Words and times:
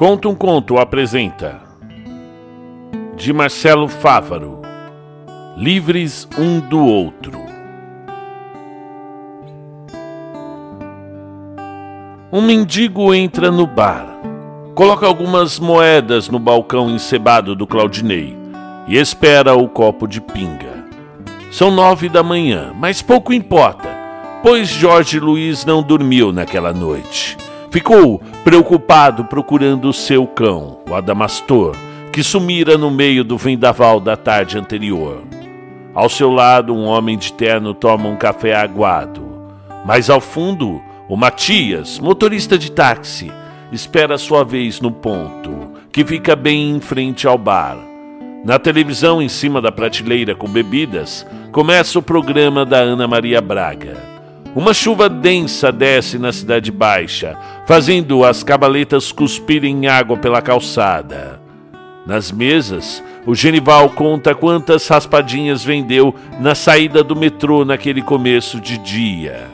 Conta 0.00 0.30
um 0.30 0.34
Conto 0.34 0.78
apresenta 0.78 1.60
de 3.16 3.34
Marcelo 3.34 3.86
Fávaro 3.86 4.62
Livres 5.58 6.26
um 6.38 6.58
do 6.58 6.82
outro 6.82 7.38
Um 12.32 12.40
mendigo 12.40 13.12
entra 13.12 13.50
no 13.50 13.66
bar, 13.66 14.06
coloca 14.74 15.06
algumas 15.06 15.58
moedas 15.58 16.30
no 16.30 16.38
balcão 16.38 16.88
encebado 16.88 17.54
do 17.54 17.66
Claudinei 17.66 18.34
e 18.88 18.96
espera 18.96 19.54
o 19.54 19.68
copo 19.68 20.08
de 20.08 20.22
pinga. 20.22 20.82
São 21.52 21.70
nove 21.70 22.08
da 22.08 22.22
manhã, 22.22 22.72
mas 22.74 23.02
pouco 23.02 23.34
importa, 23.34 23.90
pois 24.42 24.66
Jorge 24.66 25.20
Luiz 25.20 25.66
não 25.66 25.82
dormiu 25.82 26.32
naquela 26.32 26.72
noite. 26.72 27.36
Ficou 27.70 28.20
preocupado 28.42 29.24
procurando 29.24 29.88
o 29.88 29.92
seu 29.92 30.26
cão, 30.26 30.78
o 30.90 30.94
Adamastor, 30.94 31.76
que 32.12 32.20
sumira 32.20 32.76
no 32.76 32.90
meio 32.90 33.22
do 33.22 33.38
vendaval 33.38 34.00
da 34.00 34.16
tarde 34.16 34.58
anterior. 34.58 35.22
Ao 35.94 36.08
seu 36.08 36.32
lado, 36.32 36.74
um 36.74 36.84
homem 36.84 37.16
de 37.16 37.32
terno 37.32 37.72
toma 37.72 38.08
um 38.08 38.16
café 38.16 38.56
aguado. 38.56 39.22
Mais 39.86 40.10
ao 40.10 40.20
fundo, 40.20 40.82
o 41.08 41.16
Matias, 41.16 42.00
motorista 42.00 42.58
de 42.58 42.72
táxi, 42.72 43.30
espera 43.70 44.18
sua 44.18 44.44
vez 44.44 44.80
no 44.80 44.90
ponto, 44.90 45.70
que 45.92 46.04
fica 46.04 46.34
bem 46.34 46.70
em 46.70 46.80
frente 46.80 47.24
ao 47.24 47.38
bar. 47.38 47.78
Na 48.44 48.58
televisão, 48.58 49.22
em 49.22 49.28
cima 49.28 49.60
da 49.60 49.70
prateleira 49.70 50.34
com 50.34 50.48
bebidas, 50.48 51.24
começa 51.52 52.00
o 52.00 52.02
programa 52.02 52.66
da 52.66 52.78
Ana 52.78 53.06
Maria 53.06 53.40
Braga. 53.40 54.09
Uma 54.54 54.74
chuva 54.74 55.08
densa 55.08 55.70
desce 55.70 56.18
na 56.18 56.32
Cidade 56.32 56.72
Baixa, 56.72 57.38
fazendo 57.66 58.24
as 58.24 58.42
cabaletas 58.42 59.12
cuspirem 59.12 59.86
água 59.86 60.16
pela 60.16 60.42
calçada. 60.42 61.40
Nas 62.04 62.32
mesas, 62.32 63.02
o 63.24 63.32
Genival 63.32 63.90
conta 63.90 64.34
quantas 64.34 64.88
raspadinhas 64.88 65.62
vendeu 65.62 66.12
na 66.40 66.56
saída 66.56 67.04
do 67.04 67.14
metrô 67.14 67.64
naquele 67.64 68.02
começo 68.02 68.60
de 68.60 68.76
dia. 68.78 69.46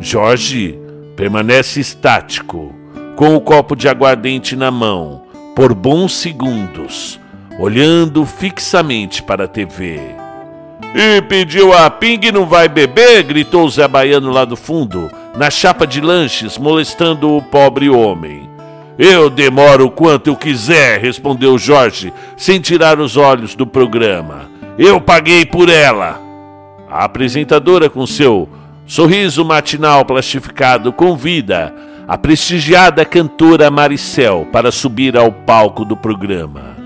Jorge 0.00 0.78
permanece 1.14 1.80
estático, 1.80 2.74
com 3.16 3.36
o 3.36 3.40
copo 3.42 3.76
de 3.76 3.88
aguardente 3.88 4.56
na 4.56 4.70
mão, 4.70 5.24
por 5.54 5.74
bons 5.74 6.14
segundos, 6.14 7.20
olhando 7.58 8.24
fixamente 8.24 9.22
para 9.22 9.44
a 9.44 9.48
TV. 9.48 10.23
E 10.94 11.20
pediu 11.22 11.72
a 11.72 11.90
ping 11.90 12.20
e 12.22 12.32
não 12.32 12.46
vai 12.46 12.68
beber? 12.68 13.24
gritou 13.24 13.68
Zé 13.68 13.88
Baiano 13.88 14.30
lá 14.30 14.44
do 14.44 14.56
fundo, 14.56 15.10
na 15.36 15.50
chapa 15.50 15.86
de 15.86 16.00
lanches, 16.00 16.56
molestando 16.56 17.36
o 17.36 17.42
pobre 17.42 17.90
homem. 17.90 18.48
Eu 18.96 19.28
demoro 19.28 19.90
quanto 19.90 20.28
eu 20.28 20.36
quiser, 20.36 21.00
respondeu 21.00 21.58
Jorge, 21.58 22.12
sem 22.36 22.60
tirar 22.60 23.00
os 23.00 23.16
olhos 23.16 23.56
do 23.56 23.66
programa. 23.66 24.48
Eu 24.78 25.00
paguei 25.00 25.44
por 25.44 25.68
ela. 25.68 26.20
A 26.88 27.04
apresentadora, 27.04 27.90
com 27.90 28.06
seu 28.06 28.48
Sorriso 28.86 29.42
matinal 29.46 30.04
plastificado 30.04 30.92
convida 30.92 31.74
a 32.06 32.18
prestigiada 32.18 33.02
cantora 33.02 33.70
Maricel 33.70 34.46
para 34.52 34.70
subir 34.70 35.16
ao 35.16 35.32
palco 35.32 35.86
do 35.86 35.96
programa. 35.96 36.76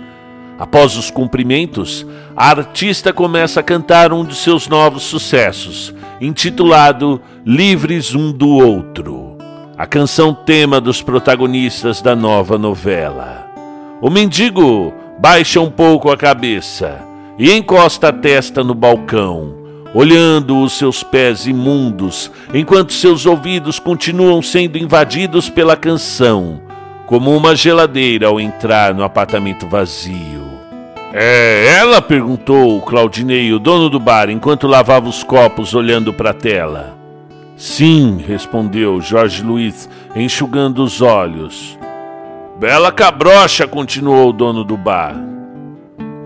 Após 0.56 0.96
os 0.96 1.10
cumprimentos, 1.10 2.06
a 2.40 2.50
artista 2.50 3.12
começa 3.12 3.58
a 3.58 3.64
cantar 3.64 4.12
um 4.12 4.24
de 4.24 4.36
seus 4.36 4.68
novos 4.68 5.02
sucessos, 5.02 5.92
intitulado 6.20 7.20
Livres 7.44 8.14
um 8.14 8.30
do 8.30 8.48
Outro, 8.50 9.36
a 9.76 9.84
canção 9.84 10.32
tema 10.32 10.80
dos 10.80 11.02
protagonistas 11.02 12.00
da 12.00 12.14
nova 12.14 12.56
novela. 12.56 13.44
O 14.00 14.08
mendigo 14.08 14.94
baixa 15.18 15.60
um 15.60 15.68
pouco 15.68 16.12
a 16.12 16.16
cabeça 16.16 17.00
e 17.36 17.52
encosta 17.52 18.10
a 18.10 18.12
testa 18.12 18.62
no 18.62 18.72
balcão 18.72 19.56
olhando 19.92 20.62
os 20.62 20.74
seus 20.74 21.02
pés 21.02 21.44
imundos, 21.44 22.30
enquanto 22.54 22.92
seus 22.92 23.26
ouvidos 23.26 23.80
continuam 23.80 24.40
sendo 24.42 24.78
invadidos 24.78 25.50
pela 25.50 25.74
canção, 25.74 26.60
como 27.04 27.36
uma 27.36 27.56
geladeira 27.56 28.28
ao 28.28 28.38
entrar 28.38 28.94
no 28.94 29.02
apartamento 29.02 29.66
vazio. 29.66 30.47
É 31.12 31.74
ela? 31.78 32.02
perguntou 32.02 32.80
Claudinei, 32.82 33.52
o 33.52 33.58
dono 33.58 33.88
do 33.88 33.98
bar, 33.98 34.28
enquanto 34.28 34.66
lavava 34.66 35.08
os 35.08 35.22
copos 35.22 35.74
olhando 35.74 36.12
para 36.12 36.30
a 36.30 36.34
tela. 36.34 36.96
Sim, 37.56 38.22
respondeu 38.26 39.00
Jorge 39.00 39.42
Luiz, 39.42 39.88
enxugando 40.14 40.82
os 40.82 41.00
olhos. 41.00 41.78
Bela 42.58 42.92
cabrocha, 42.92 43.66
continuou 43.66 44.28
o 44.28 44.32
dono 44.32 44.64
do 44.64 44.76
bar. 44.76 45.16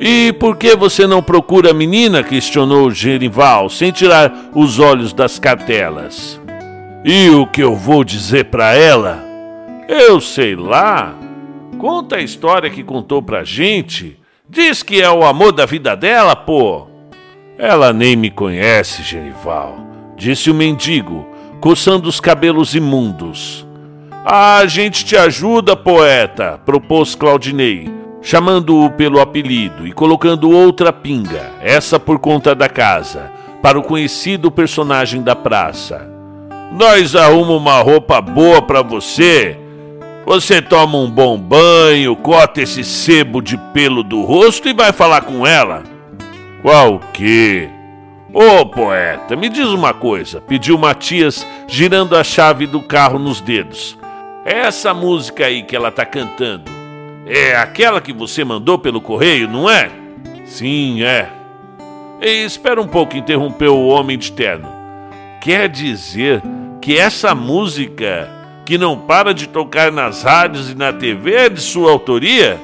E 0.01 0.33
por 0.33 0.57
que 0.57 0.75
você 0.75 1.07
não 1.07 1.23
procura 1.23 1.71
a 1.71 1.75
menina? 1.75 2.25
questionou 2.25 2.91
Gerival, 2.91 3.71
sem 3.71 3.93
tirar 3.93 4.51
os 4.53 4.79
olhos 4.79 5.13
das 5.13 5.39
cartelas. 5.39 6.41
E 7.05 7.31
o 7.31 7.47
que 7.47 7.63
eu 7.63 7.77
vou 7.77 8.03
dizer 8.03 8.47
para 8.47 8.75
ela? 8.75 9.23
Eu 9.89 10.21
sei 10.21 10.57
lá. 10.57 11.15
Conta 11.79 12.17
a 12.17 12.21
história 12.21 12.69
que 12.69 12.83
contou 12.83 13.23
pra 13.23 13.45
gente. 13.45 14.22
Diz 14.55 14.83
que 14.83 15.01
é 15.01 15.11
o 15.11 15.25
amor 15.25 15.53
da 15.53 15.65
vida 15.65 15.97
dela, 15.97 16.37
pô. 16.37 16.87
Ela 17.57 17.91
nem 17.91 18.15
me 18.15 18.31
conhece, 18.31 19.03
Genival, 19.03 19.79
disse 20.15 20.51
o 20.51 20.55
mendigo, 20.55 21.27
coçando 21.59 22.07
os 22.07 22.21
cabelos 22.21 22.75
imundos. 22.75 23.67
Ah, 24.27 24.59
a 24.59 24.67
gente 24.67 25.07
te 25.07 25.17
ajuda, 25.17 25.75
poeta, 25.75 26.61
propôs 26.67 27.15
Claudinei 27.15 28.03
chamando-o 28.21 28.91
pelo 28.91 29.21
apelido 29.21 29.87
e 29.87 29.93
colocando 29.93 30.51
outra 30.51 30.93
pinga, 30.93 31.51
essa 31.61 31.99
por 31.99 32.19
conta 32.19 32.55
da 32.55 32.69
casa, 32.69 33.33
para 33.63 33.79
o 33.79 33.83
conhecido 33.83 34.51
personagem 34.51 35.23
da 35.23 35.35
praça. 35.35 36.09
Nós 36.71 37.17
arrumamos 37.17 37.57
uma 37.57 37.81
roupa 37.81 38.21
boa 38.21 38.61
para 38.61 38.83
você. 38.83 39.59
Você 40.25 40.63
toma 40.63 40.99
um 40.99 41.11
bom 41.11 41.37
banho, 41.39 42.15
corta 42.17 42.63
esse 42.63 42.85
sebo 42.85 43.41
de 43.41 43.57
pelo 43.73 44.03
do 44.03 44.23
rosto 44.23 44.69
e 44.69 44.73
vai 44.73 44.93
falar 44.93 45.23
com 45.23 45.47
ela. 45.47 45.83
Qual 46.63 47.01
que? 47.13 47.69
Ô 48.33 48.61
oh, 48.61 48.67
poeta, 48.67 49.37
me 49.37 49.49
diz 49.49 49.69
uma 49.69 49.93
coisa, 49.93 50.41
pediu 50.41 50.79
Matias, 50.79 51.47
girando 51.67 52.17
a 52.17 52.25
chave 52.25 52.67
do 52.67 52.81
carro 52.81 53.19
nos 53.19 53.41
dedos. 53.41 53.99
É 54.45 54.61
essa 54.61 54.95
música 54.95 55.47
aí 55.47 55.63
que 55.63 55.77
ela 55.77 55.91
tá 55.91 56.07
cantando 56.07 56.83
é 57.27 57.57
aquela 57.57 58.01
que 58.01 58.13
você 58.13 58.45
mandou 58.45 58.79
pelo 58.79 59.01
correio, 59.01 59.49
não 59.49 59.71
é? 59.71 59.91
Sim, 60.45 61.03
é. 61.03 61.29
E 62.21 62.45
espera 62.45 62.81
um 62.81 62.87
pouco, 62.87 63.17
interrompeu 63.17 63.75
o 63.77 63.89
homem 63.89 64.19
de 64.19 64.33
terno. 64.33 64.69
Quer 65.41 65.69
dizer 65.69 66.43
que 66.81 66.99
essa 66.99 67.35
música 67.35 68.29
que 68.65 68.79
não 68.79 68.99
para 68.99 69.33
de 69.35 69.49
tocar 69.49 69.91
nas 69.91 70.23
rádios 70.23 70.71
e 70.71 70.75
na 70.75 70.93
TV 70.93 71.35
é 71.35 71.49
de 71.49 71.61
sua 71.61 71.91
autoria? 71.91 72.61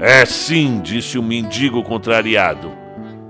É 0.00 0.24
sim, 0.24 0.80
disse 0.82 1.18
o 1.18 1.22
mendigo 1.22 1.82
contrariado. 1.82 2.72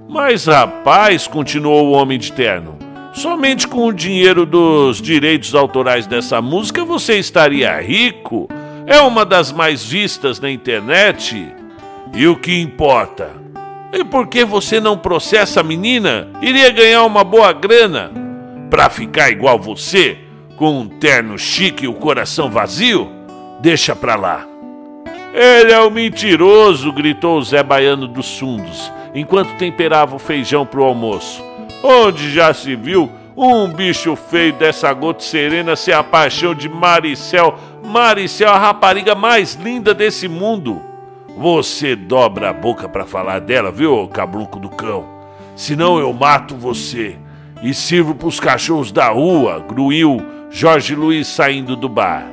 Mas 0.09 0.47
rapaz, 0.47 1.27
continuou 1.27 1.89
o 1.89 1.93
homem 1.93 2.19
de 2.19 2.33
terno, 2.33 2.79
somente 3.13 3.67
com 3.67 3.87
o 3.87 3.93
dinheiro 3.93 4.47
dos 4.47 5.01
direitos 5.01 5.55
autorais 5.55 6.07
dessa 6.07 6.41
música 6.41 6.85
você 6.85 7.19
estaria 7.19 7.81
rico 7.81 8.49
é 8.87 9.01
uma 9.01 9.25
das 9.25 9.51
mais 9.51 9.85
vistas 9.85 10.39
na 10.39 10.51
internet. 10.51 11.49
E 12.15 12.27
o 12.27 12.37
que 12.37 12.61
importa? 12.61 13.31
E 13.93 14.05
por 14.05 14.27
que 14.27 14.45
você 14.45 14.79
não 14.79 14.99
processa 14.99 15.61
a 15.61 15.65
menina? 15.65 16.29
Iria 16.43 16.71
ganhar 16.71 17.05
uma 17.05 17.25
boa 17.25 17.53
grana. 17.53 18.11
Pra 18.69 18.91
ficar 18.91 19.31
igual 19.31 19.59
você, 19.59 20.19
com 20.57 20.81
um 20.81 20.89
terno 20.89 21.39
chique 21.39 21.85
e 21.85 21.89
o 21.89 21.95
coração 21.95 22.51
vazio? 22.51 23.11
Deixa 23.61 23.95
pra 23.95 24.15
lá. 24.15 24.47
Ele 25.33 25.73
é 25.73 25.81
o 25.81 25.89
um 25.89 25.91
mentiroso, 25.91 26.93
gritou 26.93 27.43
Zé 27.43 27.63
Baiano 27.63 28.07
dos 28.07 28.39
Fundos, 28.39 28.93
enquanto 29.15 29.57
temperava 29.57 30.15
o 30.15 30.19
feijão 30.19 30.65
pro 30.65 30.85
almoço. 30.85 31.43
Onde 31.83 32.33
já 32.33 32.55
se 32.55 32.77
viu 32.77 33.11
um 33.37 33.67
bicho 33.69 34.15
feio 34.15 34.53
dessa 34.53 34.93
gota 34.93 35.23
serena 35.23 35.75
ser 35.75 35.93
a 35.93 36.05
paixão 36.05 36.55
de 36.55 36.69
Maricel 36.69 37.59
Maricel, 37.85 38.51
a 38.51 38.59
rapariga 38.59 39.15
mais 39.15 39.55
linda 39.55 39.93
desse 39.93 40.27
mundo. 40.27 40.81
Você 41.37 41.95
dobra 41.95 42.51
a 42.51 42.53
boca 42.53 42.89
para 42.89 43.05
falar 43.05 43.41
dela, 43.41 43.71
viu, 43.71 44.09
cabruco 44.09 44.59
do 44.59 44.69
cão? 44.69 45.05
Senão 45.55 45.99
eu 45.99 46.13
mato 46.13 46.57
você 46.57 47.17
e 47.63 47.75
sirvo 47.75 48.15
pros 48.15 48.41
cachorros 48.41 48.91
da 48.91 49.09
rua, 49.09 49.59
gruiu 49.61 50.23
Jorge 50.57 50.95
Luiz 50.95 51.27
saindo 51.27 51.75
do 51.75 51.89
bar. 51.89 52.25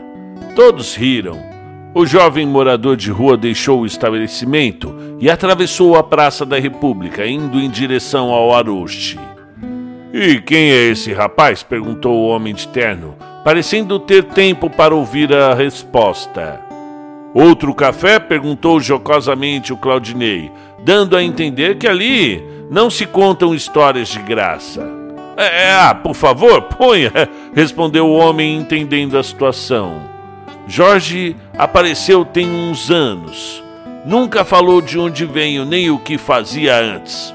Todos 0.56 0.96
riram. 0.96 1.42
O 1.92 2.06
jovem 2.06 2.46
morador 2.46 2.96
de 2.96 3.10
rua 3.10 3.36
deixou 3.36 3.82
o 3.82 3.86
estabelecimento 3.86 4.96
e 5.20 5.28
atravessou 5.28 5.96
a 5.96 6.04
Praça 6.04 6.46
da 6.46 6.60
República, 6.60 7.26
indo 7.26 7.60
em 7.60 7.68
direção 7.68 8.30
ao 8.30 8.54
Aroche. 8.54 9.18
E 10.14 10.40
quem 10.40 10.70
é 10.70 10.90
esse 10.92 11.12
rapaz? 11.12 11.64
perguntou 11.64 12.16
o 12.16 12.28
homem 12.28 12.54
de 12.54 12.68
terno, 12.68 13.16
parecendo 13.44 13.98
ter 13.98 14.26
tempo 14.26 14.70
para 14.70 14.94
ouvir 14.94 15.34
a 15.34 15.56
resposta. 15.56 16.62
Outro 17.34 17.74
café? 17.74 18.20
perguntou 18.20 18.80
jocosamente 18.80 19.74
o 19.74 19.78
Claudinei, 19.78 20.52
dando 20.86 21.18
a 21.18 21.24
entender 21.24 21.80
que 21.80 21.88
ali 21.88 22.40
não 22.70 22.88
se 22.88 23.08
contam 23.08 23.56
histórias 23.56 24.10
de 24.10 24.20
graça. 24.20 25.01
É, 25.42 25.64
é 25.64 25.74
ah, 25.74 25.96
por 25.96 26.14
favor, 26.14 26.62
ponha, 26.62 27.12
respondeu 27.56 28.06
o 28.06 28.16
homem, 28.16 28.58
entendendo 28.58 29.18
a 29.18 29.24
situação. 29.24 30.00
Jorge 30.68 31.36
apareceu 31.58 32.24
tem 32.24 32.48
uns 32.48 32.92
anos. 32.92 33.64
Nunca 34.06 34.46
falou 34.46 34.82
de 34.82 35.00
onde 35.00 35.26
veio 35.26 35.66
nem 35.66 35.90
o 35.90 35.98
que 35.98 36.18
fazia 36.18 36.78
antes. 36.78 37.34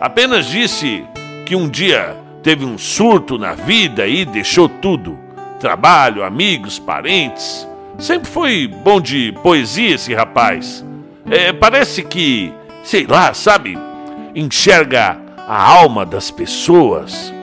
Apenas 0.00 0.46
disse 0.46 1.04
que 1.46 1.54
um 1.54 1.68
dia 1.68 2.16
teve 2.42 2.64
um 2.64 2.76
surto 2.76 3.38
na 3.38 3.54
vida 3.54 4.06
e 4.06 4.24
deixou 4.24 4.68
tudo: 4.68 5.18
trabalho, 5.60 6.24
amigos, 6.24 6.78
parentes. 6.78 7.68
Sempre 7.98 8.28
foi 8.28 8.66
bom 8.66 9.00
de 9.00 9.32
poesia 9.42 9.94
esse 9.94 10.12
rapaz. 10.12 10.84
É, 11.30 11.52
parece 11.52 12.02
que, 12.02 12.52
sei 12.82 13.06
lá, 13.06 13.32
sabe, 13.32 13.78
enxerga 14.34 15.18
a 15.48 15.62
alma 15.62 16.04
das 16.04 16.30
pessoas. 16.30 17.33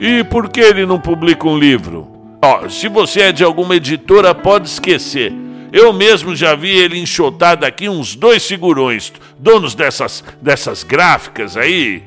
E 0.00 0.22
por 0.22 0.48
que 0.48 0.60
ele 0.60 0.86
não 0.86 1.00
publica 1.00 1.48
um 1.48 1.58
livro? 1.58 2.08
Oh, 2.40 2.68
se 2.70 2.88
você 2.88 3.22
é 3.22 3.32
de 3.32 3.42
alguma 3.42 3.74
editora, 3.74 4.32
pode 4.34 4.68
esquecer. 4.68 5.32
Eu 5.72 5.92
mesmo 5.92 6.36
já 6.36 6.54
vi 6.54 6.70
ele 6.70 7.00
enxotar 7.00 7.56
daqui 7.56 7.88
uns 7.88 8.14
dois 8.14 8.46
figurões, 8.46 9.12
donos 9.38 9.74
dessas, 9.74 10.22
dessas 10.40 10.84
gráficas 10.84 11.56
aí. 11.56 12.04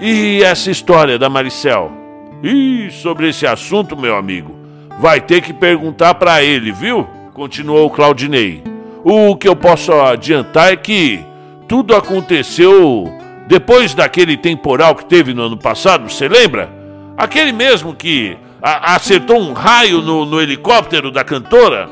E 0.00 0.42
essa 0.42 0.70
história 0.70 1.18
da 1.18 1.28
Maricel? 1.28 1.92
E 2.42 2.88
sobre 2.90 3.28
esse 3.28 3.46
assunto, 3.46 3.96
meu 3.96 4.16
amigo, 4.16 4.56
vai 4.98 5.20
ter 5.20 5.42
que 5.42 5.52
perguntar 5.52 6.14
para 6.14 6.42
ele, 6.42 6.72
viu? 6.72 7.06
Continuou 7.34 7.90
Claudinei. 7.90 8.62
O 9.04 9.36
que 9.36 9.46
eu 9.46 9.54
posso 9.54 9.92
adiantar 9.92 10.72
é 10.72 10.76
que 10.76 11.24
tudo 11.68 11.94
aconteceu 11.94 13.12
depois 13.46 13.94
daquele 13.94 14.38
temporal 14.38 14.94
que 14.94 15.04
teve 15.04 15.34
no 15.34 15.42
ano 15.42 15.56
passado, 15.56 16.10
você 16.10 16.26
lembra? 16.26 16.79
Aquele 17.20 17.52
mesmo 17.52 17.94
que 17.94 18.34
a, 18.62 18.94
acertou 18.94 19.38
um 19.38 19.52
raio 19.52 20.00
no, 20.00 20.24
no 20.24 20.40
helicóptero 20.40 21.10
da 21.10 21.22
cantora? 21.22 21.86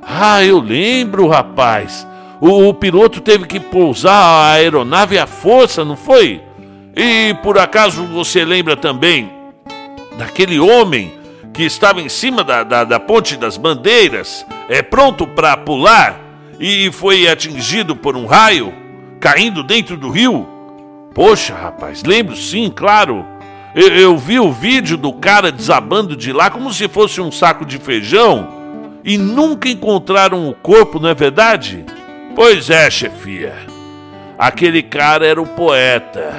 Ah, 0.00 0.44
eu 0.44 0.60
lembro, 0.60 1.26
rapaz. 1.26 2.06
O, 2.40 2.68
o, 2.68 2.72
piloto 2.72 3.20
teve 3.20 3.46
que 3.46 3.58
pousar 3.58 4.14
a 4.14 4.52
aeronave 4.52 5.18
à 5.18 5.26
força, 5.26 5.84
não 5.84 5.96
foi? 5.96 6.40
E 6.94 7.34
por 7.42 7.58
acaso 7.58 8.04
você 8.04 8.44
lembra 8.44 8.76
também 8.76 9.28
daquele 10.16 10.60
homem 10.60 11.14
que 11.52 11.64
estava 11.64 12.00
em 12.00 12.08
cima 12.08 12.44
da, 12.44 12.62
da, 12.62 12.84
da 12.84 13.00
ponte 13.00 13.36
das 13.36 13.56
bandeiras, 13.56 14.46
é 14.68 14.82
pronto 14.82 15.26
para 15.26 15.56
pular 15.56 16.16
e 16.60 16.92
foi 16.92 17.26
atingido 17.26 17.96
por 17.96 18.16
um 18.16 18.24
raio, 18.24 18.72
caindo 19.18 19.64
dentro 19.64 19.96
do 19.96 20.10
rio? 20.10 20.48
Poxa, 21.12 21.56
rapaz, 21.56 22.04
lembro 22.04 22.36
sim, 22.36 22.70
claro. 22.70 23.39
Eu, 23.74 23.88
eu 23.88 24.18
vi 24.18 24.40
o 24.40 24.50
vídeo 24.50 24.96
do 24.96 25.12
cara 25.12 25.52
desabando 25.52 26.16
de 26.16 26.32
lá 26.32 26.50
como 26.50 26.72
se 26.72 26.88
fosse 26.88 27.20
um 27.20 27.30
saco 27.30 27.64
de 27.64 27.78
feijão 27.78 28.48
e 29.04 29.16
nunca 29.16 29.68
encontraram 29.68 30.48
o 30.48 30.54
corpo, 30.54 30.98
não 30.98 31.08
é 31.08 31.14
verdade? 31.14 31.84
Pois 32.34 32.68
é, 32.68 32.90
chefia. 32.90 33.54
Aquele 34.38 34.82
cara 34.82 35.26
era 35.26 35.40
o 35.40 35.46
poeta. 35.46 36.34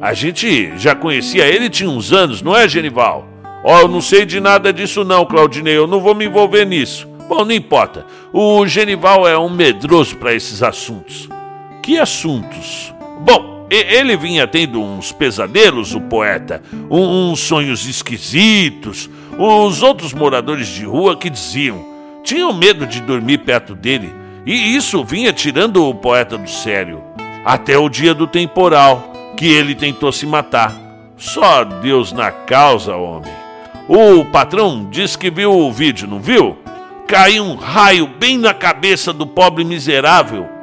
A 0.00 0.14
gente 0.14 0.76
já 0.76 0.94
conhecia 0.94 1.46
ele 1.46 1.70
tinha 1.70 1.90
uns 1.90 2.12
anos, 2.12 2.42
não 2.42 2.56
é, 2.56 2.68
Genival? 2.68 3.26
Ó, 3.64 3.76
oh, 3.76 3.80
eu 3.80 3.88
não 3.88 4.00
sei 4.00 4.24
de 4.24 4.40
nada 4.40 4.72
disso 4.72 5.04
não, 5.04 5.26
Claudinei, 5.26 5.76
eu 5.76 5.86
não 5.86 6.00
vou 6.00 6.14
me 6.14 6.26
envolver 6.26 6.64
nisso. 6.64 7.08
Bom, 7.28 7.44
não 7.44 7.52
importa. 7.52 8.06
O 8.32 8.66
Genival 8.66 9.28
é 9.28 9.38
um 9.38 9.50
medroso 9.50 10.16
para 10.16 10.32
esses 10.32 10.62
assuntos. 10.62 11.28
Que 11.82 11.98
assuntos? 11.98 12.94
Bom, 13.20 13.47
ele 13.70 14.16
vinha 14.16 14.46
tendo 14.46 14.82
uns 14.82 15.12
pesadelos, 15.12 15.94
o 15.94 16.00
poeta, 16.00 16.62
uns 16.90 17.40
sonhos 17.40 17.86
esquisitos, 17.86 19.10
os 19.38 19.82
outros 19.82 20.12
moradores 20.12 20.68
de 20.68 20.84
rua 20.84 21.16
que 21.16 21.28
diziam 21.28 21.86
tinham 22.24 22.52
medo 22.52 22.86
de 22.86 23.00
dormir 23.00 23.38
perto 23.38 23.74
dele, 23.74 24.12
e 24.44 24.74
isso 24.74 25.04
vinha 25.04 25.32
tirando 25.32 25.86
o 25.86 25.94
poeta 25.94 26.36
do 26.36 26.48
sério. 26.48 27.02
Até 27.44 27.78
o 27.78 27.88
dia 27.88 28.14
do 28.14 28.26
temporal, 28.26 29.12
que 29.36 29.46
ele 29.46 29.74
tentou 29.74 30.10
se 30.12 30.26
matar. 30.26 30.74
Só 31.16 31.64
Deus 31.64 32.12
na 32.12 32.30
causa, 32.30 32.96
homem. 32.96 33.32
O 33.88 34.24
patrão 34.26 34.86
disse 34.90 35.16
que 35.16 35.30
viu 35.30 35.52
o 35.52 35.72
vídeo, 35.72 36.06
não 36.06 36.20
viu? 36.20 36.58
Caiu 37.06 37.42
um 37.44 37.54
raio 37.54 38.06
bem 38.06 38.36
na 38.36 38.52
cabeça 38.52 39.12
do 39.12 39.26
pobre 39.26 39.64
miserável. 39.64 40.57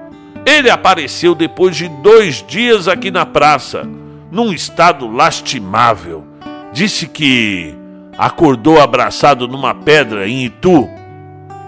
Ele 0.45 0.69
apareceu 0.69 1.33
depois 1.33 1.75
de 1.75 1.87
dois 1.87 2.43
dias 2.47 2.87
aqui 2.87 3.09
na 3.09 3.25
praça, 3.25 3.87
num 4.31 4.53
estado 4.53 5.07
lastimável. 5.07 6.23
Disse 6.71 7.07
que 7.07 7.73
acordou 8.17 8.79
abraçado 8.79 9.47
numa 9.47 9.73
pedra 9.73 10.27
em 10.27 10.45
Itu. 10.45 10.87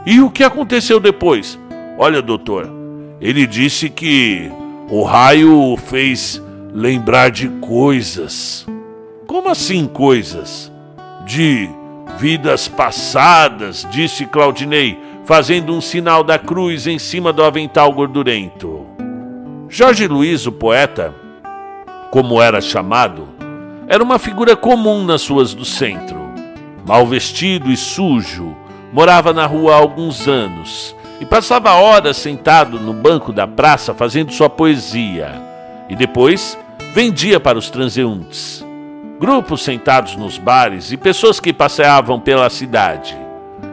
E 0.05 0.21
o 0.21 0.29
que 0.29 0.43
aconteceu 0.43 0.99
depois? 0.99 1.59
Olha, 1.97 2.21
doutor, 2.21 2.69
ele 3.19 3.47
disse 3.47 3.89
que 3.89 4.51
o 4.89 5.03
raio 5.03 5.53
o 5.53 5.75
fez 5.75 6.41
lembrar 6.71 7.31
de 7.31 7.47
coisas. 7.59 8.65
Como 9.25 9.49
assim 9.49 9.87
coisas? 9.87 10.71
De 11.25 11.67
vidas 12.17 12.67
passadas, 12.67 13.85
disse 13.91 14.25
Claudinei, 14.25 14.97
fazendo 15.27 15.71
um 15.75 15.81
sinal 15.81 16.23
da 16.23 16.39
cruz 16.39 16.87
em 16.87 16.97
cima 16.97 17.31
do 17.31 17.43
avental 17.43 17.93
gordurento. 17.93 18.87
Jorge 19.69 20.07
Luiz, 20.07 20.47
o 20.47 20.51
poeta, 20.51 21.13
como 22.09 22.41
era 22.41 22.59
chamado, 22.61 23.27
era 23.87 24.03
uma 24.03 24.17
figura 24.17 24.55
comum 24.55 25.03
nas 25.03 25.27
ruas 25.27 25.53
do 25.53 25.63
centro 25.63 26.27
mal 26.87 27.05
vestido 27.05 27.69
e 27.69 27.75
sujo, 27.75 28.55
morava 28.93 29.33
na 29.33 29.45
rua 29.45 29.73
há 29.73 29.77
alguns 29.77 30.25
anos 30.25 30.95
e 31.19 31.25
passava 31.25 31.73
horas 31.73 32.15
sentado 32.15 32.79
no 32.79 32.93
banco 32.93 33.33
da 33.33 33.45
praça 33.45 33.93
fazendo 33.93 34.31
sua 34.31 34.49
poesia 34.49 35.33
e 35.89 35.95
depois 35.97 36.57
vendia 36.93 37.41
para 37.41 37.57
os 37.57 37.69
transeuntes. 37.69 38.65
Grupos 39.19 39.63
sentados 39.63 40.15
nos 40.15 40.37
bares 40.37 40.93
e 40.93 40.97
pessoas 40.97 41.41
que 41.41 41.51
passeavam 41.51 42.21
pela 42.21 42.49
cidade. 42.49 43.26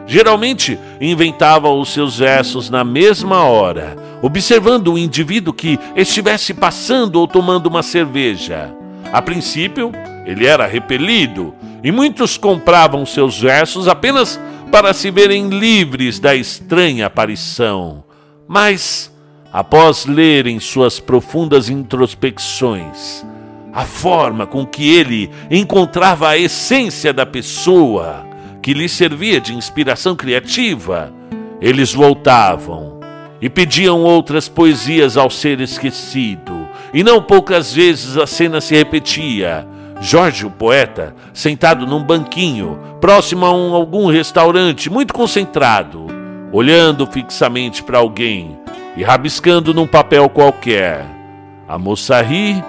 Geralmente 0.07 0.79
inventavam 1.01 1.79
os 1.79 1.89
seus 1.89 2.19
versos 2.19 2.69
na 2.69 2.83
mesma 2.83 3.43
hora, 3.43 3.95
observando 4.21 4.93
o 4.93 4.97
indivíduo 4.97 5.53
que 5.53 5.79
estivesse 5.95 6.53
passando 6.53 7.15
ou 7.19 7.27
tomando 7.27 7.67
uma 7.67 7.81
cerveja. 7.81 8.71
A 9.11 9.21
princípio, 9.21 9.91
ele 10.25 10.45
era 10.45 10.67
repelido, 10.67 11.55
e 11.83 11.91
muitos 11.91 12.37
compravam 12.37 13.05
seus 13.05 13.39
versos 13.39 13.87
apenas 13.87 14.39
para 14.71 14.93
se 14.93 15.09
verem 15.09 15.49
livres 15.49 16.19
da 16.19 16.35
estranha 16.35 17.07
aparição. 17.07 18.03
Mas, 18.47 19.11
após 19.51 20.05
lerem 20.05 20.59
suas 20.59 20.99
profundas 20.99 21.69
introspecções, 21.69 23.25
a 23.73 23.85
forma 23.85 24.45
com 24.45 24.65
que 24.65 24.95
ele 24.95 25.29
encontrava 25.49 26.29
a 26.29 26.37
essência 26.37 27.11
da 27.11 27.25
pessoa 27.25 28.24
que 28.65 28.73
lhe 28.73 28.89
servia 28.89 29.39
de 29.39 29.53
inspiração 29.53 30.15
criativa, 30.15 31.13
eles 31.61 31.93
voltavam 31.93 32.99
e 33.39 33.47
pediam 33.47 34.01
outras 34.01 34.49
poesias 34.49 35.17
ao 35.17 35.29
ser 35.29 35.61
esquecido, 35.61 36.67
e 36.91 37.03
não 37.03 37.21
poucas 37.21 37.71
vezes 37.75 38.17
a 38.17 38.25
cena 38.25 38.59
se 38.59 38.75
repetia. 38.75 39.67
Jorge, 40.01 40.47
o 40.47 40.49
poeta, 40.49 41.15
sentado 41.31 41.85
num 41.85 42.01
banquinho, 42.01 42.79
próximo 42.99 43.45
a 43.45 43.53
um, 43.53 43.75
algum 43.75 44.07
restaurante, 44.07 44.89
muito 44.89 45.13
concentrado, 45.13 46.07
olhando 46.51 47.05
fixamente 47.05 47.83
para 47.83 47.99
alguém 47.99 48.57
e 48.97 49.03
rabiscando 49.03 49.75
num 49.75 49.85
papel 49.85 50.27
qualquer. 50.27 51.05
A 51.67 51.77
moça 51.77 52.19
ri 52.19 52.63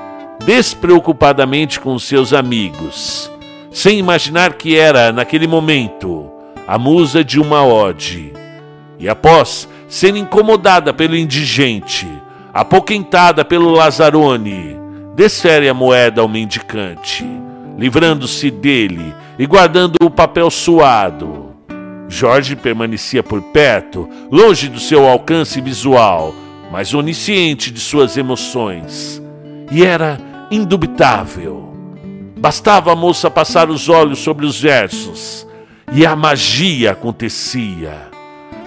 despreocupadamente 0.45 1.81
com 1.81 1.99
seus 1.99 2.35
amigos, 2.35 3.35
sem 3.77 3.99
imaginar 3.99 4.55
que 4.55 4.75
era, 4.75 5.13
naquele 5.13 5.47
momento, 5.47 6.31
a 6.67 6.79
musa 6.79 7.23
de 7.23 7.39
uma 7.39 7.63
ode. 7.63 8.33
E 8.99 9.07
após 9.07 9.69
ser 9.87 10.17
incomodada 10.17 10.95
pelo 10.95 11.15
indigente, 11.15 12.09
apoquentada 12.55 13.45
pelo 13.45 13.71
Lazarone, 13.71 14.79
desfere 15.15 15.69
a 15.69 15.75
moeda 15.75 16.23
ao 16.23 16.29
mendicante, 16.29 17.23
livrando-se 17.77 18.51
dele 18.51 19.15
e 19.39 19.45
guardando 19.45 19.97
o 20.03 20.09
papel 20.09 20.51
suado. 20.51 21.55
Jorge 22.09 22.57
permanecia 22.57 23.23
por 23.23 23.43
perto, 23.43 24.09
longe 24.33 24.71
do 24.71 24.81
seu 24.81 25.07
alcance 25.07 25.61
visual, 25.61 26.35
mas 26.73 26.95
onisciente 26.95 27.71
de 27.71 27.81
suas 27.81 28.17
emoções. 28.17 29.23
E 29.71 29.85
era 29.85 30.17
indubitável. 30.51 31.66
Bastava 32.39 32.93
a 32.93 32.97
moça 32.97 33.31
passar 33.31 33.71
os 33.71 33.89
olhos 33.89 34.19
sobre 34.19 34.45
os 34.45 34.61
versos 34.61 35.47
e 35.93 36.05
a 36.05 36.15
magia 36.15 36.93
acontecia. 36.93 38.11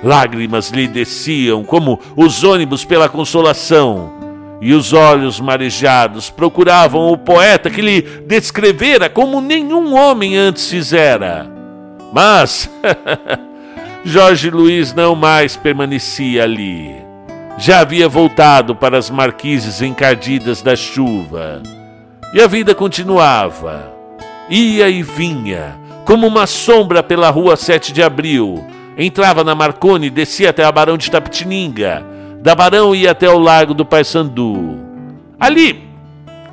Lágrimas 0.04 0.72
lhe 0.72 0.88
desciam 0.88 1.64
como 1.64 2.00
os 2.16 2.44
ônibus 2.44 2.86
pela 2.86 3.10
consolação, 3.10 4.14
e 4.62 4.74
os 4.74 4.92
olhos 4.92 5.40
marejados 5.40 6.30
procuravam 6.30 7.12
o 7.12 7.18
poeta 7.18 7.70
que 7.70 7.82
lhe 7.82 8.02
descrevera 8.02 9.10
como 9.10 9.40
nenhum 9.40 9.94
homem 9.94 10.36
antes 10.36 10.70
fizera. 10.70 11.50
Mas 12.12 12.70
Jorge 14.04 14.50
Luiz 14.50 14.94
não 14.94 15.16
mais 15.16 15.56
permanecia 15.56 16.44
ali. 16.44 16.96
Já 17.58 17.82
havia 17.82 18.08
voltado 18.08 18.74
para 18.74 18.98
as 18.98 19.10
marquises 19.10 19.82
encardidas 19.82 20.62
da 20.62 20.76
chuva. 20.76 21.62
E 22.32 22.40
a 22.40 22.46
vida 22.46 22.76
continuava. 22.76 23.92
Ia 24.50 24.88
e 24.88 25.02
vinha, 25.02 25.80
como 26.06 26.28
uma 26.28 26.46
sombra 26.46 27.02
pela 27.02 27.30
rua 27.32 27.56
7 27.56 27.92
de 27.92 28.04
abril. 28.04 28.64
Entrava 28.98 29.44
na 29.44 29.56
Marconi, 29.56 30.10
descia 30.10 30.52
até 30.52 30.64
a 30.64 30.72
Barão 30.72 30.96
de 30.96 31.10
Tapetininga. 31.10 32.06
Da 32.42 32.54
Barão 32.54 32.94
ia 32.94 33.12
até 33.12 33.28
o 33.30 33.40
Largo 33.40 33.74
do 33.74 33.84
Paissandu. 33.84 34.78
Ali, 35.40 35.84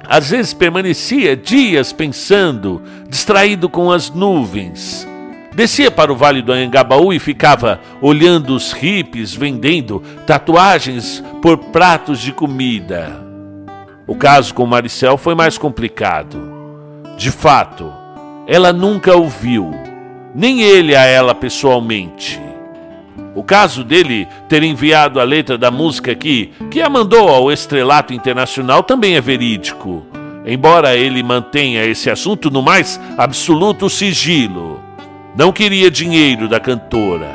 às 0.09 0.30
vezes 0.30 0.54
permanecia 0.54 1.37
dias 1.37 1.92
pensando, 1.92 2.83
distraído 3.09 3.68
com 3.68 3.90
as 3.92 4.09
nuvens. 4.09 5.06
Descia 5.54 5.90
para 5.90 6.12
o 6.12 6.16
Vale 6.16 6.40
do 6.40 6.52
Anhangabaú 6.52 7.12
e 7.12 7.18
ficava 7.18 7.80
olhando 8.00 8.54
os 8.54 8.73
hippies 8.73 9.35
vendendo 9.35 10.02
tatuagens 10.26 11.23
por 11.42 11.59
pratos 11.59 12.21
de 12.21 12.33
comida. 12.33 13.25
O 14.06 14.14
caso 14.14 14.54
com 14.54 14.64
Maricel 14.64 15.16
foi 15.18 15.34
mais 15.34 15.58
complicado. 15.58 16.38
De 17.18 17.32
fato, 17.32 17.92
ela 18.46 18.72
nunca 18.72 19.16
o 19.16 19.28
viu, 19.28 19.75
nem 20.32 20.62
ele 20.62 20.94
a 20.94 21.02
ela 21.02 21.34
pessoalmente. 21.34 22.40
O 23.34 23.42
caso 23.42 23.82
dele 23.82 24.28
ter 24.48 24.62
enviado 24.62 25.20
a 25.20 25.25
letra 25.25 25.58
da 25.58 25.72
música 25.72 26.14
que, 26.14 26.52
que 26.70 26.80
a 26.80 26.88
mandou 26.88 27.28
ao 27.28 27.50
estrelato 27.50 28.14
internacional 28.14 28.84
também 28.84 29.16
é 29.16 29.20
verídico, 29.20 30.06
embora 30.46 30.94
ele 30.94 31.20
mantenha 31.22 31.84
esse 31.84 32.08
assunto 32.08 32.48
no 32.48 32.62
mais 32.62 33.00
absoluto 33.18 33.90
sigilo. 33.90 34.80
Não 35.36 35.52
queria 35.52 35.90
dinheiro 35.90 36.48
da 36.48 36.60
cantora. 36.60 37.34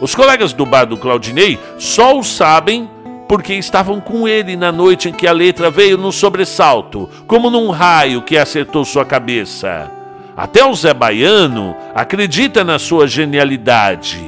Os 0.00 0.14
colegas 0.14 0.52
do 0.52 0.66
bar 0.66 0.86
do 0.86 0.96
Claudinei 0.96 1.56
só 1.78 2.18
o 2.18 2.24
sabem 2.24 2.88
porque 3.30 3.54
estavam 3.54 4.00
com 4.00 4.26
ele 4.26 4.56
na 4.56 4.72
noite 4.72 5.08
em 5.08 5.12
que 5.12 5.24
a 5.24 5.30
letra 5.30 5.70
veio 5.70 5.96
num 5.96 6.10
sobressalto, 6.10 7.08
como 7.28 7.48
num 7.48 7.70
raio 7.70 8.22
que 8.22 8.36
acertou 8.36 8.84
sua 8.84 9.04
cabeça. 9.04 9.88
Até 10.36 10.64
o 10.64 10.74
Zé 10.74 10.92
Baiano 10.92 11.76
acredita 11.94 12.64
na 12.64 12.76
sua 12.76 13.06
genialidade. 13.06 14.18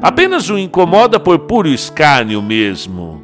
Apenas 0.00 0.48
o 0.48 0.56
incomoda 0.56 1.20
por 1.20 1.40
puro 1.40 1.68
escárnio 1.68 2.40
mesmo. 2.40 3.22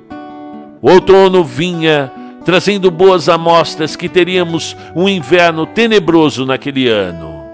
O 0.82 0.90
outono 0.90 1.42
vinha 1.42 2.12
trazendo 2.44 2.90
boas 2.90 3.26
amostras 3.26 3.96
que 3.96 4.10
teríamos 4.10 4.76
um 4.94 5.08
inverno 5.08 5.64
tenebroso 5.64 6.44
naquele 6.44 6.86
ano. 6.86 7.46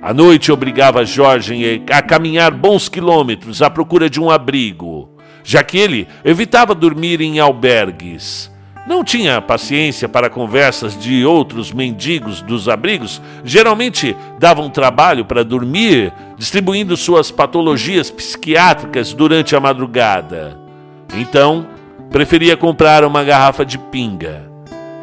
A 0.00 0.14
noite 0.14 0.50
obrigava 0.50 1.04
Jorge 1.04 1.82
a 1.92 2.00
caminhar 2.00 2.50
bons 2.50 2.88
quilômetros 2.88 3.60
à 3.60 3.68
procura 3.68 4.08
de 4.08 4.18
um 4.18 4.30
abrigo, 4.30 5.19
já 5.50 5.64
que 5.64 5.76
ele 5.76 6.06
evitava 6.24 6.76
dormir 6.76 7.20
em 7.20 7.40
albergues. 7.40 8.48
Não 8.86 9.02
tinha 9.02 9.40
paciência 9.40 10.08
para 10.08 10.30
conversas 10.30 10.96
de 10.96 11.24
outros 11.24 11.72
mendigos 11.72 12.40
dos 12.40 12.68
abrigos, 12.68 13.20
geralmente 13.44 14.16
davam 14.38 14.70
trabalho 14.70 15.24
para 15.24 15.44
dormir, 15.44 16.12
distribuindo 16.38 16.96
suas 16.96 17.32
patologias 17.32 18.12
psiquiátricas 18.12 19.12
durante 19.12 19.56
a 19.56 19.60
madrugada. 19.60 20.56
Então, 21.16 21.66
preferia 22.12 22.56
comprar 22.56 23.02
uma 23.02 23.24
garrafa 23.24 23.64
de 23.64 23.76
pinga 23.76 24.48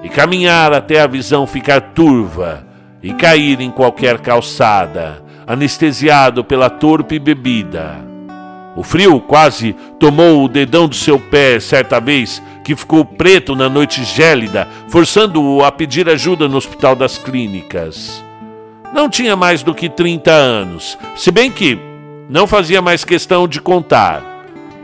e 0.01 0.07
caminhar 0.07 0.71
até 0.71 1.01
a 1.01 1.07
visão 1.07 1.45
ficar 1.45 1.91
turva 1.93 2.65
e 3.03 3.11
cair 3.11 3.59
em 3.59 3.69
qualquer 3.69 4.19
calçada, 4.19 5.21
anestesiado 5.45 6.41
pela 6.41 6.69
torpe 6.69 7.19
bebida. 7.19 8.06
O 8.77 8.83
frio 8.83 9.19
quase 9.19 9.75
tomou 9.99 10.43
o 10.43 10.47
dedão 10.47 10.87
do 10.87 10.93
seu 10.93 11.19
pé 11.19 11.59
certa 11.59 11.99
vez, 11.99 12.43
que 12.63 12.75
ficou 12.75 13.03
preto 13.03 13.55
na 13.55 13.67
noite 13.67 14.03
gélida, 14.03 14.67
forçando-o 14.87 15.65
a 15.65 15.71
pedir 15.71 16.07
ajuda 16.07 16.47
no 16.47 16.57
hospital 16.57 16.95
das 16.95 17.17
clínicas. 17.17 18.23
Não 18.93 19.09
tinha 19.09 19.35
mais 19.35 19.63
do 19.63 19.73
que 19.73 19.89
30 19.89 20.31
anos, 20.31 20.95
se 21.15 21.31
bem 21.31 21.49
que 21.49 21.79
não 22.29 22.45
fazia 22.45 22.79
mais 22.79 23.03
questão 23.03 23.47
de 23.47 23.59
contar. 23.59 24.21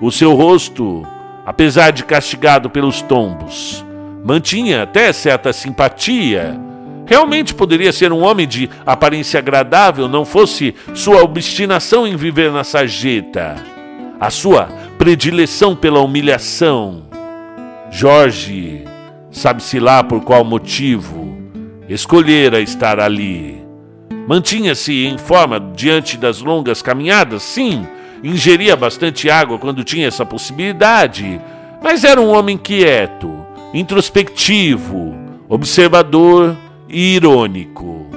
O 0.01 0.11
seu 0.11 0.33
rosto, 0.33 1.05
apesar 1.45 1.91
de 1.91 2.03
castigado 2.03 2.71
pelos 2.71 3.03
tombos, 3.03 3.85
mantinha 4.25 4.81
até 4.81 5.13
certa 5.13 5.53
simpatia 5.53 6.59
Realmente 7.05 7.53
poderia 7.53 7.91
ser 7.91 8.11
um 8.11 8.23
homem 8.23 8.47
de 8.47 8.69
aparência 8.85 9.37
agradável, 9.37 10.07
não 10.07 10.23
fosse 10.23 10.73
sua 10.93 11.21
obstinação 11.21 12.07
em 12.07 12.15
viver 12.15 12.51
na 12.51 12.63
sarjeta, 12.63 13.55
a 14.19 14.29
sua 14.29 14.65
predileção 14.97 15.75
pela 15.75 15.99
humilhação. 15.99 17.03
Jorge, 17.91 18.83
sabe-se 19.31 19.79
lá 19.79 20.03
por 20.03 20.21
qual 20.21 20.43
motivo, 20.43 21.37
escolhera 21.89 22.59
estar 22.59 22.99
ali. 22.99 23.63
Mantinha-se 24.27 25.05
em 25.05 25.17
forma 25.17 25.59
diante 25.59 26.17
das 26.17 26.39
longas 26.39 26.81
caminhadas, 26.81 27.43
sim, 27.43 27.85
ingeria 28.23 28.75
bastante 28.75 29.29
água 29.29 29.59
quando 29.59 29.83
tinha 29.83 30.07
essa 30.07 30.25
possibilidade, 30.25 31.41
mas 31.83 32.03
era 32.05 32.21
um 32.21 32.29
homem 32.29 32.57
quieto, 32.57 33.45
introspectivo, 33.73 35.13
observador 35.49 36.55
e 36.87 37.15
irônico. 37.15 38.07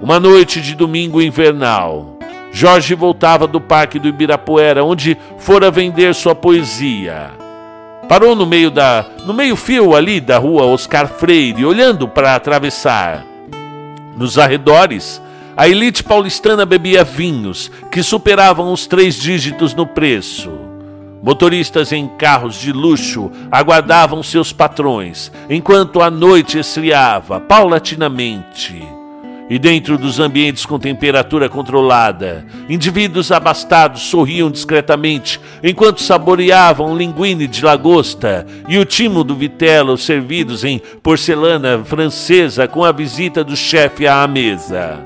Uma 0.00 0.18
noite 0.18 0.60
de 0.60 0.74
domingo 0.74 1.22
invernal, 1.22 2.11
Jorge 2.52 2.94
voltava 2.94 3.46
do 3.46 3.60
parque 3.60 3.98
do 3.98 4.08
Ibirapuera, 4.08 4.84
onde 4.84 5.16
fora 5.38 5.70
vender 5.70 6.14
sua 6.14 6.34
poesia. 6.34 7.30
Parou 8.08 8.36
no 8.36 8.44
meio 8.44 8.70
da, 8.70 9.06
no 9.24 9.32
meio-fio 9.32 9.96
ali 9.96 10.20
da 10.20 10.36
rua 10.36 10.66
Oscar 10.66 11.08
Freire, 11.08 11.64
olhando 11.64 12.06
para 12.06 12.34
atravessar. 12.34 13.24
Nos 14.16 14.38
arredores, 14.38 15.20
a 15.56 15.66
elite 15.66 16.04
paulistana 16.04 16.66
bebia 16.66 17.02
vinhos 17.02 17.70
que 17.90 18.02
superavam 18.02 18.70
os 18.70 18.86
três 18.86 19.14
dígitos 19.14 19.72
no 19.72 19.86
preço. 19.86 20.50
Motoristas 21.22 21.90
em 21.90 22.06
carros 22.06 22.56
de 22.56 22.70
luxo 22.70 23.30
aguardavam 23.50 24.22
seus 24.22 24.52
patrões, 24.52 25.32
enquanto 25.48 26.02
a 26.02 26.10
noite 26.10 26.58
esfriava 26.58 27.40
paulatinamente. 27.40 28.91
E 29.52 29.58
dentro 29.58 29.98
dos 29.98 30.18
ambientes 30.18 30.64
com 30.64 30.78
temperatura 30.78 31.46
controlada, 31.46 32.42
indivíduos 32.70 33.30
abastados 33.30 34.00
sorriam 34.00 34.50
discretamente 34.50 35.38
enquanto 35.62 36.00
saboreavam 36.00 36.96
linguine 36.96 37.46
de 37.46 37.62
lagosta 37.62 38.46
e 38.66 38.78
o 38.78 38.86
timo 38.86 39.22
do 39.22 39.36
vitelo 39.36 39.98
servidos 39.98 40.64
em 40.64 40.80
porcelana 41.02 41.82
francesa 41.84 42.66
com 42.66 42.82
a 42.82 42.92
visita 42.92 43.44
do 43.44 43.54
chefe 43.54 44.06
à 44.06 44.26
mesa. 44.26 44.98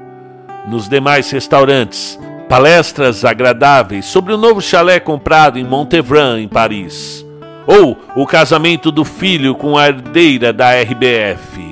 Nos 0.69 0.88
demais 0.88 1.29
restaurantes, 1.29 2.17
palestras 2.49 3.25
agradáveis 3.25 4.05
sobre 4.05 4.33
o 4.33 4.38
novo 4.38 4.62
chalé 4.62 5.00
comprado 5.00 5.59
em 5.59 5.65
Montevran, 5.65 6.38
em 6.38 6.47
Paris, 6.47 7.26
ou 7.67 7.99
o 8.15 8.25
casamento 8.25 8.93
do 8.93 9.05
filho 9.05 9.57
com 9.57 9.76
a 9.76 9.88
herdeira 9.88 10.53
da 10.53 10.71
RBF. 10.71 11.67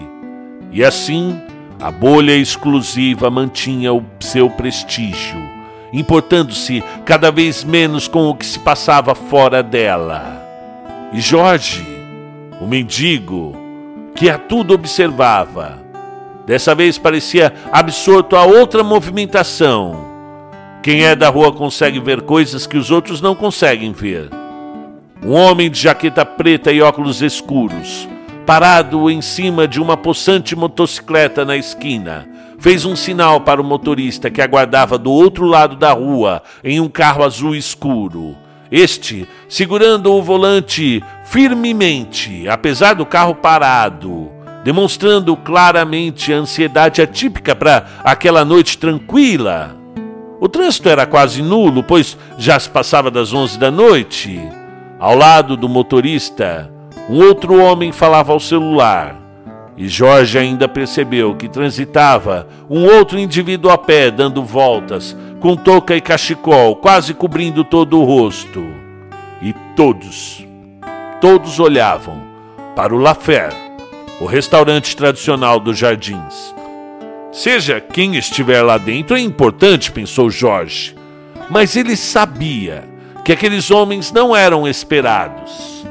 E 0.73 0.85
assim, 0.85 1.41
a 1.85 1.91
bolha 1.91 2.35
exclusiva 2.35 3.29
mantinha 3.29 3.93
o 3.93 4.03
seu 4.19 4.49
prestígio, 4.49 5.39
importando-se 5.93 6.83
cada 7.05 7.31
vez 7.31 7.63
menos 7.63 8.09
com 8.09 8.31
o 8.31 8.35
que 8.35 8.47
se 8.47 8.59
passava 8.59 9.15
fora 9.15 9.63
dela. 9.63 10.43
E 11.13 11.21
Jorge, 11.21 11.87
o 12.59 12.67
mendigo, 12.67 13.55
que 14.15 14.31
a 14.31 14.39
tudo 14.39 14.73
observava, 14.73 15.79
dessa 16.47 16.75
vez 16.75 16.97
parecia 16.97 17.53
absorto 17.71 18.35
a 18.35 18.47
outra 18.47 18.83
movimentação 18.83 20.15
quem 20.83 21.05
é 21.05 21.15
da 21.15 21.29
rua 21.29 21.53
consegue 21.53 22.01
ver 22.01 22.23
coisas 22.23 22.67
que 22.67 22.79
os 22.79 22.91
outros 22.91 23.21
não 23.21 23.35
conseguem 23.35 23.93
ver. 23.93 24.31
Um 25.23 25.33
homem 25.33 25.71
de 25.71 25.81
jaqueta 25.81 26.25
preta 26.25 26.73
e 26.73 26.81
óculos 26.81 27.21
escuros, 27.21 28.09
parado 28.47 29.11
em 29.11 29.23
cima 29.23 29.67
de 29.67 29.81
uma 29.81 29.97
possante 29.97 30.55
motocicleta 30.55 31.45
na 31.45 31.57
esquina, 31.57 32.29
fez 32.59 32.85
um 32.85 32.95
sinal 32.95 33.41
para 33.41 33.61
o 33.61 33.65
motorista 33.65 34.31
que 34.31 34.43
aguardava 34.43 34.99
do 34.99 35.11
outro 35.11 35.47
lado 35.47 35.77
da 35.77 35.93
rua 35.93 36.43
em 36.63 36.81
um 36.81 36.89
carro 36.89 37.25
azul 37.25 37.55
escuro. 37.55 38.37
Este, 38.71 39.29
segurando 39.49 40.13
o 40.13 40.23
volante 40.23 41.03
firmemente, 41.25 42.49
apesar 42.49 42.95
do 42.95 43.07
carro 43.07 43.35
parado, 43.35 44.31
demonstrando 44.65 45.37
claramente 45.37 46.33
a 46.33 46.37
ansiedade 46.37 47.01
atípica 47.01 47.55
para 47.55 47.87
aquela 48.03 48.45
noite 48.45 48.77
tranquila. 48.79 49.77
O 50.41 50.49
trânsito 50.49 50.89
era 50.89 51.07
quase 51.07 51.41
nulo, 51.41 51.83
pois 51.83 52.19
já 52.37 52.59
se 52.59 52.69
passava 52.69 53.11
das 53.11 53.33
11 53.33 53.59
da 53.59 53.71
noite. 53.71 54.41
Ao 54.99 55.15
lado 55.15 55.57
do 55.57 55.69
motorista, 55.69 56.71
um 57.09 57.23
outro 57.23 57.61
homem 57.61 57.93
falava 57.93 58.33
ao 58.33 58.41
celular. 58.41 59.21
E 59.77 59.89
Jorge 59.89 60.39
ainda 60.39 60.69
percebeu 60.69 61.35
que 61.35 61.49
transitava 61.49 62.47
um 62.71 62.85
outro 62.85 63.19
indivíduo 63.19 63.71
a 63.71 63.77
pé, 63.77 64.11
dando 64.11 64.43
voltas, 64.45 65.17
com 65.41 65.57
touca 65.57 65.97
e 65.97 66.01
cachecol, 66.01 66.77
quase 66.77 67.13
cobrindo 67.13 67.65
todo 67.65 68.01
o 68.01 68.05
rosto. 68.05 68.65
E 69.43 69.53
todos, 69.75 70.47
todos 71.21 71.59
olhavam 71.59 72.23
para 72.77 72.95
o 72.95 72.99
Lafer, 72.99 73.53
o 74.21 74.27
restaurante 74.27 74.97
tradicional 74.97 75.59
dos 75.59 75.77
jardins. 75.77 76.55
Seja 77.33 77.81
quem 77.81 78.15
estiver 78.15 78.63
lá 78.63 78.79
dentro 78.79 79.17
é 79.17 79.21
importante, 79.21 79.91
pensou 79.91 80.31
Jorge, 80.31 80.95
mas 81.51 81.77
ele 81.77 81.97
sabia 81.97 82.85
que 83.25 83.33
aqueles 83.33 83.73
homens 83.73 84.13
não 84.13 84.35
eram 84.35 84.69
esperados. 84.69 85.85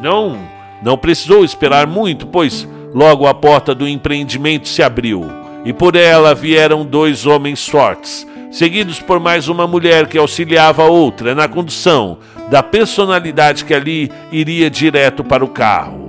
Não, 0.00 0.38
não 0.82 0.96
precisou 0.96 1.44
esperar 1.44 1.86
muito, 1.86 2.26
pois 2.26 2.68
logo 2.94 3.26
a 3.26 3.34
porta 3.34 3.74
do 3.74 3.88
empreendimento 3.88 4.68
se 4.68 4.82
abriu 4.82 5.24
e 5.66 5.72
por 5.72 5.96
ela 5.96 6.32
vieram 6.32 6.86
dois 6.86 7.26
homens 7.26 7.66
fortes, 7.66 8.24
seguidos 8.52 9.00
por 9.00 9.18
mais 9.18 9.48
uma 9.48 9.66
mulher 9.66 10.06
que 10.06 10.16
auxiliava 10.16 10.84
a 10.84 10.86
outra 10.86 11.34
na 11.34 11.48
condução 11.48 12.18
da 12.48 12.62
personalidade 12.62 13.64
que 13.64 13.74
ali 13.74 14.10
iria 14.30 14.70
direto 14.70 15.24
para 15.24 15.44
o 15.44 15.48
carro. 15.48 16.06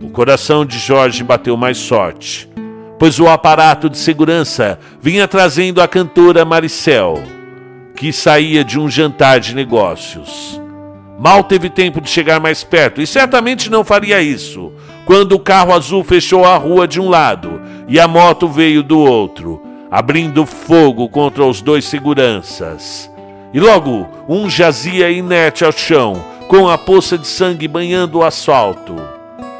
O 0.00 0.08
coração 0.08 0.64
de 0.64 0.78
Jorge 0.78 1.22
bateu 1.22 1.54
mais 1.54 1.86
forte, 1.86 2.48
pois 2.98 3.20
o 3.20 3.28
aparato 3.28 3.90
de 3.90 3.98
segurança 3.98 4.78
vinha 5.02 5.28
trazendo 5.28 5.82
a 5.82 5.86
cantora 5.86 6.46
Maricel, 6.46 7.22
que 7.94 8.10
saía 8.10 8.64
de 8.64 8.80
um 8.80 8.88
jantar 8.88 9.38
de 9.38 9.54
negócios. 9.54 10.58
Mal 11.18 11.42
teve 11.42 11.68
tempo 11.68 12.00
de 12.00 12.08
chegar 12.08 12.38
mais 12.38 12.62
perto 12.62 13.02
e 13.02 13.06
certamente 13.06 13.68
não 13.68 13.82
faria 13.82 14.22
isso 14.22 14.72
quando 15.04 15.32
o 15.32 15.40
carro 15.40 15.72
azul 15.72 16.04
fechou 16.04 16.44
a 16.44 16.56
rua 16.56 16.86
de 16.86 17.00
um 17.00 17.08
lado 17.08 17.60
e 17.88 17.98
a 17.98 18.06
moto 18.06 18.46
veio 18.46 18.82
do 18.82 18.98
outro, 19.00 19.60
abrindo 19.90 20.46
fogo 20.46 21.08
contra 21.08 21.44
os 21.44 21.60
dois 21.60 21.86
seguranças. 21.86 23.10
E 23.52 23.58
logo 23.58 24.06
um 24.28 24.48
jazia 24.48 25.10
inerte 25.10 25.64
ao 25.64 25.72
chão, 25.72 26.22
com 26.46 26.68
a 26.68 26.78
poça 26.78 27.18
de 27.18 27.26
sangue 27.26 27.66
banhando 27.66 28.18
o 28.18 28.22
asfalto. 28.22 28.94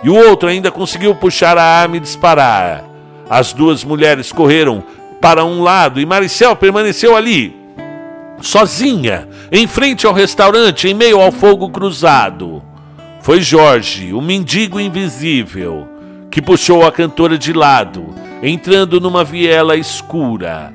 E 0.04 0.10
o 0.10 0.14
outro 0.14 0.48
ainda 0.48 0.70
conseguiu 0.70 1.14
puxar 1.14 1.58
a 1.58 1.64
arma 1.64 1.96
e 1.96 2.00
disparar. 2.00 2.84
As 3.28 3.52
duas 3.52 3.82
mulheres 3.82 4.30
correram 4.30 4.84
para 5.20 5.44
um 5.44 5.62
lado 5.62 5.98
e 5.98 6.06
Maricel 6.06 6.54
permaneceu 6.54 7.16
ali, 7.16 7.57
sozinha, 8.40 9.28
em 9.50 9.66
frente 9.66 10.06
ao 10.06 10.12
restaurante, 10.12 10.88
em 10.88 10.94
meio 10.94 11.20
ao 11.20 11.32
fogo 11.32 11.68
cruzado. 11.70 12.62
Foi 13.20 13.40
Jorge, 13.40 14.12
o 14.12 14.20
mendigo 14.20 14.80
invisível, 14.80 15.88
que 16.30 16.40
puxou 16.40 16.86
a 16.86 16.92
cantora 16.92 17.36
de 17.36 17.52
lado, 17.52 18.06
entrando 18.42 19.00
numa 19.00 19.24
viela 19.24 19.76
escura. 19.76 20.72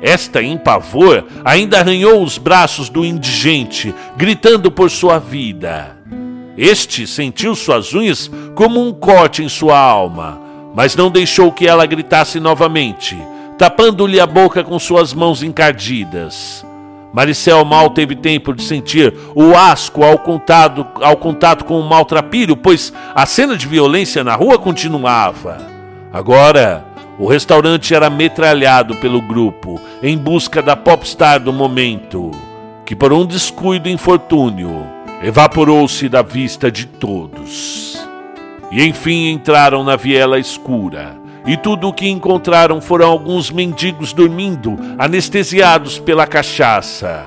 Esta, 0.00 0.42
em 0.42 0.58
pavor, 0.58 1.24
ainda 1.44 1.78
arranhou 1.78 2.22
os 2.22 2.38
braços 2.38 2.88
do 2.88 3.04
indigente, 3.04 3.94
gritando 4.16 4.70
por 4.70 4.90
sua 4.90 5.18
vida. 5.18 5.96
Este 6.56 7.06
sentiu 7.06 7.54
suas 7.54 7.94
unhas 7.94 8.30
como 8.54 8.84
um 8.84 8.92
corte 8.92 9.42
em 9.42 9.48
sua 9.48 9.78
alma, 9.78 10.40
mas 10.74 10.96
não 10.96 11.10
deixou 11.10 11.52
que 11.52 11.68
ela 11.68 11.86
gritasse 11.86 12.40
novamente, 12.40 13.16
tapando-lhe 13.56 14.18
a 14.18 14.26
boca 14.26 14.64
com 14.64 14.78
suas 14.78 15.14
mãos 15.14 15.42
encardidas. 15.42 16.66
Maricel 17.12 17.64
mal 17.64 17.90
teve 17.90 18.16
tempo 18.16 18.54
de 18.54 18.62
sentir 18.62 19.14
o 19.34 19.54
asco 19.54 20.02
ao 20.02 20.18
contato, 20.18 20.86
ao 21.02 21.16
contato 21.16 21.64
com 21.64 21.78
o 21.78 21.86
maltrapilho, 21.86 22.56
pois 22.56 22.92
a 23.14 23.26
cena 23.26 23.56
de 23.56 23.66
violência 23.66 24.24
na 24.24 24.34
rua 24.34 24.58
continuava. 24.58 25.58
Agora, 26.10 26.84
o 27.18 27.26
restaurante 27.26 27.94
era 27.94 28.08
metralhado 28.08 28.96
pelo 28.96 29.20
grupo 29.20 29.78
em 30.02 30.16
busca 30.16 30.62
da 30.62 30.74
popstar 30.74 31.38
do 31.38 31.52
momento, 31.52 32.30
que 32.86 32.96
por 32.96 33.12
um 33.12 33.26
descuido 33.26 33.88
infortúnio 33.88 34.86
evaporou-se 35.22 36.08
da 36.08 36.22
vista 36.22 36.70
de 36.70 36.86
todos. 36.86 37.98
E 38.70 38.82
enfim 38.84 39.28
entraram 39.28 39.84
na 39.84 39.96
viela 39.96 40.38
escura 40.38 41.21
e 41.46 41.56
tudo 41.56 41.88
o 41.88 41.92
que 41.92 42.08
encontraram 42.08 42.80
foram 42.80 43.06
alguns 43.06 43.50
mendigos 43.50 44.12
dormindo, 44.12 44.78
anestesiados 44.98 45.98
pela 45.98 46.26
cachaça. 46.26 47.26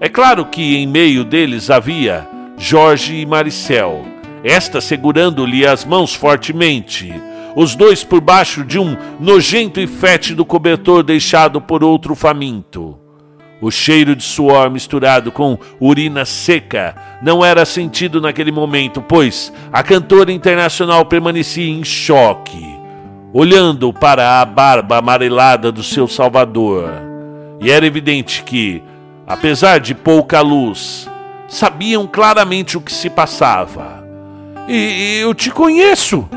É 0.00 0.08
claro 0.08 0.46
que 0.46 0.76
em 0.76 0.86
meio 0.86 1.24
deles 1.24 1.70
havia 1.70 2.28
Jorge 2.56 3.16
e 3.16 3.26
Maricel, 3.26 4.04
esta 4.44 4.80
segurando-lhe 4.80 5.66
as 5.66 5.84
mãos 5.84 6.14
fortemente, 6.14 7.12
os 7.56 7.74
dois 7.74 8.04
por 8.04 8.20
baixo 8.20 8.64
de 8.64 8.78
um 8.78 8.96
nojento 9.18 9.80
e 9.80 9.86
fétido 9.86 10.44
cobertor 10.44 11.02
deixado 11.02 11.60
por 11.60 11.82
outro 11.82 12.14
faminto. 12.14 12.96
O 13.60 13.72
cheiro 13.72 14.14
de 14.14 14.22
suor 14.22 14.70
misturado 14.70 15.32
com 15.32 15.58
urina 15.80 16.24
seca 16.24 16.94
não 17.20 17.44
era 17.44 17.64
sentido 17.64 18.20
naquele 18.20 18.52
momento, 18.52 19.02
pois 19.02 19.52
a 19.72 19.82
cantora 19.82 20.30
internacional 20.30 21.04
permanecia 21.06 21.68
em 21.68 21.82
choque 21.82 22.67
olhando 23.32 23.92
para 23.92 24.40
a 24.40 24.44
barba 24.44 24.98
amarelada 24.98 25.70
do 25.70 25.82
seu 25.82 26.08
salvador. 26.08 26.90
E 27.60 27.70
era 27.70 27.86
evidente 27.86 28.42
que, 28.42 28.82
apesar 29.26 29.80
de 29.80 29.94
pouca 29.94 30.40
luz, 30.40 31.08
sabiam 31.46 32.06
claramente 32.06 32.76
o 32.76 32.80
que 32.80 32.92
se 32.92 33.10
passava. 33.10 34.04
E 34.68 35.18
eu 35.20 35.34
te 35.34 35.50
conheço, 35.50 36.28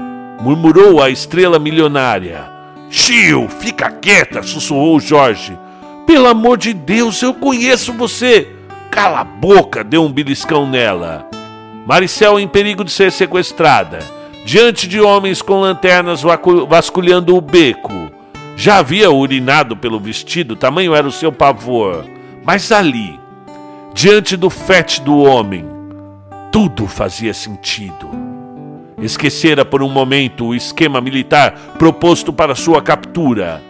murmurou 0.42 1.02
a 1.02 1.10
estrela 1.10 1.60
milionária. 1.60 2.50
Chiu, 2.90 3.48
fica 3.48 3.90
quieta, 3.90 4.44
sussurrou 4.44 5.00
Jorge. 5.00 5.58
Pelo 6.06 6.28
amor 6.28 6.58
de 6.58 6.74
Deus, 6.74 7.22
eu 7.22 7.34
conheço 7.34 7.94
você. 7.94 8.50
Cala 8.90 9.22
a 9.22 9.24
boca, 9.24 9.84
deu 9.84 10.04
um 10.04 10.12
beliscão 10.12 10.68
nela. 10.68 11.26
Maricel 11.86 12.38
em 12.40 12.48
perigo 12.48 12.84
de 12.84 12.92
ser 12.92 13.12
sequestrada 13.12 14.21
diante 14.46 14.88
de 14.88 15.00
homens 15.00 15.42
com 15.42 15.62
lanternas 15.62 16.24
vasculhando 16.68 17.36
o 17.36 17.42
beco. 17.42 18.12
Já 18.56 18.78
havia 18.78 19.10
urinado 19.10 19.76
pelo 19.76 20.00
vestido, 20.00 20.56
tamanho 20.56 20.94
era 20.94 21.08
o 21.08 21.12
seu 21.12 21.32
pavor. 21.32 22.06
Mas 22.44 22.72
ali, 22.72 23.20
diante 23.94 24.36
do 24.36 24.50
fétido 24.50 25.18
homem, 25.18 25.66
tudo 26.52 26.88
fazia 26.88 27.34
sentido. 27.34 28.10
Esquecera 29.02 29.66
por 29.66 29.82
um 29.82 29.90
momento 29.90 30.46
o 30.46 30.56
esquema 30.56 31.02
militar 31.02 31.54
proposto 31.80 32.32
para 32.32 32.54
sua 32.54 32.82
captura. 32.82 33.62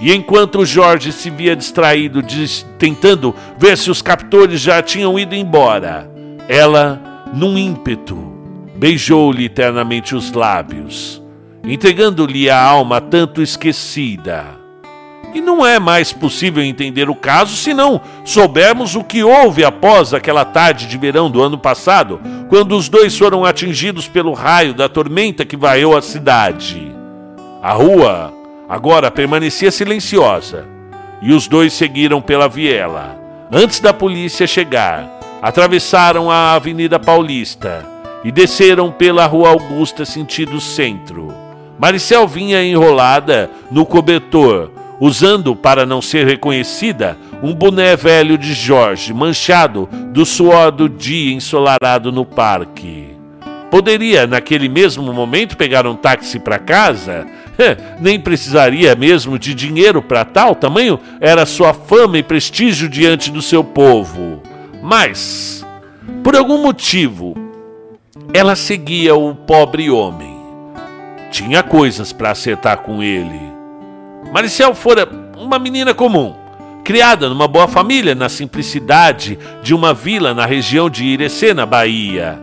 E 0.00 0.12
enquanto 0.12 0.66
Jorge 0.66 1.12
se 1.12 1.30
via 1.30 1.54
distraído, 1.54 2.22
tentando 2.78 3.34
ver 3.56 3.78
se 3.78 3.90
os 3.90 4.02
captores 4.02 4.60
já 4.60 4.82
tinham 4.82 5.18
ido 5.18 5.34
embora, 5.34 6.10
ela, 6.48 7.00
num 7.32 7.56
ímpeto, 7.56 8.33
beijou-lhe 8.84 9.46
eternamente 9.46 10.14
os 10.14 10.30
lábios, 10.30 11.22
entregando-lhe 11.64 12.50
a 12.50 12.62
alma 12.62 13.00
tanto 13.00 13.40
esquecida. 13.40 14.44
E 15.32 15.40
não 15.40 15.64
é 15.64 15.78
mais 15.78 16.12
possível 16.12 16.62
entender 16.62 17.08
o 17.08 17.14
caso 17.14 17.56
se 17.56 17.72
não 17.72 17.98
soubermos 18.26 18.94
o 18.94 19.02
que 19.02 19.24
houve 19.24 19.64
após 19.64 20.12
aquela 20.12 20.44
tarde 20.44 20.86
de 20.86 20.98
verão 20.98 21.30
do 21.30 21.40
ano 21.40 21.56
passado, 21.56 22.20
quando 22.50 22.76
os 22.76 22.90
dois 22.90 23.16
foram 23.16 23.42
atingidos 23.42 24.06
pelo 24.06 24.34
raio 24.34 24.74
da 24.74 24.86
tormenta 24.86 25.46
que 25.46 25.56
vaiou 25.56 25.96
a 25.96 26.02
cidade. 26.02 26.94
A 27.62 27.72
rua 27.72 28.34
agora 28.68 29.10
permanecia 29.10 29.70
silenciosa 29.70 30.66
e 31.22 31.32
os 31.32 31.48
dois 31.48 31.72
seguiram 31.72 32.20
pela 32.20 32.50
viela. 32.50 33.18
Antes 33.50 33.80
da 33.80 33.94
polícia 33.94 34.46
chegar, 34.46 35.08
atravessaram 35.40 36.30
a 36.30 36.52
Avenida 36.52 37.00
Paulista 37.00 37.93
e 38.24 38.32
desceram 38.32 38.90
pela 38.90 39.26
Rua 39.26 39.50
Augusta 39.50 40.04
sentido 40.04 40.60
centro. 40.60 41.28
Maricel 41.78 42.26
vinha 42.26 42.64
enrolada 42.64 43.50
no 43.70 43.84
cobertor, 43.84 44.70
usando, 44.98 45.54
para 45.54 45.84
não 45.84 46.00
ser 46.00 46.26
reconhecida, 46.26 47.18
um 47.42 47.52
boné 47.52 47.94
velho 47.94 48.38
de 48.38 48.54
Jorge, 48.54 49.12
manchado 49.12 49.88
do 50.12 50.24
suor 50.24 50.70
do 50.70 50.88
dia 50.88 51.34
ensolarado 51.34 52.10
no 52.10 52.24
parque. 52.24 53.08
Poderia, 53.70 54.26
naquele 54.26 54.68
mesmo 54.68 55.12
momento, 55.12 55.56
pegar 55.56 55.84
um 55.86 55.96
táxi 55.96 56.38
para 56.38 56.60
casa? 56.60 57.26
Nem 58.00 58.20
precisaria 58.20 58.94
mesmo 58.94 59.38
de 59.38 59.52
dinheiro 59.52 60.00
para 60.00 60.24
tal 60.24 60.54
tamanho 60.54 60.98
era 61.20 61.44
sua 61.44 61.74
fama 61.74 62.16
e 62.16 62.22
prestígio 62.22 62.88
diante 62.88 63.30
do 63.32 63.42
seu 63.42 63.64
povo. 63.64 64.40
Mas, 64.80 65.66
por 66.22 66.36
algum 66.36 66.62
motivo, 66.62 67.34
ela 68.36 68.56
seguia 68.56 69.14
o 69.14 69.32
pobre 69.32 69.88
homem. 69.88 70.36
Tinha 71.30 71.62
coisas 71.62 72.12
para 72.12 72.32
acertar 72.32 72.78
com 72.78 73.00
ele. 73.00 73.40
Maricel 74.32 74.74
fora 74.74 75.08
uma 75.38 75.56
menina 75.56 75.94
comum, 75.94 76.34
criada 76.82 77.28
numa 77.28 77.46
boa 77.46 77.68
família 77.68 78.12
na 78.12 78.28
simplicidade 78.28 79.38
de 79.62 79.72
uma 79.72 79.94
vila 79.94 80.34
na 80.34 80.44
região 80.44 80.90
de 80.90 81.04
Irecê, 81.04 81.54
na 81.54 81.64
Bahia. 81.64 82.36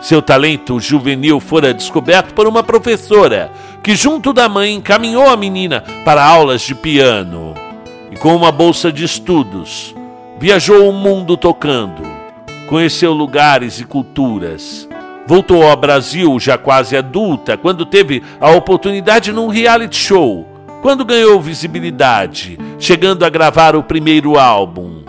Seu 0.00 0.22
talento 0.22 0.78
juvenil 0.78 1.40
fora 1.40 1.74
descoberto 1.74 2.32
por 2.32 2.46
uma 2.46 2.62
professora 2.62 3.50
que, 3.82 3.96
junto 3.96 4.32
da 4.32 4.48
mãe, 4.48 4.74
encaminhou 4.74 5.28
a 5.28 5.36
menina 5.36 5.82
para 6.04 6.24
aulas 6.24 6.62
de 6.62 6.76
piano. 6.76 7.54
E 8.08 8.16
com 8.16 8.36
uma 8.36 8.52
bolsa 8.52 8.92
de 8.92 9.04
estudos, 9.04 9.96
viajou 10.38 10.88
o 10.88 10.92
mundo 10.92 11.36
tocando, 11.36 12.02
conheceu 12.68 13.12
lugares 13.12 13.80
e 13.80 13.84
culturas. 13.84 14.88
Voltou 15.26 15.62
ao 15.62 15.76
Brasil 15.76 16.38
já 16.38 16.58
quase 16.58 16.96
adulta, 16.96 17.56
quando 17.56 17.86
teve 17.86 18.22
a 18.38 18.50
oportunidade 18.50 19.32
num 19.32 19.48
reality 19.48 19.96
show, 19.96 20.46
quando 20.82 21.04
ganhou 21.04 21.40
visibilidade, 21.40 22.58
chegando 22.78 23.24
a 23.24 23.30
gravar 23.30 23.74
o 23.74 23.82
primeiro 23.82 24.38
álbum. 24.38 25.02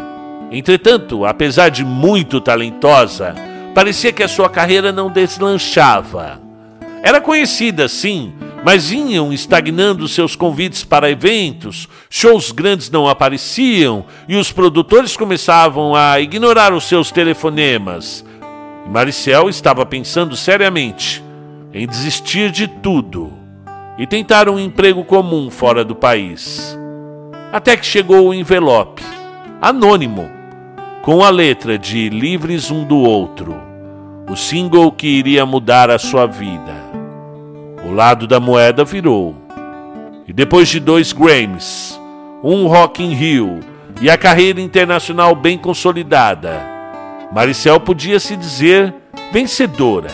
Entretanto, 0.50 1.26
apesar 1.26 1.68
de 1.68 1.84
muito 1.84 2.40
talentosa, 2.40 3.36
parecia 3.74 4.14
que 4.14 4.24
a 4.24 4.28
sua 4.28 4.50
carreira 4.50 4.94
não 4.94 5.12
deslanchava. 5.12 6.40
Era 7.04 7.20
conhecida, 7.20 7.90
sim, 7.90 8.34
mas 8.64 8.90
vinham 8.90 9.34
estagnando 9.34 10.08
seus 10.08 10.34
convites 10.34 10.84
para 10.84 11.12
eventos, 11.12 11.90
shows 12.10 12.52
grandes 12.52 12.90
não 12.90 13.08
apareciam 13.08 14.06
e 14.30 14.38
os 14.38 14.52
produtores 14.52 15.18
começavam 15.18 15.94
a 15.94 16.22
ignorar 16.22 16.74
os 16.74 16.86
seus 16.86 17.12
telefonemas. 17.12 18.26
E 18.86 18.90
Maricel 18.90 19.50
estava 19.50 19.86
pensando 19.86 20.36
seriamente 20.36 21.24
em 21.74 21.88
desistir 21.88 22.52
de 22.52 22.68
tudo 22.68 23.34
e 23.98 24.06
tentar 24.06 24.48
um 24.48 24.60
emprego 24.60 25.04
comum 25.04 25.50
fora 25.50 25.84
do 25.84 25.96
país. 25.96 26.78
Até 27.52 27.76
que 27.76 27.86
chegou 27.86 28.28
o 28.28 28.34
envelope, 28.34 29.02
anônimo, 29.62 30.30
com 31.02 31.24
a 31.24 31.30
letra 31.30 31.78
de 31.78 32.10
Livres 32.10 32.70
um 32.72 32.84
do 32.84 32.98
Outro, 32.98 33.56
o 34.30 34.36
single 34.36 34.92
que 34.92 35.08
iria 35.08 35.46
mudar 35.46 35.90
a 35.90 35.98
sua 35.98 36.26
vida. 36.26 36.74
O 37.86 37.92
lado 37.92 38.28
da 38.28 38.40
moeda 38.40 38.84
virou. 38.84 39.36
E 40.28 40.34
depois 40.34 40.68
de 40.68 40.80
dois 40.80 41.14
Grammys, 41.14 42.00
um 42.44 42.68
Rock 42.68 43.04
in 43.04 43.14
Rio 43.14 43.60
e 44.02 44.10
a 44.10 44.18
carreira 44.18 44.60
internacional 44.60 45.36
bem 45.36 45.58
consolidada, 45.58 46.75
Maricel 47.36 47.82
podia 47.82 48.18
se 48.18 48.38
dizer 48.38 48.96
vencedora. 49.34 50.08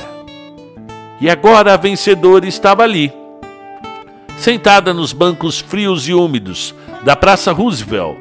E 1.22 1.30
agora 1.30 1.76
a 1.76 1.78
vencedora 1.78 2.48
estava 2.48 2.82
ali, 2.82 3.14
sentada 4.40 4.92
nos 4.92 5.14
bancos 5.14 5.60
frios 5.60 6.08
e 6.08 6.16
úmidos 6.16 6.74
da 7.04 7.16
Praça 7.16 7.52
Roosevelt, 7.52 8.18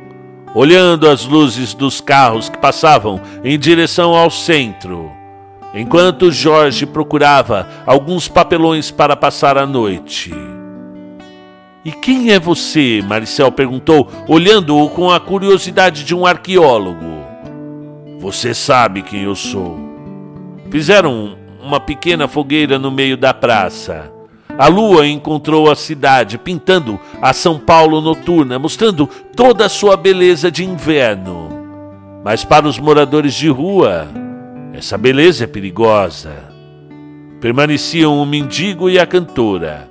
olhando 0.54 1.08
as 1.08 1.24
luzes 1.24 1.72
dos 1.72 1.98
carros 2.02 2.50
que 2.50 2.58
passavam 2.58 3.22
em 3.42 3.58
direção 3.58 4.14
ao 4.14 4.30
centro, 4.30 5.10
enquanto 5.72 6.30
Jorge 6.30 6.84
procurava 6.84 7.66
alguns 7.86 8.28
papelões 8.28 8.90
para 8.90 9.16
passar 9.16 9.56
a 9.56 9.64
noite. 9.64 10.30
E 11.82 11.90
quem 11.90 12.32
é 12.32 12.38
você? 12.38 13.02
Maricel 13.02 13.50
perguntou, 13.50 14.12
olhando-o 14.28 14.90
com 14.90 15.10
a 15.10 15.18
curiosidade 15.18 16.04
de 16.04 16.14
um 16.14 16.26
arqueólogo. 16.26 17.19
Você 18.20 18.52
sabe 18.52 19.00
quem 19.00 19.22
eu 19.22 19.34
sou. 19.34 19.78
Fizeram 20.70 21.38
uma 21.62 21.80
pequena 21.80 22.28
fogueira 22.28 22.78
no 22.78 22.90
meio 22.90 23.16
da 23.16 23.32
praça. 23.32 24.12
A 24.58 24.66
lua 24.66 25.06
encontrou 25.06 25.70
a 25.70 25.74
cidade, 25.74 26.36
pintando 26.36 27.00
a 27.22 27.32
São 27.32 27.58
Paulo 27.58 27.98
noturna, 28.02 28.58
mostrando 28.58 29.06
toda 29.34 29.64
a 29.64 29.70
sua 29.70 29.96
beleza 29.96 30.50
de 30.50 30.62
inverno. 30.62 31.48
Mas 32.22 32.44
para 32.44 32.68
os 32.68 32.78
moradores 32.78 33.32
de 33.32 33.48
rua, 33.48 34.06
essa 34.74 34.98
beleza 34.98 35.44
é 35.44 35.46
perigosa. 35.46 36.34
Permaneciam 37.40 38.20
o 38.20 38.26
mendigo 38.26 38.90
e 38.90 38.98
a 38.98 39.06
cantora, 39.06 39.88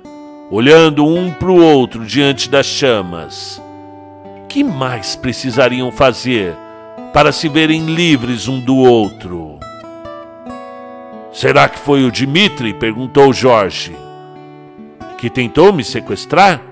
olhando 0.52 1.04
um 1.04 1.32
para 1.32 1.50
o 1.50 1.60
outro 1.60 2.06
diante 2.06 2.48
das 2.48 2.66
chamas. 2.66 3.60
Que 4.48 4.62
mais 4.62 5.16
precisariam 5.16 5.90
fazer 5.90 6.54
para 7.12 7.32
se 7.32 7.48
verem 7.48 7.86
livres 7.86 8.48
um 8.48 8.60
do 8.60 8.76
outro? 8.76 9.58
Será 11.32 11.68
que 11.68 11.78
foi 11.78 12.04
o 12.04 12.10
Dimitri? 12.10 12.74
perguntou 12.74 13.32
Jorge 13.32 13.94
que 15.20 15.28
tentou 15.28 15.70
me 15.70 15.84
sequestrar? 15.84 16.62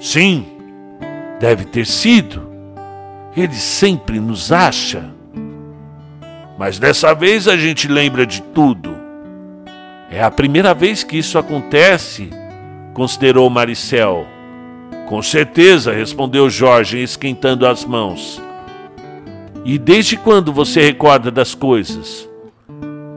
Sim, 0.00 0.46
deve 1.38 1.66
ter 1.66 1.86
sido. 1.86 2.50
Ele 3.36 3.52
sempre 3.52 4.18
nos 4.18 4.50
acha. 4.50 5.10
Mas 6.58 6.78
dessa 6.78 7.14
vez 7.14 7.46
a 7.46 7.54
gente 7.54 7.86
lembra 7.86 8.24
de 8.24 8.40
tudo. 8.40 8.96
É 10.10 10.22
a 10.22 10.30
primeira 10.30 10.72
vez 10.72 11.04
que 11.04 11.18
isso 11.18 11.38
acontece, 11.38 12.30
considerou 12.94 13.50
Maricel. 13.50 14.26
Com 15.06 15.20
certeza, 15.20 15.92
respondeu 15.92 16.48
Jorge, 16.48 17.02
esquentando 17.02 17.66
as 17.66 17.84
mãos. 17.84 18.40
E 19.68 19.78
desde 19.78 20.16
quando 20.16 20.52
você 20.52 20.80
recorda 20.80 21.28
das 21.28 21.52
coisas? 21.52 22.28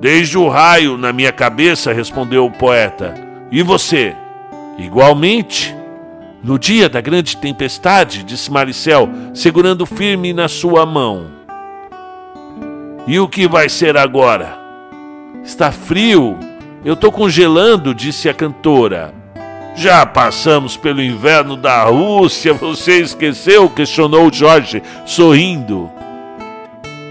Desde 0.02 0.36
o 0.36 0.50
raio 0.50 0.98
na 0.98 1.14
minha 1.14 1.32
cabeça, 1.32 1.94
respondeu 1.94 2.44
o 2.44 2.52
poeta. 2.52 3.14
E 3.52 3.62
você? 3.62 4.16
Igualmente, 4.80 5.76
no 6.44 6.58
dia 6.58 6.90
da 6.90 7.02
grande 7.02 7.38
tempestade, 7.38 8.24
disse 8.24 8.52
Maricel, 8.52 9.08
segurando 9.32 9.86
firme 9.86 10.34
na 10.34 10.48
sua 10.48 10.88
mão. 10.88 11.28
E 13.06 13.20
o 13.20 13.28
que 13.28 13.48
vai 13.48 13.70
ser 13.70 13.96
agora? 13.96 14.58
Está 15.44 15.72
frio, 15.72 16.36
eu 16.84 16.96
estou 16.96 17.12
congelando, 17.12 17.94
disse 17.94 18.28
a 18.28 18.34
cantora. 18.34 19.14
Já 19.76 20.04
passamos 20.04 20.76
pelo 20.76 21.00
inverno 21.00 21.56
da 21.56 21.84
Rússia, 21.84 22.56
você 22.56 23.02
esqueceu? 23.02 23.70
questionou 23.70 24.34
Jorge, 24.34 24.82
sorrindo. 25.06 25.92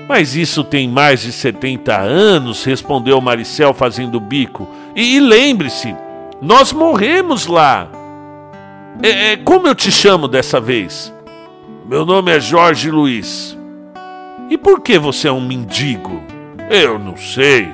Mas 0.09 0.35
isso 0.35 0.65
tem 0.65 0.89
mais 0.89 1.21
de 1.21 1.31
70 1.31 1.95
anos, 1.95 2.65
respondeu 2.65 3.21
Maricel, 3.21 3.75
fazendo 3.75 4.19
bico. 4.19 4.67
E, 4.97 5.17
e 5.17 5.21
lembre-se, 5.21 5.95
nós 6.41 6.73
morremos 6.73 7.47
lá. 7.47 7.91
É, 9.03 9.33
é, 9.33 9.37
como 9.37 9.67
eu 9.69 9.75
te 9.75 9.93
chamo 9.93 10.27
dessa 10.27 10.59
vez? 10.59 11.13
Meu 11.87 12.07
nome 12.07 12.33
é 12.35 12.41
Jorge 12.41 12.91
Luiz. 12.91 13.57
E 14.49 14.57
por 14.57 14.81
que 14.81 14.99
você 14.99 15.29
é 15.29 15.33
um 15.33 15.47
mendigo? 15.47 16.23
Eu 16.71 16.99
não 16.99 17.17
sei. 17.17 17.69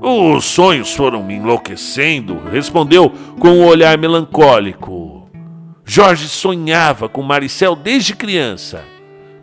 Os 0.00 0.44
sonhos 0.44 0.92
foram 0.92 1.22
me 1.22 1.34
enlouquecendo, 1.34 2.40
respondeu 2.50 3.08
com 3.38 3.50
um 3.50 3.66
olhar 3.66 3.96
melancólico. 3.96 5.30
Jorge 5.84 6.28
sonhava 6.28 7.08
com 7.08 7.22
Maricel 7.22 7.76
desde 7.76 8.16
criança. 8.16 8.82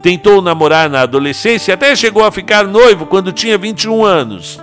Tentou 0.02 0.42
namorar 0.42 0.90
na 0.90 1.02
adolescência 1.02 1.74
até 1.74 1.96
chegou 1.96 2.24
a 2.24 2.32
ficar 2.32 2.66
noivo 2.66 3.06
quando 3.06 3.34
tinha 3.34 3.58
21 3.58 4.04
anos. 4.04 4.60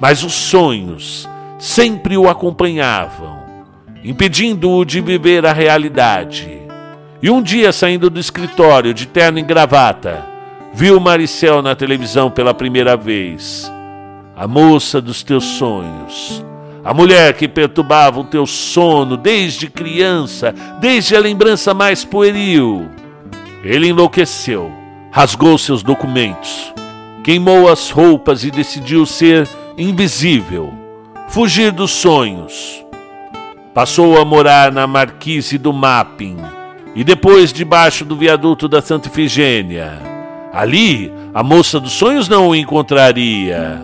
Mas 0.00 0.22
os 0.22 0.32
sonhos 0.32 1.28
sempre 1.58 2.16
o 2.16 2.28
acompanhavam, 2.28 3.38
impedindo-o 4.02 4.84
de 4.84 5.00
viver 5.00 5.44
a 5.44 5.52
realidade. 5.52 6.58
E 7.22 7.28
um 7.28 7.42
dia, 7.42 7.70
saindo 7.70 8.08
do 8.08 8.18
escritório 8.18 8.94
de 8.94 9.06
terno 9.06 9.38
e 9.38 9.42
gravata, 9.42 10.24
viu 10.72 10.98
Maricel 10.98 11.60
na 11.60 11.74
televisão 11.74 12.30
pela 12.30 12.54
primeira 12.54 12.96
vez. 12.96 13.70
A 14.34 14.48
moça 14.48 15.02
dos 15.02 15.22
teus 15.22 15.44
sonhos. 15.44 16.42
A 16.82 16.94
mulher 16.94 17.34
que 17.34 17.46
perturbava 17.46 18.20
o 18.20 18.24
teu 18.24 18.46
sono 18.46 19.18
desde 19.18 19.68
criança, 19.68 20.54
desde 20.80 21.14
a 21.14 21.20
lembrança 21.20 21.74
mais 21.74 22.06
pueril. 22.06 22.88
Ele 23.62 23.88
enlouqueceu, 23.88 24.72
rasgou 25.10 25.58
seus 25.58 25.82
documentos, 25.82 26.72
queimou 27.24 27.68
as 27.68 27.90
roupas 27.90 28.44
e 28.44 28.50
decidiu 28.50 29.04
ser 29.04 29.48
invisível 29.76 30.80
fugir 31.30 31.70
dos 31.70 31.92
sonhos. 31.92 32.84
Passou 33.72 34.20
a 34.20 34.24
morar 34.24 34.72
na 34.72 34.86
marquise 34.86 35.56
do 35.56 35.72
Mapping 35.72 36.36
e 36.94 37.04
depois 37.04 37.52
debaixo 37.52 38.04
do 38.04 38.16
viaduto 38.16 38.66
da 38.66 38.82
Santa 38.82 39.08
Ifigênia. 39.08 39.92
Ali, 40.52 41.12
a 41.32 41.44
moça 41.44 41.78
dos 41.78 41.92
sonhos 41.92 42.28
não 42.28 42.48
o 42.48 42.56
encontraria. 42.56 43.80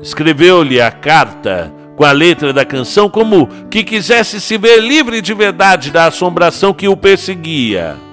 Escreveu-lhe 0.00 0.80
a 0.80 0.90
carta 0.90 1.70
com 1.94 2.04
a 2.04 2.12
letra 2.12 2.50
da 2.50 2.64
canção 2.64 3.10
como 3.10 3.46
que 3.70 3.84
quisesse 3.84 4.40
se 4.40 4.56
ver 4.56 4.80
livre 4.80 5.20
de 5.20 5.34
verdade 5.34 5.90
da 5.90 6.06
assombração 6.06 6.72
que 6.72 6.88
o 6.88 6.96
perseguia. 6.96 8.07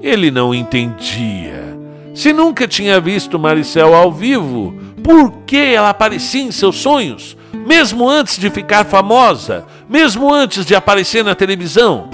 Ele 0.00 0.30
não 0.30 0.54
entendia. 0.54 1.76
Se 2.14 2.32
nunca 2.32 2.66
tinha 2.66 3.00
visto 3.00 3.38
Maricel 3.38 3.94
ao 3.94 4.10
vivo, 4.12 4.74
por 5.02 5.30
que 5.46 5.56
ela 5.56 5.90
aparecia 5.90 6.42
em 6.42 6.50
seus 6.50 6.76
sonhos? 6.76 7.38
mesmo 7.68 8.08
antes 8.08 8.38
de 8.38 8.48
ficar 8.48 8.86
famosa, 8.86 9.66
mesmo 9.86 10.32
antes 10.32 10.64
de 10.64 10.74
aparecer 10.74 11.22
na 11.22 11.34
televisão. 11.34 12.08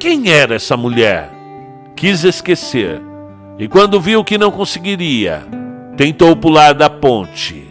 Quem 0.00 0.30
era 0.30 0.56
essa 0.56 0.76
mulher? 0.76 1.30
Quis 1.94 2.24
esquecer, 2.24 3.00
E 3.58 3.66
quando 3.68 3.98
viu 3.98 4.22
que 4.22 4.36
não 4.36 4.50
conseguiria, 4.50 5.42
tentou 5.96 6.36
pular 6.36 6.74
da 6.74 6.90
ponte. 6.90 7.66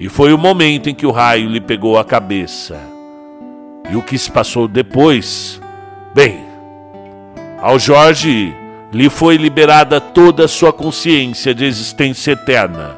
E 0.00 0.08
foi 0.08 0.32
o 0.32 0.38
momento 0.38 0.88
em 0.90 0.94
que 0.94 1.06
o 1.06 1.12
raio 1.12 1.48
lhe 1.48 1.60
pegou 1.60 1.96
a 1.98 2.04
cabeça. 2.04 2.80
E 3.88 3.94
o 3.94 4.02
que 4.02 4.18
se 4.18 4.28
passou 4.28 4.66
depois? 4.66 5.60
Bem, 6.12 6.40
ao 7.60 7.78
Jorge 7.78 8.52
lhe 8.92 9.10
foi 9.10 9.36
liberada 9.36 10.00
toda 10.00 10.44
a 10.44 10.48
sua 10.48 10.72
consciência 10.72 11.54
de 11.54 11.64
existência 11.64 12.32
eterna, 12.32 12.96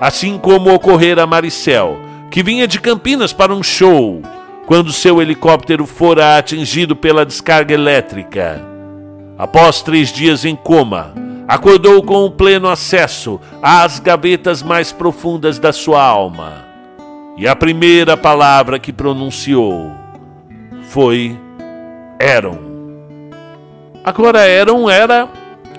assim 0.00 0.38
como 0.38 0.72
ocorrera 0.72 1.24
a 1.24 1.26
Maricel, 1.26 1.98
que 2.30 2.42
vinha 2.42 2.66
de 2.66 2.80
Campinas 2.80 3.32
para 3.32 3.54
um 3.54 3.62
show, 3.62 4.22
quando 4.66 4.92
seu 4.92 5.20
helicóptero 5.20 5.86
fora 5.86 6.38
atingido 6.38 6.94
pela 6.94 7.26
descarga 7.26 7.74
elétrica. 7.74 8.62
Após 9.36 9.82
três 9.82 10.12
dias 10.12 10.44
em 10.44 10.54
coma, 10.54 11.12
acordou 11.48 12.02
com 12.02 12.24
o 12.24 12.30
pleno 12.30 12.68
acesso 12.68 13.40
às 13.60 13.98
gavetas 13.98 14.62
mais 14.62 14.92
profundas 14.92 15.58
da 15.58 15.72
sua 15.72 16.02
alma. 16.02 16.64
E 17.36 17.48
a 17.48 17.56
primeira 17.56 18.16
palavra 18.16 18.78
que 18.78 18.92
pronunciou 18.92 19.90
foi 20.82 21.36
Eron. 22.20 22.71
Agora 24.04 24.48
Eron 24.48 24.90
era 24.90 25.28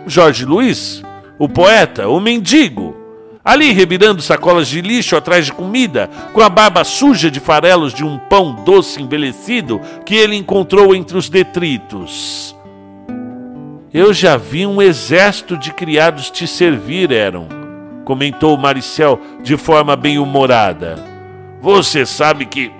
Jorge 0.08 0.46
Luiz, 0.46 1.04
o 1.38 1.50
poeta, 1.50 2.08
o 2.08 2.22
mendigo, 2.22 2.96
ali 3.44 3.74
revirando 3.74 4.22
sacolas 4.22 4.70
de 4.70 4.80
lixo 4.80 5.18
atrás 5.18 5.46
de 5.46 5.52
comida, 5.52 6.10
com 6.32 6.42
a 6.42 6.48
barba 6.48 6.86
suja 6.86 7.30
de 7.30 7.42
farelos 7.42 7.94
de 7.94 8.06
um 8.06 8.18
pão 8.18 8.64
doce 8.64 9.02
envelhecido 9.02 9.82
que 10.06 10.16
ele 10.16 10.38
encontrou 10.38 10.96
entre 10.96 11.18
os 11.18 11.28
detritos. 11.28 12.56
Eu 13.94 14.14
já 14.14 14.38
vi 14.38 14.66
um 14.66 14.82
exército 14.82 15.58
de 15.58 15.74
criados 15.74 16.32
te 16.32 16.48
servir, 16.48 17.12
Eron, 17.12 17.48
comentou 18.06 18.58
Maricel 18.58 19.20
de 19.44 19.58
forma 19.58 19.98
bem 19.98 20.18
humorada. 20.18 20.96
Você 21.62 22.06
sabe 22.06 22.46
que 22.46 22.72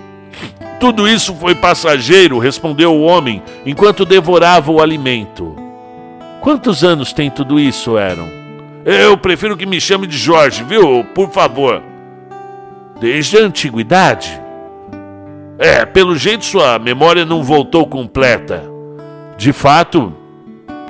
tudo 0.84 1.08
isso 1.08 1.34
foi 1.36 1.56
passageiro, 1.56 2.40
respondeu 2.40 2.94
o 2.94 3.04
homem, 3.04 3.42
enquanto 3.66 4.04
devorava 4.04 4.70
o 4.70 4.82
alimento. 4.82 5.56
Quantos 6.42 6.84
anos 6.84 7.14
tem 7.14 7.32
tudo 7.32 7.58
isso, 7.58 7.96
Aaron? 7.96 8.28
Eu 8.84 9.18
prefiro 9.18 9.56
que 9.56 9.66
me 9.66 9.80
chame 9.80 10.06
de 10.06 10.18
Jorge, 10.18 10.62
viu? 10.62 11.06
Por 11.16 11.32
favor. 11.32 11.82
Desde 13.00 13.38
a 13.38 13.44
antiguidade? 13.44 14.42
É, 15.58 15.86
pelo 15.86 16.18
jeito 16.18 16.44
sua 16.44 16.78
memória 16.78 17.24
não 17.24 17.42
voltou 17.42 17.88
completa. 17.88 18.62
De 19.38 19.54
fato, 19.54 20.12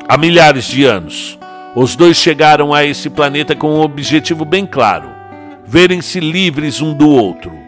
há 0.09 0.17
milhares 0.17 0.65
de 0.65 0.85
anos, 0.85 1.37
os 1.75 1.95
dois 1.95 2.17
chegaram 2.17 2.73
a 2.73 2.83
esse 2.83 3.11
planeta 3.11 3.55
com 3.55 3.75
um 3.75 3.81
objetivo 3.81 4.43
bem 4.43 4.65
claro: 4.65 5.07
verem-se 5.63 6.19
livres 6.19 6.81
um 6.81 6.95
do 6.95 7.07
outro 7.07 7.62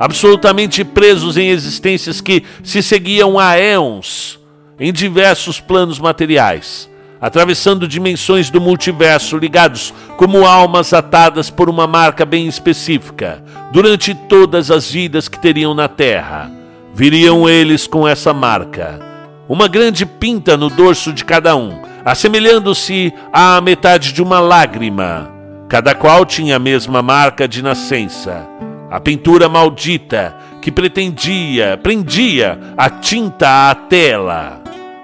absolutamente 0.00 0.82
presos 0.82 1.36
em 1.36 1.50
existências 1.50 2.22
que 2.22 2.42
se 2.64 2.82
seguiam 2.82 3.38
há 3.38 3.56
éons 3.56 4.40
em 4.78 4.90
diversos 4.94 5.60
planos 5.60 5.98
materiais, 5.98 6.88
atravessando 7.20 7.86
dimensões 7.86 8.48
do 8.48 8.62
multiverso, 8.62 9.36
ligados 9.36 9.92
como 10.16 10.46
almas 10.46 10.94
atadas 10.94 11.50
por 11.50 11.68
uma 11.68 11.86
marca 11.86 12.24
bem 12.24 12.46
específica, 12.46 13.44
durante 13.70 14.14
todas 14.14 14.70
as 14.70 14.90
vidas 14.90 15.28
que 15.28 15.38
teriam 15.38 15.74
na 15.74 15.86
Terra. 15.86 16.50
Viriam 16.94 17.46
eles 17.46 17.86
com 17.86 18.08
essa 18.08 18.32
marca, 18.32 18.98
uma 19.46 19.68
grande 19.68 20.06
pinta 20.06 20.56
no 20.56 20.70
dorso 20.70 21.12
de 21.12 21.26
cada 21.26 21.54
um, 21.54 21.78
assemelhando-se 22.06 23.12
à 23.30 23.60
metade 23.60 24.14
de 24.14 24.22
uma 24.22 24.40
lágrima. 24.40 25.30
Cada 25.68 25.94
qual 25.94 26.24
tinha 26.24 26.56
a 26.56 26.58
mesma 26.58 27.02
marca 27.02 27.46
de 27.46 27.62
nascença 27.62 28.48
a 28.90 28.98
pintura 28.98 29.48
maldita 29.48 30.36
que 30.60 30.72
pretendia, 30.72 31.78
prendia 31.80 32.58
a 32.76 32.90
tinta 32.90 33.70
à 33.70 33.74
tela. 33.74 34.60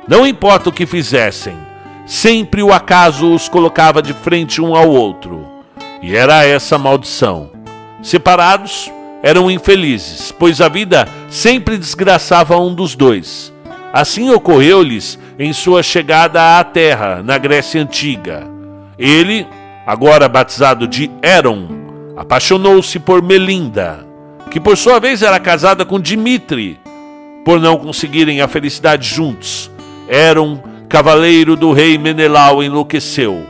Não 0.09 0.27
importa 0.27 0.70
o 0.70 0.72
que 0.72 0.85
fizessem, 0.85 1.57
sempre 2.05 2.62
o 2.62 2.72
acaso 2.72 3.33
os 3.33 3.49
colocava 3.49 4.03
de 4.03 4.12
frente 4.12 4.61
um 4.61 4.75
ao 4.75 4.88
outro. 4.90 5.46
E 6.03 6.16
era 6.16 6.44
essa 6.44 6.77
maldição. 6.77 7.51
Separados, 8.03 8.90
eram 9.22 9.51
infelizes, 9.51 10.31
pois 10.31 10.61
a 10.61 10.68
vida 10.68 11.09
sempre 11.29 11.79
desgraçava 11.79 12.57
um 12.59 12.75
dos 12.75 12.94
dois. 12.94 13.53
Assim 13.92 14.31
ocorreu-lhes 14.31 15.18
em 15.38 15.53
sua 15.53 15.83
chegada 15.83 16.59
à 16.59 16.64
terra, 16.64 17.22
na 17.22 17.38
Grécia 17.38 17.81
Antiga. 17.81 18.46
Ele, 18.99 19.46
agora 19.87 20.29
batizado 20.29 20.87
de 20.87 21.11
Éron, 21.22 21.75
apaixonou-se 22.16 22.98
por 22.98 23.22
Melinda, 23.22 24.07
que 24.50 24.59
por 24.59 24.76
sua 24.76 24.98
vez 24.98 25.22
era 25.22 25.38
casada 25.38 25.85
com 25.85 26.00
Dimitri. 26.00 26.81
Por 27.44 27.61
não 27.61 27.76
conseguirem 27.76 28.40
a 28.40 28.48
felicidade 28.48 29.07
juntos, 29.07 29.70
Eram, 30.09 30.62
cavaleiro 30.88 31.55
do 31.55 31.72
rei 31.72 31.98
Menelau, 31.98 32.62
enlouqueceu, 32.62 33.44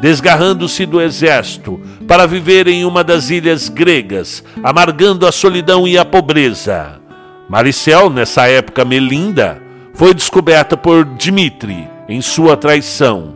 desgarrando-se 0.00 0.84
do 0.84 1.00
exército 1.00 1.80
para 2.06 2.26
viver 2.26 2.68
em 2.68 2.84
uma 2.84 3.02
das 3.02 3.30
ilhas 3.30 3.68
gregas, 3.68 4.44
amargando 4.62 5.26
a 5.26 5.32
solidão 5.32 5.88
e 5.88 5.96
a 5.96 6.04
pobreza. 6.04 7.00
Maricel, 7.48 8.10
nessa 8.10 8.46
época 8.46 8.84
Melinda, 8.84 9.60
foi 9.94 10.14
descoberta 10.14 10.76
por 10.76 11.04
Dimitri 11.04 11.88
em 12.08 12.20
sua 12.20 12.56
traição. 12.56 13.34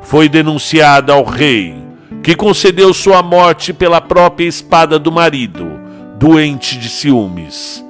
Foi 0.00 0.28
denunciada 0.28 1.12
ao 1.12 1.24
rei 1.24 1.81
que 2.22 2.36
concedeu 2.36 2.94
sua 2.94 3.22
morte 3.22 3.72
pela 3.72 4.00
própria 4.00 4.46
espada 4.46 4.98
do 4.98 5.10
marido, 5.10 5.80
doente 6.18 6.78
de 6.78 6.88
ciúmes. 6.88 7.84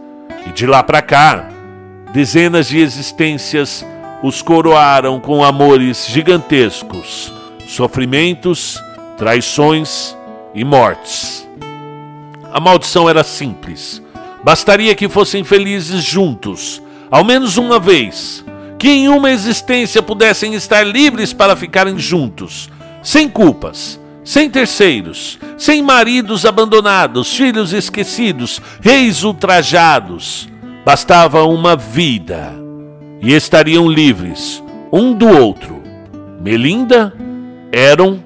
E 0.46 0.50
de 0.50 0.66
lá 0.66 0.82
para 0.82 1.02
cá, 1.02 1.50
dezenas 2.12 2.68
de 2.68 2.78
existências 2.78 3.84
os 4.22 4.40
coroaram 4.40 5.20
com 5.20 5.44
amores 5.44 6.06
gigantescos, 6.06 7.32
sofrimentos, 7.66 8.80
traições 9.18 10.16
e 10.54 10.64
mortes. 10.64 11.46
A 12.52 12.58
maldição 12.58 13.10
era 13.10 13.22
simples. 13.22 14.02
Bastaria 14.42 14.94
que 14.94 15.08
fossem 15.08 15.44
felizes 15.44 16.02
juntos, 16.02 16.82
ao 17.10 17.24
menos 17.24 17.58
uma 17.58 17.78
vez, 17.78 18.44
que 18.78 18.88
em 18.88 19.08
uma 19.08 19.30
existência 19.30 20.02
pudessem 20.02 20.54
estar 20.54 20.84
livres 20.84 21.32
para 21.32 21.54
ficarem 21.54 21.98
juntos, 21.98 22.70
sem 23.02 23.28
culpas, 23.28 24.00
sem 24.24 24.48
terceiros, 24.48 25.38
sem 25.58 25.82
maridos 25.82 26.44
abandonados, 26.44 27.34
filhos 27.34 27.72
esquecidos, 27.72 28.60
reis 28.80 29.24
ultrajados. 29.24 30.48
Bastava 30.84 31.44
uma 31.44 31.76
vida 31.76 32.52
e 33.20 33.32
estariam 33.32 33.88
livres 33.88 34.62
um 34.92 35.14
do 35.14 35.26
outro. 35.26 35.82
Melinda, 36.40 37.14
Eron 37.72 38.18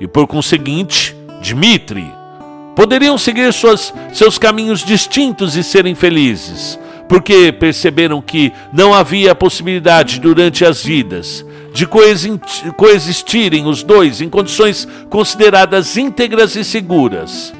e, 0.00 0.08
por 0.08 0.26
conseguinte, 0.26 1.14
Dmitri. 1.42 2.10
Poderiam 2.74 3.16
seguir 3.16 3.52
suas, 3.52 3.92
seus 4.12 4.38
caminhos 4.38 4.82
distintos 4.84 5.56
e 5.56 5.62
serem 5.62 5.94
felizes, 5.94 6.78
porque 7.08 7.52
perceberam 7.52 8.20
que 8.22 8.52
não 8.72 8.94
havia 8.94 9.34
possibilidade 9.34 10.18
durante 10.18 10.64
as 10.64 10.82
vidas 10.82 11.44
de 11.72 11.86
coexistirem 12.76 13.66
os 13.66 13.82
dois 13.82 14.20
em 14.20 14.28
condições 14.28 14.86
consideradas 15.08 15.96
íntegras 15.96 16.56
e 16.56 16.64
seguras. 16.64 17.52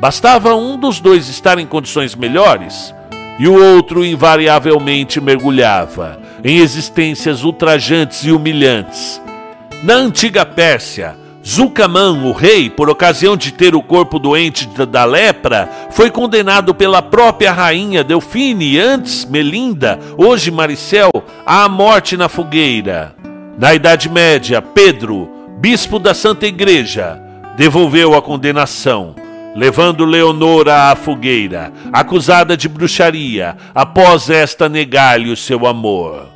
Bastava 0.00 0.54
um 0.54 0.78
dos 0.78 1.00
dois 1.00 1.28
estar 1.28 1.58
em 1.58 1.66
condições 1.66 2.14
melhores 2.14 2.94
e 3.38 3.48
o 3.48 3.54
outro 3.76 4.04
invariavelmente 4.04 5.20
mergulhava 5.20 6.20
em 6.44 6.58
existências 6.58 7.42
ultrajantes 7.42 8.24
e 8.24 8.30
humilhantes. 8.30 9.20
Na 9.82 9.94
antiga 9.94 10.44
Pérsia, 10.44 11.16
Zulcaman, 11.46 12.24
o 12.24 12.32
rei, 12.32 12.70
por 12.70 12.88
ocasião 12.88 13.36
de 13.36 13.52
ter 13.52 13.74
o 13.74 13.82
corpo 13.82 14.18
doente 14.18 14.66
da 14.86 15.04
lepra, 15.04 15.68
foi 15.90 16.10
condenado 16.10 16.74
pela 16.74 17.02
própria 17.02 17.52
rainha 17.52 18.02
Delfine, 18.02 18.78
antes 18.78 19.26
Melinda, 19.26 19.98
hoje 20.16 20.50
Maricel, 20.50 21.10
à 21.44 21.68
morte 21.68 22.16
na 22.16 22.30
fogueira. 22.30 23.14
Na 23.56 23.72
Idade 23.72 24.08
Média, 24.08 24.60
Pedro, 24.60 25.30
bispo 25.60 26.00
da 26.00 26.12
Santa 26.12 26.44
Igreja, 26.44 27.20
devolveu 27.56 28.14
a 28.16 28.20
condenação, 28.20 29.14
levando 29.54 30.04
Leonora 30.04 30.90
à 30.90 30.96
fogueira, 30.96 31.72
acusada 31.92 32.56
de 32.56 32.68
bruxaria, 32.68 33.56
após 33.72 34.28
esta 34.28 34.68
negar-lhe 34.68 35.30
o 35.30 35.36
seu 35.36 35.68
amor. 35.68 36.28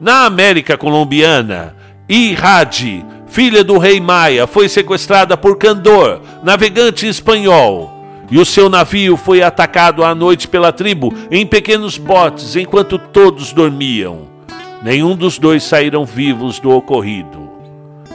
Na 0.00 0.24
América 0.24 0.76
colombiana, 0.76 1.72
Irade, 2.08 3.04
filha 3.28 3.62
do 3.62 3.78
rei 3.78 4.00
Maia, 4.00 4.48
foi 4.48 4.68
sequestrada 4.68 5.36
por 5.36 5.58
Candor, 5.58 6.20
navegante 6.42 7.06
espanhol, 7.06 7.94
e 8.28 8.40
o 8.40 8.44
seu 8.44 8.68
navio 8.68 9.16
foi 9.16 9.40
atacado 9.40 10.04
à 10.04 10.16
noite 10.16 10.48
pela 10.48 10.72
tribo 10.72 11.14
em 11.30 11.46
pequenos 11.46 11.96
botes 11.96 12.56
enquanto 12.56 12.98
todos 12.98 13.52
dormiam. 13.52 14.35
Nenhum 14.82 15.16
dos 15.16 15.38
dois 15.38 15.62
saíram 15.64 16.04
vivos 16.04 16.58
do 16.58 16.70
ocorrido. 16.70 17.46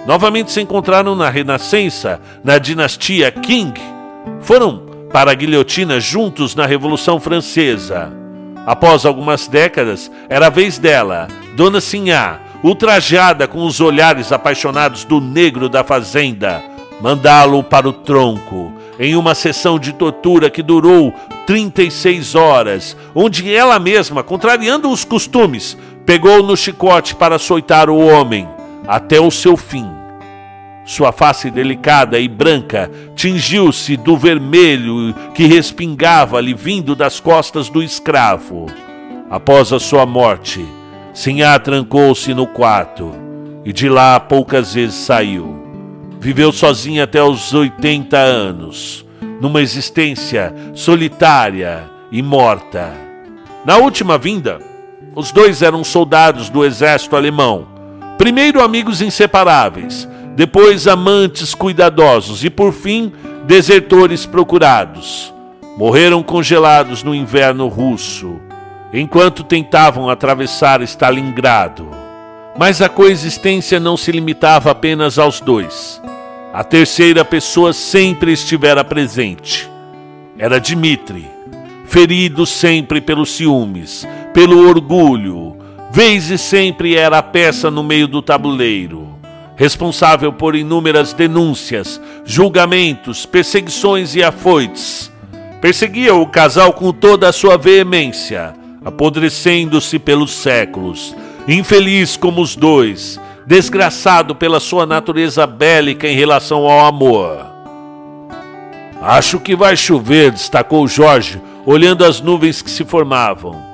novamente 0.05 0.51
se 0.51 0.61
encontraram 0.61 1.15
na 1.15 1.29
Renascença, 1.29 2.19
na 2.43 2.57
dinastia 2.57 3.31
Qing. 3.31 3.73
Foram 4.39 4.83
para 5.11 5.31
a 5.31 5.33
guilhotina 5.33 5.99
juntos 5.99 6.55
na 6.55 6.65
Revolução 6.65 7.19
Francesa. 7.19 8.11
Após 8.65 9.05
algumas 9.05 9.47
décadas, 9.47 10.11
era 10.29 10.47
a 10.47 10.49
vez 10.49 10.77
dela, 10.77 11.27
Dona 11.55 11.81
Sinhá, 11.81 12.39
ultrajada 12.63 13.47
com 13.47 13.65
os 13.65 13.81
olhares 13.81 14.31
apaixonados 14.31 15.03
do 15.03 15.19
negro 15.19 15.67
da 15.67 15.83
fazenda, 15.83 16.63
mandá-lo 17.01 17.63
para 17.63 17.89
o 17.89 17.93
tronco, 17.93 18.71
em 18.99 19.15
uma 19.15 19.33
sessão 19.33 19.79
de 19.79 19.93
tortura 19.93 20.49
que 20.49 20.61
durou 20.61 21.13
36 21.47 22.35
horas, 22.35 22.95
onde 23.15 23.53
ela 23.53 23.79
mesma, 23.79 24.23
contrariando 24.23 24.89
os 24.89 25.03
costumes, 25.03 25.75
pegou 26.05 26.43
no 26.43 26.55
chicote 26.55 27.15
para 27.15 27.35
açoitar 27.35 27.89
o 27.89 27.97
homem 27.97 28.47
até 28.87 29.19
o 29.19 29.31
seu 29.31 29.55
fim. 29.55 29.87
Sua 30.85 31.11
face 31.11 31.51
delicada 31.51 32.19
e 32.19 32.27
branca 32.27 32.89
tingiu-se 33.15 33.95
do 33.95 34.17
vermelho 34.17 35.13
que 35.33 35.45
respingava-lhe 35.45 36.53
vindo 36.53 36.95
das 36.95 37.19
costas 37.19 37.69
do 37.69 37.83
escravo. 37.83 38.65
Após 39.29 39.71
a 39.71 39.79
sua 39.79 40.05
morte, 40.05 40.65
Sinhá 41.13 41.59
trancou-se 41.59 42.33
no 42.33 42.47
quarto 42.47 43.13
e 43.65 43.71
de 43.71 43.87
lá 43.89 44.19
poucas 44.19 44.73
vezes 44.73 44.95
saiu. 44.95 45.61
Viveu 46.19 46.51
sozinha 46.51 47.03
até 47.03 47.21
os 47.21 47.53
80 47.53 48.17
anos, 48.17 49.05
numa 49.41 49.61
existência 49.61 50.53
solitária 50.73 51.83
e 52.11 52.21
morta. 52.21 52.93
Na 53.65 53.77
última 53.77 54.17
vinda, 54.17 54.70
os 55.15 55.31
dois 55.31 55.61
eram 55.61 55.83
soldados 55.83 56.49
do 56.49 56.63
exército 56.63 57.15
alemão, 57.15 57.67
primeiro 58.17 58.61
amigos 58.61 59.01
inseparáveis, 59.01 60.07
depois 60.35 60.87
amantes 60.87 61.53
cuidadosos 61.53 62.43
e, 62.43 62.49
por 62.49 62.71
fim, 62.71 63.11
desertores 63.45 64.25
procurados. 64.25 65.33
Morreram 65.77 66.21
congelados 66.23 67.03
no 67.03 67.13
inverno 67.13 67.67
russo 67.67 68.39
enquanto 68.93 69.43
tentavam 69.43 70.09
atravessar 70.09 70.81
Stalingrado. 70.81 71.89
Mas 72.57 72.81
a 72.81 72.89
coexistência 72.89 73.79
não 73.79 73.95
se 73.95 74.11
limitava 74.11 74.71
apenas 74.71 75.17
aos 75.17 75.39
dois. 75.39 76.01
A 76.53 76.63
terceira 76.63 77.23
pessoa 77.23 77.71
sempre 77.71 78.33
estivera 78.33 78.83
presente. 78.83 79.69
Era 80.37 80.59
Dmitri, 80.59 81.25
ferido 81.85 82.45
sempre 82.45 82.99
pelos 82.99 83.31
ciúmes, 83.31 84.05
pelo 84.33 84.67
orgulho, 84.67 85.57
vez 85.91 86.29
e 86.29 86.37
sempre 86.37 86.95
era 86.95 87.17
a 87.17 87.23
peça 87.23 87.69
no 87.69 87.83
meio 87.83 88.07
do 88.07 88.21
tabuleiro, 88.21 89.09
responsável 89.55 90.31
por 90.31 90.55
inúmeras 90.55 91.11
denúncias, 91.11 91.99
julgamentos, 92.23 93.25
perseguições 93.25 94.15
e 94.15 94.23
afoites. 94.23 95.11
Perseguia 95.59 96.15
o 96.15 96.25
casal 96.25 96.73
com 96.73 96.91
toda 96.91 97.27
a 97.27 97.33
sua 97.33 97.57
veemência, 97.57 98.53
apodrecendo-se 98.83 99.99
pelos 99.99 100.31
séculos, 100.31 101.15
infeliz 101.47 102.15
como 102.15 102.41
os 102.41 102.55
dois, 102.55 103.19
desgraçado 103.45 104.33
pela 104.33 104.59
sua 104.59 104.85
natureza 104.85 105.45
bélica 105.45 106.07
em 106.07 106.15
relação 106.15 106.59
ao 106.59 106.85
amor. 106.85 107.45
Acho 109.01 109.39
que 109.39 109.55
vai 109.55 109.75
chover, 109.75 110.31
destacou 110.31 110.87
Jorge, 110.87 111.41
olhando 111.65 112.05
as 112.05 112.21
nuvens 112.21 112.61
que 112.61 112.69
se 112.71 112.85
formavam. 112.85 113.70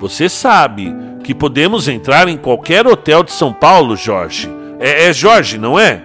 Você 0.00 0.28
sabe 0.28 0.94
que 1.22 1.34
podemos 1.34 1.88
entrar 1.88 2.28
em 2.28 2.36
qualquer 2.36 2.86
hotel 2.86 3.22
de 3.22 3.32
São 3.32 3.52
Paulo, 3.52 3.96
Jorge. 3.96 4.50
É, 4.78 5.08
é 5.08 5.12
Jorge, 5.12 5.58
não 5.58 5.78
é? 5.78 6.02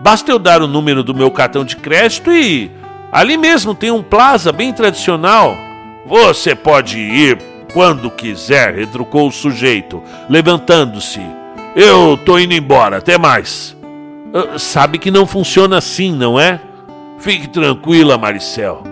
Basta 0.00 0.30
eu 0.30 0.38
dar 0.38 0.62
o 0.62 0.66
número 0.66 1.02
do 1.02 1.14
meu 1.14 1.30
cartão 1.30 1.64
de 1.64 1.76
crédito 1.76 2.32
e. 2.32 2.70
Ali 3.12 3.36
mesmo 3.36 3.74
tem 3.74 3.90
um 3.90 4.02
plaza 4.02 4.52
bem 4.52 4.72
tradicional. 4.72 5.56
Você 6.06 6.54
pode 6.54 6.98
ir 6.98 7.38
quando 7.72 8.10
quiser, 8.10 8.74
retrucou 8.74 9.28
o 9.28 9.32
sujeito, 9.32 10.02
levantando-se. 10.28 11.20
Eu 11.74 12.18
tô 12.24 12.38
indo 12.38 12.54
embora, 12.54 12.98
até 12.98 13.16
mais. 13.16 13.76
Uh, 14.32 14.58
sabe 14.58 14.98
que 14.98 15.10
não 15.10 15.26
funciona 15.26 15.78
assim, 15.78 16.12
não 16.12 16.38
é? 16.38 16.60
Fique 17.18 17.48
tranquila, 17.48 18.18
Maricel. 18.18 18.82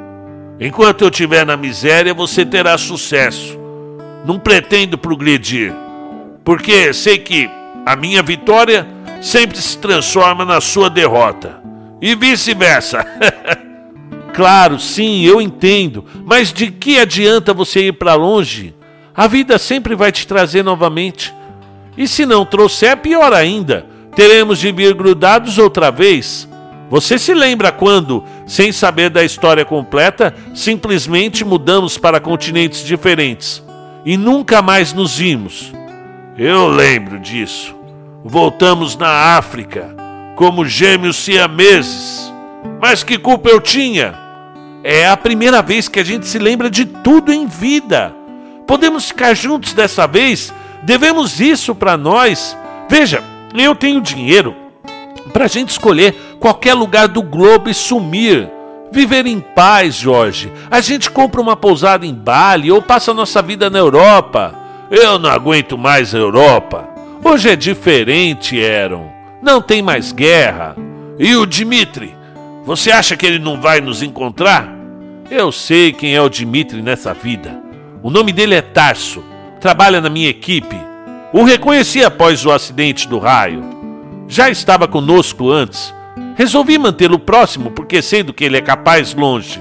Enquanto 0.61 1.03
eu 1.03 1.09
estiver 1.09 1.47
na 1.47 1.57
miséria, 1.57 2.13
você 2.13 2.45
terá 2.45 2.77
sucesso. 2.77 3.58
Não 4.25 4.39
pretendo 4.39 4.99
progredir, 4.99 5.73
porque 6.45 6.93
sei 6.93 7.19
que 7.19 7.49
a 7.87 7.97
minha 7.97 8.23
vitória 8.23 8.87
sempre 9.21 9.59
se 9.59 9.79
transforma 9.79 10.45
na 10.45 10.61
sua 10.61 10.91
derrota. 10.91 11.61
E 12.01 12.15
vice-versa. 12.15 13.05
Claro, 14.35 14.79
sim, 14.79 15.23
eu 15.23 15.41
entendo, 15.41 16.05
mas 16.25 16.53
de 16.53 16.71
que 16.71 17.01
adianta 17.01 17.53
você 17.53 17.89
ir 17.89 17.95
para 17.95 18.15
longe? 18.15 18.73
A 19.13 19.27
vida 19.27 19.59
sempre 19.59 19.97
vai 19.97 20.13
te 20.13 20.29
trazer 20.29 20.63
novamente. 20.63 21.35
E 21.97 22.07
se 22.07 22.25
não 22.25 22.47
trouxer, 22.47 22.97
pior 22.99 23.33
ainda, 23.33 23.85
teremos 24.15 24.61
de 24.61 24.71
vir 24.71 24.95
grudados 24.95 25.59
outra 25.59 25.91
vez. 25.91 26.49
Você 26.89 27.19
se 27.19 27.35
lembra 27.35 27.73
quando, 27.73 28.23
sem 28.47 28.71
saber 28.71 29.11
da 29.11 29.25
história 29.25 29.65
completa, 29.65 30.33
simplesmente 30.55 31.45
mudamos 31.45 31.99
para 31.99 32.21
continentes 32.21 32.85
diferentes 32.85 33.67
e 34.09 34.17
nunca 34.17 34.63
mais 34.63 34.95
nos 34.95 35.19
vimos? 35.19 35.71
Eu 36.35 36.67
lembro 36.67 37.19
disso. 37.19 37.77
Voltamos 38.25 38.97
na 38.97 39.37
África, 39.37 39.95
como 40.35 40.65
gêmeos 40.65 41.17
siameses. 41.17 42.33
Mas 42.81 43.05
que 43.05 43.19
culpa 43.19 43.51
eu 43.51 43.61
tinha? 43.61 44.15
É 44.83 45.07
a 45.07 45.15
primeira 45.15 45.61
vez 45.61 45.89
que 45.91 46.01
a 46.01 46.05
gente 46.05 46.27
se 46.27 46.39
lembra 46.39 46.71
de 46.71 46.87
tudo 46.87 47.31
em 47.31 47.47
vida. 47.47 48.15
Podemos 48.67 49.09
ficar 49.09 49.35
juntos 49.35 49.75
dessa 49.75 50.07
vez? 50.07 50.55
Devemos 50.85 51.39
isso 51.39 51.75
para 51.75 51.99
nós? 51.99 52.57
Veja, 52.89 53.23
eu 53.53 53.75
tenho 53.75 54.01
dinheiro 54.01 54.57
para 55.35 55.45
a 55.45 55.49
gente 55.49 55.69
escolher 55.69 56.15
qualquer 56.41 56.73
lugar 56.73 57.09
do 57.09 57.21
globo 57.21 57.69
e 57.69 57.75
sumir. 57.75 58.49
Viver 58.91 59.27
em 59.27 59.41
paz, 59.41 59.95
Jorge. 59.95 60.53
A 60.71 60.81
gente 60.81 61.11
compra 61.11 61.41
uma 61.41 61.57
pousada 61.57 62.07
em 62.07 62.15
Bali 62.15 62.73
ou 62.73 62.81
passa 62.81 63.13
nossa 63.13 63.43
vida 63.43 63.69
na 63.69 63.79
Europa. 63.79 64.55
Eu 64.91 65.19
não 65.19 65.31
aguento 65.31 65.77
mais 65.77 66.15
a 66.15 66.19
Europa. 66.19 66.89
Hoje 67.23 67.51
é 67.51 67.57
diferente, 67.57 68.65
Aaron. 68.65 69.11
Não 69.43 69.61
tem 69.61 69.83
mais 69.83 70.13
guerra. 70.13 70.75
E 71.19 71.37
o 71.37 71.45
Dimitri? 71.45 72.17
Você 72.65 72.91
acha 72.91 73.17
que 73.17 73.27
ele 73.27 73.39
não 73.39 73.61
vai 73.61 73.81
nos 73.81 74.03
encontrar? 74.03 74.69
Eu 75.31 75.53
sei 75.53 75.93
quem 75.93 76.15
é 76.15 76.23
o 76.23 76.29
Dimitri 76.29 76.81
nessa 76.81 77.13
vida. 77.13 77.61
O 78.03 78.11
nome 78.11 78.33
dele 78.33 78.55
é 78.55 78.63
Tarso. 78.63 79.23
Trabalha 79.61 80.01
na 80.01 80.09
minha 80.09 80.29
equipe. 80.29 80.77
O 81.33 81.45
reconheci 81.45 82.03
após 82.03 82.47
o 82.47 82.51
acidente 82.51 83.07
do 83.07 83.19
raio. 83.19 83.63
Já 84.27 84.49
estava 84.49 84.89
conosco 84.89 85.51
antes. 85.51 85.95
Resolvi 86.39 86.79
mantê-lo 86.79 87.19
próximo 87.19 87.71
porque 87.71 88.01
sei 88.01 88.23
do 88.23 88.33
que 88.33 88.45
ele 88.45 88.57
é 88.57 88.63
capaz 88.63 89.15
longe. 89.15 89.61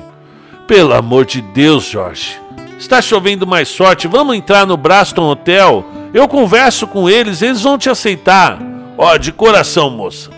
Pelo 0.66 0.94
amor 0.94 1.26
de 1.26 1.42
Deus, 1.42 1.84
Jorge. 1.84 2.40
Está 2.80 3.02
chovendo 3.02 3.46
mais 3.46 3.68
sorte. 3.68 4.08
Vamos 4.08 4.38
entrar 4.38 4.66
no 4.66 4.78
Braston 4.78 5.30
Hotel. 5.30 5.84
Eu 6.14 6.26
converso 6.28 6.88
com 6.88 7.10
eles, 7.10 7.42
eles 7.42 7.64
vão 7.64 7.78
te 7.78 7.90
aceitar. 7.90 8.60
Ó, 8.98 9.14
oh, 9.14 9.18
de 9.18 9.34
coração, 9.34 9.90
moça. 9.90 10.30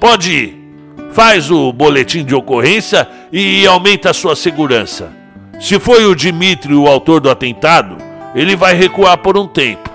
Pode 0.00 0.32
ir 0.32 0.64
faz 1.14 1.48
o 1.48 1.72
boletim 1.72 2.24
de 2.24 2.34
ocorrência 2.34 3.08
e 3.32 3.64
aumenta 3.68 4.10
a 4.10 4.12
sua 4.12 4.34
segurança. 4.34 5.12
Se 5.60 5.78
foi 5.78 6.04
o 6.06 6.14
Dimitri 6.14 6.74
o 6.74 6.88
autor 6.88 7.20
do 7.20 7.30
atentado, 7.30 7.96
ele 8.34 8.56
vai 8.56 8.74
recuar 8.74 9.16
por 9.18 9.38
um 9.38 9.46
tempo. 9.46 9.93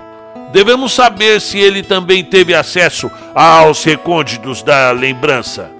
Devemos 0.52 0.92
saber 0.92 1.40
se 1.40 1.58
ele 1.58 1.82
também 1.82 2.24
teve 2.24 2.54
acesso 2.54 3.10
aos 3.34 3.84
recônditos 3.84 4.62
da 4.62 4.90
lembrança. 4.90 5.70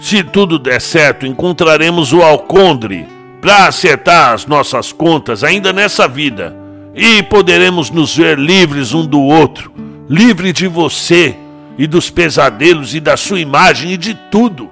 Se 0.00 0.24
tudo 0.24 0.58
der 0.58 0.80
certo, 0.80 1.26
encontraremos 1.26 2.12
o 2.12 2.22
Alcondre 2.22 3.06
para 3.40 3.66
acertar 3.66 4.32
as 4.32 4.46
nossas 4.46 4.92
contas 4.92 5.44
ainda 5.44 5.72
nessa 5.72 6.08
vida 6.08 6.56
e 6.94 7.22
poderemos 7.22 7.90
nos 7.90 8.16
ver 8.16 8.38
livres 8.38 8.92
um 8.92 9.06
do 9.06 9.20
outro, 9.20 9.72
livre 10.08 10.52
de 10.52 10.66
você 10.66 11.36
e 11.78 11.86
dos 11.86 12.10
pesadelos 12.10 12.94
e 12.94 13.00
da 13.00 13.16
sua 13.16 13.40
imagem 13.40 13.92
e 13.92 13.96
de 13.96 14.14
tudo. 14.30 14.70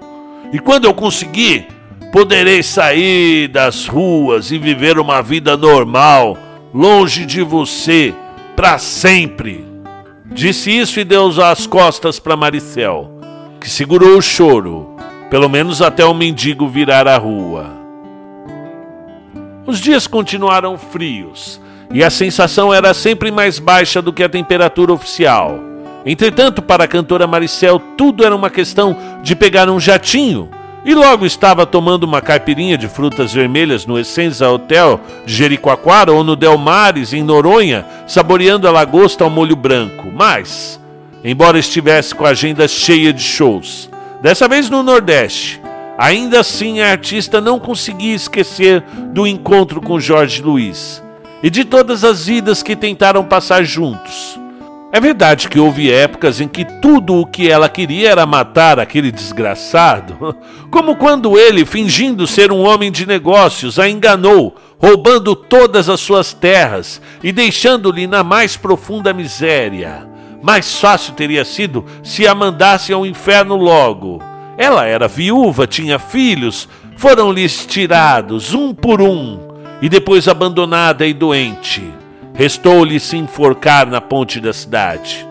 E 0.52 0.58
quando 0.58 0.86
eu 0.86 0.94
conseguir, 0.94 1.68
poderei 2.12 2.62
sair 2.62 3.48
das 3.48 3.86
ruas 3.86 4.50
e 4.50 4.58
viver 4.58 4.98
uma 4.98 5.22
vida 5.22 5.56
normal, 5.56 6.36
longe 6.74 7.24
de 7.24 7.42
você, 7.42 8.14
para 8.58 8.76
sempre. 8.76 9.64
Disse 10.32 10.76
isso 10.76 10.98
e 10.98 11.04
deu 11.04 11.28
as 11.44 11.64
costas 11.64 12.18
para 12.18 12.34
Maricel, 12.34 13.08
que 13.60 13.70
segurou 13.70 14.18
o 14.18 14.20
choro, 14.20 14.96
pelo 15.30 15.48
menos 15.48 15.80
até 15.80 16.04
o 16.04 16.12
mendigo 16.12 16.66
virar 16.66 17.06
a 17.06 17.16
rua. 17.16 17.66
Os 19.64 19.78
dias 19.78 20.08
continuaram 20.08 20.76
frios 20.76 21.60
e 21.92 22.02
a 22.02 22.10
sensação 22.10 22.74
era 22.74 22.92
sempre 22.92 23.30
mais 23.30 23.60
baixa 23.60 24.02
do 24.02 24.12
que 24.12 24.24
a 24.24 24.28
temperatura 24.28 24.92
oficial. 24.92 25.60
Entretanto, 26.04 26.60
para 26.60 26.82
a 26.82 26.88
cantora 26.88 27.28
Maricel, 27.28 27.80
tudo 27.96 28.24
era 28.24 28.34
uma 28.34 28.50
questão 28.50 28.96
de 29.22 29.36
pegar 29.36 29.70
um 29.70 29.78
jatinho. 29.78 30.50
E 30.88 30.94
logo 30.94 31.26
estava 31.26 31.66
tomando 31.66 32.04
uma 32.04 32.22
caipirinha 32.22 32.78
de 32.78 32.88
frutas 32.88 33.34
vermelhas 33.34 33.84
no 33.84 33.98
Essenza 33.98 34.48
Hotel 34.48 34.98
de 35.26 35.34
Jericoacoara 35.34 36.10
ou 36.10 36.24
no 36.24 36.34
Delmares, 36.34 37.12
em 37.12 37.22
Noronha, 37.22 37.84
saboreando 38.06 38.66
a 38.66 38.70
lagosta 38.70 39.22
ao 39.22 39.28
molho 39.28 39.54
branco. 39.54 40.10
Mas, 40.10 40.80
embora 41.22 41.58
estivesse 41.58 42.14
com 42.14 42.24
a 42.24 42.30
agenda 42.30 42.66
cheia 42.66 43.12
de 43.12 43.20
shows, 43.20 43.90
dessa 44.22 44.48
vez 44.48 44.70
no 44.70 44.82
Nordeste, 44.82 45.60
ainda 45.98 46.40
assim 46.40 46.80
a 46.80 46.90
artista 46.90 47.38
não 47.38 47.60
conseguia 47.60 48.14
esquecer 48.14 48.82
do 49.12 49.26
encontro 49.26 49.82
com 49.82 50.00
Jorge 50.00 50.40
Luiz 50.40 51.02
e 51.42 51.50
de 51.50 51.66
todas 51.66 52.02
as 52.02 52.24
vidas 52.24 52.62
que 52.62 52.74
tentaram 52.74 53.22
passar 53.22 53.62
juntos. 53.62 54.40
É 54.90 54.98
verdade 55.00 55.50
que 55.50 55.58
houve 55.58 55.92
épocas 55.92 56.40
em 56.40 56.48
que 56.48 56.64
tudo 56.64 57.16
o 57.16 57.26
que 57.26 57.50
ela 57.50 57.68
queria 57.68 58.10
era 58.10 58.24
matar 58.24 58.80
aquele 58.80 59.12
desgraçado, 59.12 60.34
como 60.72 60.96
quando 60.96 61.38
ele, 61.38 61.66
fingindo 61.66 62.26
ser 62.26 62.50
um 62.50 62.66
homem 62.66 62.90
de 62.90 63.04
negócios, 63.04 63.78
a 63.78 63.86
enganou, 63.86 64.56
roubando 64.78 65.36
todas 65.36 65.90
as 65.90 66.00
suas 66.00 66.32
terras 66.32 67.02
e 67.22 67.32
deixando-lhe 67.32 68.06
na 68.06 68.24
mais 68.24 68.56
profunda 68.56 69.12
miséria. 69.12 70.08
Mais 70.42 70.80
fácil 70.80 71.12
teria 71.12 71.44
sido 71.44 71.84
se 72.02 72.26
a 72.26 72.34
mandasse 72.34 72.90
ao 72.90 73.04
inferno 73.04 73.56
logo. 73.56 74.22
Ela 74.56 74.86
era 74.86 75.06
viúva, 75.06 75.66
tinha 75.66 75.98
filhos, 75.98 76.66
foram-lhes 76.96 77.66
tirados 77.66 78.54
um 78.54 78.72
por 78.72 79.02
um 79.02 79.38
e 79.82 79.88
depois 79.88 80.26
abandonada 80.28 81.06
e 81.06 81.12
doente. 81.12 81.97
Restou-lhe 82.38 83.00
se 83.00 83.16
enforcar 83.16 83.84
na 83.88 84.00
ponte 84.00 84.38
da 84.38 84.52
cidade. 84.52 85.26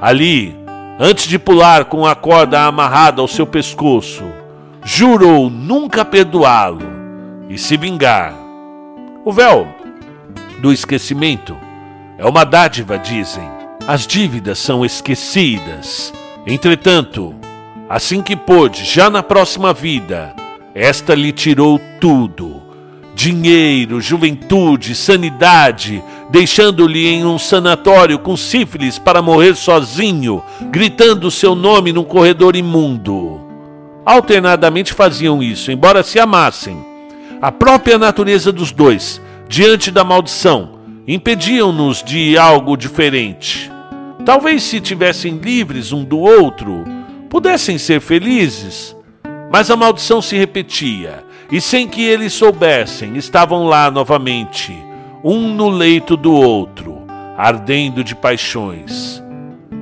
Ali, 0.00 0.56
antes 0.96 1.26
de 1.26 1.40
pular 1.40 1.86
com 1.86 2.06
a 2.06 2.14
corda 2.14 2.60
amarrada 2.60 3.20
ao 3.20 3.26
seu 3.26 3.44
pescoço, 3.44 4.22
jurou 4.84 5.50
nunca 5.50 6.04
perdoá-lo 6.04 6.86
e 7.48 7.58
se 7.58 7.76
vingar. 7.76 8.32
O 9.24 9.32
véu 9.32 9.66
do 10.60 10.72
esquecimento 10.72 11.56
é 12.16 12.24
uma 12.24 12.44
dádiva, 12.44 12.96
dizem. 12.96 13.50
As 13.84 14.06
dívidas 14.06 14.60
são 14.60 14.84
esquecidas. 14.84 16.14
Entretanto, 16.46 17.34
assim 17.90 18.22
que 18.22 18.36
pôde, 18.36 18.84
já 18.84 19.10
na 19.10 19.20
próxima 19.20 19.74
vida, 19.74 20.32
esta 20.72 21.12
lhe 21.12 21.32
tirou 21.32 21.80
tudo 22.00 22.65
dinheiro, 23.16 23.98
juventude, 23.98 24.94
sanidade, 24.94 26.04
deixando-lhe 26.30 27.06
em 27.06 27.24
um 27.24 27.38
sanatório 27.38 28.18
com 28.18 28.36
sífilis 28.36 28.98
para 28.98 29.22
morrer 29.22 29.56
sozinho, 29.56 30.42
gritando 30.70 31.30
seu 31.30 31.54
nome 31.54 31.94
num 31.94 32.04
corredor 32.04 32.54
imundo. 32.54 33.40
Alternadamente 34.04 34.92
faziam 34.92 35.42
isso, 35.42 35.72
embora 35.72 36.02
se 36.02 36.20
amassem. 36.20 36.76
A 37.40 37.50
própria 37.50 37.96
natureza 37.96 38.52
dos 38.52 38.70
dois, 38.70 39.20
diante 39.48 39.90
da 39.90 40.04
maldição, 40.04 40.78
impediam-nos 41.08 42.02
de 42.02 42.36
algo 42.36 42.76
diferente. 42.76 43.72
Talvez 44.26 44.62
se 44.62 44.78
tivessem 44.78 45.38
livres 45.38 45.90
um 45.90 46.04
do 46.04 46.18
outro, 46.18 46.84
pudessem 47.30 47.78
ser 47.78 48.00
felizes, 48.00 48.95
mas 49.50 49.70
a 49.70 49.76
maldição 49.76 50.20
se 50.20 50.36
repetia 50.36 51.24
e 51.50 51.60
sem 51.60 51.86
que 51.86 52.02
eles 52.02 52.32
soubessem, 52.32 53.16
estavam 53.16 53.66
lá 53.66 53.90
novamente, 53.90 54.76
um 55.22 55.48
no 55.48 55.68
leito 55.68 56.16
do 56.16 56.32
outro, 56.32 57.02
ardendo 57.36 58.02
de 58.02 58.14
paixões. 58.14 59.22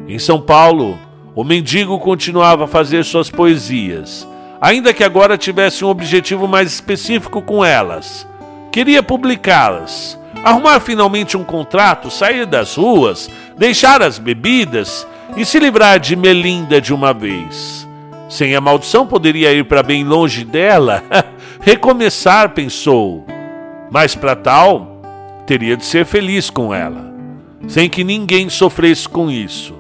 Em 0.07 0.19
São 0.19 0.41
Paulo, 0.41 0.99
o 1.35 1.43
mendigo 1.43 1.99
continuava 1.99 2.65
a 2.65 2.69
fazer 2.69 3.05
suas 3.05 3.31
poesias, 3.31 4.29
ainda 4.61 4.93
que 4.93 5.03
agora 5.03 5.39
tivesse 5.39 5.85
um 5.85 5.89
objetivo 5.89 6.47
mais 6.47 6.73
específico 6.73 7.41
com 7.41 7.65
elas. 7.65 8.29
Queria 8.71 9.03
publicá-las, 9.03 10.19
arrumar 10.45 10.81
finalmente 10.81 11.37
um 11.37 11.45
contrato, 11.45 12.11
sair 12.11 12.45
das 12.45 12.77
ruas, 12.77 13.31
deixar 13.57 14.03
as 14.03 14.19
bebidas 14.19 15.07
e 15.37 15.45
se 15.45 15.59
livrar 15.59 15.99
de 15.99 16.15
Melinda 16.15 16.81
de 16.81 16.93
uma 16.93 17.15
vez. 17.15 17.89
Sem 18.35 18.57
a 18.57 18.61
maldição, 18.61 19.07
poderia 19.07 19.53
ir 19.53 19.65
para 19.65 19.81
bem 19.81 20.03
longe 20.03 20.45
dela 20.45 21.05
recomeçar, 21.63 22.49
pensou. 22.49 23.25
Mas 23.93 24.17
para 24.17 24.35
tal, 24.35 25.01
teria 25.47 25.77
de 25.77 25.85
ser 25.85 26.05
feliz 26.05 26.51
com 26.51 26.75
ela, 26.75 27.15
sem 27.69 27.89
que 27.89 28.03
ninguém 28.03 28.49
sofresse 28.49 29.09
com 29.09 29.31
isso, 29.31 29.77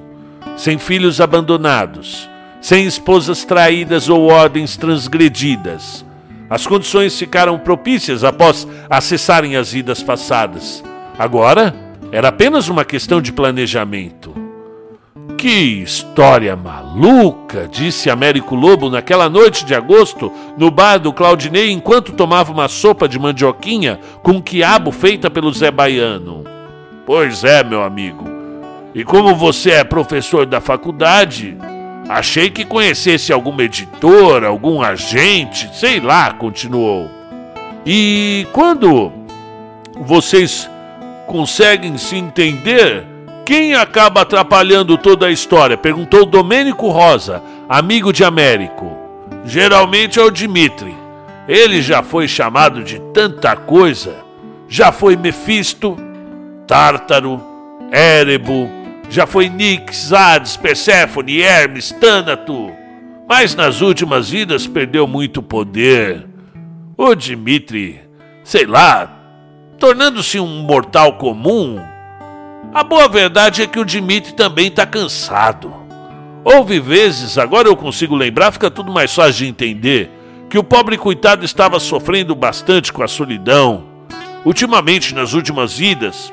sem 0.56 0.78
filhos 0.78 1.20
abandonados, 1.20 2.30
sem 2.60 2.86
esposas 2.86 3.44
traídas 3.44 4.08
ou 4.08 4.26
ordens 4.26 4.76
transgredidas. 4.76 6.06
As 6.48 6.64
condições 6.64 7.18
ficaram 7.18 7.58
propícias 7.58 8.22
após 8.22 8.68
acessarem 8.88 9.56
as 9.56 9.72
vidas 9.72 10.00
passadas. 10.00 10.80
Agora, 11.18 11.74
era 12.12 12.28
apenas 12.28 12.68
uma 12.68 12.84
questão 12.84 13.20
de 13.20 13.32
planejamento. 13.32 14.43
Que 15.44 15.82
história 15.82 16.56
maluca, 16.56 17.68
disse 17.70 18.08
Américo 18.08 18.54
Lobo 18.54 18.88
naquela 18.88 19.28
noite 19.28 19.66
de 19.66 19.74
agosto 19.74 20.32
no 20.56 20.70
bar 20.70 20.96
do 20.96 21.12
Claudinei 21.12 21.70
enquanto 21.70 22.12
tomava 22.12 22.50
uma 22.50 22.66
sopa 22.66 23.06
de 23.06 23.18
mandioquinha 23.18 24.00
com 24.22 24.40
quiabo 24.40 24.90
feita 24.90 25.28
pelo 25.28 25.52
Zé 25.52 25.70
Baiano. 25.70 26.44
Pois 27.04 27.44
é, 27.44 27.62
meu 27.62 27.82
amigo. 27.82 28.24
E 28.94 29.04
como 29.04 29.34
você 29.34 29.72
é 29.72 29.84
professor 29.84 30.46
da 30.46 30.62
faculdade, 30.62 31.58
achei 32.08 32.48
que 32.48 32.64
conhecesse 32.64 33.30
alguma 33.30 33.64
editora, 33.64 34.46
algum 34.48 34.80
agente, 34.80 35.68
sei 35.74 36.00
lá, 36.00 36.32
continuou. 36.32 37.10
E 37.84 38.46
quando 38.50 39.12
vocês 39.94 40.70
conseguem 41.26 41.98
se 41.98 42.16
entender, 42.16 43.12
quem 43.44 43.74
acaba 43.74 44.22
atrapalhando 44.22 44.96
toda 44.96 45.26
a 45.26 45.30
história? 45.30 45.76
Perguntou 45.76 46.24
Domênico 46.24 46.88
Rosa, 46.88 47.42
amigo 47.68 48.12
de 48.12 48.24
Américo. 48.24 48.96
Geralmente 49.44 50.18
é 50.18 50.22
o 50.22 50.30
Dimitri. 50.30 50.94
Ele 51.46 51.82
já 51.82 52.02
foi 52.02 52.26
chamado 52.26 52.82
de 52.82 52.98
tanta 53.12 53.54
coisa. 53.54 54.16
Já 54.66 54.90
foi 54.90 55.14
Mefisto, 55.14 55.96
Tártaro, 56.66 57.40
Érebo, 57.92 58.68
já 59.10 59.26
foi 59.26 59.48
Nix, 59.48 60.12
Hades, 60.12 60.56
Perséfone, 60.56 61.40
Hermes, 61.40 61.92
Tânato. 61.92 62.72
Mas 63.28 63.54
nas 63.54 63.80
últimas 63.82 64.30
vidas 64.30 64.66
perdeu 64.66 65.06
muito 65.06 65.42
poder. 65.42 66.26
O 66.96 67.14
Dimitri, 67.14 68.00
sei 68.42 68.64
lá, 68.64 69.10
tornando-se 69.78 70.40
um 70.40 70.62
mortal 70.62 71.18
comum, 71.18 71.78
a 72.74 72.82
boa 72.82 73.08
verdade 73.08 73.62
é 73.62 73.68
que 73.68 73.78
o 73.78 73.84
Dimitri 73.84 74.32
também 74.32 74.66
está 74.66 74.84
cansado. 74.84 75.72
Houve 76.44 76.80
vezes, 76.80 77.38
agora 77.38 77.68
eu 77.68 77.76
consigo 77.76 78.16
lembrar, 78.16 78.50
fica 78.50 78.68
tudo 78.68 78.90
mais 78.90 79.14
fácil 79.14 79.44
de 79.44 79.46
entender, 79.46 80.10
que 80.50 80.58
o 80.58 80.64
pobre 80.64 80.98
coitado 80.98 81.44
estava 81.44 81.78
sofrendo 81.78 82.34
bastante 82.34 82.92
com 82.92 83.04
a 83.04 83.06
solidão. 83.06 83.84
Ultimamente, 84.44 85.14
nas 85.14 85.34
últimas 85.34 85.80
idas, 85.80 86.32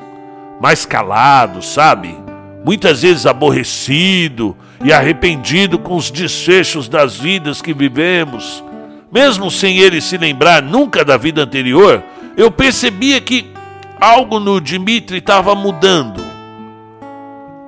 mais 0.60 0.84
calado, 0.84 1.62
sabe? 1.62 2.18
Muitas 2.64 3.02
vezes 3.02 3.24
aborrecido 3.24 4.56
e 4.84 4.92
arrependido 4.92 5.78
com 5.78 5.94
os 5.94 6.10
desfechos 6.10 6.88
das 6.88 7.16
vidas 7.16 7.62
que 7.62 7.72
vivemos. 7.72 8.64
Mesmo 9.12 9.48
sem 9.48 9.78
ele 9.78 10.00
se 10.00 10.18
lembrar 10.18 10.60
nunca 10.60 11.04
da 11.04 11.16
vida 11.16 11.42
anterior, 11.44 12.02
eu 12.36 12.50
percebia 12.50 13.20
que 13.20 13.52
algo 14.00 14.40
no 14.40 14.60
Dimitri 14.60 15.18
estava 15.18 15.54
mudando. 15.54 16.31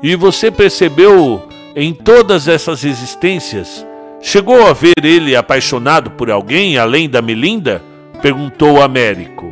E 0.07 0.15
você 0.17 0.51
percebeu 0.51 1.49
em 1.75 1.95
todas 1.95 2.47
essas 2.47 2.85
existências? 2.85 3.87
Chegou 4.21 4.67
a 4.67 4.75
ver 4.75 4.93
ele 5.03 5.35
apaixonado 5.35 6.11
por 6.11 6.31
alguém 6.31 6.77
além 6.77 7.09
da 7.09 7.23
Melinda? 7.23 7.83
Perguntou 8.21 8.83
Américo. 8.83 9.51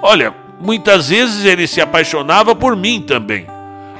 Olha, 0.00 0.32
muitas 0.58 1.10
vezes 1.10 1.44
ele 1.44 1.66
se 1.66 1.82
apaixonava 1.82 2.56
por 2.56 2.74
mim 2.74 3.02
também. 3.02 3.46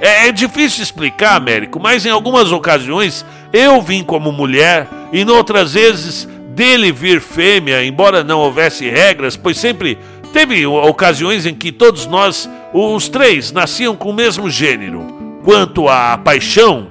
É, 0.00 0.28
é 0.28 0.32
difícil 0.32 0.82
explicar, 0.82 1.36
Américo, 1.36 1.78
mas 1.78 2.06
em 2.06 2.10
algumas 2.10 2.50
ocasiões 2.50 3.22
eu 3.52 3.82
vim 3.82 4.02
como 4.02 4.32
mulher 4.32 4.88
e 5.12 5.22
noutras 5.22 5.74
vezes 5.74 6.26
dele 6.54 6.92
vir 6.92 7.20
fêmea, 7.20 7.84
embora 7.84 8.24
não 8.24 8.38
houvesse 8.38 8.88
regras, 8.88 9.36
pois 9.36 9.58
sempre 9.58 9.98
teve 10.32 10.64
ocasiões 10.64 11.44
em 11.44 11.52
que 11.52 11.70
todos 11.70 12.06
nós, 12.06 12.48
os 12.72 13.06
três, 13.10 13.52
nasciam 13.52 13.94
com 13.94 14.08
o 14.08 14.14
mesmo 14.14 14.48
gênero. 14.48 15.19
Quanto 15.42 15.88
à 15.88 16.18
paixão, 16.18 16.88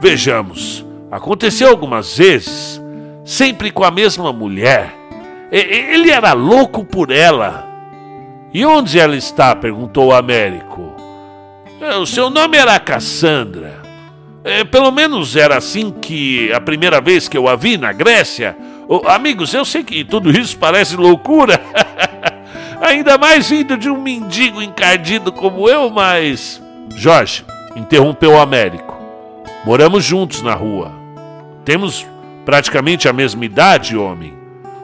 vejamos, 0.00 0.84
aconteceu 1.10 1.68
algumas 1.68 2.18
vezes, 2.18 2.82
sempre 3.24 3.70
com 3.70 3.84
a 3.84 3.90
mesma 3.90 4.32
mulher. 4.32 4.92
Ele 5.52 6.10
era 6.10 6.32
louco 6.32 6.84
por 6.84 7.12
ela. 7.12 7.68
E 8.52 8.64
onde 8.66 8.98
ela 8.98 9.16
está? 9.16 9.54
perguntou 9.54 10.08
o 10.08 10.14
Américo. 10.14 10.92
É, 11.80 11.96
o 11.96 12.06
seu 12.06 12.30
nome 12.30 12.56
era 12.56 12.80
Cassandra. 12.80 13.80
É, 14.42 14.64
pelo 14.64 14.90
menos 14.90 15.36
era 15.36 15.56
assim 15.56 15.90
que 15.90 16.52
a 16.52 16.60
primeira 16.60 17.00
vez 17.00 17.28
que 17.28 17.38
eu 17.38 17.48
a 17.48 17.54
vi 17.54 17.76
na 17.76 17.92
Grécia. 17.92 18.56
Amigos, 19.06 19.54
eu 19.54 19.64
sei 19.64 19.84
que 19.84 20.04
tudo 20.04 20.30
isso 20.30 20.58
parece 20.58 20.96
loucura. 20.96 21.60
Ainda 22.82 23.16
mais 23.16 23.48
vindo 23.48 23.76
de 23.76 23.88
um 23.88 24.00
mendigo 24.00 24.60
encardido 24.60 25.30
como 25.30 25.68
eu, 25.68 25.88
mas. 25.88 26.60
Jorge, 26.96 27.44
interrompeu 27.76 28.32
o 28.32 28.40
Américo. 28.40 28.98
Moramos 29.64 30.04
juntos 30.04 30.42
na 30.42 30.54
rua. 30.54 30.92
Temos 31.64 32.06
praticamente 32.44 33.08
a 33.08 33.12
mesma 33.12 33.44
idade, 33.44 33.96
homem. 33.96 34.34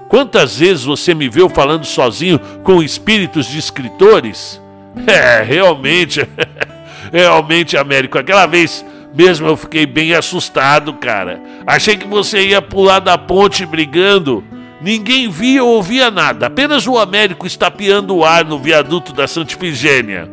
Quantas 0.08 0.58
vezes 0.58 0.84
você 0.84 1.14
me 1.14 1.28
viu 1.28 1.48
falando 1.48 1.84
sozinho 1.84 2.38
com 2.64 2.82
espíritos 2.82 3.46
de 3.46 3.58
escritores? 3.58 4.60
É, 5.06 5.40
realmente. 5.44 6.28
realmente, 7.12 7.76
Américo, 7.76 8.18
aquela 8.18 8.44
vez 8.44 8.84
mesmo 9.14 9.46
eu 9.46 9.56
fiquei 9.56 9.86
bem 9.86 10.14
assustado, 10.14 10.94
cara. 10.94 11.40
Achei 11.66 11.96
que 11.96 12.06
você 12.06 12.48
ia 12.48 12.62
pular 12.62 13.00
da 13.00 13.18
ponte 13.18 13.66
brigando. 13.66 14.44
Ninguém 14.80 15.28
via 15.28 15.62
ou 15.62 15.76
ouvia 15.76 16.10
nada, 16.10 16.46
apenas 16.46 16.86
o 16.86 16.98
Américo 16.98 17.46
estapeando 17.46 18.16
o 18.16 18.24
ar 18.24 18.44
no 18.44 18.58
viaduto 18.58 19.12
da 19.12 19.28
Santa 19.28 19.52
Ifigênia. 19.52 20.28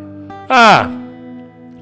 Ah, 0.49 0.87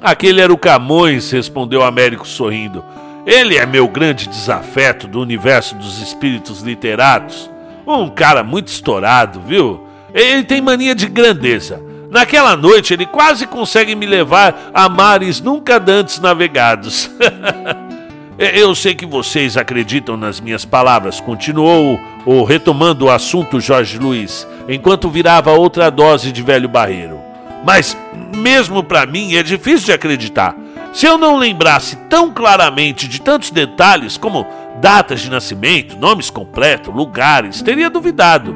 aquele 0.05 0.39
era 0.39 0.53
o 0.53 0.57
Camões, 0.57 1.31
respondeu 1.31 1.83
Américo 1.83 2.27
sorrindo. 2.27 2.85
Ele 3.25 3.57
é 3.57 3.65
meu 3.65 3.87
grande 3.87 4.29
desafeto 4.29 5.07
do 5.07 5.19
universo 5.19 5.73
dos 5.75 5.99
espíritos 5.99 6.61
literatos. 6.61 7.49
Um 7.87 8.07
cara 8.07 8.43
muito 8.43 8.67
estourado, 8.67 9.41
viu? 9.41 9.83
Ele 10.13 10.43
tem 10.43 10.61
mania 10.61 10.93
de 10.93 11.07
grandeza. 11.07 11.81
Naquela 12.11 12.55
noite 12.55 12.93
ele 12.93 13.07
quase 13.07 13.47
consegue 13.47 13.95
me 13.95 14.05
levar 14.05 14.69
a 14.73 14.87
mares 14.87 15.41
nunca 15.41 15.83
antes 15.87 16.19
navegados. 16.19 17.09
Eu 18.37 18.75
sei 18.75 18.93
que 18.93 19.05
vocês 19.05 19.57
acreditam 19.57 20.15
nas 20.17 20.39
minhas 20.39 20.65
palavras, 20.65 21.21
continuou 21.21 21.99
o 22.25 22.43
retomando 22.43 23.05
o 23.05 23.09
assunto 23.09 23.61
Jorge 23.61 23.97
Luiz, 23.97 24.45
enquanto 24.67 25.09
virava 25.09 25.53
outra 25.53 25.89
dose 25.89 26.33
de 26.33 26.41
velho 26.41 26.67
barreiro. 26.67 27.24
Mas 27.65 27.97
mesmo 28.35 28.83
para 28.83 29.05
mim 29.05 29.35
é 29.35 29.43
difícil 29.43 29.87
de 29.87 29.93
acreditar. 29.93 30.55
Se 30.93 31.05
eu 31.05 31.17
não 31.17 31.37
lembrasse 31.37 31.97
tão 32.09 32.31
claramente 32.31 33.07
de 33.07 33.19
tantos 33.19 33.49
detalhes 33.49 34.17
como 34.17 34.45
datas 34.79 35.19
de 35.21 35.29
nascimento, 35.29 35.97
nomes 35.97 36.29
completos, 36.29 36.93
lugares, 36.93 37.61
teria 37.61 37.89
duvidado. 37.89 38.55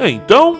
Então, 0.00 0.58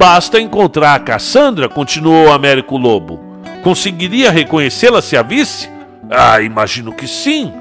Basta 0.00 0.40
encontrar 0.40 0.94
a 0.94 0.98
Cassandra, 0.98 1.68
continuou 1.68 2.32
Américo 2.32 2.78
Lobo. 2.78 3.20
Conseguiria 3.62 4.30
reconhecê-la 4.30 5.02
se 5.02 5.14
a 5.14 5.22
visse? 5.22 5.68
Ah, 6.08 6.40
imagino 6.40 6.90
que 6.90 7.06
sim. 7.06 7.52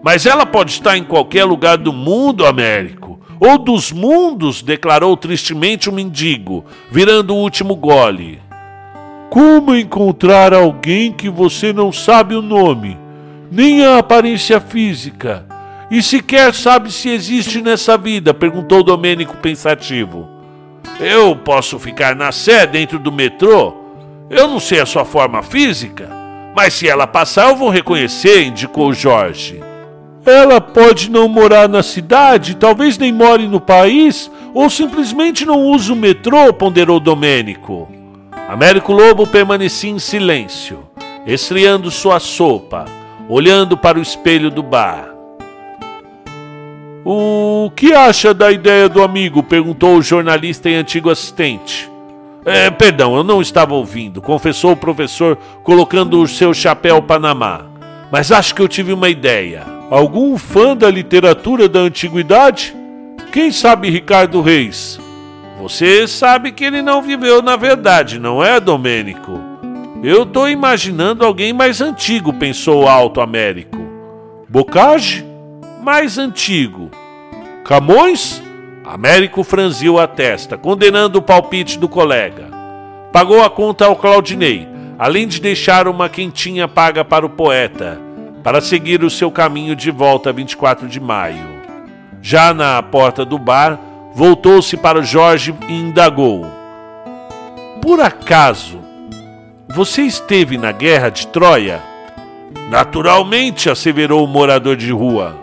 Mas 0.00 0.24
ela 0.24 0.46
pode 0.46 0.70
estar 0.70 0.96
em 0.96 1.02
qualquer 1.02 1.44
lugar 1.44 1.76
do 1.76 1.92
mundo, 1.92 2.46
Américo. 2.46 3.18
Ou 3.40 3.58
dos 3.58 3.90
mundos, 3.90 4.62
declarou 4.62 5.16
tristemente 5.16 5.88
o 5.88 5.92
mendigo, 5.92 6.64
virando 6.92 7.34
o 7.34 7.38
último 7.38 7.74
gole. 7.74 8.40
Como 9.34 9.74
encontrar 9.74 10.54
alguém 10.54 11.10
que 11.10 11.28
você 11.28 11.72
não 11.72 11.90
sabe 11.90 12.36
o 12.36 12.40
nome, 12.40 12.96
nem 13.50 13.84
a 13.84 13.98
aparência 13.98 14.60
física, 14.60 15.44
e 15.90 16.00
sequer 16.00 16.54
sabe 16.54 16.92
se 16.92 17.08
existe 17.08 17.60
nessa 17.60 17.98
vida? 17.98 18.32
perguntou 18.32 18.84
Domênico 18.84 19.36
pensativo. 19.38 20.28
Eu 21.00 21.34
posso 21.34 21.80
ficar 21.80 22.14
na 22.14 22.30
sé 22.30 22.64
dentro 22.64 22.96
do 22.96 23.10
metrô. 23.10 23.74
Eu 24.30 24.46
não 24.46 24.60
sei 24.60 24.78
a 24.78 24.86
sua 24.86 25.04
forma 25.04 25.42
física, 25.42 26.08
mas 26.54 26.74
se 26.74 26.88
ela 26.88 27.04
passar 27.04 27.48
eu 27.48 27.56
vou 27.56 27.70
reconhecer, 27.70 28.44
indicou 28.44 28.92
Jorge. 28.92 29.60
Ela 30.24 30.60
pode 30.60 31.10
não 31.10 31.26
morar 31.26 31.68
na 31.68 31.82
cidade, 31.82 32.54
talvez 32.54 32.96
nem 32.98 33.12
more 33.12 33.48
no 33.48 33.60
país, 33.60 34.30
ou 34.54 34.70
simplesmente 34.70 35.44
não 35.44 35.60
use 35.60 35.90
o 35.90 35.96
metrô, 35.96 36.52
ponderou 36.52 37.00
Domênico. 37.00 38.03
Américo 38.48 38.92
Lobo 38.92 39.26
permanecia 39.26 39.90
em 39.90 39.98
silêncio, 39.98 40.84
esfriando 41.26 41.90
sua 41.90 42.20
sopa, 42.20 42.84
olhando 43.26 43.74
para 43.74 43.98
o 43.98 44.02
espelho 44.02 44.50
do 44.50 44.62
bar. 44.62 45.14
O 47.02 47.70
que 47.74 47.94
acha 47.94 48.34
da 48.34 48.52
ideia 48.52 48.86
do 48.88 49.02
amigo? 49.02 49.42
perguntou 49.42 49.96
o 49.96 50.02
jornalista 50.02 50.68
e 50.68 50.74
antigo 50.74 51.08
assistente. 51.08 51.90
É, 52.44 52.70
perdão, 52.70 53.16
eu 53.16 53.24
não 53.24 53.40
estava 53.40 53.74
ouvindo, 53.74 54.20
confessou 54.20 54.72
o 54.72 54.76
professor, 54.76 55.38
colocando 55.62 56.20
o 56.20 56.28
seu 56.28 56.52
chapéu 56.52 57.00
Panamá. 57.00 57.64
Mas 58.12 58.30
acho 58.30 58.54
que 58.54 58.60
eu 58.60 58.68
tive 58.68 58.92
uma 58.92 59.08
ideia. 59.08 59.64
Algum 59.90 60.36
fã 60.36 60.76
da 60.76 60.90
literatura 60.90 61.66
da 61.66 61.80
antiguidade? 61.80 62.76
Quem 63.32 63.50
sabe 63.50 63.88
Ricardo 63.88 64.42
Reis? 64.42 65.00
Você 65.64 66.06
sabe 66.06 66.52
que 66.52 66.62
ele 66.62 66.82
não 66.82 67.00
viveu 67.00 67.40
na 67.40 67.56
verdade, 67.56 68.18
não 68.18 68.44
é, 68.44 68.60
Domênico? 68.60 69.40
Eu 70.02 70.24
estou 70.24 70.46
imaginando 70.46 71.24
alguém 71.24 71.54
mais 71.54 71.80
antigo, 71.80 72.34
pensou 72.34 72.82
o 72.82 72.86
Alto 72.86 73.18
Américo. 73.18 73.78
Bocage? 74.46 75.24
mais 75.80 76.18
antigo. 76.18 76.90
Camões? 77.64 78.42
Américo 78.84 79.42
franziu 79.42 79.98
a 79.98 80.06
testa, 80.06 80.58
condenando 80.58 81.18
o 81.18 81.22
palpite 81.22 81.78
do 81.78 81.88
colega. 81.88 82.44
Pagou 83.10 83.42
a 83.42 83.48
conta 83.48 83.86
ao 83.86 83.96
Claudinei, 83.96 84.68
além 84.98 85.26
de 85.26 85.40
deixar 85.40 85.88
uma 85.88 86.10
quentinha 86.10 86.68
paga 86.68 87.06
para 87.06 87.24
o 87.24 87.30
poeta, 87.30 87.98
para 88.42 88.60
seguir 88.60 89.02
o 89.02 89.08
seu 89.08 89.30
caminho 89.30 89.74
de 89.74 89.90
volta 89.90 90.28
a 90.28 90.32
24 90.34 90.86
de 90.86 91.00
maio. 91.00 91.54
Já 92.20 92.52
na 92.52 92.82
porta 92.82 93.24
do 93.24 93.38
bar, 93.38 93.78
voltou-se 94.14 94.76
para 94.76 95.02
Jorge 95.02 95.54
e 95.68 95.72
indagou: 95.72 96.46
Por 97.82 98.00
acaso, 98.00 98.78
você 99.74 100.02
esteve 100.02 100.56
na 100.56 100.70
guerra 100.70 101.10
de 101.10 101.26
Troia? 101.26 101.82
Naturalmente, 102.70 103.68
asseverou 103.68 104.24
o 104.24 104.28
morador 104.28 104.76
de 104.76 104.90
rua. 104.92 105.36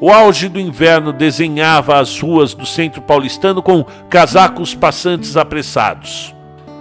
O 0.00 0.10
auge 0.10 0.48
do 0.48 0.60
inverno 0.60 1.12
desenhava 1.12 1.98
as 1.98 2.20
ruas 2.20 2.52
do 2.52 2.66
centro 2.66 3.00
paulistano 3.00 3.62
com 3.62 3.84
casacos 4.10 4.74
passantes 4.74 5.36
apressados. 5.36 6.34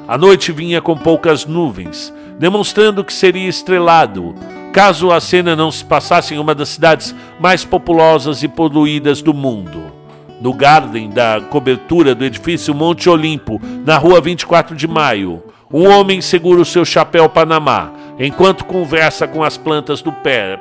A 0.05 0.17
noite 0.17 0.51
vinha 0.51 0.81
com 0.81 0.97
poucas 0.97 1.45
nuvens, 1.45 2.13
demonstrando 2.37 3.03
que 3.03 3.13
seria 3.13 3.47
estrelado, 3.47 4.35
caso 4.73 5.11
a 5.11 5.21
cena 5.21 5.55
não 5.55 5.69
se 5.69 5.85
passasse 5.85 6.33
em 6.33 6.39
uma 6.39 6.55
das 6.55 6.69
cidades 6.69 7.15
mais 7.39 7.63
populosas 7.63 8.41
e 8.41 8.47
poluídas 8.47 9.21
do 9.21 9.31
mundo. 9.31 9.93
No 10.41 10.51
garden 10.51 11.11
da 11.11 11.39
cobertura 11.39 12.15
do 12.15 12.25
edifício 12.25 12.73
Monte 12.73 13.07
Olimpo, 13.07 13.61
na 13.85 13.99
rua 13.99 14.19
24 14.19 14.75
de 14.75 14.87
Maio, 14.87 15.43
um 15.71 15.87
homem 15.87 16.21
segura 16.21 16.59
o 16.59 16.65
seu 16.65 16.83
chapéu 16.83 17.29
Panamá, 17.29 17.91
enquanto 18.19 18.65
conversa 18.65 19.27
com 19.27 19.43
as 19.43 19.57
plantas 19.57 20.01
do 20.01 20.11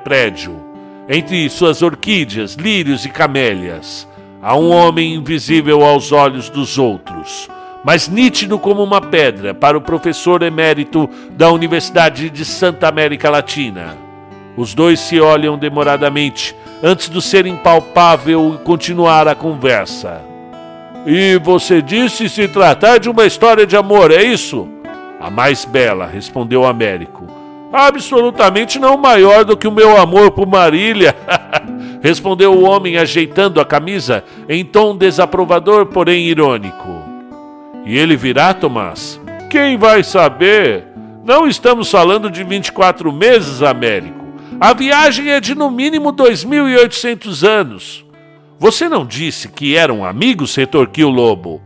prédio. 0.04 0.62
Entre 1.08 1.48
suas 1.48 1.80
orquídeas, 1.80 2.54
lírios 2.54 3.06
e 3.06 3.08
camélias, 3.08 4.06
há 4.42 4.54
um 4.54 4.70
homem 4.70 5.14
invisível 5.14 5.82
aos 5.82 6.12
olhos 6.12 6.50
dos 6.50 6.76
outros, 6.76 7.48
mas 7.82 8.08
nítido 8.08 8.58
como 8.58 8.82
uma 8.84 9.00
pedra 9.00 9.54
para 9.54 9.76
o 9.76 9.80
professor 9.80 10.42
emérito 10.42 11.08
da 11.30 11.50
Universidade 11.50 12.28
de 12.28 12.44
Santa 12.44 12.88
América 12.88 13.30
Latina. 13.30 14.01
Os 14.56 14.74
dois 14.74 15.00
se 15.00 15.20
olham 15.20 15.58
demoradamente 15.58 16.54
antes 16.82 17.08
do 17.08 17.20
ser 17.20 17.46
impalpável 17.46 18.60
continuar 18.64 19.26
a 19.28 19.34
conversa. 19.34 20.20
E 21.06 21.38
você 21.38 21.80
disse 21.80 22.28
se 22.28 22.46
tratar 22.48 22.98
de 22.98 23.08
uma 23.08 23.26
história 23.26 23.66
de 23.66 23.76
amor, 23.76 24.10
é 24.10 24.22
isso? 24.22 24.68
A 25.20 25.30
mais 25.30 25.64
bela, 25.64 26.06
respondeu 26.06 26.64
Américo 26.64 27.42
Absolutamente 27.72 28.78
não 28.78 28.98
maior 28.98 29.46
do 29.46 29.56
que 29.56 29.66
o 29.66 29.72
meu 29.72 29.96
amor 29.96 30.32
por 30.32 30.46
Marília, 30.46 31.16
respondeu 32.02 32.52
o 32.52 32.64
homem 32.64 32.98
ajeitando 32.98 33.58
a 33.58 33.64
camisa 33.64 34.22
em 34.46 34.62
tom 34.62 34.94
desaprovador, 34.94 35.86
porém 35.86 36.26
irônico. 36.26 37.02
E 37.86 37.96
ele 37.96 38.14
virá, 38.14 38.52
Tomás? 38.52 39.18
Quem 39.48 39.78
vai 39.78 40.04
saber? 40.04 40.84
Não 41.24 41.48
estamos 41.48 41.90
falando 41.90 42.30
de 42.30 42.44
24 42.44 43.10
meses, 43.10 43.62
Américo. 43.62 44.21
A 44.60 44.72
viagem 44.72 45.28
é 45.30 45.40
de 45.40 45.54
no 45.54 45.70
mínimo 45.70 46.12
2.800 46.12 47.46
anos. 47.46 48.04
Você 48.58 48.88
não 48.88 49.04
disse 49.04 49.48
que 49.48 49.76
eram 49.76 50.04
amigos, 50.04 50.54
retorquiu 50.54 51.08
lobo. 51.08 51.60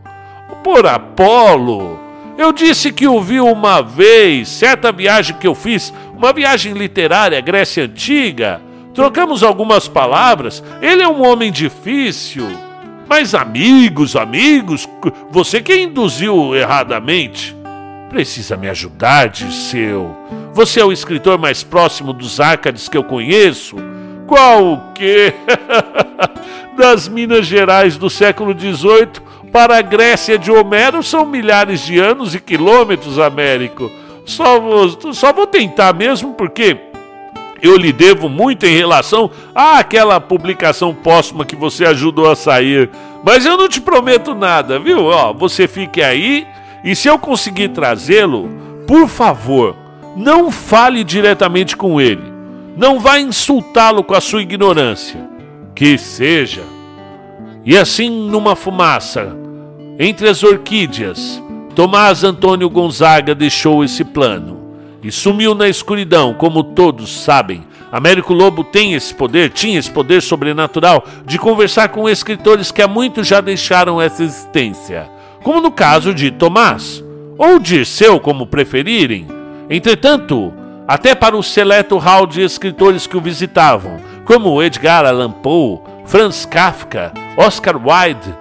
Por 0.63 0.85
Apolo! 0.85 1.99
Eu 2.37 2.51
disse 2.51 2.91
que 2.91 3.07
o 3.07 3.21
vi 3.21 3.39
uma 3.39 3.81
vez, 3.81 4.47
certa 4.47 4.91
viagem 4.91 5.35
que 5.37 5.47
eu 5.47 5.55
fiz, 5.55 5.93
uma 6.15 6.31
viagem 6.31 6.73
literária 6.73 7.37
à 7.37 7.41
Grécia 7.41 7.85
Antiga. 7.85 8.61
Trocamos 8.93 9.43
algumas 9.43 9.87
palavras. 9.87 10.63
Ele 10.81 11.01
é 11.01 11.07
um 11.07 11.25
homem 11.25 11.51
difícil. 11.51 12.47
Mas 13.07 13.33
amigos, 13.33 14.15
amigos, 14.15 14.87
você 15.31 15.61
que 15.61 15.75
induziu 15.75 16.55
erradamente. 16.55 17.55
Precisa 18.09 18.57
me 18.57 18.69
ajudar, 18.69 19.29
Dirceu. 19.29 20.15
Você 20.57 20.79
é 20.79 20.83
o 20.83 20.91
escritor 20.91 21.37
mais 21.37 21.61
próximo 21.61 22.11
dos 22.11 22.39
Árcades 22.39 22.89
que 22.89 22.97
eu 22.97 23.03
conheço. 23.03 23.75
Qual 24.25 24.73
o 24.73 24.91
quê? 24.95 25.31
das 26.75 27.07
Minas 27.07 27.45
Gerais 27.45 27.95
do 27.95 28.09
século 28.09 28.59
XVIII 28.59 29.21
para 29.53 29.77
a 29.77 29.83
Grécia 29.83 30.35
de 30.35 30.51
Homero 30.51 31.03
são 31.03 31.27
milhares 31.27 31.81
de 31.81 31.99
anos 31.99 32.33
e 32.33 32.39
quilômetros, 32.39 33.19
Américo. 33.19 33.91
Só 34.25 34.59
vou, 34.59 35.13
só 35.13 35.31
vou 35.31 35.45
tentar 35.45 35.93
mesmo 35.93 36.33
porque 36.33 36.75
eu 37.61 37.77
lhe 37.77 37.93
devo 37.93 38.27
muito 38.27 38.65
em 38.65 38.75
relação 38.75 39.29
àquela 39.53 40.19
publicação 40.19 40.91
póstuma 40.91 41.45
que 41.45 41.55
você 41.55 41.85
ajudou 41.85 42.31
a 42.31 42.35
sair. 42.35 42.89
Mas 43.23 43.45
eu 43.45 43.57
não 43.57 43.69
te 43.69 43.79
prometo 43.79 44.33
nada, 44.33 44.79
viu? 44.79 45.05
Ó, 45.05 45.33
você 45.33 45.67
fique 45.67 46.01
aí 46.01 46.47
e 46.83 46.95
se 46.95 47.07
eu 47.07 47.19
conseguir 47.19 47.69
trazê-lo, 47.69 48.49
por 48.87 49.07
favor, 49.07 49.85
não 50.17 50.49
fale 50.49 51.03
diretamente 51.03 51.77
com 51.77 52.01
ele. 52.01 52.23
Não 52.75 52.99
vá 52.99 53.19
insultá-lo 53.19 54.03
com 54.03 54.15
a 54.15 54.19
sua 54.21 54.41
ignorância. 54.41 55.19
Que 55.75 55.95
seja. 55.95 56.63
E 57.63 57.77
assim, 57.77 58.09
numa 58.09 58.55
fumaça, 58.55 59.35
entre 59.99 60.27
as 60.27 60.41
orquídeas, 60.41 61.41
Tomás 61.75 62.23
Antônio 62.23 62.67
Gonzaga 62.67 63.35
deixou 63.35 63.83
esse 63.83 64.03
plano 64.03 64.57
e 65.03 65.11
sumiu 65.11 65.53
na 65.53 65.69
escuridão, 65.69 66.33
como 66.33 66.63
todos 66.63 67.21
sabem. 67.21 67.63
Américo 67.91 68.33
Lobo 68.33 68.63
tem 68.63 68.95
esse 68.95 69.13
poder, 69.13 69.51
tinha 69.51 69.77
esse 69.77 69.91
poder 69.91 70.21
sobrenatural 70.23 71.05
de 71.25 71.37
conversar 71.37 71.89
com 71.89 72.09
escritores 72.09 72.71
que 72.71 72.81
há 72.81 72.87
muito 72.87 73.23
já 73.23 73.39
deixaram 73.39 74.01
essa 74.01 74.23
existência, 74.23 75.07
como 75.43 75.61
no 75.61 75.71
caso 75.71 76.13
de 76.13 76.31
Tomás, 76.31 77.03
ou 77.37 77.59
Dirceu, 77.59 78.19
como 78.19 78.47
preferirem. 78.47 79.36
Entretanto, 79.69 80.53
até 80.87 81.13
para 81.13 81.35
o 81.35 81.43
seleto 81.43 81.97
hall 81.97 82.25
de 82.25 82.41
escritores 82.41 83.05
que 83.05 83.17
o 83.17 83.21
visitavam, 83.21 83.97
como 84.23 84.61
Edgar 84.63 85.05
Allan 85.05 85.31
Poe, 85.31 85.79
Franz 86.05 86.45
Kafka, 86.45 87.11
Oscar 87.37 87.75
Wilde, 87.75 88.33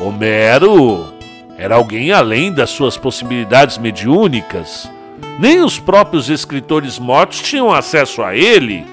Homero 0.00 1.12
era 1.58 1.74
alguém 1.74 2.10
além 2.10 2.50
das 2.50 2.70
suas 2.70 2.96
possibilidades 2.96 3.76
mediúnicas. 3.76 4.90
Nem 5.38 5.60
os 5.60 5.78
próprios 5.78 6.30
escritores 6.30 6.98
mortos 6.98 7.42
tinham 7.42 7.70
acesso 7.70 8.22
a 8.22 8.34
ele. 8.34 8.86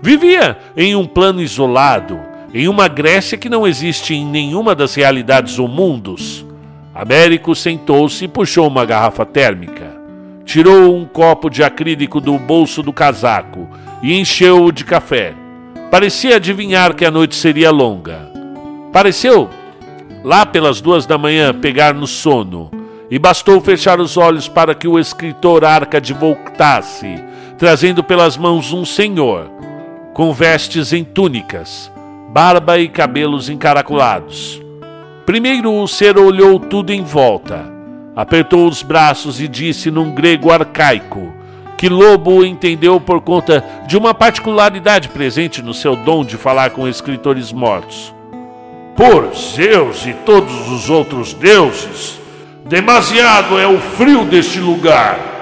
Vivia 0.00 0.56
em 0.74 0.96
um 0.96 1.06
plano 1.06 1.42
isolado, 1.42 2.18
em 2.54 2.66
uma 2.66 2.88
Grécia 2.88 3.36
que 3.36 3.50
não 3.50 3.66
existe 3.66 4.14
em 4.14 4.24
nenhuma 4.24 4.74
das 4.74 4.94
realidades 4.94 5.58
ou 5.58 5.68
mundos. 5.68 6.46
Américo 6.94 7.54
sentou-se 7.54 8.24
e 8.24 8.28
puxou 8.28 8.68
uma 8.68 8.86
garrafa 8.86 9.26
térmica. 9.26 9.93
Tirou 10.44 10.94
um 10.94 11.04
copo 11.04 11.48
de 11.48 11.62
acrílico 11.62 12.20
do 12.20 12.38
bolso 12.38 12.82
do 12.82 12.92
casaco 12.92 13.68
e 14.02 14.18
encheu-o 14.18 14.70
de 14.70 14.84
café. 14.84 15.34
Parecia 15.90 16.36
adivinhar 16.36 16.94
que 16.94 17.04
a 17.04 17.10
noite 17.10 17.34
seria 17.34 17.70
longa. 17.70 18.30
Pareceu 18.92 19.48
lá 20.24 20.46
pelas 20.46 20.80
duas 20.80 21.04
da 21.04 21.18
manhã, 21.18 21.52
pegar 21.52 21.92
no 21.92 22.06
sono, 22.06 22.70
e 23.10 23.18
bastou 23.18 23.60
fechar 23.60 24.00
os 24.00 24.16
olhos 24.16 24.48
para 24.48 24.74
que 24.74 24.88
o 24.88 24.98
escritor 24.98 25.64
Arcade 25.64 26.14
voltasse, 26.14 27.22
trazendo 27.58 28.02
pelas 28.02 28.36
mãos 28.36 28.72
um 28.72 28.84
senhor, 28.84 29.50
com 30.14 30.32
vestes 30.32 30.92
em 30.92 31.04
túnicas, 31.04 31.92
barba 32.30 32.78
e 32.78 32.88
cabelos 32.88 33.50
encaracolados. 33.50 34.62
Primeiro 35.26 35.72
o 35.72 35.86
ser 35.86 36.18
olhou 36.18 36.58
tudo 36.58 36.90
em 36.90 37.02
volta, 37.02 37.70
apertou 38.14 38.68
os 38.68 38.82
braços 38.82 39.40
e 39.40 39.48
disse 39.48 39.90
num 39.90 40.10
grego 40.10 40.50
arcaico, 40.52 41.32
que 41.76 41.88
Lobo 41.88 42.44
entendeu 42.44 43.00
por 43.00 43.20
conta 43.20 43.64
de 43.86 43.96
uma 43.96 44.14
particularidade 44.14 45.08
presente 45.08 45.60
no 45.60 45.74
seu 45.74 45.96
dom 45.96 46.24
de 46.24 46.36
falar 46.36 46.70
com 46.70 46.88
escritores 46.88 47.52
mortos. 47.52 48.14
Por 48.96 49.34
Zeus 49.34 50.06
e 50.06 50.12
todos 50.12 50.70
os 50.70 50.88
outros 50.88 51.34
deuses, 51.34 52.20
demasiado 52.64 53.58
é 53.58 53.66
o 53.66 53.80
frio 53.80 54.24
deste 54.24 54.60
lugar. 54.60 55.33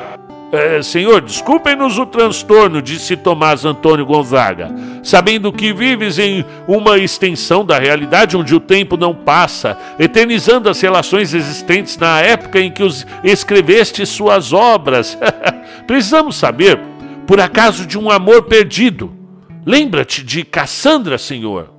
É, 0.53 0.83
senhor, 0.83 1.23
desculpem-nos 1.23 1.99
o 1.99 2.05
transtorno, 2.05 2.83
disse 2.83 3.17
Tomás 3.17 3.65
Antônio 3.65 4.05
Gonzaga, 4.05 4.71
sabendo 5.03 5.51
que 5.51 5.73
vives 5.73 6.19
em 6.19 6.45
uma 6.69 6.99
extensão 6.99 7.65
da 7.65 7.79
realidade 7.79 8.37
onde 8.37 8.55
o 8.55 8.61
tempo 8.61 8.99
não 8.99 9.15
passa, 9.15 9.79
eternizando 9.99 10.69
as 10.69 10.79
relações 10.81 11.33
existentes 11.33 11.97
na 11.97 12.21
época 12.21 12.61
em 12.61 12.71
que 12.71 12.83
os 12.83 13.07
escreveste 13.25 14.05
suas 14.05 14.53
obras. 14.53 15.19
Precisamos 15.87 16.37
saber, 16.37 16.79
por 17.27 17.41
acaso, 17.41 17.87
de 17.87 17.99
um 17.99 18.11
amor 18.11 18.43
perdido. 18.43 19.11
Lembra-te 19.65 20.23
de 20.23 20.45
Cassandra, 20.45 21.17
senhor 21.17 21.73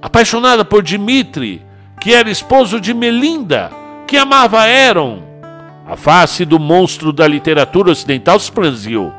apaixonada 0.00 0.64
por 0.64 0.82
Dimitri, 0.82 1.62
que 2.00 2.14
era 2.14 2.30
esposo 2.30 2.80
de 2.80 2.94
Melinda, 2.94 3.70
que 4.06 4.16
amava 4.16 4.68
Eron. 4.68 5.27
A 5.88 5.96
face 5.96 6.44
do 6.44 6.58
monstro 6.58 7.14
da 7.14 7.26
literatura 7.26 7.90
ocidental 7.90 8.38
se 8.38 8.52
franziu. 8.52 9.10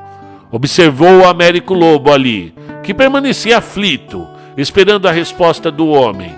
Observou 0.51 1.21
o 1.21 1.27
Américo 1.27 1.73
Lobo 1.73 2.11
ali, 2.11 2.53
que 2.83 2.93
permanecia 2.93 3.57
aflito, 3.57 4.27
esperando 4.55 5.07
a 5.07 5.11
resposta 5.11 5.71
do 5.71 5.87
homem. 5.87 6.31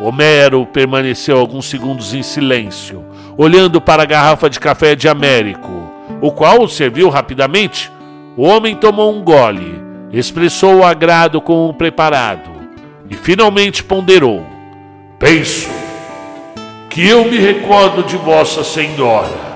Homero 0.00 0.64
permaneceu 0.64 1.36
alguns 1.36 1.66
segundos 1.66 2.14
em 2.14 2.22
silêncio, 2.22 3.04
olhando 3.36 3.80
para 3.80 4.04
a 4.04 4.06
garrafa 4.06 4.48
de 4.48 4.60
café 4.60 4.94
de 4.94 5.08
Américo, 5.08 5.90
o 6.20 6.30
qual 6.30 6.68
serviu 6.68 7.08
rapidamente. 7.08 7.90
O 8.36 8.44
homem 8.44 8.76
tomou 8.76 9.12
um 9.12 9.22
gole, 9.22 9.82
expressou 10.12 10.76
o 10.76 10.84
agrado 10.84 11.40
com 11.40 11.68
o 11.68 11.74
preparado 11.74 12.50
e 13.10 13.16
finalmente 13.16 13.82
ponderou: 13.82 14.46
Penso 15.18 15.68
que 16.90 17.08
eu 17.08 17.24
me 17.24 17.38
recordo 17.38 18.04
de 18.04 18.16
Vossa 18.16 18.62
Senhora. 18.62 19.53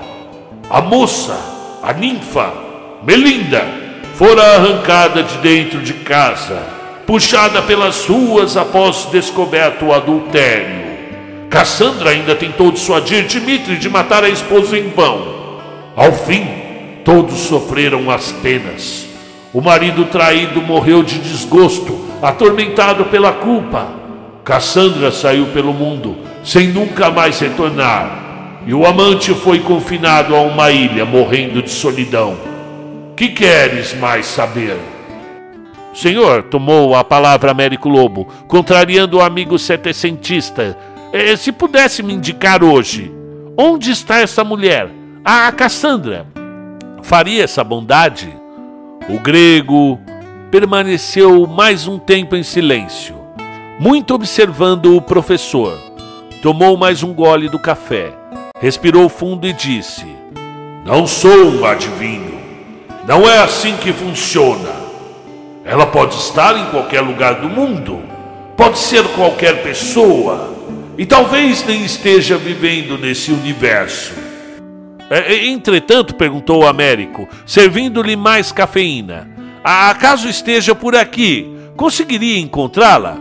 A 0.69 0.81
moça, 0.81 1.35
a 1.81 1.91
ninfa, 1.93 2.53
Melinda, 3.01 3.65
fora 4.13 4.55
arrancada 4.55 5.23
de 5.23 5.37
dentro 5.37 5.81
de 5.81 5.93
casa, 5.93 6.61
puxada 7.07 7.63
pelas 7.63 8.05
ruas 8.05 8.55
após 8.55 9.07
descoberto 9.11 9.85
o 9.85 9.93
adultério. 9.93 10.89
Cassandra 11.49 12.11
ainda 12.11 12.35
tentou 12.35 12.71
dissuadir 12.71 13.25
Dimitri 13.25 13.77
de 13.77 13.89
matar 13.89 14.23
a 14.23 14.29
esposa 14.29 14.77
em 14.77 14.89
vão. 14.89 15.57
Ao 15.95 16.11
fim, 16.11 16.47
todos 17.03 17.39
sofreram 17.39 18.11
as 18.11 18.31
penas. 18.33 19.07
O 19.51 19.61
marido 19.61 20.05
traído 20.05 20.61
morreu 20.61 21.01
de 21.01 21.17
desgosto 21.17 21.99
atormentado 22.21 23.05
pela 23.05 23.31
culpa. 23.31 23.87
Cassandra 24.43 25.11
saiu 25.11 25.47
pelo 25.47 25.73
mundo 25.73 26.15
sem 26.43 26.67
nunca 26.67 27.09
mais 27.09 27.39
retornar, 27.39 28.28
e 28.69 28.73
o 28.75 28.85
amante 28.85 29.33
foi 29.33 29.61
confinado 29.61 30.35
a 30.35 30.41
uma 30.41 30.69
ilha, 30.69 31.03
morrendo 31.03 31.59
de 31.59 31.71
solidão. 31.71 32.37
Que 33.17 33.29
queres 33.29 33.95
mais 33.95 34.27
saber? 34.27 34.77
Senhor, 35.91 36.43
tomou 36.43 36.93
a 36.93 37.03
palavra 37.03 37.49
Américo 37.49 37.89
Lobo, 37.89 38.27
contrariando 38.47 39.17
o 39.17 39.21
amigo 39.21 39.57
setecentista. 39.57 40.77
Eh, 41.11 41.35
se 41.35 41.51
pudesse 41.51 42.03
me 42.03 42.13
indicar 42.13 42.63
hoje, 42.63 43.11
onde 43.57 43.89
está 43.89 44.19
essa 44.19 44.43
mulher? 44.43 44.87
A 45.25 45.51
Cassandra. 45.51 46.27
Faria 47.01 47.45
essa 47.45 47.63
bondade? 47.63 48.31
O 49.09 49.19
grego 49.19 49.99
permaneceu 50.51 51.47
mais 51.47 51.87
um 51.87 51.97
tempo 51.97 52.35
em 52.35 52.43
silêncio, 52.43 53.15
muito 53.79 54.13
observando 54.13 54.95
o 54.95 55.01
professor. 55.01 55.75
Tomou 56.43 56.77
mais 56.77 57.01
um 57.01 57.15
gole 57.15 57.49
do 57.49 57.57
café, 57.57 58.18
respirou 58.59 59.09
fundo 59.09 59.47
e 59.47 59.53
disse: 59.53 60.05
Não 60.85 61.07
sou 61.07 61.51
um 61.51 61.65
adivinho. 61.65 62.39
Não 63.07 63.27
é 63.27 63.39
assim 63.39 63.75
que 63.77 63.91
funciona. 63.91 64.69
Ela 65.65 65.87
pode 65.87 66.15
estar 66.15 66.57
em 66.57 66.65
qualquer 66.71 67.01
lugar 67.01 67.41
do 67.41 67.49
mundo, 67.49 68.01
pode 68.55 68.77
ser 68.77 69.03
qualquer 69.09 69.61
pessoa, 69.63 70.53
e 70.97 71.05
talvez 71.05 71.65
nem 71.65 71.83
esteja 71.85 72.37
vivendo 72.37 72.97
nesse 72.97 73.31
universo. 73.31 74.13
É, 75.09 75.47
entretanto, 75.47 76.15
perguntou 76.15 76.67
Américo, 76.67 77.27
servindo-lhe 77.45 78.15
mais 78.15 78.51
cafeína. 78.51 79.27
Acaso 79.63 80.27
esteja 80.29 80.75
por 80.75 80.95
aqui? 80.95 81.51
Conseguiria 81.75 82.39
encontrá-la? 82.39 83.17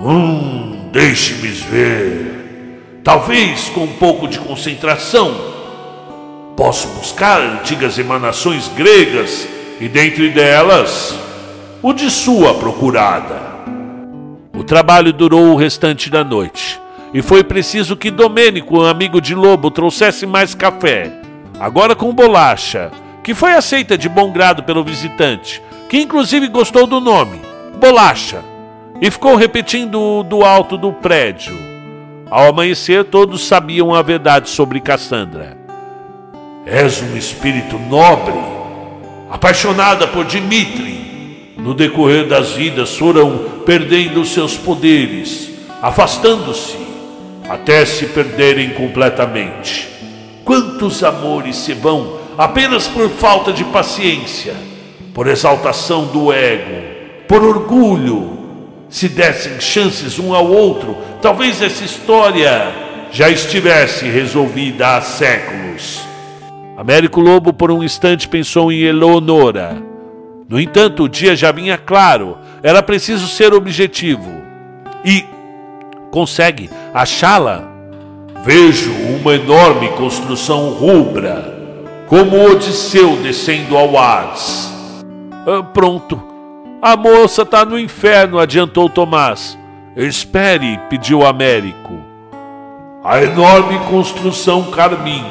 Hum, 0.00 0.88
deixe-me 0.92 1.48
ver. 1.48 2.41
Talvez 3.04 3.68
com 3.70 3.82
um 3.82 3.92
pouco 3.94 4.28
de 4.28 4.38
concentração. 4.38 5.34
Posso 6.56 6.86
buscar 6.88 7.40
antigas 7.40 7.98
emanações 7.98 8.68
gregas 8.68 9.48
e 9.80 9.88
dentre 9.88 10.28
delas 10.30 11.18
o 11.82 11.92
de 11.92 12.08
sua 12.08 12.54
procurada. 12.54 13.42
O 14.56 14.62
trabalho 14.62 15.12
durou 15.12 15.46
o 15.46 15.56
restante 15.56 16.08
da 16.08 16.22
noite 16.22 16.80
e 17.12 17.20
foi 17.20 17.42
preciso 17.42 17.96
que 17.96 18.10
Domênico, 18.10 18.80
amigo 18.82 19.20
de 19.20 19.34
Lobo, 19.34 19.70
trouxesse 19.70 20.24
mais 20.24 20.54
café, 20.54 21.10
agora 21.58 21.96
com 21.96 22.14
bolacha 22.14 22.92
que 23.24 23.34
foi 23.34 23.52
aceita 23.52 23.96
de 23.98 24.08
bom 24.08 24.32
grado 24.32 24.62
pelo 24.62 24.84
visitante, 24.84 25.62
que 25.88 26.00
inclusive 26.00 26.48
gostou 26.48 26.86
do 26.86 27.00
nome, 27.00 27.40
Bolacha, 27.80 28.42
e 29.00 29.10
ficou 29.10 29.36
repetindo 29.36 30.22
do 30.24 30.44
alto 30.44 30.76
do 30.76 30.92
prédio. 30.92 31.71
Ao 32.32 32.48
amanhecer, 32.48 33.04
todos 33.04 33.46
sabiam 33.46 33.94
a 33.94 34.00
verdade 34.00 34.48
sobre 34.48 34.80
Cassandra. 34.80 35.54
És 36.64 37.02
um 37.02 37.14
espírito 37.14 37.78
nobre, 37.78 38.32
apaixonada 39.30 40.08
por 40.08 40.24
Dimitri. 40.24 41.52
No 41.58 41.74
decorrer 41.74 42.26
das 42.26 42.52
vidas 42.52 42.96
foram 42.96 43.38
perdendo 43.66 44.24
seus 44.24 44.56
poderes, 44.56 45.50
afastando-se, 45.82 46.78
até 47.50 47.84
se 47.84 48.06
perderem 48.06 48.70
completamente. 48.70 49.86
Quantos 50.42 51.04
amores 51.04 51.56
se 51.56 51.74
vão 51.74 52.16
apenas 52.38 52.88
por 52.88 53.10
falta 53.10 53.52
de 53.52 53.64
paciência, 53.64 54.54
por 55.12 55.26
exaltação 55.26 56.06
do 56.06 56.32
ego, 56.32 56.80
por 57.28 57.44
orgulho. 57.44 58.41
Se 58.92 59.08
dessem 59.08 59.58
chances 59.58 60.18
um 60.18 60.34
ao 60.34 60.46
outro, 60.46 60.98
talvez 61.22 61.62
essa 61.62 61.82
história 61.82 62.70
já 63.10 63.30
estivesse 63.30 64.04
resolvida 64.04 64.96
há 64.96 65.00
séculos. 65.00 66.02
Américo 66.76 67.18
Lobo 67.18 67.54
por 67.54 67.70
um 67.70 67.82
instante 67.82 68.28
pensou 68.28 68.70
em 68.70 68.82
Eleonora. 68.82 69.82
No 70.46 70.60
entanto, 70.60 71.04
o 71.04 71.08
dia 71.08 71.34
já 71.34 71.50
vinha 71.50 71.78
claro, 71.78 72.36
era 72.62 72.82
preciso 72.82 73.26
ser 73.26 73.54
objetivo. 73.54 74.30
E 75.02 75.24
consegue 76.10 76.68
achá-la? 76.92 77.66
Vejo 78.44 78.92
uma 78.92 79.34
enorme 79.34 79.88
construção 79.92 80.68
rubra 80.68 81.50
como 82.08 82.44
Odisseu 82.44 83.16
descendo 83.22 83.74
ao 83.74 83.96
Hades. 83.96 84.70
Ah, 85.46 85.62
pronto. 85.62 86.31
A 86.84 86.96
moça 86.96 87.42
está 87.42 87.64
no 87.64 87.78
inferno, 87.78 88.40
adiantou 88.40 88.88
Tomás. 88.88 89.56
Espere, 89.94 90.80
pediu 90.90 91.24
Américo. 91.24 91.96
A 93.04 93.22
enorme 93.22 93.78
construção 93.88 94.64
carmim. 94.72 95.24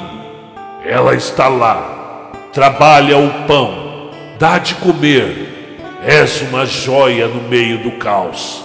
Ela 0.86 1.14
está 1.14 1.50
lá. 1.50 2.32
Trabalha 2.54 3.18
o 3.18 3.30
pão. 3.48 4.12
Dá 4.40 4.60
de 4.60 4.76
comer. 4.76 5.78
És 6.02 6.42
uma 6.42 6.66
joia 6.66 7.28
no 7.28 7.42
meio 7.50 7.80
do 7.80 7.92
caos. 7.98 8.64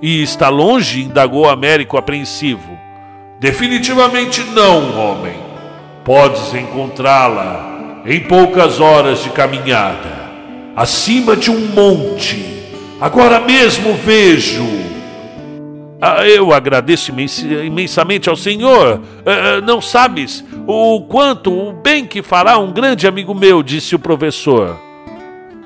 E 0.00 0.22
está 0.22 0.48
longe? 0.48 1.02
indagou 1.02 1.50
Américo 1.50 1.98
apreensivo. 1.98 2.78
Definitivamente 3.38 4.42
não, 4.54 4.98
homem. 4.98 5.36
Podes 6.02 6.54
encontrá-la 6.54 8.00
em 8.06 8.20
poucas 8.20 8.80
horas 8.80 9.22
de 9.22 9.28
caminhada, 9.28 10.21
acima 10.76 11.36
de 11.36 11.50
um 11.50 11.58
monte. 11.68 12.64
Agora 13.00 13.40
mesmo 13.40 13.94
vejo. 13.94 14.64
Ah, 16.00 16.26
eu 16.26 16.52
agradeço 16.52 17.12
imensamente 17.12 18.28
ao 18.28 18.36
Senhor. 18.36 19.00
Ah, 19.24 19.60
não 19.60 19.80
sabes 19.80 20.44
o 20.66 21.02
quanto 21.02 21.52
o 21.52 21.72
bem 21.72 22.06
que 22.06 22.22
fará 22.22 22.58
um 22.58 22.72
grande 22.72 23.06
amigo 23.06 23.34
meu, 23.34 23.62
disse 23.62 23.94
o 23.94 23.98
professor. 23.98 24.78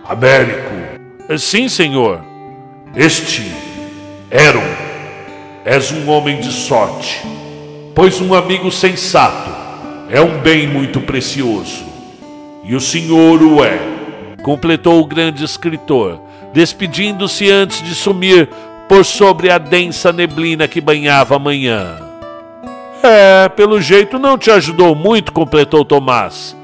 Américo. 0.09 0.75
Sim, 1.39 1.69
Senhor. 1.69 2.21
Este, 2.95 3.43
Eron, 4.31 4.63
és 5.65 5.93
um 5.93 6.09
homem 6.09 6.41
de 6.41 6.51
sorte, 6.53 7.21
pois 7.95 8.21
um 8.21 8.33
amigo 8.33 8.71
sensato 8.71 9.51
é 10.09 10.21
um 10.21 10.39
bem 10.39 10.67
muito 10.67 11.01
precioso. 11.01 11.85
E 12.65 12.75
o 12.75 12.81
Senhor 12.81 13.43
o 13.43 13.63
é, 13.65 13.79
completou 14.47 15.01
o 15.01 15.05
grande 15.05 15.45
escritor, 15.45 16.21
despedindo-se 16.53 17.51
antes 17.51 17.83
de 17.83 17.97
sumir 17.97 18.49
por 18.89 19.05
sobre 19.05 19.51
a 19.51 19.59
densa 19.59 20.13
neblina 20.13 20.69
que 20.69 20.81
banhava 20.81 21.35
a 21.35 21.39
manhã. 21.41 21.97
É, 23.03 23.49
pelo 23.49 23.81
jeito 23.81 24.21
não 24.21 24.39
te 24.39 24.49
ajudou 24.53 24.95
muito, 24.95 25.33
completou 25.33 25.85
Tomás. 25.85 26.57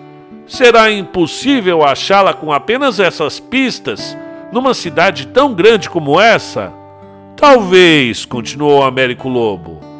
Será 0.46 0.92
impossível 0.92 1.82
achá-la 1.82 2.32
com 2.32 2.52
apenas 2.52 3.00
essas 3.00 3.40
pistas 3.40 4.16
numa 4.52 4.74
cidade 4.74 5.26
tão 5.26 5.52
grande 5.52 5.90
como 5.90 6.20
essa? 6.20 6.72
Talvez, 7.34 8.24
continuou 8.24 8.84
Américo 8.84 9.28
Lobo 9.28 9.90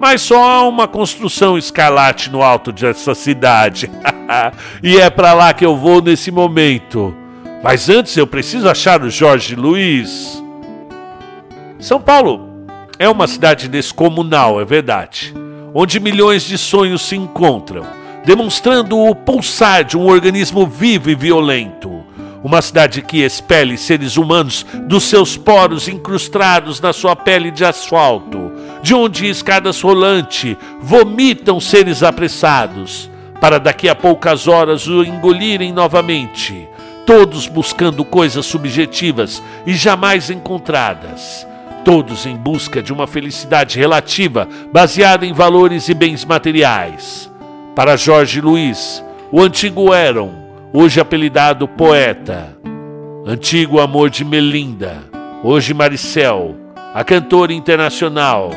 mas 0.00 0.22
só 0.22 0.42
há 0.48 0.62
uma 0.62 0.86
construção 0.86 1.58
escarlate 1.58 2.30
no 2.30 2.40
alto 2.40 2.70
dessa 2.70 3.16
cidade. 3.16 3.90
e 4.80 4.96
é 4.96 5.10
para 5.10 5.32
lá 5.32 5.52
que 5.52 5.64
eu 5.64 5.76
vou 5.76 6.00
nesse 6.00 6.30
momento. 6.30 7.16
Mas 7.62 7.88
antes 7.88 8.16
eu 8.16 8.26
preciso 8.26 8.68
achar 8.68 9.02
o 9.02 9.10
Jorge 9.10 9.56
Luiz. 9.56 10.42
São 11.80 12.00
Paulo 12.00 12.48
é 12.98 13.08
uma 13.08 13.26
cidade 13.26 13.68
descomunal, 13.68 14.60
é 14.60 14.64
verdade, 14.64 15.34
onde 15.74 15.98
milhões 15.98 16.44
de 16.44 16.56
sonhos 16.56 17.02
se 17.02 17.16
encontram, 17.16 17.84
demonstrando 18.24 18.96
o 18.96 19.14
pulsar 19.14 19.84
de 19.84 19.96
um 19.96 20.06
organismo 20.06 20.66
vivo 20.66 21.10
e 21.10 21.16
violento. 21.16 22.04
Uma 22.44 22.62
cidade 22.62 23.02
que 23.02 23.24
expele 23.24 23.76
seres 23.76 24.16
humanos 24.16 24.64
dos 24.86 25.04
seus 25.04 25.36
poros 25.36 25.88
incrustados 25.88 26.80
na 26.80 26.92
sua 26.92 27.16
pele 27.16 27.50
de 27.50 27.64
asfalto, 27.64 28.52
de 28.80 28.94
onde 28.94 29.26
escadas 29.26 29.80
rolante 29.80 30.56
vomitam 30.80 31.58
seres 31.58 32.04
apressados, 32.04 33.10
para 33.40 33.58
daqui 33.58 33.88
a 33.88 33.94
poucas 33.96 34.46
horas 34.46 34.86
o 34.86 35.02
engolirem 35.02 35.72
novamente, 35.72 36.68
todos 37.08 37.46
buscando 37.48 38.04
coisas 38.04 38.44
subjetivas 38.44 39.42
e 39.64 39.72
jamais 39.72 40.28
encontradas, 40.28 41.48
todos 41.82 42.26
em 42.26 42.36
busca 42.36 42.82
de 42.82 42.92
uma 42.92 43.06
felicidade 43.06 43.78
relativa 43.78 44.46
baseada 44.70 45.24
em 45.24 45.32
valores 45.32 45.88
e 45.88 45.94
bens 45.94 46.26
materiais. 46.26 47.32
Para 47.74 47.96
Jorge 47.96 48.42
Luiz, 48.42 49.02
o 49.32 49.40
antigo 49.40 49.94
Eron 49.94 50.34
hoje 50.70 51.00
apelidado 51.00 51.66
poeta, 51.66 52.54
antigo 53.26 53.80
amor 53.80 54.10
de 54.10 54.22
Melinda, 54.22 54.98
hoje 55.42 55.72
Maricel, 55.72 56.56
a 56.92 57.02
cantora 57.02 57.54
internacional. 57.54 58.50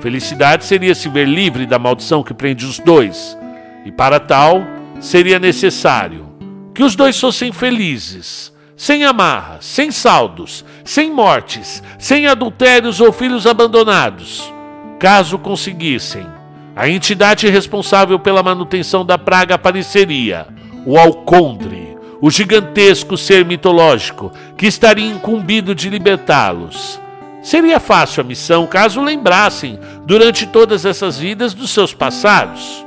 Felicidade 0.00 0.64
seria 0.64 0.94
se 0.94 1.08
ver 1.08 1.26
livre 1.26 1.66
da 1.66 1.76
maldição 1.76 2.22
que 2.22 2.32
prende 2.32 2.64
os 2.64 2.78
dois, 2.78 3.36
e 3.84 3.90
para 3.90 4.20
tal 4.20 4.62
seria 5.00 5.40
necessário 5.40 6.29
que 6.74 6.82
os 6.82 6.94
dois 6.94 7.18
fossem 7.18 7.52
felizes, 7.52 8.52
sem 8.76 9.04
amarras, 9.04 9.64
sem 9.66 9.90
saldos, 9.90 10.64
sem 10.84 11.10
mortes, 11.10 11.82
sem 11.98 12.26
adultérios 12.26 13.00
ou 13.00 13.12
filhos 13.12 13.46
abandonados. 13.46 14.52
Caso 14.98 15.38
conseguissem, 15.38 16.26
a 16.74 16.88
entidade 16.88 17.48
responsável 17.48 18.18
pela 18.18 18.42
manutenção 18.42 19.04
da 19.04 19.18
praga 19.18 19.56
apareceria 19.56 20.46
o 20.86 20.98
Alcondre, 20.98 21.96
o 22.20 22.30
gigantesco 22.30 23.16
ser 23.16 23.44
mitológico 23.44 24.32
que 24.56 24.66
estaria 24.66 25.10
incumbido 25.10 25.74
de 25.74 25.90
libertá-los. 25.90 27.00
Seria 27.42 27.80
fácil 27.80 28.20
a 28.20 28.24
missão 28.24 28.66
caso 28.66 29.00
lembrassem, 29.02 29.78
durante 30.04 30.46
todas 30.46 30.84
essas 30.84 31.18
vidas, 31.18 31.54
dos 31.54 31.70
seus 31.70 31.94
passados. 31.94 32.84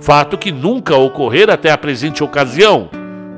Fato 0.00 0.36
que 0.36 0.52
nunca 0.52 0.96
ocorrera 0.96 1.54
até 1.54 1.70
a 1.70 1.78
presente 1.78 2.22
ocasião, 2.22 2.90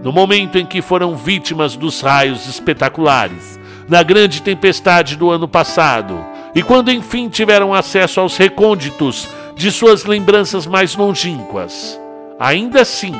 no 0.09 0.13
momento 0.13 0.57
em 0.57 0.65
que 0.65 0.81
foram 0.81 1.15
vítimas 1.15 1.77
dos 1.77 2.01
raios 2.01 2.49
espetaculares, 2.49 3.61
na 3.87 4.03
grande 4.03 4.41
tempestade 4.41 5.17
do 5.17 5.31
ano 5.31 5.47
passado, 5.47 6.19
e 6.55 6.63
quando 6.63 6.91
enfim 6.91 7.29
tiveram 7.29 7.75
acesso 7.75 8.19
aos 8.19 8.39
recônditos 8.39 9.29
de 9.55 9.71
suas 9.71 10.07
lembranças 10.07 10.67
mais 10.67 10.97
longínquas. 10.97 12.01
Ainda 12.41 12.81
assim, 12.81 13.15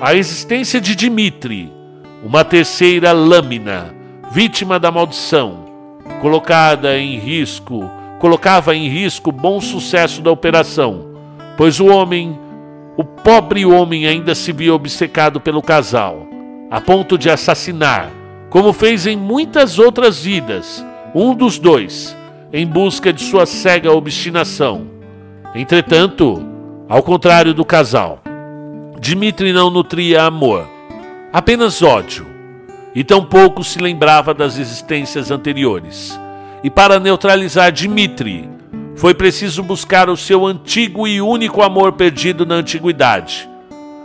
a 0.00 0.12
existência 0.12 0.80
de 0.80 0.96
Dimitri, 0.96 1.72
uma 2.20 2.44
terceira 2.44 3.12
lâmina, 3.12 3.94
vítima 4.32 4.80
da 4.80 4.90
maldição, 4.90 5.66
colocada 6.20 6.98
em 6.98 7.16
risco, 7.16 7.88
colocava 8.18 8.74
em 8.74 8.88
risco 8.88 9.30
o 9.30 9.32
bom 9.32 9.60
sucesso 9.60 10.20
da 10.20 10.32
operação, 10.32 11.10
pois 11.56 11.78
o 11.78 11.86
homem, 11.86 12.36
o 12.96 13.02
pobre 13.02 13.66
homem 13.66 14.06
ainda 14.06 14.34
se 14.34 14.52
via 14.52 14.72
obcecado 14.72 15.40
pelo 15.40 15.60
casal, 15.60 16.26
a 16.70 16.80
ponto 16.80 17.18
de 17.18 17.28
assassinar, 17.28 18.10
como 18.50 18.72
fez 18.72 19.06
em 19.06 19.16
muitas 19.16 19.78
outras 19.78 20.22
vidas, 20.22 20.84
um 21.14 21.34
dos 21.34 21.58
dois, 21.58 22.16
em 22.52 22.64
busca 22.64 23.12
de 23.12 23.22
sua 23.22 23.46
cega 23.46 23.92
obstinação. 23.92 24.86
Entretanto, 25.54 26.40
ao 26.88 27.02
contrário 27.02 27.52
do 27.52 27.64
casal, 27.64 28.20
Dmitri 29.00 29.52
não 29.52 29.70
nutria 29.70 30.22
amor, 30.22 30.68
apenas 31.32 31.82
ódio, 31.82 32.26
e 32.94 33.02
tampouco 33.02 33.64
se 33.64 33.80
lembrava 33.80 34.32
das 34.32 34.56
existências 34.56 35.32
anteriores. 35.32 36.18
E 36.62 36.70
para 36.70 37.00
neutralizar 37.00 37.72
Dmitri, 37.72 38.48
foi 38.96 39.14
preciso 39.14 39.62
buscar 39.62 40.08
o 40.08 40.16
seu 40.16 40.46
antigo 40.46 41.06
e 41.06 41.20
único 41.20 41.62
amor 41.62 41.92
perdido 41.92 42.46
na 42.46 42.56
antiguidade, 42.56 43.48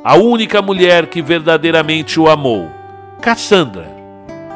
a 0.04 0.16
única 0.16 0.62
mulher 0.62 1.08
que 1.08 1.22
verdadeiramente 1.22 2.20
o 2.20 2.30
amou, 2.30 2.70
Cassandra. 3.22 3.88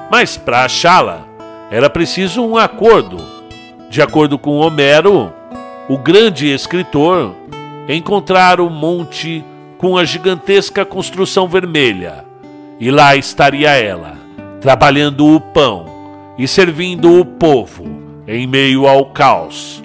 Mas 0.09 0.37
para 0.37 0.65
achá-la, 0.65 1.25
era 1.69 1.89
preciso 1.89 2.43
um 2.43 2.57
acordo. 2.57 3.17
De 3.89 4.01
acordo 4.01 4.39
com 4.39 4.57
Homero, 4.57 5.31
o 5.87 5.97
grande 5.97 6.51
escritor, 6.51 7.35
encontrar 7.87 8.59
o 8.59 8.69
monte 8.69 9.43
com 9.77 9.97
a 9.97 10.05
gigantesca 10.05 10.85
construção 10.85 11.47
vermelha. 11.47 12.25
E 12.79 12.89
lá 12.89 13.15
estaria 13.15 13.69
ela, 13.71 14.17
trabalhando 14.61 15.27
o 15.27 15.39
pão 15.39 15.85
e 16.37 16.47
servindo 16.47 17.19
o 17.19 17.25
povo 17.25 17.83
em 18.27 18.47
meio 18.47 18.87
ao 18.87 19.05
caos. 19.07 19.82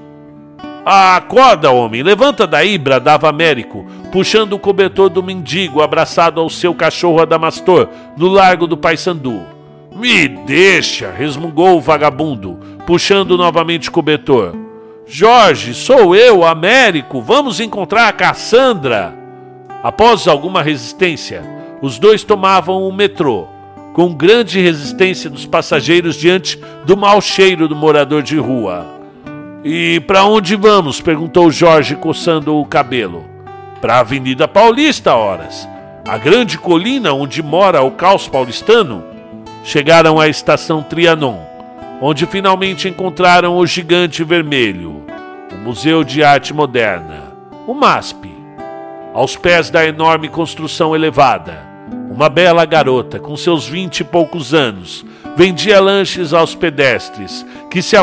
Acorda, 0.91 1.71
homem, 1.71 2.03
levanta 2.03 2.47
daí, 2.47 2.79
bradava 2.79 3.29
Américo, 3.29 3.85
puxando 4.11 4.55
o 4.55 4.59
cobertor 4.59 5.11
do 5.11 5.23
mendigo 5.23 5.83
abraçado 5.83 6.41
ao 6.41 6.49
seu 6.49 6.75
cachorro 6.75 7.21
adamastor 7.21 7.91
no 8.17 8.27
largo 8.27 8.67
do 8.67 8.75
Paissandu. 8.75 9.43
Me 9.95 10.27
deixa, 10.27 11.11
resmungou 11.11 11.77
o 11.77 11.81
vagabundo, 11.83 12.59
puxando 12.87 13.37
novamente 13.37 13.91
o 13.91 13.93
cobertor. 13.93 14.57
Jorge, 15.07 15.75
sou 15.75 16.17
eu, 16.17 16.43
Américo, 16.43 17.21
vamos 17.21 17.61
encontrar 17.61 18.09
a 18.09 18.13
Cassandra. 18.13 19.15
Após 19.83 20.27
alguma 20.27 20.63
resistência, 20.63 21.43
os 21.83 21.99
dois 21.99 22.25
tomavam 22.25 22.89
o 22.89 22.91
metrô, 22.91 23.47
com 23.93 24.15
grande 24.15 24.59
resistência 24.59 25.29
dos 25.29 25.45
passageiros 25.45 26.17
diante 26.17 26.59
do 26.87 26.97
mau 26.97 27.21
cheiro 27.21 27.69
do 27.69 27.77
morador 27.77 28.23
de 28.23 28.39
rua. 28.39 28.98
E 29.65 29.99
para 30.01 30.25
onde 30.25 30.55
vamos? 30.55 31.01
perguntou 31.01 31.51
Jorge, 31.51 31.97
coçando 31.97 32.57
o 32.57 32.65
cabelo. 32.65 33.25
Para 33.81 33.97
a 33.97 34.01
Avenida 34.01 34.47
Paulista, 34.47 35.15
horas. 35.15 35.69
A 36.07 36.17
grande 36.17 36.57
colina 36.57 37.13
onde 37.13 37.43
mora 37.43 37.83
o 37.83 37.91
caos 37.91 38.29
paulistano. 38.29 39.05
Chegaram 39.65 40.21
à 40.21 40.29
estação 40.29 40.81
Trianon, 40.83 41.41
onde 42.01 42.25
finalmente 42.25 42.89
encontraram 42.89 43.57
o 43.57 43.67
Gigante 43.67 44.23
Vermelho, 44.23 45.05
o 45.53 45.57
Museu 45.57 46.05
de 46.05 46.23
Arte 46.23 46.55
Moderna, 46.55 47.33
o 47.67 47.75
MASP. 47.75 48.31
Aos 49.13 49.37
pés 49.37 49.69
da 49.69 49.85
enorme 49.85 50.29
construção 50.29 50.95
elevada, 50.95 51.67
uma 52.09 52.29
bela 52.29 52.65
garota 52.65 53.19
com 53.19 53.37
seus 53.37 53.67
vinte 53.67 54.01
e 54.01 54.05
poucos 54.05 54.55
anos 54.55 55.05
vendia 55.39 55.81
lanches 55.81 56.35
aos 56.35 56.57
pedestres 56.57 57.47
que 57.71 57.81
se, 57.81 57.95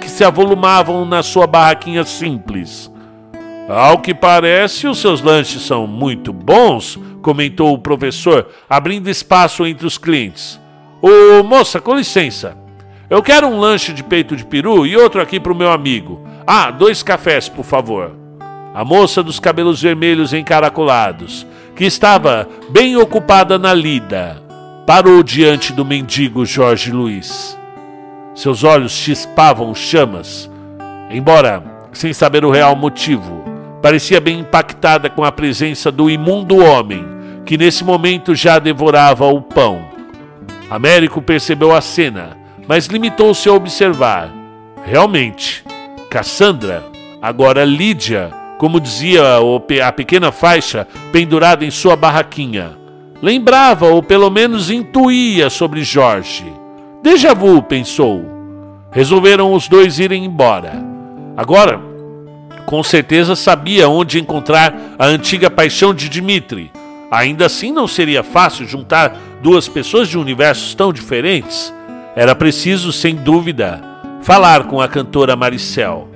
que 0.00 0.08
se 0.08 0.24
avolumavam 0.24 1.04
na 1.04 1.22
sua 1.22 1.46
barraquinha 1.46 2.04
simples. 2.04 2.90
Ao 3.68 3.98
que 3.98 4.14
parece, 4.14 4.86
os 4.86 4.98
seus 4.98 5.20
lanches 5.20 5.60
são 5.60 5.86
muito 5.86 6.32
bons, 6.32 6.98
comentou 7.20 7.74
o 7.74 7.78
professor, 7.78 8.48
abrindo 8.66 9.10
espaço 9.10 9.66
entre 9.66 9.86
os 9.86 9.98
clientes. 9.98 10.58
Ô 11.02 11.42
moça, 11.42 11.82
com 11.82 11.94
licença. 11.94 12.56
Eu 13.10 13.22
quero 13.22 13.46
um 13.46 13.60
lanche 13.60 13.92
de 13.92 14.02
peito 14.02 14.34
de 14.34 14.46
peru 14.46 14.86
e 14.86 14.96
outro 14.96 15.20
aqui 15.20 15.38
para 15.38 15.52
o 15.52 15.56
meu 15.56 15.70
amigo. 15.70 16.26
Ah, 16.46 16.70
dois 16.70 17.02
cafés, 17.02 17.46
por 17.46 17.66
favor. 17.66 18.16
A 18.74 18.82
moça 18.82 19.22
dos 19.22 19.38
cabelos 19.38 19.82
vermelhos 19.82 20.32
encaracolados, 20.32 21.46
que 21.76 21.84
estava 21.84 22.48
bem 22.70 22.96
ocupada 22.96 23.58
na 23.58 23.74
lida, 23.74 24.42
parou 24.86 25.22
diante 25.22 25.72
do 25.72 25.84
mendigo 25.84 26.44
Jorge 26.44 26.90
Luiz. 26.90 27.58
Seus 28.34 28.64
olhos 28.64 28.92
chispavam 28.92 29.74
chamas, 29.74 30.50
embora 31.10 31.64
sem 31.92 32.12
saber 32.12 32.44
o 32.44 32.50
real 32.50 32.76
motivo. 32.76 33.42
Parecia 33.80 34.20
bem 34.20 34.40
impactada 34.40 35.08
com 35.08 35.24
a 35.24 35.32
presença 35.32 35.90
do 35.90 36.10
imundo 36.10 36.56
homem 36.58 37.04
que 37.46 37.56
nesse 37.56 37.84
momento 37.84 38.34
já 38.34 38.58
devorava 38.58 39.26
o 39.26 39.40
pão. 39.40 39.84
Américo 40.70 41.22
percebeu 41.22 41.74
a 41.74 41.80
cena, 41.80 42.36
mas 42.66 42.86
limitou-se 42.86 43.48
a 43.48 43.52
observar. 43.52 44.30
Realmente, 44.84 45.64
Cassandra, 46.10 46.84
agora 47.22 47.64
Lídia, 47.64 48.30
como 48.58 48.80
dizia 48.80 49.22
a 49.86 49.92
pequena 49.92 50.32
faixa 50.32 50.86
pendurada 51.12 51.64
em 51.64 51.70
sua 51.70 51.96
barraquinha. 51.96 52.83
Lembrava 53.24 53.86
ou 53.86 54.02
pelo 54.02 54.28
menos 54.28 54.70
intuía 54.70 55.48
sobre 55.48 55.82
Jorge. 55.82 56.44
Deja 57.02 57.32
vu, 57.32 57.62
pensou. 57.62 58.22
Resolveram 58.90 59.54
os 59.54 59.66
dois 59.66 59.98
irem 59.98 60.26
embora. 60.26 60.74
Agora, 61.34 61.80
com 62.66 62.82
certeza 62.82 63.34
sabia 63.34 63.88
onde 63.88 64.20
encontrar 64.20 64.78
a 64.98 65.06
antiga 65.06 65.48
paixão 65.48 65.94
de 65.94 66.10
Dmitri. 66.10 66.70
Ainda 67.10 67.46
assim, 67.46 67.72
não 67.72 67.88
seria 67.88 68.22
fácil 68.22 68.68
juntar 68.68 69.16
duas 69.40 69.66
pessoas 69.68 70.06
de 70.06 70.18
universos 70.18 70.74
tão 70.74 70.92
diferentes. 70.92 71.72
Era 72.14 72.34
preciso, 72.34 72.92
sem 72.92 73.16
dúvida, 73.16 73.82
falar 74.20 74.64
com 74.64 74.82
a 74.82 74.86
cantora 74.86 75.34
Maricel. 75.34 76.08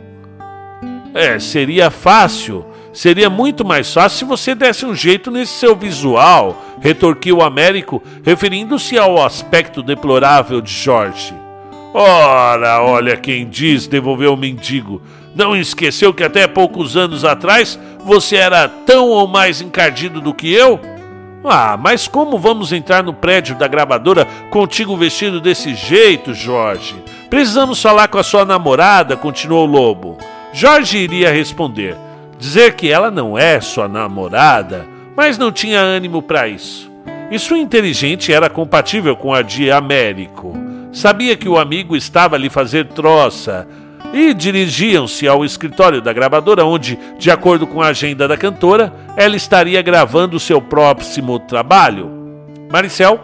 É, 1.14 1.38
seria 1.38 1.90
fácil. 1.90 2.66
Seria 2.98 3.30
muito 3.30 3.64
mais 3.64 3.94
fácil 3.94 4.18
se 4.18 4.24
você 4.24 4.56
desse 4.56 4.84
um 4.84 4.92
jeito 4.92 5.30
nesse 5.30 5.52
seu 5.52 5.76
visual, 5.76 6.60
retorquiu 6.80 7.36
o 7.36 7.42
Américo, 7.44 8.02
referindo-se 8.24 8.98
ao 8.98 9.24
aspecto 9.24 9.84
deplorável 9.84 10.60
de 10.60 10.72
Jorge. 10.72 11.32
Ora, 11.94 12.82
olha 12.82 13.16
quem 13.16 13.48
diz, 13.48 13.86
devolveu 13.86 14.34
o 14.34 14.36
mendigo. 14.36 15.00
Não 15.32 15.54
esqueceu 15.54 16.12
que 16.12 16.24
até 16.24 16.48
poucos 16.48 16.96
anos 16.96 17.24
atrás 17.24 17.78
você 18.04 18.34
era 18.34 18.66
tão 18.66 19.06
ou 19.10 19.28
mais 19.28 19.60
encardido 19.60 20.20
do 20.20 20.34
que 20.34 20.52
eu? 20.52 20.80
Ah, 21.44 21.76
mas 21.80 22.08
como 22.08 22.36
vamos 22.36 22.72
entrar 22.72 23.04
no 23.04 23.14
prédio 23.14 23.54
da 23.54 23.68
gravadora 23.68 24.26
contigo 24.50 24.96
vestido 24.96 25.40
desse 25.40 25.72
jeito, 25.72 26.34
Jorge? 26.34 26.96
Precisamos 27.30 27.80
falar 27.80 28.08
com 28.08 28.18
a 28.18 28.24
sua 28.24 28.44
namorada, 28.44 29.16
continuou 29.16 29.68
o 29.68 29.70
Lobo. 29.70 30.18
Jorge 30.52 30.98
iria 30.98 31.30
responder, 31.30 31.96
dizer 32.38 32.74
que 32.74 32.90
ela 32.90 33.10
não 33.10 33.36
é 33.36 33.60
sua 33.60 33.88
namorada, 33.88 34.86
mas 35.16 35.36
não 35.36 35.50
tinha 35.50 35.80
ânimo 35.80 36.22
para 36.22 36.46
isso. 36.48 36.90
E 37.30 37.38
sua 37.38 37.58
inteligente 37.58 38.32
era 38.32 38.48
compatível 38.48 39.16
com 39.16 39.34
a 39.34 39.42
de 39.42 39.70
Américo. 39.70 40.56
Sabia 40.92 41.36
que 41.36 41.48
o 41.48 41.58
amigo 41.58 41.94
estava 41.94 42.36
a 42.36 42.38
lhe 42.38 42.48
fazer 42.48 42.86
troça 42.86 43.66
e 44.12 44.32
dirigiam-se 44.32 45.28
ao 45.28 45.44
escritório 45.44 46.00
da 46.00 46.12
gravadora, 46.12 46.64
onde, 46.64 46.98
de 47.18 47.30
acordo 47.30 47.66
com 47.66 47.82
a 47.82 47.88
agenda 47.88 48.26
da 48.26 48.36
cantora, 48.36 48.92
ela 49.16 49.36
estaria 49.36 49.82
gravando 49.82 50.40
seu 50.40 50.60
próximo 50.62 51.38
trabalho. 51.38 52.10
Maricel 52.72 53.20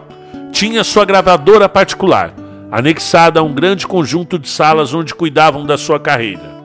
tinha 0.51 0.83
sua 0.83 1.05
gravadora 1.05 1.67
particular, 1.67 2.33
anexada 2.71 3.39
a 3.39 3.43
um 3.43 3.53
grande 3.53 3.87
conjunto 3.87 4.37
de 4.37 4.47
salas 4.47 4.93
onde 4.93 5.15
cuidavam 5.15 5.65
da 5.65 5.77
sua 5.77 5.99
carreira. 5.99 6.55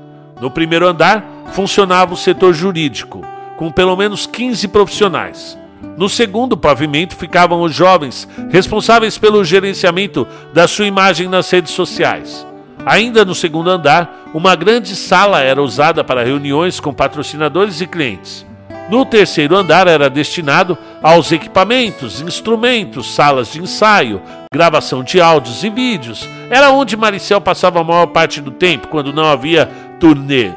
No 0.41 0.51
primeiro 0.51 0.87
andar 0.87 1.25
funcionava 1.53 2.15
o 2.15 2.17
setor 2.17 2.53
jurídico, 2.53 3.25
com 3.57 3.71
pelo 3.71 3.97
menos 3.97 4.27
15 4.27 4.69
profissionais. 4.69 5.59
No 5.97 6.09
segundo 6.09 6.57
pavimento 6.57 7.17
ficavam 7.17 7.63
os 7.63 7.75
jovens 7.75 8.29
responsáveis 8.51 9.19
pelo 9.19 9.45
gerenciamento 9.45 10.27
da 10.53 10.67
sua 10.67 10.87
imagem 10.87 11.29
nas 11.29 11.51
redes 11.51 11.73
sociais. 11.73 12.47
Ainda 12.85 13.25
no 13.25 13.35
segundo 13.35 13.71
andar, 13.71 14.31
uma 14.33 14.55
grande 14.55 14.97
sala 14.97 15.41
era 15.41 15.63
usada 15.63 16.03
para 16.03 16.25
reuniões 16.25 16.81
com 16.81 16.93
patrocinadores 16.93 17.81
e 17.81 17.87
clientes. 17.87 18.47
No 18.89 19.05
terceiro 19.05 19.57
andar 19.57 19.87
era 19.87 20.11
destinado 20.11 20.77
aos 21.03 21.31
equipamentos, 21.31 22.21
instrumentos, 22.21 23.15
salas 23.15 23.53
de 23.53 23.63
ensaio, 23.63 24.21
gravação 24.53 25.05
de 25.05 25.21
áudios 25.21 25.63
e 25.63 25.71
vídeos. 25.71 26.29
Era 26.51 26.71
onde 26.73 26.97
Maricel 26.97 27.41
passava 27.41 27.81
a 27.81 27.85
maior 27.85 28.07
parte 28.07 28.41
do 28.41 28.51
tempo 28.51 28.89
quando 28.89 29.13
não 29.13 29.25
havia 29.25 29.71
turnê. 30.01 30.51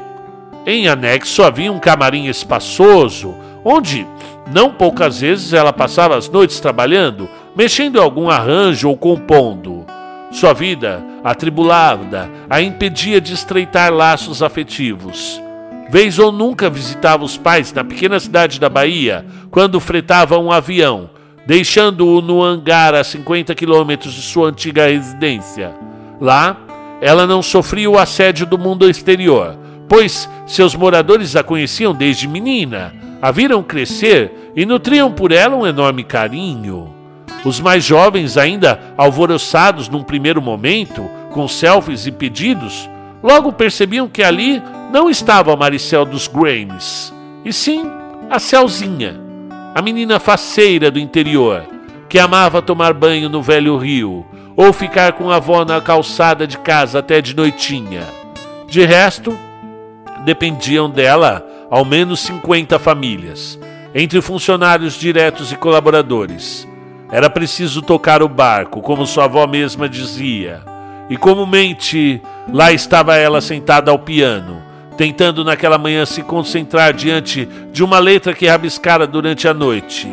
Em 0.66 0.88
anexo 0.88 1.42
havia 1.42 1.70
um 1.70 1.78
camarim 1.78 2.26
espaçoso, 2.26 3.34
onde 3.64 4.06
não 4.50 4.70
poucas 4.70 5.20
vezes 5.20 5.52
ela 5.52 5.72
passava 5.72 6.16
as 6.16 6.28
noites 6.28 6.58
trabalhando, 6.58 7.28
mexendo 7.54 7.96
em 7.96 8.02
algum 8.02 8.30
arranjo 8.30 8.88
ou 8.88 8.96
compondo. 8.96 9.84
Sua 10.30 10.52
vida, 10.52 11.04
atribulada, 11.22 12.30
a 12.48 12.60
impedia 12.60 13.20
de 13.20 13.34
estreitar 13.34 13.92
laços 13.92 14.42
afetivos. 14.42 15.40
Vez 15.90 16.18
ou 16.18 16.32
nunca 16.32 16.70
visitava 16.70 17.24
os 17.24 17.36
pais 17.36 17.72
na 17.72 17.84
pequena 17.84 18.18
cidade 18.18 18.58
da 18.58 18.68
Bahia, 18.68 19.24
quando 19.50 19.78
fretava 19.78 20.38
um 20.38 20.50
avião, 20.50 21.10
deixando-o 21.46 22.20
no 22.20 22.42
hangar 22.42 22.94
a 22.94 23.04
50 23.04 23.54
quilômetros 23.54 24.12
de 24.14 24.22
sua 24.22 24.48
antiga 24.48 24.86
residência. 24.88 25.72
Lá, 26.20 26.56
ela 27.00 27.26
não 27.26 27.42
sofria 27.42 27.90
o 27.90 27.98
assédio 27.98 28.46
do 28.46 28.58
mundo 28.58 28.88
exterior, 28.88 29.56
pois 29.88 30.28
seus 30.46 30.74
moradores 30.74 31.36
a 31.36 31.42
conheciam 31.42 31.94
desde 31.94 32.28
menina, 32.28 32.94
a 33.20 33.30
viram 33.30 33.62
crescer 33.62 34.52
e 34.54 34.66
nutriam 34.66 35.10
por 35.12 35.32
ela 35.32 35.56
um 35.56 35.66
enorme 35.66 36.04
carinho. 36.04 36.94
Os 37.44 37.60
mais 37.60 37.84
jovens, 37.84 38.36
ainda 38.36 38.80
alvoroçados 38.96 39.88
num 39.88 40.02
primeiro 40.02 40.40
momento, 40.40 41.08
com 41.30 41.46
selfies 41.48 42.06
e 42.06 42.12
pedidos, 42.12 42.88
logo 43.22 43.52
percebiam 43.52 44.08
que 44.08 44.22
ali 44.22 44.62
não 44.92 45.10
estava 45.10 45.52
a 45.52 45.56
Maricel 45.56 46.04
dos 46.04 46.28
Grames, 46.28 47.12
e 47.44 47.52
sim 47.52 47.90
a 48.30 48.38
Celzinha. 48.38 49.20
a 49.74 49.82
menina 49.82 50.20
faceira 50.20 50.88
do 50.88 51.00
interior, 51.00 51.64
que 52.08 52.18
amava 52.18 52.62
tomar 52.62 52.94
banho 52.94 53.28
no 53.28 53.42
velho 53.42 53.76
rio 53.76 54.24
ou 54.56 54.72
ficar 54.72 55.14
com 55.14 55.30
a 55.30 55.36
avó 55.36 55.64
na 55.64 55.80
calçada 55.80 56.46
de 56.46 56.56
casa 56.58 57.00
até 57.00 57.20
de 57.20 57.34
noitinha. 57.34 58.02
De 58.68 58.84
resto, 58.84 59.36
dependiam 60.24 60.88
dela 60.88 61.46
ao 61.70 61.84
menos 61.84 62.20
50 62.20 62.78
famílias, 62.78 63.58
entre 63.94 64.20
funcionários 64.20 64.94
diretos 64.94 65.52
e 65.52 65.56
colaboradores. 65.56 66.68
Era 67.10 67.30
preciso 67.30 67.82
tocar 67.82 68.22
o 68.22 68.28
barco, 68.28 68.80
como 68.80 69.06
sua 69.06 69.24
avó 69.24 69.46
mesma 69.46 69.88
dizia. 69.88 70.62
E 71.08 71.16
comumente 71.16 72.20
lá 72.52 72.72
estava 72.72 73.16
ela 73.16 73.40
sentada 73.40 73.90
ao 73.90 73.98
piano, 73.98 74.62
tentando 74.96 75.44
naquela 75.44 75.78
manhã 75.78 76.06
se 76.06 76.22
concentrar 76.22 76.92
diante 76.92 77.48
de 77.72 77.84
uma 77.84 77.98
letra 77.98 78.32
que 78.32 78.46
rabiscara 78.46 79.06
durante 79.06 79.46
a 79.46 79.54
noite. 79.54 80.08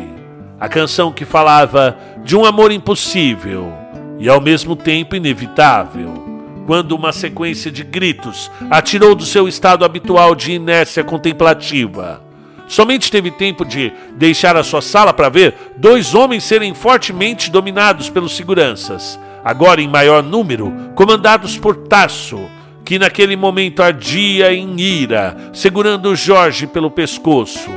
A 0.60 0.68
canção 0.68 1.10
que 1.10 1.24
falava 1.24 1.96
de 2.22 2.36
um 2.36 2.44
amor 2.44 2.70
impossível 2.70 3.72
e 4.18 4.28
ao 4.28 4.40
mesmo 4.40 4.76
tempo 4.76 5.16
inevitável. 5.16 6.31
Quando 6.66 6.92
uma 6.92 7.12
sequência 7.12 7.70
de 7.70 7.82
gritos 7.82 8.50
atirou 8.70 9.14
do 9.14 9.24
seu 9.24 9.48
estado 9.48 9.84
habitual 9.84 10.34
de 10.34 10.52
inércia 10.52 11.02
contemplativa. 11.02 12.22
Somente 12.68 13.10
teve 13.10 13.30
tempo 13.30 13.64
de 13.64 13.92
deixar 14.16 14.56
a 14.56 14.62
sua 14.62 14.80
sala 14.80 15.12
para 15.12 15.28
ver 15.28 15.54
dois 15.76 16.14
homens 16.14 16.44
serem 16.44 16.72
fortemente 16.72 17.50
dominados 17.50 18.08
pelos 18.08 18.34
seguranças, 18.34 19.18
agora 19.44 19.82
em 19.82 19.88
maior 19.88 20.22
número, 20.22 20.72
comandados 20.94 21.58
por 21.58 21.76
Tasso, 21.76 22.40
que 22.84 22.98
naquele 22.98 23.36
momento 23.36 23.82
ardia 23.82 24.52
em 24.54 24.80
ira, 24.80 25.36
segurando 25.52 26.16
Jorge 26.16 26.66
pelo 26.66 26.90
pescoço. 26.90 27.70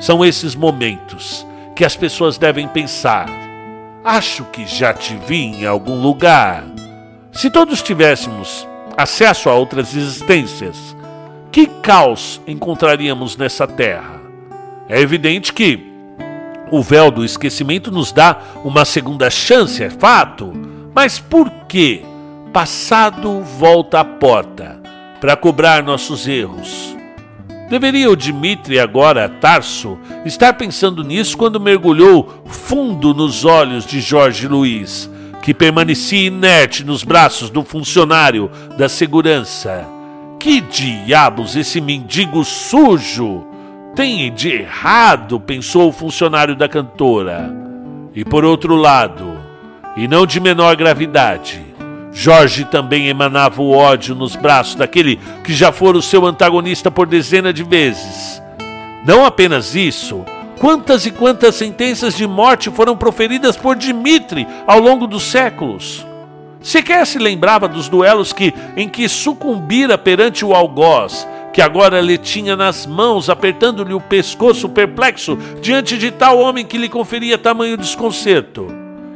São 0.00 0.24
esses 0.24 0.54
momentos 0.54 1.46
que 1.74 1.84
as 1.84 1.96
pessoas 1.96 2.38
devem 2.38 2.68
pensar. 2.68 3.28
Acho 4.04 4.44
que 4.44 4.66
já 4.66 4.94
te 4.94 5.16
vi 5.26 5.46
em 5.46 5.66
algum 5.66 6.00
lugar. 6.00 6.64
Se 7.36 7.50
todos 7.50 7.82
tivéssemos 7.82 8.66
acesso 8.96 9.50
a 9.50 9.54
outras 9.54 9.94
existências, 9.94 10.96
que 11.52 11.66
caos 11.66 12.40
encontraríamos 12.46 13.36
nessa 13.36 13.66
terra? 13.66 14.22
É 14.88 14.98
evidente 14.98 15.52
que 15.52 15.78
o 16.70 16.82
véu 16.82 17.10
do 17.10 17.22
esquecimento 17.22 17.90
nos 17.90 18.10
dá 18.10 18.38
uma 18.64 18.86
segunda 18.86 19.28
chance, 19.28 19.84
é 19.84 19.90
fato, 19.90 20.50
mas 20.94 21.18
por 21.18 21.50
que 21.68 22.02
passado 22.54 23.42
volta 23.42 24.00
à 24.00 24.04
porta 24.04 24.80
para 25.20 25.36
cobrar 25.36 25.82
nossos 25.82 26.26
erros? 26.26 26.96
Deveria 27.68 28.10
o 28.10 28.16
Dimitri, 28.16 28.80
agora 28.80 29.28
Tarso, 29.28 29.98
estar 30.24 30.54
pensando 30.54 31.04
nisso 31.04 31.36
quando 31.36 31.60
mergulhou 31.60 32.42
fundo 32.46 33.12
nos 33.12 33.44
olhos 33.44 33.84
de 33.84 34.00
Jorge 34.00 34.48
Luiz, 34.48 35.10
que 35.46 35.54
permanecia 35.54 36.26
inerte 36.26 36.82
nos 36.82 37.04
braços 37.04 37.50
do 37.50 37.62
funcionário 37.62 38.50
da 38.76 38.88
segurança 38.88 39.86
que 40.40 40.60
diabos 40.60 41.54
esse 41.54 41.80
mendigo 41.80 42.44
sujo 42.44 43.46
tem 43.94 44.34
de 44.34 44.48
errado? 44.48 45.38
pensou 45.38 45.88
o 45.88 45.92
funcionário 45.92 46.56
da 46.56 46.68
cantora. 46.68 47.48
E 48.12 48.24
por 48.24 48.44
outro 48.44 48.74
lado, 48.74 49.38
e 49.96 50.08
não 50.08 50.26
de 50.26 50.40
menor 50.40 50.74
gravidade, 50.74 51.64
Jorge 52.12 52.64
também 52.64 53.06
emanava 53.06 53.62
o 53.62 53.70
ódio 53.70 54.16
nos 54.16 54.34
braços 54.34 54.74
daquele 54.74 55.20
que 55.44 55.54
já 55.54 55.70
fora 55.70 55.96
o 55.96 56.02
seu 56.02 56.26
antagonista 56.26 56.90
por 56.90 57.06
dezenas 57.06 57.54
de 57.54 57.62
vezes. 57.62 58.42
Não 59.06 59.24
apenas 59.24 59.76
isso, 59.76 60.24
quantas 60.66 61.06
e 61.06 61.12
quantas 61.12 61.54
sentenças 61.54 62.16
de 62.16 62.26
morte 62.26 62.72
foram 62.72 62.96
proferidas 62.96 63.56
por 63.56 63.76
Dimitri 63.76 64.48
ao 64.66 64.80
longo 64.80 65.06
dos 65.06 65.22
séculos. 65.22 66.04
Sequer 66.60 67.06
se 67.06 67.20
lembrava 67.20 67.68
dos 67.68 67.88
duelos 67.88 68.32
que, 68.32 68.52
em 68.76 68.88
que 68.88 69.08
sucumbira 69.08 69.96
perante 69.96 70.44
o 70.44 70.52
algoz, 70.52 71.24
que 71.52 71.62
agora 71.62 72.00
lhe 72.00 72.18
tinha 72.18 72.56
nas 72.56 72.84
mãos, 72.84 73.30
apertando-lhe 73.30 73.94
o 73.94 74.00
pescoço 74.00 74.68
perplexo 74.68 75.38
diante 75.62 75.96
de 75.96 76.10
tal 76.10 76.40
homem 76.40 76.66
que 76.66 76.78
lhe 76.78 76.88
conferia 76.88 77.38
tamanho 77.38 77.76
desconcerto. 77.76 78.66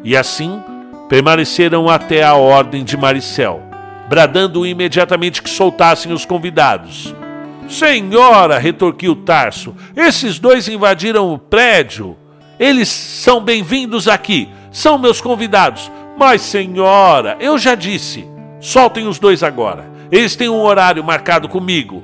E 0.04 0.16
assim 0.16 0.62
permaneceram 1.08 1.90
até 1.90 2.22
a 2.22 2.34
ordem 2.34 2.84
de 2.84 2.96
Maricel, 2.96 3.60
bradando 4.08 4.64
imediatamente 4.64 5.42
que 5.42 5.50
soltassem 5.50 6.12
os 6.12 6.24
convidados. 6.24 7.12
Senhora, 7.70 8.58
retorquiu 8.58 9.14
Tarso, 9.14 9.76
esses 9.94 10.40
dois 10.40 10.66
invadiram 10.66 11.32
o 11.32 11.38
prédio. 11.38 12.16
Eles 12.58 12.88
são 12.88 13.40
bem-vindos 13.40 14.08
aqui, 14.08 14.48
são 14.72 14.98
meus 14.98 15.20
convidados. 15.20 15.90
Mas, 16.18 16.42
senhora, 16.42 17.36
eu 17.38 17.56
já 17.56 17.76
disse. 17.76 18.26
Soltem 18.60 19.06
os 19.06 19.20
dois 19.20 19.44
agora. 19.44 19.88
Eles 20.10 20.34
têm 20.34 20.48
um 20.48 20.60
horário 20.60 21.02
marcado 21.04 21.48
comigo. 21.48 22.02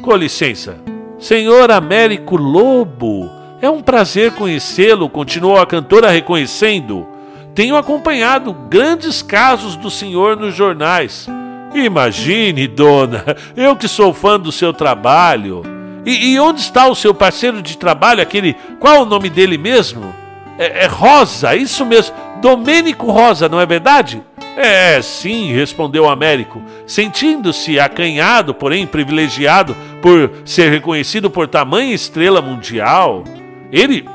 Com 0.00 0.14
licença. 0.14 0.78
Senhor 1.18 1.68
Américo 1.72 2.36
Lobo, 2.36 3.28
é 3.60 3.68
um 3.68 3.82
prazer 3.82 4.32
conhecê-lo, 4.36 5.10
continuou 5.10 5.58
a 5.58 5.66
cantora 5.66 6.08
reconhecendo. 6.08 7.04
Tenho 7.52 7.76
acompanhado 7.76 8.54
grandes 8.54 9.22
casos 9.22 9.74
do 9.74 9.90
senhor 9.90 10.36
nos 10.36 10.54
jornais. 10.54 11.28
Imagine, 11.74 12.66
dona, 12.66 13.24
eu 13.56 13.76
que 13.76 13.86
sou 13.86 14.12
fã 14.12 14.38
do 14.38 14.50
seu 14.50 14.72
trabalho. 14.72 15.62
E, 16.04 16.32
e 16.32 16.40
onde 16.40 16.60
está 16.60 16.88
o 16.88 16.94
seu 16.94 17.14
parceiro 17.14 17.62
de 17.62 17.76
trabalho, 17.76 18.22
aquele. 18.22 18.56
Qual 18.78 18.94
é 18.94 18.98
o 19.00 19.06
nome 19.06 19.28
dele 19.28 19.56
mesmo? 19.56 20.12
É, 20.58 20.84
é 20.84 20.86
Rosa, 20.86 21.54
isso 21.54 21.84
mesmo. 21.86 22.14
Domênico 22.40 23.10
Rosa, 23.10 23.48
não 23.48 23.60
é 23.60 23.66
verdade? 23.66 24.22
É, 24.56 25.00
sim, 25.00 25.52
respondeu 25.52 26.08
Américo, 26.08 26.60
sentindo-se 26.86 27.78
acanhado, 27.78 28.52
porém 28.52 28.86
privilegiado 28.86 29.76
por 30.02 30.30
ser 30.44 30.70
reconhecido 30.70 31.30
por 31.30 31.46
tamanha 31.46 31.94
estrela 31.94 32.42
mundial. 32.42 33.24
Ele 33.70 34.06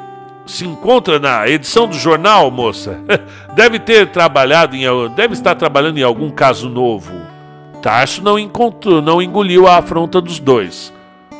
se 0.46 0.66
encontra 0.66 1.20
na 1.20 1.48
edição 1.48 1.88
do 1.88 1.96
jornal, 1.96 2.52
moça. 2.52 3.00
Deve 3.56 3.80
ter 3.80 4.12
trabalhado 4.12 4.76
em 4.76 4.84
deve 5.16 5.34
estar 5.34 5.56
trabalhando 5.56 5.98
em 5.98 6.04
algum 6.04 6.30
caso 6.30 6.70
novo. 6.70 7.25
Tarso 7.86 8.24
não 8.24 8.40
encontrou, 8.40 9.00
não 9.00 9.22
engoliu 9.22 9.68
a 9.68 9.78
afronta 9.78 10.20
dos 10.20 10.40
dois. 10.40 10.92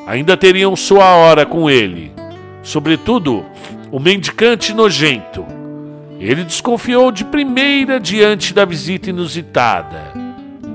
Ainda 0.06 0.38
teriam 0.38 0.76
sua 0.76 1.16
hora 1.16 1.44
com 1.44 1.68
ele. 1.68 2.14
Sobretudo, 2.62 3.44
o 3.92 4.00
mendicante 4.00 4.72
nojento 4.72 5.44
ele 6.20 6.44
desconfiou 6.44 7.12
de 7.12 7.26
primeira 7.26 8.00
diante 8.00 8.54
da 8.54 8.64
visita 8.64 9.10
inusitada. 9.10 10.14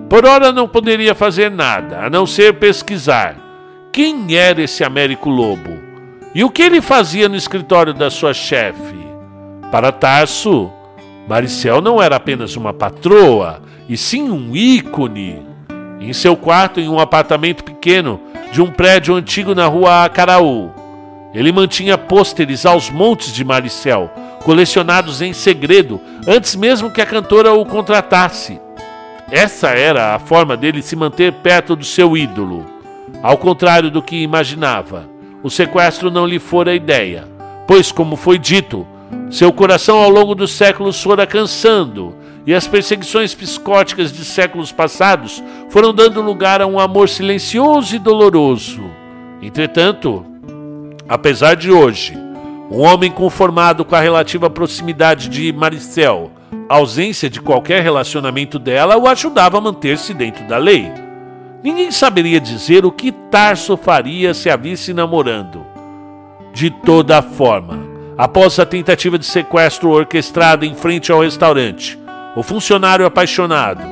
Por 0.09 0.27
ora 0.27 0.51
não 0.51 0.67
poderia 0.67 1.15
fazer 1.15 1.49
nada, 1.53 2.01
a 2.01 2.11
não 2.11 2.27
ser 2.27 2.55
pesquisar. 2.55 3.37
Quem 3.93 4.35
era 4.37 4.61
esse 4.61 4.83
Américo 4.83 5.31
Lobo? 5.31 5.79
E 6.35 6.43
o 6.43 6.51
que 6.51 6.63
ele 6.63 6.81
fazia 6.81 7.29
no 7.29 7.37
escritório 7.37 7.95
da 7.95 8.11
sua 8.11 8.35
chefe? 8.35 8.97
Para 9.71 9.93
Tarso, 9.93 10.69
Maricel 11.29 11.81
não 11.81 12.03
era 12.03 12.17
apenas 12.17 12.57
uma 12.57 12.75
patroa, 12.75 13.63
e 13.89 13.97
sim 13.97 14.29
um 14.31 14.57
ícone. 14.57 15.50
Em 16.01 16.15
seu 16.15 16.35
quarto, 16.35 16.81
em 16.81 16.89
um 16.89 16.99
apartamento 16.99 17.63
pequeno 17.63 18.19
de 18.51 18.63
um 18.63 18.71
prédio 18.71 19.15
antigo 19.15 19.55
na 19.55 19.67
rua 19.67 20.05
Acaraú, 20.05 20.71
ele 21.35 21.53
mantinha 21.53 21.99
pôsteres 21.99 22.65
aos 22.65 22.89
montes 22.89 23.33
de 23.35 23.45
Maricel, 23.45 24.11
colecionados 24.43 25.21
em 25.21 25.35
segredo, 25.35 26.01
antes 26.27 26.57
mesmo 26.57 26.91
que 26.91 27.03
a 27.03 27.07
cantora 27.07 27.53
o 27.53 27.67
contratasse. 27.67 28.59
Essa 29.31 29.69
era 29.69 30.15
a 30.15 30.19
forma 30.19 30.57
dele 30.57 30.81
se 30.81 30.97
manter 30.97 31.35
perto 31.35 31.77
do 31.77 31.85
seu 31.85 32.17
ídolo. 32.17 32.65
Ao 33.23 33.37
contrário 33.37 33.91
do 33.91 34.03
que 34.03 34.23
imaginava, 34.23 35.05
o 35.43 35.51
sequestro 35.51 36.11
não 36.11 36.27
lhe 36.27 36.39
fora 36.39 36.75
ideia, 36.75 37.29
pois, 37.67 37.93
como 37.93 38.17
foi 38.17 38.39
dito, 38.39 38.87
seu 39.31 39.53
coração 39.53 39.99
ao 39.99 40.09
longo 40.09 40.35
dos 40.35 40.53
séculos 40.53 41.01
fora 41.01 41.27
cansando 41.27 42.17
e 42.51 42.55
as 42.55 42.67
perseguições 42.67 43.33
psicóticas 43.33 44.13
de 44.13 44.25
séculos 44.25 44.73
passados 44.73 45.41
foram 45.69 45.95
dando 45.95 46.21
lugar 46.21 46.61
a 46.61 46.67
um 46.67 46.81
amor 46.81 47.09
silencioso 47.09 47.95
e 47.95 47.99
doloroso. 48.01 48.91
Entretanto, 49.41 50.27
apesar 51.09 51.55
de 51.55 51.71
hoje, 51.71 52.19
um 52.69 52.81
homem 52.81 53.09
conformado 53.09 53.85
com 53.85 53.95
a 53.95 54.01
relativa 54.01 54.51
proximidade 54.51 55.29
de 55.29 55.53
Maricel, 55.53 56.33
a 56.69 56.75
ausência 56.75 57.31
de 57.31 57.41
qualquer 57.41 57.85
relacionamento 57.85 58.59
dela 58.59 58.97
o 58.97 59.07
ajudava 59.07 59.59
a 59.59 59.61
manter-se 59.61 60.13
dentro 60.13 60.43
da 60.49 60.59
lei. 60.59 60.91
Ninguém 61.63 61.93
saberia 61.93 62.41
dizer 62.41 62.85
o 62.85 62.91
que 62.91 63.13
Tarso 63.13 63.77
faria 63.77 64.35
se 64.35 64.51
a 64.51 64.57
visse 64.57 64.93
namorando. 64.93 65.65
De 66.53 66.69
toda 66.69 67.23
forma, 67.23 67.79
após 68.19 68.59
a 68.59 68.67
tentativa 68.67 69.17
de 69.17 69.25
sequestro 69.25 69.91
orquestrada 69.91 70.67
em 70.67 70.75
frente 70.75 71.13
ao 71.13 71.21
restaurante, 71.21 72.00
o 72.37 72.43
funcionário 72.43 73.07
apaixonado, 73.07 73.83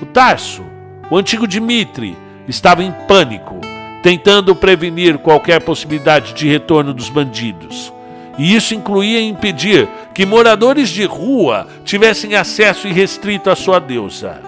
o 0.00 0.06
Tarso, 0.06 0.64
o 1.10 1.16
antigo 1.16 1.46
Dimitri, 1.46 2.16
estava 2.46 2.82
em 2.82 2.92
pânico 3.06 3.58
tentando 4.02 4.54
prevenir 4.54 5.18
qualquer 5.18 5.60
possibilidade 5.60 6.32
de 6.32 6.48
retorno 6.48 6.94
dos 6.94 7.08
bandidos. 7.08 7.92
E 8.38 8.54
isso 8.54 8.74
incluía 8.74 9.20
impedir 9.20 9.88
que 10.14 10.24
moradores 10.24 10.88
de 10.88 11.04
rua 11.04 11.66
tivessem 11.84 12.36
acesso 12.36 12.86
irrestrito 12.86 13.50
à 13.50 13.56
sua 13.56 13.80
deusa. 13.80 14.40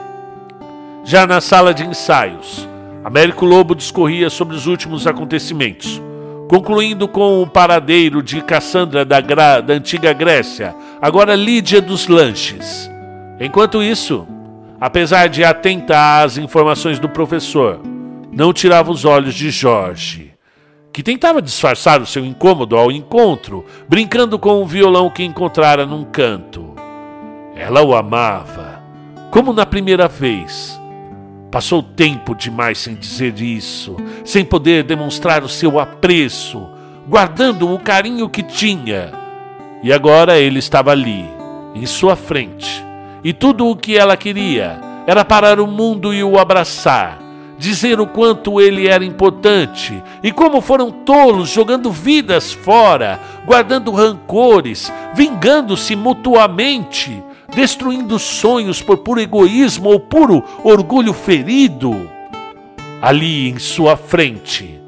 Já 1.05 1.27
na 1.27 1.41
sala 1.41 1.75
de 1.75 1.85
ensaios, 1.85 2.69
Américo 3.03 3.45
Lobo 3.45 3.75
discorria 3.75 4.31
sobre 4.31 4.55
os 4.55 4.67
últimos 4.67 5.07
acontecimentos, 5.07 6.01
concluindo 6.49 7.09
com 7.09 7.43
o 7.43 7.47
paradeiro 7.47 8.23
de 8.23 8.41
Cassandra 8.43 9.05
da, 9.05 9.21
Gra 9.21 9.61
da 9.61 9.75
antiga 9.75 10.13
Grécia, 10.13 10.75
agora 11.01 11.35
Lídia 11.35 11.81
dos 11.81 12.07
Lanches. 12.07 12.90
Enquanto 13.41 13.83
isso, 13.83 14.27
apesar 14.81 15.29
de 15.29 15.43
atenta 15.43 16.23
às 16.23 16.37
informações 16.37 16.99
do 16.99 17.09
professor, 17.09 17.81
não 18.31 18.53
tirava 18.53 18.91
os 18.91 19.05
olhos 19.05 19.35
de 19.35 19.51
Jorge, 19.51 20.35
que 20.93 21.03
tentava 21.03 21.41
disfarçar 21.41 22.03
o 22.03 22.07
seu 22.07 22.25
incômodo 22.25 22.77
ao 22.77 22.93
encontro, 22.93 23.65
brincando 23.89 24.39
com 24.39 24.63
o 24.63 24.67
violão 24.67 25.09
que 25.09 25.25
encontrara 25.25 25.87
num 25.87 26.05
canto. 26.05 26.75
Ela 27.57 27.83
o 27.83 27.95
amava, 27.95 28.83
como 29.31 29.53
na 29.53 29.65
primeira 29.65 30.07
vez 30.07 30.81
Passou 31.51 31.83
tempo 31.83 32.33
demais 32.33 32.79
sem 32.79 32.95
dizer 32.95 33.41
isso, 33.41 33.97
sem 34.25 34.45
poder 34.45 34.85
demonstrar 34.85 35.43
o 35.43 35.49
seu 35.49 35.81
apreço, 35.81 36.69
guardando 37.09 37.75
o 37.75 37.79
carinho 37.79 38.29
que 38.29 38.43
tinha. 38.43 39.11
E 39.83 39.93
agora 39.93 40.39
ele 40.39 40.61
estava 40.61 40.93
ali, 40.93 41.29
em 41.75 41.85
sua 41.87 42.15
frente, 42.15 42.85
e 43.23 43.33
tudo 43.33 43.67
o 43.69 43.77
que 43.77 43.97
ela 43.97 44.17
queria 44.17 44.81
era 45.07 45.25
parar 45.25 45.61
o 45.61 45.67
mundo 45.67 46.15
e 46.15 46.23
o 46.23 46.39
abraçar, 46.39 47.19
dizer 47.59 48.01
o 48.01 48.07
quanto 48.07 48.61
ele 48.61 48.89
era 48.89 49.05
importante 49.05 50.03
e 50.23 50.31
como 50.33 50.61
foram 50.61 50.91
tolos 50.91 51.51
jogando 51.51 51.91
vidas 51.91 52.53
fora, 52.53 53.19
guardando 53.45 53.91
rancores, 53.91 54.93
vingando-se 55.15 55.97
mutuamente 55.97 57.23
destruindo 57.55 58.19
sonhos 58.19 58.81
por 58.81 58.99
puro 58.99 59.21
egoísmo 59.21 59.89
ou 59.89 60.01
puro 60.01 60.43
orgulho 60.63 61.13
ferido. 61.13 62.09
Ali 63.03 63.49
em 63.49 63.59
sua 63.59 63.97
frente, 63.97 64.81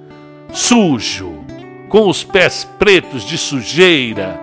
sujo, 0.52 1.32
com 1.88 2.08
os 2.08 2.22
pés 2.22 2.68
pretos 2.78 3.24
de 3.24 3.38
sujeira, 3.38 4.40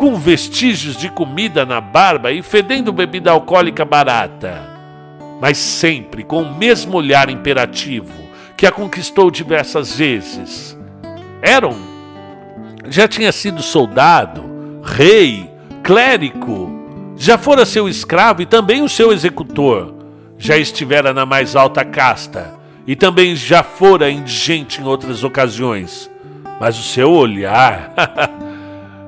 com 0.00 0.16
vestígios 0.16 0.96
de 0.96 1.10
comida 1.10 1.66
na 1.66 1.78
barba 1.78 2.32
e 2.32 2.40
fedendo 2.40 2.90
bebida 2.90 3.32
alcoólica 3.32 3.84
barata, 3.84 4.66
mas 5.38 5.58
sempre 5.58 6.24
com 6.24 6.40
o 6.40 6.54
mesmo 6.56 6.96
olhar 6.96 7.28
imperativo 7.28 8.14
que 8.56 8.66
a 8.66 8.72
conquistou 8.72 9.30
diversas 9.30 9.94
vezes. 9.94 10.74
Eram 11.42 11.76
já 12.88 13.06
tinha 13.06 13.30
sido 13.30 13.62
soldado, 13.62 14.80
rei, 14.82 15.50
clérigo, 15.82 17.14
já 17.14 17.36
fora 17.36 17.66
seu 17.66 17.86
escravo 17.86 18.40
e 18.40 18.46
também 18.46 18.80
o 18.80 18.88
seu 18.88 19.12
executor, 19.12 19.94
já 20.38 20.56
estivera 20.56 21.12
na 21.12 21.26
mais 21.26 21.54
alta 21.54 21.84
casta 21.84 22.54
e 22.86 22.96
também 22.96 23.36
já 23.36 23.62
fora 23.62 24.10
indigente 24.10 24.80
em 24.80 24.84
outras 24.86 25.22
ocasiões. 25.24 26.10
Mas 26.58 26.78
o 26.78 26.82
seu 26.82 27.12
olhar, 27.12 27.92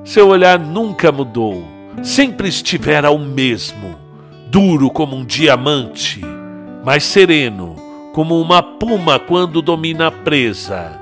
seu 0.05 0.29
olhar 0.29 0.59
nunca 0.59 1.13
mudou, 1.13 1.65
sempre 2.03 2.49
estivera 2.49 3.11
o 3.11 3.19
mesmo, 3.19 3.97
duro 4.49 4.91
como 4.91 5.17
um 5.17 5.25
diamante, 5.25 6.21
mas 6.85 7.05
sereno 7.05 7.77
como 8.13 8.41
uma 8.41 8.63
puma 8.63 9.19
quando 9.19 9.63
domina 9.63 10.09
a 10.09 10.11
presa. 10.11 11.01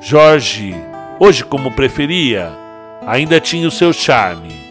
Jorge, 0.00 0.74
hoje 1.18 1.44
como 1.44 1.72
preferia, 1.72 2.52
ainda 3.06 3.40
tinha 3.40 3.66
o 3.66 3.70
seu 3.70 3.92
charme 3.92 4.64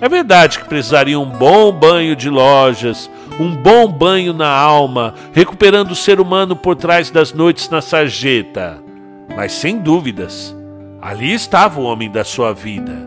é 0.00 0.08
verdade 0.08 0.58
que 0.58 0.68
precisaria 0.68 1.18
um 1.18 1.24
bom 1.24 1.72
banho 1.72 2.14
de 2.14 2.28
lojas, 2.28 3.10
um 3.40 3.54
bom 3.54 3.88
banho 3.88 4.34
na 4.34 4.48
alma, 4.48 5.14
recuperando 5.32 5.92
o 5.92 5.96
ser 5.96 6.20
humano 6.20 6.54
por 6.54 6.76
trás 6.76 7.10
das 7.10 7.32
noites 7.32 7.70
na 7.70 7.80
sarjeta. 7.80 8.82
Mas 9.34 9.52
sem 9.52 9.78
dúvidas, 9.78 10.54
ali 11.00 11.32
estava 11.32 11.80
o 11.80 11.84
homem 11.84 12.10
da 12.10 12.22
sua 12.22 12.52
vida, 12.52 13.03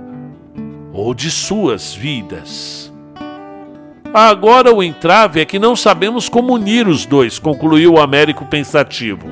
ou 0.98 1.14
de 1.14 1.30
suas 1.30 1.94
vidas. 1.94 2.92
Agora 4.12 4.74
o 4.74 4.82
entrave 4.82 5.40
é 5.40 5.46
que 5.46 5.60
não 5.60 5.76
sabemos 5.76 6.28
como 6.28 6.56
unir 6.56 6.88
os 6.88 7.06
dois, 7.06 7.38
concluiu 7.38 7.94
o 7.94 8.00
Américo 8.02 8.46
pensativo. 8.46 9.28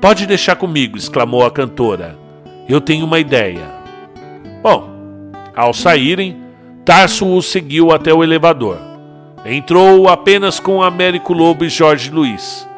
Pode 0.00 0.24
deixar 0.24 0.54
comigo, 0.54 0.96
exclamou 0.96 1.44
a 1.44 1.50
cantora. 1.50 2.16
Eu 2.68 2.80
tenho 2.80 3.04
uma 3.04 3.18
ideia. 3.18 3.66
Bom, 4.62 4.88
ao 5.54 5.74
saírem, 5.74 6.44
Tarso 6.84 7.26
o 7.26 7.42
seguiu 7.42 7.90
até 7.90 8.12
o 8.12 8.22
elevador. 8.22 8.78
Entrou 9.44 10.06
apenas 10.08 10.60
com 10.60 10.82
Américo 10.82 11.32
Lobo 11.32 11.64
e 11.64 11.68
Jorge 11.68 12.10
Luiz. 12.10 12.68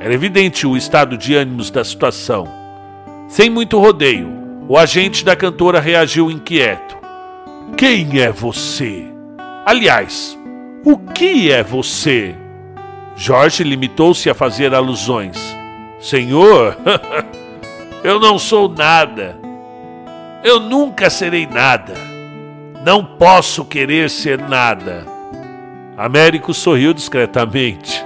Era 0.00 0.14
evidente 0.14 0.66
o 0.66 0.76
estado 0.76 1.16
de 1.16 1.34
ânimos 1.34 1.70
da 1.70 1.84
situação. 1.84 2.48
Sem 3.28 3.50
muito 3.50 3.78
rodeio, 3.78 4.28
o 4.66 4.78
agente 4.78 5.24
da 5.24 5.36
cantora 5.36 5.78
reagiu 5.78 6.30
inquieto. 6.30 6.99
Quem 7.76 8.20
é 8.20 8.30
você? 8.30 9.06
Aliás, 9.64 10.38
o 10.84 10.96
que 10.98 11.50
é 11.50 11.62
você? 11.62 12.34
Jorge 13.16 13.64
limitou-se 13.64 14.28
a 14.28 14.34
fazer 14.34 14.74
alusões. 14.74 15.38
Senhor, 15.98 16.76
eu 18.04 18.18
não 18.18 18.38
sou 18.38 18.68
nada. 18.68 19.38
Eu 20.42 20.58
nunca 20.58 21.10
serei 21.10 21.46
nada. 21.46 21.94
Não 22.84 23.04
posso 23.04 23.64
querer 23.64 24.08
ser 24.08 24.38
nada. 24.38 25.04
Américo 25.96 26.54
sorriu 26.54 26.94
discretamente. 26.94 28.04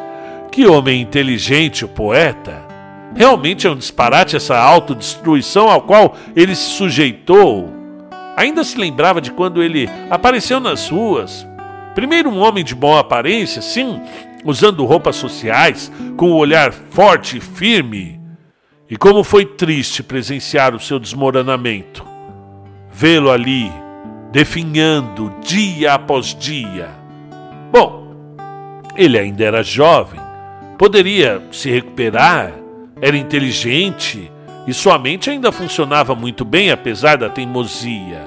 Que 0.50 0.66
homem 0.66 1.00
inteligente 1.00 1.84
o 1.84 1.88
poeta! 1.88 2.64
Realmente 3.14 3.66
é 3.66 3.70
um 3.70 3.76
disparate 3.76 4.34
essa 4.34 4.58
autodestruição 4.58 5.70
ao 5.70 5.82
qual 5.82 6.16
ele 6.34 6.56
se 6.56 6.70
sujeitou. 6.70 7.84
Ainda 8.37 8.64
se 8.64 8.76
lembrava 8.76 9.20
de 9.20 9.30
quando 9.30 9.62
ele 9.62 9.89
apareceu 10.11 10.59
nas 10.59 10.89
ruas. 10.89 11.47
Primeiro, 11.95 12.28
um 12.28 12.39
homem 12.39 12.64
de 12.64 12.74
boa 12.74 13.01
aparência, 13.01 13.62
sim, 13.62 14.01
usando 14.44 14.85
roupas 14.85 15.16
sociais, 15.16 15.90
com 16.16 16.27
o 16.27 16.35
um 16.35 16.36
olhar 16.36 16.73
forte 16.73 17.39
e 17.39 17.40
firme. 17.40 18.20
E 18.90 18.97
como 18.97 19.23
foi 19.23 19.47
triste 19.47 20.02
presenciar 20.02 20.74
o 20.74 20.81
seu 20.81 20.98
desmoronamento. 20.98 22.05
Vê-lo 22.90 23.31
ali, 23.31 23.73
definhando 24.31 25.32
dia 25.40 25.94
após 25.94 26.35
dia. 26.35 26.90
Bom, 27.73 28.05
ele 28.97 29.19
ainda 29.19 29.44
era 29.44 29.62
jovem, 29.62 30.20
poderia 30.77 31.43
se 31.51 31.70
recuperar, 31.70 32.52
era 33.01 33.16
inteligente 33.16 34.31
e 34.66 34.73
sua 34.73 34.99
mente 34.99 35.31
ainda 35.31 35.53
funcionava 35.53 36.15
muito 36.15 36.45
bem 36.45 36.70
apesar 36.70 37.16
da 37.16 37.28
teimosia. 37.28 38.23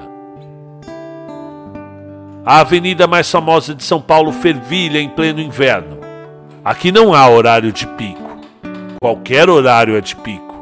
A 2.44 2.60
avenida 2.60 3.06
mais 3.06 3.30
famosa 3.30 3.74
de 3.74 3.84
São 3.84 4.00
Paulo 4.00 4.32
fervilha 4.32 4.98
em 5.00 5.08
pleno 5.08 5.40
inverno. 5.40 5.98
Aqui 6.64 6.90
não 6.90 7.12
há 7.12 7.28
horário 7.28 7.72
de 7.72 7.86
pico. 7.86 8.38
Qualquer 9.00 9.50
horário 9.50 9.96
é 9.96 10.00
de 10.00 10.16
pico. 10.16 10.56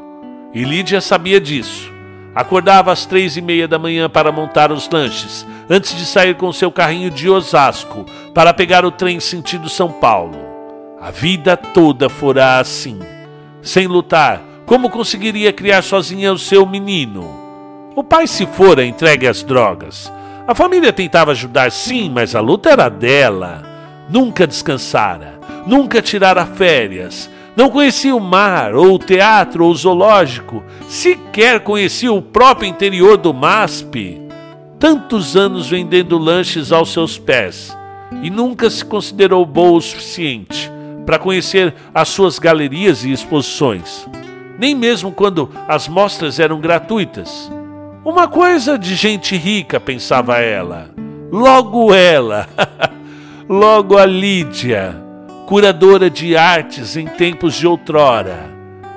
E 0.52 0.64
Lídia 0.64 1.00
sabia 1.00 1.40
disso. 1.40 1.92
Acordava 2.34 2.92
às 2.92 3.06
três 3.06 3.36
e 3.36 3.40
meia 3.40 3.66
da 3.66 3.78
manhã 3.78 4.10
para 4.10 4.30
montar 4.32 4.70
os 4.70 4.90
lanches, 4.90 5.46
antes 5.70 5.96
de 5.96 6.04
sair 6.04 6.34
com 6.34 6.52
seu 6.52 6.70
carrinho 6.70 7.10
de 7.10 7.30
Osasco 7.30 8.04
para 8.34 8.52
pegar 8.52 8.84
o 8.84 8.90
trem 8.90 9.20
sentido 9.20 9.68
São 9.68 9.90
Paulo. 9.90 10.36
A 11.00 11.10
vida 11.10 11.56
toda 11.56 12.08
fora 12.08 12.58
assim. 12.58 12.98
Sem 13.62 13.86
lutar, 13.86 14.42
como 14.66 14.90
conseguiria 14.90 15.52
criar 15.52 15.82
sozinha 15.82 16.32
o 16.32 16.38
seu 16.38 16.66
menino? 16.66 17.24
O 17.94 18.02
pai 18.02 18.26
se 18.26 18.44
fora 18.44 18.84
entregue 18.84 19.26
às 19.26 19.42
drogas. 19.42 20.12
A 20.46 20.54
família 20.54 20.92
tentava 20.92 21.30
ajudar 21.30 21.70
sim, 21.70 22.10
mas 22.12 22.34
a 22.34 22.40
luta 22.40 22.70
era 22.70 22.88
dela. 22.88 23.62
Nunca 24.10 24.46
descansara, 24.46 25.40
nunca 25.66 26.02
tirara 26.02 26.44
férias, 26.44 27.30
não 27.56 27.70
conhecia 27.70 28.14
o 28.14 28.20
mar, 28.20 28.74
ou 28.74 28.94
o 28.94 28.98
teatro, 28.98 29.64
ou 29.64 29.70
o 29.70 29.74
zoológico, 29.74 30.62
sequer 30.88 31.60
conhecia 31.60 32.12
o 32.12 32.20
próprio 32.20 32.68
interior 32.68 33.16
do 33.16 33.32
MASP. 33.32 34.20
Tantos 34.78 35.36
anos 35.36 35.68
vendendo 35.68 36.18
lanches 36.18 36.70
aos 36.70 36.92
seus 36.92 37.18
pés 37.18 37.76
e 38.22 38.28
nunca 38.28 38.68
se 38.68 38.84
considerou 38.84 39.46
boa 39.46 39.78
o 39.78 39.80
suficiente 39.80 40.70
para 41.06 41.18
conhecer 41.18 41.74
as 41.94 42.08
suas 42.08 42.38
galerias 42.38 43.04
e 43.04 43.10
exposições, 43.10 44.06
nem 44.58 44.74
mesmo 44.74 45.12
quando 45.12 45.50
as 45.68 45.88
mostras 45.88 46.38
eram 46.38 46.60
gratuitas. 46.60 47.50
Uma 48.04 48.28
coisa 48.28 48.78
de 48.78 48.94
gente 48.94 49.36
rica, 49.36 49.80
pensava 49.80 50.38
ela. 50.38 50.90
Logo 51.32 51.92
ela, 51.92 52.48
logo 53.48 53.98
a 53.98 54.06
Lídia 54.06 55.06
curadora 55.46 56.10
de 56.10 56.36
artes 56.36 56.96
em 56.96 57.06
tempos 57.06 57.54
de 57.54 57.66
outrora. 57.66 58.50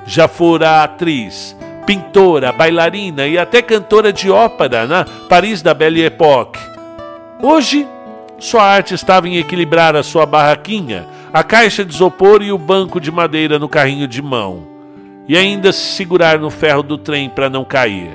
Já 0.05 0.27
fora 0.27 0.83
atriz, 0.83 1.55
pintora, 1.85 2.51
bailarina 2.51 3.27
e 3.27 3.37
até 3.37 3.61
cantora 3.61 4.11
de 4.11 4.31
ópera 4.31 4.87
na 4.87 5.05
Paris 5.29 5.61
da 5.61 5.73
Belle 5.73 6.03
Époque. 6.03 6.59
Hoje, 7.41 7.87
sua 8.39 8.63
arte 8.63 8.95
estava 8.95 9.29
em 9.29 9.37
equilibrar 9.37 9.95
a 9.95 10.01
sua 10.01 10.25
barraquinha, 10.25 11.05
a 11.31 11.43
caixa 11.43 11.85
de 11.85 11.93
isopor 11.93 12.41
e 12.41 12.51
o 12.51 12.57
banco 12.57 12.99
de 12.99 13.11
madeira 13.11 13.59
no 13.59 13.69
carrinho 13.69 14.07
de 14.07 14.21
mão, 14.21 14.67
e 15.29 15.37
ainda 15.37 15.71
se 15.71 15.93
segurar 15.93 16.39
no 16.39 16.49
ferro 16.49 16.81
do 16.81 16.97
trem 16.97 17.29
para 17.29 17.51
não 17.51 17.63
cair. 17.63 18.09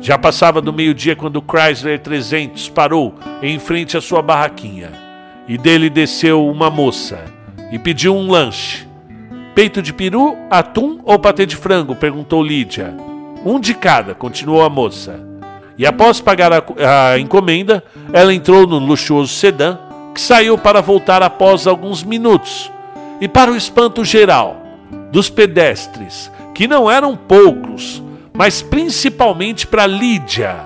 Já 0.00 0.18
passava 0.18 0.60
do 0.60 0.72
meio-dia 0.72 1.14
quando 1.14 1.36
o 1.36 1.44
Chrysler 1.48 2.00
300 2.00 2.68
parou 2.70 3.14
em 3.40 3.56
frente 3.60 3.96
à 3.96 4.00
sua 4.00 4.20
barraquinha, 4.20 4.90
e 5.46 5.56
dele 5.56 5.88
desceu 5.88 6.44
uma 6.44 6.68
moça 6.68 7.20
e 7.70 7.78
pediu 7.78 8.16
um 8.16 8.28
lanche. 8.28 8.84
Peito 9.54 9.80
de 9.80 9.92
peru, 9.92 10.36
atum 10.50 10.98
ou 11.04 11.20
patê 11.20 11.46
de 11.46 11.54
frango? 11.54 11.94
perguntou 11.94 12.42
Lídia. 12.42 12.96
Um 13.44 13.60
de 13.60 13.72
cada, 13.72 14.12
continuou 14.12 14.64
a 14.64 14.68
moça. 14.68 15.20
E 15.76 15.86
após 15.86 16.20
pagar 16.20 16.52
a, 16.52 17.12
a 17.12 17.18
encomenda, 17.20 17.84
ela 18.12 18.34
entrou 18.34 18.66
no 18.66 18.78
luxuoso 18.78 19.32
sedã, 19.32 19.78
que 20.12 20.20
saiu 20.20 20.58
para 20.58 20.80
voltar 20.80 21.22
após 21.22 21.64
alguns 21.68 22.02
minutos. 22.02 22.72
E 23.20 23.28
para 23.28 23.52
o 23.52 23.56
espanto 23.56 24.04
geral 24.04 24.67
dos 25.10 25.30
pedestres, 25.30 26.30
que 26.54 26.66
não 26.66 26.90
eram 26.90 27.16
poucos, 27.16 28.02
mas 28.32 28.62
principalmente 28.62 29.66
para 29.66 29.86
Lídia, 29.86 30.56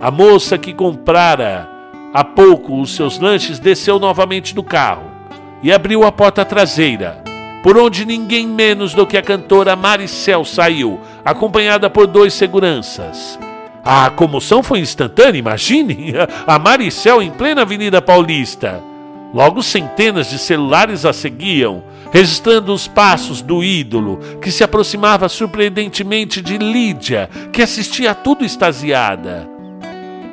a 0.00 0.10
moça 0.10 0.56
que 0.56 0.72
comprara 0.72 1.68
há 2.12 2.24
pouco 2.24 2.80
os 2.80 2.94
seus 2.94 3.18
lanches, 3.18 3.58
desceu 3.58 3.98
novamente 3.98 4.54
do 4.54 4.62
carro 4.62 5.10
e 5.62 5.72
abriu 5.72 6.04
a 6.04 6.12
porta 6.12 6.44
traseira 6.44 7.26
por 7.66 7.76
onde 7.76 8.06
ninguém 8.06 8.46
menos 8.46 8.94
do 8.94 9.04
que 9.04 9.16
a 9.16 9.22
cantora 9.22 9.74
Maricel 9.74 10.44
saiu, 10.44 11.00
acompanhada 11.24 11.90
por 11.90 12.06
dois 12.06 12.32
seguranças. 12.32 13.36
A 13.84 14.08
comoção 14.08 14.62
foi 14.62 14.78
instantânea, 14.78 15.40
imagine! 15.40 16.14
A 16.46 16.60
Maricel 16.60 17.20
em 17.20 17.28
plena 17.28 17.62
Avenida 17.62 18.00
Paulista. 18.00 18.80
Logo 19.34 19.64
centenas 19.64 20.30
de 20.30 20.38
celulares 20.38 21.04
a 21.04 21.12
seguiam, 21.12 21.82
registrando 22.16 22.72
os 22.72 22.88
passos 22.88 23.42
do 23.42 23.62
ídolo, 23.62 24.18
que 24.40 24.50
se 24.50 24.64
aproximava 24.64 25.28
surpreendentemente 25.28 26.40
de 26.40 26.56
Lídia, 26.56 27.28
que 27.52 27.60
assistia 27.60 28.12
a 28.12 28.14
tudo 28.14 28.42
extasiada. 28.42 29.46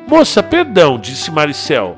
Moça, 0.08 0.42
perdão, 0.42 0.98
disse 0.98 1.30
Maricel, 1.30 1.98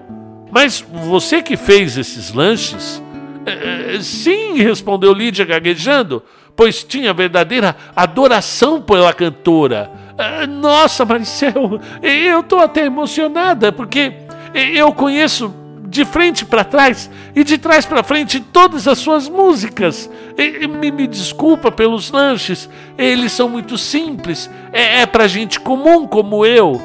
mas 0.51 0.83
você 0.91 1.39
que 1.39 1.55
fez 1.55 1.99
esses 1.99 2.33
lanches? 2.33 2.99
É, 3.45 3.97
é, 3.97 4.01
sim, 4.01 4.55
respondeu 4.55 5.13
Lídia 5.13 5.45
gaguejando, 5.45 6.23
pois 6.55 6.83
tinha 6.83 7.13
verdadeira 7.13 7.75
adoração 7.95 8.81
pela 8.81 9.13
cantora. 9.13 9.91
É, 10.17 10.47
nossa, 10.47 11.05
Maricel, 11.05 11.79
eu 12.01 12.39
estou 12.39 12.57
até 12.59 12.87
emocionada, 12.87 13.71
porque 13.71 14.13
eu 14.51 14.91
conheço 14.93 15.53
de 15.95 16.05
frente 16.05 16.45
para 16.45 16.63
trás 16.65 17.09
e 17.33 17.43
de 17.43 17.57
trás 17.57 17.85
para 17.85 18.03
frente 18.03 18.39
todas 18.39 18.87
as 18.87 18.99
suas 18.99 19.29
músicas. 19.29 20.09
Me, 20.37 20.91
me, 20.91 21.07
desculpa 21.07 21.71
pelos 21.71 22.11
lanches, 22.11 22.69
eles 22.97 23.31
são 23.31 23.47
muito 23.47 23.77
simples, 23.77 24.49
é, 24.73 25.01
é 25.01 25.05
para 25.05 25.27
gente 25.27 25.59
comum 25.59 26.05
como 26.05 26.45
eu. 26.45 26.79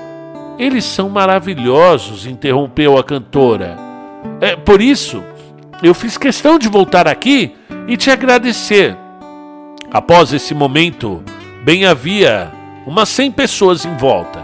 Eles 0.59 0.85
são 0.85 1.09
maravilhosos, 1.09 2.27
interrompeu 2.27 2.97
a 2.97 3.05
cantora. 3.05 3.77
É, 4.41 4.55
por 4.55 4.81
isso, 4.81 5.23
eu 5.83 5.95
fiz 5.95 6.17
questão 6.17 6.59
de 6.59 6.69
voltar 6.69 7.09
aqui 7.09 7.55
e 7.89 7.97
te 7.97 8.11
agradecer. 8.11 8.97
Após 9.91 10.33
esse 10.33 10.55
momento, 10.55 11.23
bem 11.65 11.85
havia 11.85 12.53
umas 12.87 13.09
100 13.09 13.33
pessoas 13.33 13.85
em 13.85 13.97
volta, 13.97 14.41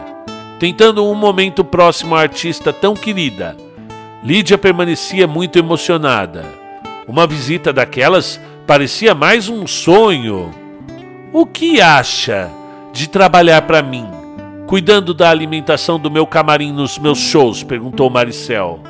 tentando 0.59 1.07
um 1.07 1.15
momento 1.15 1.65
próximo 1.65 2.17
à 2.17 2.23
artista 2.23 2.73
tão 2.73 2.95
querida. 2.95 3.66
Lídia 4.27 4.59
permanecia 4.59 5.25
muito 5.25 5.57
emocionada. 5.57 6.45
Uma 7.07 7.29
visita 7.29 7.73
daquelas 7.73 8.41
parecia 8.67 9.15
mais 9.15 9.49
um 9.49 9.69
sonho. 9.69 10.53
O 11.33 11.47
que 11.47 11.81
acha 11.81 12.51
de 12.93 13.09
trabalhar 13.09 13.63
para 13.63 13.81
mim, 13.83 14.05
cuidando 14.67 15.15
da 15.15 15.31
alimentação 15.31 15.97
do 15.97 16.11
meu 16.11 16.27
camarim 16.27 16.73
nos 16.73 16.99
meus 16.99 17.19
shows? 17.19 17.63
perguntou 17.63 18.11
Maricel. 18.11 18.81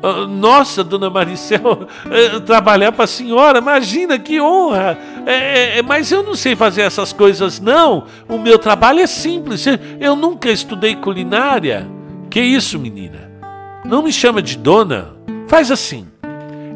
Ah, 0.00 0.28
nossa, 0.28 0.84
dona 0.84 1.10
Maricel, 1.10 1.88
eh, 2.08 2.38
trabalhar 2.38 2.92
para 2.92 3.02
a 3.02 3.08
senhora, 3.08 3.58
imagina 3.58 4.16
que 4.16 4.40
honra! 4.40 4.96
É, 5.26 5.32
é, 5.32 5.78
é, 5.78 5.82
mas 5.82 6.12
eu 6.12 6.22
não 6.22 6.36
sei 6.36 6.54
fazer 6.54 6.82
essas 6.82 7.12
coisas, 7.12 7.58
não. 7.58 8.04
O 8.28 8.38
meu 8.38 8.60
trabalho 8.60 9.00
é 9.00 9.08
simples. 9.08 9.66
Eu 9.98 10.14
nunca 10.14 10.48
estudei 10.52 10.94
culinária. 10.94 11.84
Que 12.30 12.40
isso, 12.40 12.78
menina? 12.78 13.27
Não 13.88 14.02
me 14.02 14.12
chama 14.12 14.42
de 14.42 14.58
dona. 14.58 15.14
Faz 15.48 15.70
assim. 15.70 16.06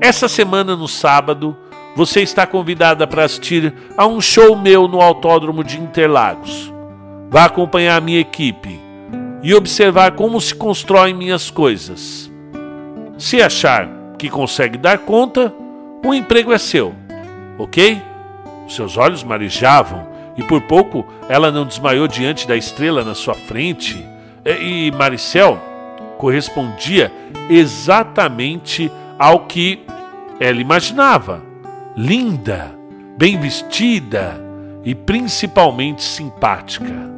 Essa 0.01 0.29
semana, 0.29 0.75
no 0.75 0.89
sábado, 0.89 1.55
você 1.95 2.23
está 2.23 2.47
convidada 2.47 3.07
para 3.07 3.23
assistir 3.23 3.75
a 3.99 4.07
um 4.07 4.19
show 4.19 4.57
meu 4.57 4.89
no 4.89 4.99
Autódromo 4.99 5.63
de 5.63 5.79
Interlagos. 5.79 6.73
Vá 7.29 7.45
acompanhar 7.45 7.99
a 7.99 8.01
minha 8.01 8.19
equipe 8.19 8.81
e 9.43 9.55
observar 9.55 10.13
como 10.13 10.41
se 10.41 10.55
constroem 10.55 11.13
minhas 11.13 11.51
coisas. 11.51 12.33
Se 13.19 13.43
achar 13.43 13.91
que 14.19 14.31
consegue 14.31 14.79
dar 14.79 15.01
conta, 15.01 15.53
o 16.03 16.15
emprego 16.15 16.51
é 16.51 16.57
seu, 16.57 16.95
ok? 17.59 18.01
Seus 18.67 18.97
olhos 18.97 19.23
marejavam 19.23 20.09
e 20.35 20.43
por 20.43 20.63
pouco 20.63 21.07
ela 21.29 21.51
não 21.51 21.67
desmaiou 21.67 22.09
diante 22.09 22.49
da 22.49 22.57
estrela 22.57 23.05
na 23.05 23.15
sua 23.15 23.35
frente. 23.35 24.03
E 24.47 24.91
Maricel 24.93 25.61
correspondia 26.23 27.13
exatamente 27.51 28.89
ao 29.19 29.41
que 29.41 29.81
ela 30.39 30.61
imaginava: 30.61 31.43
linda, 31.97 32.73
bem 33.19 33.37
vestida 33.41 34.41
e 34.85 34.95
principalmente 34.95 36.05
simpática. 36.05 37.11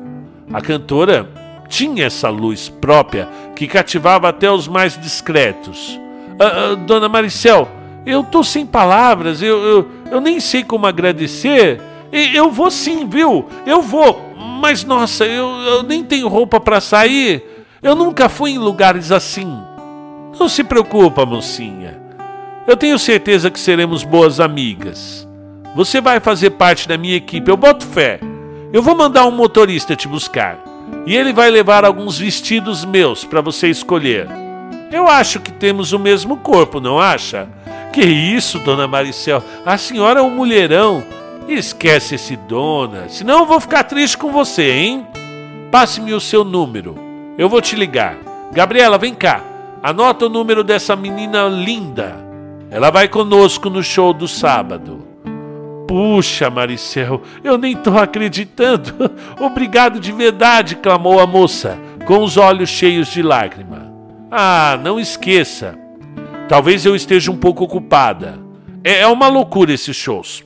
A 0.51 0.61
cantora 0.63 1.29
tinha 1.69 2.07
essa 2.07 2.31
luz 2.31 2.71
própria 2.71 3.29
que 3.55 3.67
cativava 3.67 4.31
até 4.31 4.51
os 4.51 4.67
mais 4.67 4.99
discretos. 4.99 6.01
Ah, 6.41 6.73
ah, 6.73 6.75
Dona 6.75 7.09
Maricel, 7.09 7.69
eu 8.07 8.23
tô 8.25 8.43
sem 8.43 8.65
palavras, 8.65 9.43
eu, 9.43 9.59
eu, 9.63 9.89
eu 10.13 10.21
nem 10.21 10.41
sei 10.41 10.65
como 10.65 10.87
agradecer. 10.87 11.79
Eu 12.11 12.51
vou 12.51 12.71
sim, 12.71 13.07
viu? 13.07 13.47
Eu 13.67 13.83
vou. 13.83 14.33
Mas 14.63 14.83
nossa, 14.83 15.27
eu, 15.27 15.47
eu 15.47 15.83
nem 15.83 16.03
tenho 16.03 16.27
roupa 16.29 16.59
para 16.59 16.81
sair. 16.81 17.54
Eu 17.85 17.95
nunca 17.95 18.31
fui 18.31 18.53
em 18.53 18.59
lugares 18.59 19.13
assim. 19.13 19.63
Não 20.41 20.49
se 20.49 20.65
preocupa, 20.65 21.27
mocinha. 21.27 22.01
Eu 22.67 22.79
tenho 22.79 22.99
certeza 22.99 23.51
que 23.51 23.61
seremos 23.61 24.03
boas 24.03 24.41
amigas. 24.41 25.29
Você 25.77 26.01
vai 26.01 26.19
fazer 26.19 26.49
parte 26.53 26.89
da 26.89 26.97
minha 26.97 27.17
equipe, 27.17 27.51
eu 27.51 27.59
boto 27.59 27.85
fé. 27.85 28.21
Eu 28.73 28.81
vou 28.81 28.97
mandar 28.97 29.27
um 29.27 29.31
motorista 29.31 29.95
te 29.95 30.09
buscar. 30.09 30.59
E 31.05 31.15
ele 31.15 31.31
vai 31.31 31.51
levar 31.51 31.85
alguns 31.85 32.19
vestidos 32.19 32.87
meus 32.87 33.23
para 33.23 33.43
você 33.43 33.69
escolher. 33.69 34.29
Eu 34.91 35.07
acho 35.07 35.39
que 35.39 35.53
temos 35.53 35.93
o 35.93 35.99
mesmo 35.99 36.39
corpo, 36.39 36.81
não 36.81 36.99
acha? 36.99 37.47
Que 37.93 38.01
isso, 38.01 38.59
dona 38.61 38.89
Maricel? 38.89 39.43
A 39.67 39.77
senhora 39.77 40.21
é 40.21 40.23
um 40.23 40.31
mulherão. 40.31 41.05
Esquece 41.47 42.15
esse 42.15 42.35
dona, 42.35 43.11
senão 43.11 43.41
eu 43.41 43.47
vou 43.47 43.61
ficar 43.61 43.85
triste 43.85 44.17
com 44.17 44.33
você, 44.33 44.71
hein? 44.71 45.07
Passe-me 45.71 46.15
o 46.15 46.21
seu 46.21 46.45
número. 46.45 47.04
Eu 47.37 47.49
vou 47.49 47.61
te 47.61 47.75
ligar. 47.75 48.17
Gabriela, 48.53 48.97
vem 48.97 49.15
cá. 49.15 49.43
Anota 49.83 50.27
o 50.27 50.31
número 50.31 50.63
dessa 50.63 50.95
menina 50.95 51.45
linda. 51.49 52.17
Ela 52.71 52.91
vai 52.91 53.09
conosco 53.09 53.69
no 53.69 53.83
show 53.83 54.13
do 54.13 54.27
sábado. 54.29 55.07
Puxa, 55.87 56.49
Maricel, 56.49 57.23
eu 57.43 57.59
nem 57.59 57.73
estou 57.73 57.99
acreditando. 57.99 59.11
Obrigado 59.39 60.01
de 60.01 60.11
verdade, 60.13 60.77
clamou 60.77 61.21
a 61.21 61.27
moça, 61.27 61.79
com 62.07 62.23
os 62.23 62.37
olhos 62.37 62.71
cheios 62.71 63.09
de 63.09 63.23
lágrima. 63.23 63.93
Ah, 64.31 64.79
não 64.83 64.99
esqueça. 64.99 65.79
Talvez 66.49 66.85
eu 66.87 66.97
esteja 66.97 67.31
um 67.31 67.37
pouco 67.37 67.65
ocupada. 67.65 68.39
É, 68.83 69.01
é 69.01 69.07
uma 69.07 69.29
loucura 69.29 69.73
esses 69.73 69.97
shows. 69.97 70.45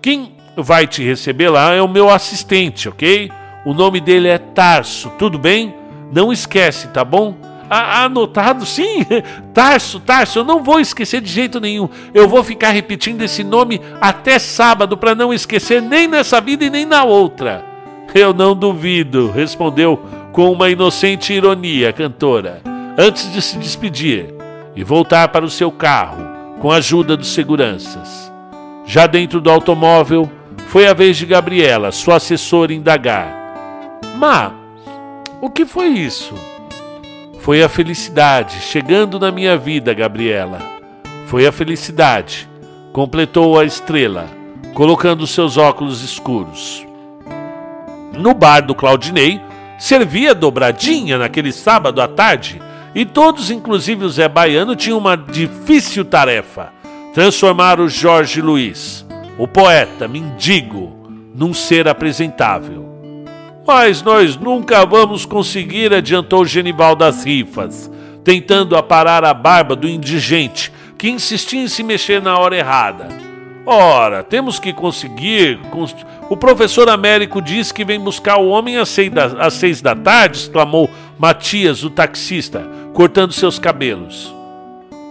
Quem 0.00 0.34
vai 0.56 0.86
te 0.86 1.02
receber 1.02 1.48
lá 1.48 1.72
é 1.72 1.82
o 1.82 1.88
meu 1.88 2.08
assistente, 2.08 2.88
ok? 2.88 3.30
O 3.64 3.74
nome 3.74 4.00
dele 4.00 4.28
é 4.28 4.38
Tarso, 4.38 5.10
tudo 5.18 5.38
bem? 5.38 5.79
Não 6.12 6.32
esquece, 6.32 6.88
tá 6.88 7.04
bom? 7.04 7.36
anotado, 7.70 8.66
sim. 8.66 9.06
Tarso, 9.54 10.00
Tarso, 10.00 10.40
eu 10.40 10.44
não 10.44 10.62
vou 10.62 10.80
esquecer 10.80 11.20
de 11.20 11.30
jeito 11.30 11.60
nenhum. 11.60 11.88
Eu 12.12 12.28
vou 12.28 12.42
ficar 12.42 12.70
repetindo 12.70 13.22
esse 13.22 13.44
nome 13.44 13.80
até 14.00 14.38
sábado 14.38 14.96
para 14.96 15.14
não 15.14 15.32
esquecer 15.32 15.80
nem 15.80 16.08
nessa 16.08 16.40
vida 16.40 16.64
e 16.64 16.70
nem 16.70 16.84
na 16.84 17.04
outra. 17.04 17.64
Eu 18.12 18.34
não 18.34 18.56
duvido, 18.56 19.30
respondeu 19.30 20.00
com 20.32 20.50
uma 20.50 20.68
inocente 20.68 21.32
ironia 21.32 21.90
a 21.90 21.92
cantora, 21.92 22.60
antes 22.98 23.32
de 23.32 23.40
se 23.40 23.56
despedir 23.56 24.34
e 24.74 24.82
voltar 24.82 25.28
para 25.28 25.44
o 25.44 25.50
seu 25.50 25.70
carro 25.70 26.28
com 26.58 26.72
a 26.72 26.76
ajuda 26.76 27.16
dos 27.16 27.32
seguranças. 27.32 28.32
Já 28.84 29.06
dentro 29.06 29.40
do 29.40 29.50
automóvel, 29.50 30.30
foi 30.66 30.88
a 30.88 30.92
vez 30.92 31.16
de 31.16 31.26
Gabriela, 31.26 31.92
sua 31.92 32.16
assessora, 32.16 32.72
indagar: 32.72 33.32
Má, 34.16 34.52
o 35.40 35.48
que 35.48 35.64
foi 35.64 35.88
isso? 35.88 36.34
Foi 37.40 37.62
a 37.62 37.68
felicidade 37.68 38.60
chegando 38.60 39.18
na 39.18 39.32
minha 39.32 39.56
vida, 39.56 39.94
Gabriela. 39.94 40.60
Foi 41.26 41.46
a 41.46 41.52
felicidade, 41.52 42.48
completou 42.92 43.58
a 43.58 43.64
estrela, 43.64 44.26
colocando 44.74 45.26
seus 45.26 45.56
óculos 45.56 46.02
escuros. 46.02 46.86
No 48.12 48.34
bar 48.34 48.60
do 48.60 48.74
Claudinei, 48.74 49.40
servia 49.78 50.34
dobradinha 50.34 51.16
naquele 51.16 51.52
sábado 51.52 52.02
à 52.02 52.08
tarde 52.08 52.60
e 52.94 53.06
todos, 53.06 53.50
inclusive 53.50 54.04
o 54.04 54.10
Zé 54.10 54.28
Baiano, 54.28 54.76
tinham 54.76 54.98
uma 54.98 55.16
difícil 55.16 56.04
tarefa: 56.04 56.72
transformar 57.14 57.80
o 57.80 57.88
Jorge 57.88 58.42
Luiz, 58.42 59.06
o 59.38 59.48
poeta 59.48 60.06
mendigo, 60.06 60.92
num 61.34 61.54
ser 61.54 61.88
apresentável. 61.88 62.89
Mas 63.72 64.02
nós 64.02 64.36
nunca 64.36 64.84
vamos 64.84 65.24
conseguir, 65.24 65.94
adiantou 65.94 66.44
Genival 66.44 66.96
das 66.96 67.22
Rifas, 67.22 67.88
tentando 68.24 68.76
aparar 68.76 69.24
a 69.24 69.32
barba 69.32 69.76
do 69.76 69.86
indigente 69.86 70.72
que 70.98 71.08
insistia 71.08 71.62
em 71.62 71.68
se 71.68 71.84
mexer 71.84 72.20
na 72.20 72.36
hora 72.36 72.56
errada. 72.56 73.06
Ora, 73.64 74.24
temos 74.24 74.58
que 74.58 74.72
conseguir. 74.72 75.60
O 76.28 76.36
professor 76.36 76.88
Américo 76.88 77.40
diz 77.40 77.70
que 77.70 77.84
vem 77.84 78.00
buscar 78.00 78.38
o 78.38 78.48
homem 78.48 78.76
às 78.76 78.88
seis 78.88 79.08
da, 79.08 79.26
às 79.38 79.54
seis 79.54 79.80
da 79.80 79.94
tarde, 79.94 80.38
exclamou 80.38 80.90
Matias, 81.16 81.84
o 81.84 81.90
taxista, 81.90 82.68
cortando 82.92 83.32
seus 83.32 83.56
cabelos. 83.56 84.34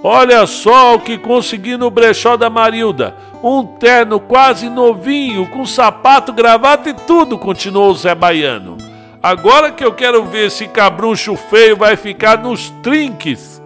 Olha 0.04 0.48
só 0.48 0.96
o 0.96 1.00
que 1.00 1.18
consegui 1.18 1.76
no 1.76 1.92
brechó 1.92 2.38
da 2.38 2.50
Marilda. 2.50 3.16
Um 3.44 3.66
terno 3.66 4.20
quase 4.20 4.70
novinho, 4.70 5.46
com 5.48 5.66
sapato, 5.66 6.32
gravata 6.32 6.90
e 6.90 6.94
tudo, 6.94 7.38
continuou 7.38 7.92
o 7.92 7.96
Zé 7.96 8.16
Baiano. 8.16 8.78
Agora 9.22 9.72
que 9.72 9.84
eu 9.84 9.92
quero 9.92 10.24
ver 10.24 10.48
esse 10.48 10.68
cabruncho 10.68 11.36
feio 11.36 11.76
vai 11.76 11.98
ficar 11.98 12.42
nos 12.42 12.70
trinques. 12.82 13.62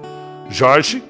Jorge 0.50 1.04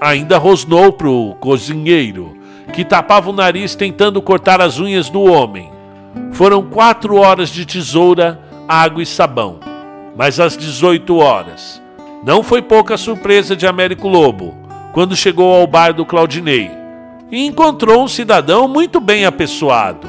ainda 0.00 0.38
rosnou 0.38 0.92
pro 0.92 1.36
cozinheiro, 1.40 2.36
que 2.72 2.84
tapava 2.84 3.30
o 3.30 3.32
nariz 3.32 3.74
tentando 3.74 4.22
cortar 4.22 4.60
as 4.60 4.78
unhas 4.78 5.10
do 5.10 5.22
homem. 5.22 5.72
Foram 6.32 6.62
quatro 6.62 7.16
horas 7.16 7.48
de 7.48 7.66
tesoura, 7.66 8.40
água 8.68 9.02
e 9.02 9.06
sabão. 9.06 9.58
Mas 10.16 10.38
às 10.38 10.56
18 10.56 11.16
horas, 11.16 11.82
não 12.26 12.42
foi 12.42 12.60
pouca 12.60 12.96
surpresa 12.96 13.54
de 13.54 13.68
Américo 13.68 14.08
Lobo 14.08 14.52
quando 14.92 15.14
chegou 15.14 15.54
ao 15.54 15.64
bar 15.64 15.92
do 15.92 16.04
Claudinei 16.04 16.68
e 17.30 17.46
encontrou 17.46 18.02
um 18.02 18.08
cidadão 18.08 18.66
muito 18.66 18.98
bem 18.98 19.24
apessoado, 19.24 20.08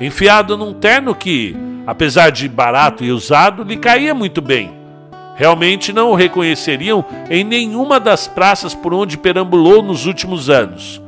enfiado 0.00 0.56
num 0.56 0.72
terno 0.72 1.14
que, 1.14 1.54
apesar 1.86 2.30
de 2.30 2.48
barato 2.48 3.04
e 3.04 3.12
usado, 3.12 3.64
lhe 3.64 3.76
caía 3.76 4.14
muito 4.14 4.40
bem. 4.40 4.72
Realmente 5.36 5.92
não 5.92 6.12
o 6.12 6.14
reconheceriam 6.14 7.04
em 7.28 7.44
nenhuma 7.44 8.00
das 8.00 8.26
praças 8.26 8.74
por 8.74 8.94
onde 8.94 9.18
perambulou 9.18 9.82
nos 9.82 10.06
últimos 10.06 10.48
anos. 10.48 11.02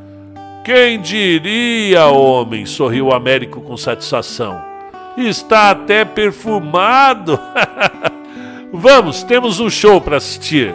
Quem 0.62 1.00
diria, 1.00 2.04
homem? 2.06 2.66
sorriu 2.66 3.12
Américo 3.12 3.62
com 3.62 3.78
satisfação. 3.78 4.60
Está 5.16 5.70
até 5.70 6.04
perfumado. 6.04 7.40
Vamos, 8.76 9.22
temos 9.22 9.60
um 9.60 9.70
show 9.70 10.00
para 10.00 10.16
assistir. 10.16 10.74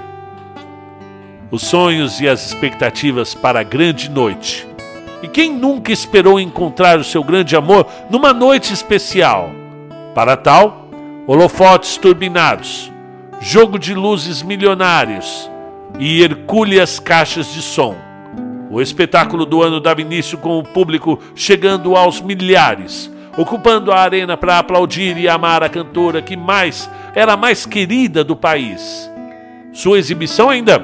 Os 1.51 1.63
sonhos 1.63 2.21
e 2.21 2.29
as 2.29 2.47
expectativas 2.47 3.35
para 3.35 3.59
a 3.59 3.63
grande 3.63 4.09
noite. 4.09 4.65
E 5.21 5.27
quem 5.27 5.51
nunca 5.51 5.91
esperou 5.91 6.39
encontrar 6.39 6.97
o 6.97 7.03
seu 7.03 7.21
grande 7.21 7.57
amor 7.57 7.85
numa 8.09 8.31
noite 8.31 8.73
especial? 8.73 9.51
Para 10.15 10.37
tal, 10.37 10.87
holofotes 11.27 11.97
turbinados, 11.97 12.89
jogo 13.41 13.77
de 13.77 13.93
luzes 13.93 14.41
milionários 14.41 15.51
e 15.99 16.23
hercúleas 16.23 17.01
caixas 17.01 17.53
de 17.53 17.61
som. 17.61 17.97
O 18.71 18.81
espetáculo 18.81 19.45
do 19.45 19.61
ano 19.61 19.81
dava 19.81 19.99
início 19.99 20.37
com 20.37 20.57
o 20.57 20.63
público 20.63 21.19
chegando 21.35 21.97
aos 21.97 22.21
milhares 22.21 23.11
ocupando 23.39 23.93
a 23.93 23.97
arena 24.01 24.35
para 24.35 24.59
aplaudir 24.59 25.17
e 25.17 25.29
amar 25.29 25.63
a 25.63 25.69
cantora 25.69 26.21
que 26.21 26.35
mais 26.35 26.89
era 27.15 27.33
a 27.33 27.37
mais 27.37 27.65
querida 27.65 28.21
do 28.21 28.35
país. 28.35 29.09
Sua 29.71 29.97
exibição 29.97 30.49
ainda 30.49 30.83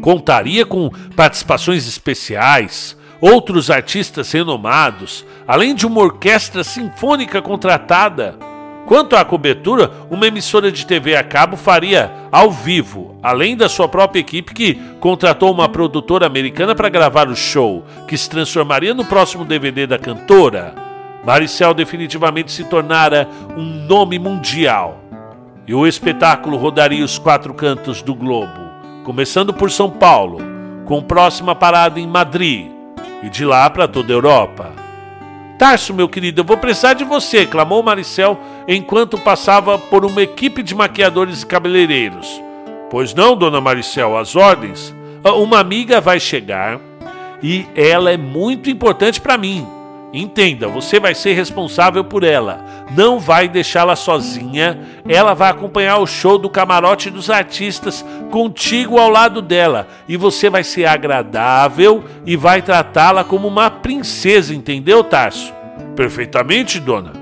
contaria 0.00 0.64
com 0.64 0.88
participações 1.16 1.88
especiais, 1.88 2.96
outros 3.20 3.68
artistas 3.68 4.30
renomados, 4.30 5.26
além 5.44 5.74
de 5.74 5.84
uma 5.88 6.00
orquestra 6.02 6.62
sinfônica 6.62 7.42
contratada. 7.42 8.36
Quanto 8.86 9.16
à 9.16 9.24
cobertura, 9.24 9.90
uma 10.08 10.28
emissora 10.28 10.70
de 10.70 10.86
TV 10.86 11.16
a 11.16 11.24
cabo 11.24 11.56
faria 11.56 12.12
ao 12.30 12.48
vivo, 12.48 13.18
além 13.20 13.56
da 13.56 13.68
sua 13.68 13.88
própria 13.88 14.20
equipe 14.20 14.54
que 14.54 14.74
contratou 15.00 15.52
uma 15.52 15.68
produtora 15.68 16.26
americana 16.26 16.76
para 16.76 16.88
gravar 16.88 17.28
o 17.28 17.34
show, 17.34 17.84
que 18.06 18.16
se 18.16 18.30
transformaria 18.30 18.94
no 18.94 19.04
próximo 19.04 19.44
DVD 19.44 19.84
da 19.88 19.98
cantora. 19.98 20.85
Maricel 21.26 21.74
definitivamente 21.74 22.52
se 22.52 22.62
tornara 22.62 23.28
um 23.56 23.64
nome 23.64 24.16
mundial. 24.16 25.00
E 25.66 25.74
o 25.74 25.84
espetáculo 25.84 26.56
rodaria 26.56 27.04
os 27.04 27.18
quatro 27.18 27.52
cantos 27.52 28.00
do 28.00 28.14
globo, 28.14 28.60
começando 29.02 29.52
por 29.52 29.68
São 29.68 29.90
Paulo, 29.90 30.38
com 30.84 31.02
próxima 31.02 31.52
parada 31.52 31.98
em 31.98 32.06
Madrid 32.06 32.70
e 33.24 33.28
de 33.28 33.44
lá 33.44 33.68
para 33.68 33.88
toda 33.88 34.12
a 34.12 34.14
Europa. 34.14 34.72
Tarso, 35.58 35.92
meu 35.92 36.08
querido, 36.08 36.42
eu 36.42 36.44
vou 36.44 36.58
precisar 36.58 36.94
de 36.94 37.02
você, 37.02 37.44
clamou 37.44 37.82
Maricel 37.82 38.38
enquanto 38.68 39.18
passava 39.18 39.76
por 39.76 40.04
uma 40.04 40.22
equipe 40.22 40.62
de 40.62 40.76
maquiadores 40.76 41.42
e 41.42 41.46
cabeleireiros. 41.46 42.40
Pois 42.88 43.12
não, 43.12 43.34
dona 43.34 43.60
Maricel, 43.60 44.16
as 44.16 44.36
ordens. 44.36 44.94
Ah, 45.24 45.32
uma 45.32 45.58
amiga 45.58 46.00
vai 46.00 46.20
chegar 46.20 46.78
e 47.42 47.66
ela 47.74 48.12
é 48.12 48.16
muito 48.16 48.70
importante 48.70 49.20
para 49.20 49.36
mim. 49.36 49.66
Entenda, 50.12 50.68
você 50.68 51.00
vai 51.00 51.14
ser 51.14 51.32
responsável 51.32 52.04
por 52.04 52.22
ela. 52.22 52.64
Não 52.96 53.18
vai 53.18 53.48
deixá-la 53.48 53.96
sozinha. 53.96 54.78
Ela 55.06 55.34
vai 55.34 55.50
acompanhar 55.50 55.98
o 55.98 56.06
show 56.06 56.38
do 56.38 56.48
camarote 56.48 57.10
dos 57.10 57.28
artistas 57.28 58.04
contigo 58.30 58.98
ao 58.98 59.10
lado 59.10 59.42
dela. 59.42 59.88
E 60.08 60.16
você 60.16 60.48
vai 60.48 60.64
ser 60.64 60.86
agradável 60.86 62.04
e 62.24 62.36
vai 62.36 62.62
tratá-la 62.62 63.24
como 63.24 63.48
uma 63.48 63.68
princesa, 63.68 64.54
entendeu, 64.54 65.02
Tarso? 65.02 65.52
Perfeitamente, 65.96 66.78
dona. 66.78 67.12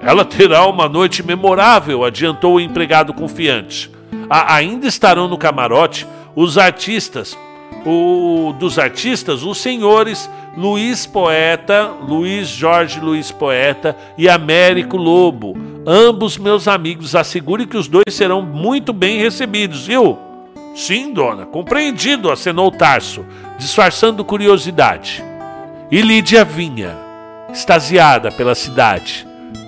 Ela 0.00 0.24
terá 0.24 0.66
uma 0.66 0.88
noite 0.88 1.22
memorável, 1.22 2.04
adiantou 2.04 2.54
o 2.54 2.60
empregado 2.60 3.12
confiante. 3.12 3.90
A 4.30 4.54
ainda 4.54 4.86
estarão 4.86 5.28
no 5.28 5.36
camarote 5.36 6.06
os 6.34 6.56
artistas, 6.56 7.36
o 7.84 8.54
dos 8.58 8.78
artistas, 8.78 9.42
os 9.42 9.58
senhores 9.58 10.30
Luiz 10.56 11.06
Poeta, 11.06 11.92
Luiz 12.02 12.48
Jorge 12.48 12.98
Luiz 12.98 13.30
Poeta 13.30 13.96
e 14.18 14.28
Américo 14.28 14.96
Lobo, 14.96 15.56
ambos 15.86 16.36
meus 16.36 16.66
amigos. 16.66 17.14
Assegure 17.14 17.66
que 17.66 17.76
os 17.76 17.86
dois 17.86 18.12
serão 18.12 18.42
muito 18.42 18.92
bem 18.92 19.18
recebidos, 19.18 19.86
viu? 19.86 20.18
Sim, 20.74 21.12
dona, 21.12 21.46
compreendido, 21.46 22.30
acenou 22.30 22.70
Tarso, 22.70 23.24
disfarçando 23.58 24.24
curiosidade. 24.24 25.22
E 25.90 26.00
Lídia 26.02 26.44
vinha, 26.44 26.96
extasiada 27.52 28.30
pela 28.30 28.54
cidade, 28.54 29.26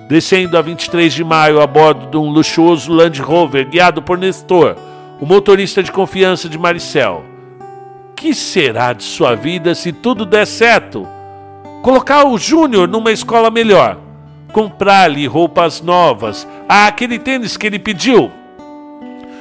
descendo 0.08 0.58
a 0.58 0.62
23 0.62 1.12
de 1.12 1.22
maio 1.22 1.60
a 1.60 1.66
bordo 1.66 2.08
de 2.08 2.16
um 2.16 2.28
luxuoso 2.28 2.92
Land 2.92 3.20
Rover 3.20 3.68
guiado 3.68 4.02
por 4.02 4.18
Nestor, 4.18 4.76
o 5.20 5.26
motorista 5.26 5.82
de 5.82 5.92
confiança 5.92 6.48
de 6.48 6.58
Maricel 6.58 7.31
que 8.22 8.36
será 8.36 8.92
de 8.92 9.02
sua 9.02 9.34
vida 9.34 9.74
se 9.74 9.92
tudo 9.92 10.24
der 10.24 10.46
certo? 10.46 11.08
Colocar 11.82 12.24
o 12.24 12.38
Júnior 12.38 12.86
numa 12.86 13.10
escola 13.10 13.50
melhor, 13.50 13.98
comprar-lhe 14.52 15.26
roupas 15.26 15.80
novas, 15.80 16.46
ah, 16.68 16.86
aquele 16.86 17.18
tênis 17.18 17.56
que 17.56 17.66
ele 17.66 17.80
pediu. 17.80 18.30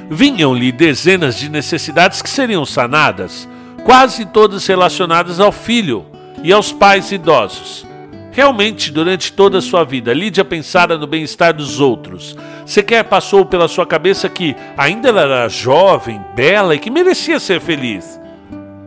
Vinham-lhe 0.10 0.72
dezenas 0.72 1.36
de 1.38 1.48
necessidades 1.48 2.24
que 2.24 2.30
seriam 2.30 2.66
sanadas, 2.66 3.48
quase 3.84 4.26
todas 4.26 4.66
relacionadas 4.66 5.40
ao 5.40 5.52
filho 5.52 6.04
e 6.44 6.52
aos 6.52 6.72
pais 6.72 7.12
idosos. 7.12 7.86
Realmente, 8.32 8.92
durante 8.92 9.32
toda 9.32 9.60
a 9.60 9.62
sua 9.62 9.84
vida, 9.84 10.12
Lídia 10.12 10.44
pensara 10.44 10.98
no 10.98 11.06
bem-estar 11.06 11.54
dos 11.54 11.80
outros. 11.80 12.36
Sequer 12.66 13.04
passou 13.04 13.46
pela 13.46 13.68
sua 13.68 13.86
cabeça 13.86 14.28
que 14.28 14.56
ainda 14.76 15.10
ela 15.10 15.22
era 15.22 15.48
jovem, 15.50 16.20
bela 16.36 16.74
e 16.74 16.80
que 16.80 16.90
merecia 16.90 17.40
ser 17.40 17.62
feliz. 17.62 18.20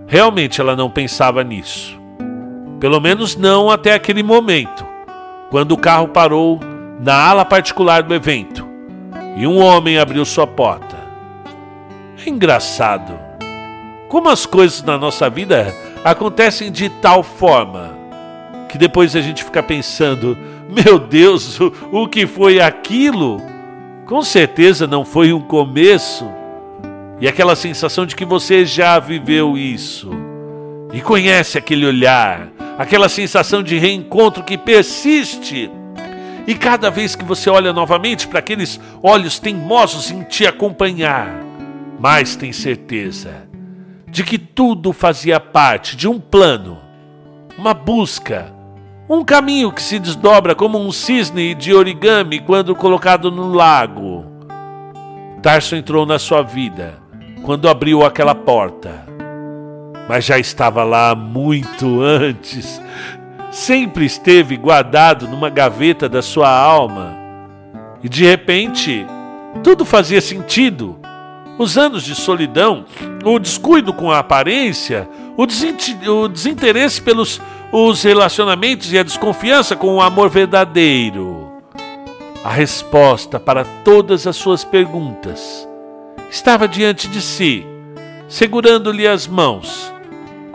Realmente 0.06 0.60
ela 0.60 0.76
não 0.76 0.90
pensava 0.90 1.42
nisso. 1.42 1.98
Pelo 2.80 3.00
menos 3.00 3.36
não 3.36 3.70
até 3.70 3.94
aquele 3.94 4.22
momento, 4.22 4.86
quando 5.50 5.72
o 5.72 5.78
carro 5.78 6.08
parou 6.08 6.60
na 7.00 7.14
ala 7.14 7.44
particular 7.44 8.02
do 8.02 8.14
evento 8.14 8.66
e 9.36 9.46
um 9.46 9.58
homem 9.58 9.98
abriu 9.98 10.24
sua 10.24 10.46
porta. 10.46 10.96
É 12.24 12.28
engraçado 12.28 13.12
como 14.08 14.28
as 14.28 14.46
coisas 14.46 14.82
na 14.82 14.96
nossa 14.96 15.28
vida 15.28 15.74
acontecem 16.04 16.70
de 16.70 16.88
tal 16.88 17.22
forma 17.22 17.94
que 18.68 18.78
depois 18.78 19.14
a 19.14 19.20
gente 19.20 19.44
fica 19.44 19.62
pensando: 19.62 20.36
meu 20.68 20.98
Deus, 20.98 21.60
o, 21.60 21.72
o 21.92 22.08
que 22.08 22.26
foi 22.26 22.60
aquilo? 22.60 23.40
Com 24.06 24.22
certeza 24.22 24.86
não 24.86 25.04
foi 25.04 25.32
um 25.32 25.40
começo. 25.40 26.28
E 27.20 27.28
aquela 27.28 27.54
sensação 27.54 28.04
de 28.04 28.16
que 28.16 28.24
você 28.24 28.66
já 28.66 28.98
viveu 28.98 29.56
isso 29.56 30.10
e 30.92 31.00
conhece 31.00 31.56
aquele 31.56 31.86
olhar, 31.86 32.48
aquela 32.78 33.08
sensação 33.08 33.62
de 33.62 33.78
reencontro 33.78 34.42
que 34.42 34.58
persiste. 34.58 35.70
E 36.46 36.54
cada 36.54 36.90
vez 36.90 37.14
que 37.14 37.24
você 37.24 37.48
olha 37.48 37.72
novamente 37.72 38.28
para 38.28 38.40
aqueles 38.40 38.80
olhos 39.02 39.38
teimosos 39.38 40.10
em 40.10 40.24
te 40.24 40.46
acompanhar, 40.46 41.28
mais 41.98 42.36
tem 42.36 42.52
certeza 42.52 43.48
de 44.08 44.22
que 44.22 44.38
tudo 44.38 44.92
fazia 44.92 45.40
parte 45.40 45.96
de 45.96 46.06
um 46.06 46.20
plano, 46.20 46.78
uma 47.56 47.74
busca, 47.74 48.52
um 49.08 49.24
caminho 49.24 49.72
que 49.72 49.82
se 49.82 49.98
desdobra 49.98 50.54
como 50.54 50.78
um 50.78 50.92
cisne 50.92 51.54
de 51.54 51.72
origami 51.72 52.40
quando 52.40 52.74
colocado 52.74 53.30
no 53.30 53.52
lago. 53.52 54.24
Tarso 55.42 55.74
entrou 55.76 56.06
na 56.06 56.18
sua 56.18 56.42
vida 56.42 57.03
quando 57.44 57.68
abriu 57.68 58.04
aquela 58.04 58.34
porta, 58.34 59.06
mas 60.08 60.24
já 60.24 60.38
estava 60.38 60.82
lá 60.82 61.14
muito 61.14 62.00
antes 62.00 62.80
sempre 63.54 64.04
esteve 64.04 64.56
guardado 64.56 65.28
numa 65.28 65.48
gaveta 65.48 66.08
da 66.08 66.20
sua 66.20 66.50
alma. 66.50 67.16
E 68.02 68.08
de 68.08 68.24
repente, 68.24 69.06
tudo 69.62 69.84
fazia 69.84 70.20
sentido. 70.20 70.98
Os 71.56 71.78
anos 71.78 72.02
de 72.02 72.16
solidão, 72.16 72.84
o 73.24 73.38
descuido 73.38 73.92
com 73.92 74.10
a 74.10 74.18
aparência, 74.18 75.08
o, 75.36 75.44
o 75.44 76.28
desinteresse 76.28 77.00
pelos 77.00 77.40
os 77.70 78.02
relacionamentos 78.02 78.92
e 78.92 78.98
a 78.98 79.04
desconfiança 79.04 79.76
com 79.76 79.94
o 79.94 80.02
amor 80.02 80.28
verdadeiro. 80.28 81.52
A 82.44 82.50
resposta 82.50 83.38
para 83.38 83.64
todas 83.84 84.26
as 84.26 84.36
suas 84.36 84.64
perguntas 84.64 85.66
estava 86.30 86.68
diante 86.68 87.08
de 87.08 87.20
si, 87.20 87.66
segurando-lhe 88.28 89.06
as 89.06 89.26
mãos 89.26 89.94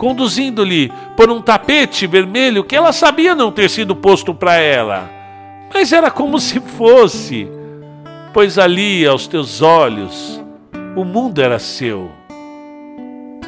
conduzindo-lhe 0.00 0.90
por 1.14 1.30
um 1.30 1.42
tapete 1.42 2.06
vermelho 2.06 2.64
que 2.64 2.74
ela 2.74 2.90
sabia 2.90 3.34
não 3.34 3.52
ter 3.52 3.68
sido 3.68 3.94
posto 3.94 4.34
para 4.34 4.54
ela. 4.54 5.10
Mas 5.74 5.92
era 5.92 6.10
como 6.10 6.40
se 6.40 6.58
fosse, 6.58 7.46
pois 8.32 8.58
ali, 8.58 9.06
aos 9.06 9.26
teus 9.26 9.60
olhos, 9.60 10.42
o 10.96 11.04
mundo 11.04 11.42
era 11.42 11.58
seu. 11.58 12.10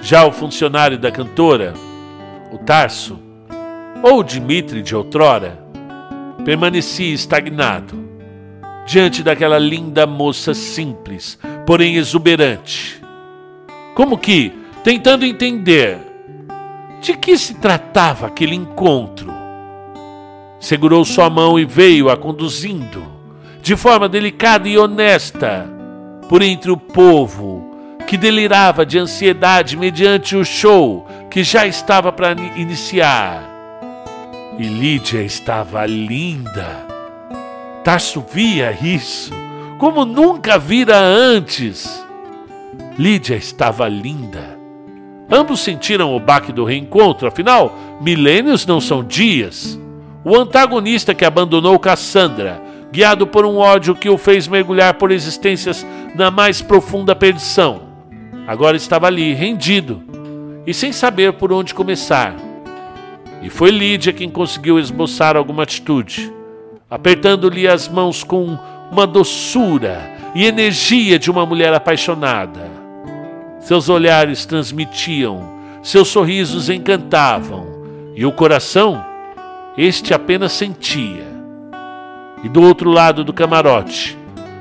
Já 0.03 0.27
o 0.27 0.31
funcionário 0.31 0.99
da 0.99 1.11
cantora, 1.11 1.73
o 2.53 2.59
Tarso, 2.59 3.19
ou 4.03 4.23
Dimitri 4.23 4.83
de 4.83 4.95
outrora, 4.95 5.59
permanecia 6.45 7.15
estagnado 7.15 8.02
diante 8.87 9.23
daquela 9.23 9.59
linda 9.59 10.07
moça 10.07 10.55
simples, 10.55 11.39
porém 11.67 11.97
exuberante. 11.97 13.01
Como 13.95 14.19
que, 14.19 14.53
tentando 14.83 15.25
entender 15.25 15.99
de 17.01 17.17
que 17.17 17.37
se 17.37 17.55
tratava 17.55 18.27
aquele 18.27 18.55
encontro? 18.55 19.33
Segurou 20.59 21.05
sua 21.05 21.29
mão 21.29 21.59
e 21.59 21.65
veio-a 21.65 22.17
conduzindo, 22.17 23.05
de 23.61 23.77
forma 23.77 24.09
delicada 24.09 24.69
e 24.69 24.79
honesta, 24.79 25.69
por 26.29 26.43
entre 26.43 26.71
o 26.71 26.77
povo 26.77 27.71
que 28.07 28.17
delirava 28.17 28.85
de 28.85 28.99
ansiedade 28.99 29.77
mediante 29.77 30.37
o 30.37 30.45
show 30.45 31.07
que 31.31 31.43
já 31.43 31.67
estava 31.67 32.13
para 32.13 32.33
iniciar. 32.57 33.43
E 34.59 34.65
Lídia 34.65 35.23
estava 35.23 35.87
linda. 35.87 36.92
Tarso 37.85 38.25
via 38.33 38.77
isso, 38.81 39.33
como 39.79 40.05
nunca 40.05 40.59
vira 40.59 40.99
antes. 40.99 42.05
Lídia 42.99 43.35
estava 43.35 43.89
linda 43.89 44.63
Ambos 45.35 45.61
sentiram 45.61 46.15
o 46.15 46.21
baque 46.21 46.53
do 46.53 46.63
reencontro, 46.63 47.27
afinal, 47.27 47.75
milênios 48.03 48.67
não 48.67 48.83
são 48.83 49.03
dias. 49.03 49.81
O 50.23 50.37
antagonista 50.37 51.15
que 51.15 51.25
abandonou 51.25 51.79
Cassandra, 51.79 52.61
guiado 52.93 53.27
por 53.27 53.47
um 53.47 53.57
ódio 53.57 53.95
que 53.95 54.11
o 54.11 54.19
fez 54.19 54.47
mergulhar 54.47 54.93
por 54.93 55.11
existências 55.11 55.87
na 56.15 56.31
mais 56.31 56.61
profunda 56.61 57.17
perdição, 57.17 57.81
agora 58.47 58.77
estava 58.77 59.07
ali, 59.07 59.33
rendido 59.33 60.03
e 60.67 60.75
sem 60.75 60.93
saber 60.93 61.33
por 61.33 61.51
onde 61.51 61.73
começar. 61.73 62.37
E 63.41 63.49
foi 63.49 63.71
Lídia 63.71 64.13
quem 64.13 64.29
conseguiu 64.29 64.79
esboçar 64.79 65.35
alguma 65.35 65.63
atitude, 65.63 66.31
apertando-lhe 66.93 67.67
as 67.67 67.89
mãos 67.89 68.23
com 68.23 68.59
uma 68.91 69.07
doçura 69.07 70.13
e 70.35 70.45
energia 70.45 71.19
de 71.19 71.31
uma 71.31 71.47
mulher 71.47 71.73
apaixonada. 71.73 72.71
Seus 73.61 73.89
olhares 73.89 74.45
transmitiam, 74.45 75.43
seus 75.83 76.09
sorrisos 76.09 76.69
encantavam, 76.69 77.67
e 78.15 78.27
o 78.27 78.31
coração, 78.31 79.03
este 79.75 80.13
apenas 80.13 80.53
sentia. 80.53 81.25
E 82.45 82.49
do 82.51 82.61
outro 82.61 82.91
lado 82.91 83.25
do 83.25 83.33
camarote, 83.33 84.19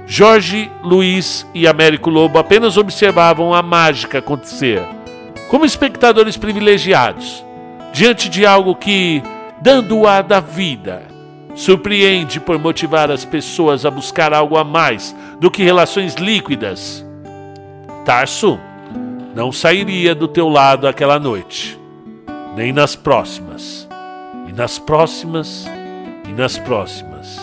Jorge, 0.08 0.72
Luiz 0.82 1.46
e 1.54 1.68
Américo 1.68 2.10
Lobo 2.10 2.40
apenas 2.40 2.78
observavam 2.78 3.54
a 3.54 3.62
mágica 3.62 4.20
acontecer, 4.20 4.82
como 5.50 5.66
espectadores 5.66 6.38
privilegiados, 6.38 7.44
diante 7.92 8.30
de 8.30 8.46
algo 8.46 8.74
que, 8.74 9.22
dando 9.62 9.98
o 9.98 10.08
ar 10.08 10.24
da 10.24 10.40
vida, 10.40 11.11
surpreende 11.56 12.40
por 12.40 12.58
motivar 12.58 13.12
as 13.12 13.26
pessoas 13.26 13.86
a 13.86 13.92
buscar 13.92 14.34
algo 14.34 14.58
a 14.58 14.64
mais 14.64 15.16
do 15.40 15.52
que 15.52 15.64
relações 15.64 16.16
líquidas. 16.16 17.06
Tarso 18.06 18.60
não 19.36 19.52
sairia 19.52 20.14
do 20.14 20.28
teu 20.28 20.50
lado 20.50 20.88
aquela 20.88 21.20
noite, 21.20 21.80
nem 22.56 22.74
nas 22.74 22.96
próximas, 22.96 23.88
e 24.50 24.54
nas 24.54 24.78
próximas, 24.80 25.66
e 26.28 26.34
nas 26.34 26.58
próximas. 26.58 27.40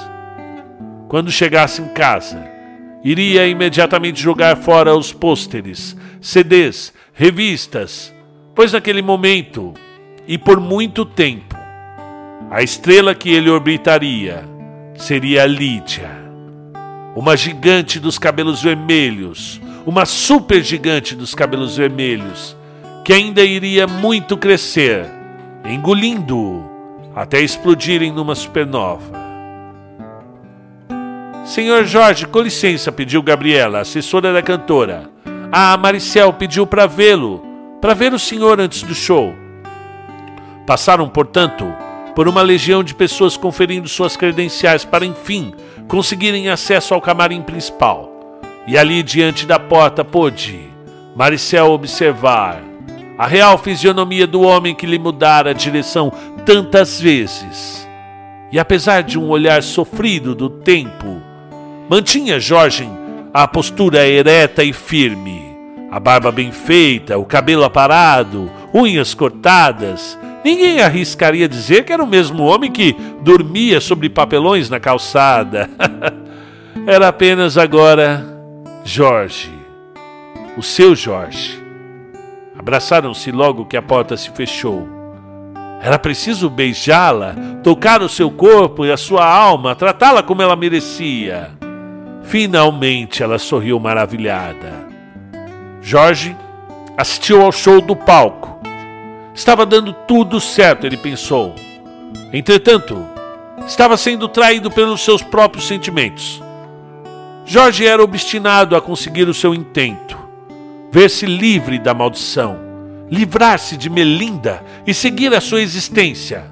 Quando 1.09 1.31
chegasse 1.31 1.81
em 1.81 1.89
casa, 1.89 2.39
iria 3.03 3.47
imediatamente 3.47 4.21
jogar 4.21 4.57
fora 4.57 4.95
os 4.95 5.13
pôsteres, 5.13 5.97
CDs, 6.21 6.93
revistas, 7.15 8.15
pois 8.55 8.73
naquele 8.73 9.01
momento, 9.01 9.73
e 10.27 10.37
por 10.37 10.61
muito 10.61 11.05
tempo, 11.05 11.48
a 12.51 12.63
estrela 12.63 13.15
que 13.15 13.31
ele 13.31 13.51
orbitaria 13.51 14.43
seria 14.97 15.45
Lídia, 15.45 16.11
uma 17.15 17.37
gigante 17.37 18.01
dos 18.01 18.19
cabelos 18.19 18.63
vermelhos, 18.63 19.61
uma 19.85 20.07
super 20.07 20.63
gigante 20.63 21.15
dos 21.15 21.35
cabelos 21.35 21.77
vermelhos, 21.77 22.57
que 23.05 23.13
ainda 23.13 23.43
iria 23.43 23.87
muito 23.87 24.37
crescer, 24.37 25.07
engolindo-o 25.65 26.65
até 27.15 27.41
explodirem 27.41 28.13
numa 28.13 28.35
supernova. 28.35 29.19
Senhor 31.45 31.85
Jorge, 31.85 32.27
com 32.27 32.41
licença, 32.41 32.91
pediu 32.91 33.23
Gabriela, 33.23 33.81
assessora 33.81 34.33
da 34.33 34.43
cantora. 34.43 35.11
Ah, 35.51 35.77
Maricel 35.77 36.33
pediu 36.33 36.67
para 36.67 36.87
vê-lo, 36.87 37.43
para 37.81 37.95
ver 37.95 38.13
o 38.13 38.19
senhor 38.19 38.61
antes 38.61 38.83
do 38.83 38.95
show. 38.95 39.35
Passaram, 40.67 41.09
portanto, 41.09 41.65
por 42.19 42.27
uma 42.27 42.43
legião 42.43 42.83
de 42.83 42.97
pessoas 42.97 43.37
conferindo 43.37 43.89
suas 43.89 44.17
credenciais 44.17 44.85
para, 44.85 45.07
enfim, 45.07 45.55
conseguirem 45.87 46.49
acesso 46.49 46.93
ao 46.93 47.01
camarim 47.01 47.43
principal. 47.43 48.11
E 48.67 48.77
ali 48.77 49.05
diante 49.05 49.47
da 49.47 49.57
porta 49.57 50.05
pôde 50.05 50.63
Maricel 51.15 51.71
observar 51.71 52.61
a 53.17 53.25
real 53.25 53.57
fisionomia 53.57 54.27
do 54.27 54.41
homem 54.41 54.75
que 54.75 54.85
lhe 54.85 54.99
mudara 54.99 55.51
a 55.51 55.53
direção 55.53 56.13
tantas 56.45 57.01
vezes. 57.01 57.89
E 58.51 58.59
apesar 58.59 59.05
de 59.05 59.17
um 59.17 59.29
olhar 59.29 59.63
sofrido 59.63 60.35
do 60.35 60.51
tempo, 60.51 61.23
mantinha 61.89 62.41
Jorge 62.41 62.91
a 63.33 63.47
postura 63.47 64.05
ereta 64.09 64.65
e 64.65 64.73
firme, 64.73 65.57
a 65.89 66.01
barba 66.01 66.33
bem 66.33 66.51
feita, 66.51 67.17
o 67.17 67.25
cabelo 67.25 67.63
aparado, 67.63 68.51
unhas 68.75 69.15
cortadas. 69.15 70.19
Ninguém 70.45 70.81
arriscaria 70.81 71.49
dizer 71.49 71.85
que 71.85 71.93
era 71.93 72.03
o 72.03 72.07
mesmo 72.07 72.45
homem 72.45 72.71
que 72.71 72.95
dormia 73.23 73.81
sobre 73.81 74.09
papelões 74.09 74.71
na 74.71 74.79
calçada. 74.79 75.69
era 76.87 77.09
apenas 77.09 77.59
agora 77.59 78.25
Jorge, 78.85 79.51
o 80.57 80.63
seu 80.63 80.95
Jorge. 80.95 81.63
Abraçaram-se 82.59 83.31
logo 83.31 83.67
que 83.67 83.77
a 83.77 83.83
porta 83.83 84.17
se 84.17 84.31
fechou. 84.31 84.89
Era 85.81 85.99
preciso 85.99 86.51
beijá-la, 86.51 87.35
tocar 87.63 88.03
o 88.03 88.09
seu 88.09 88.31
corpo 88.31 88.85
e 88.85 88.91
a 88.91 88.97
sua 88.97 89.25
alma, 89.25 89.77
tratá-la 89.77 90.23
como 90.23 90.43
ela 90.43 90.57
merecia. 90.57 91.51
Finalmente 92.25 93.23
ela 93.23 93.39
sorriu 93.39 93.79
maravilhada. 93.79 94.89
Jorge 95.81 96.37
assistiu 96.97 97.43
ao 97.43 97.53
show 97.53 97.81
do 97.81 97.95
palco. 97.95 98.58
Estava 99.39 99.65
dando 99.65 99.93
tudo 99.93 100.41
certo, 100.41 100.85
ele 100.85 100.97
pensou. 100.97 101.55
Entretanto, 102.33 103.07
estava 103.69 103.97
sendo 103.97 104.27
traído 104.27 104.69
pelos 104.69 105.01
seus 105.01 105.23
próprios 105.23 105.69
sentimentos. 105.69 106.43
Jorge 107.47 107.87
era 107.87 108.03
obstinado 108.03 108.75
a 108.75 108.81
conseguir 108.81 109.29
o 109.29 109.33
seu 109.33 109.55
intento, 109.55 110.19
ver-se 110.91 111.25
livre 111.25 111.79
da 111.79 111.95
maldição, 111.95 112.59
livrar-se 113.09 113.77
de 113.77 113.89
Melinda 113.89 114.61
e 114.85 114.93
seguir 114.93 115.33
a 115.33 115.41
sua 115.41 115.63
existência. 115.63 116.51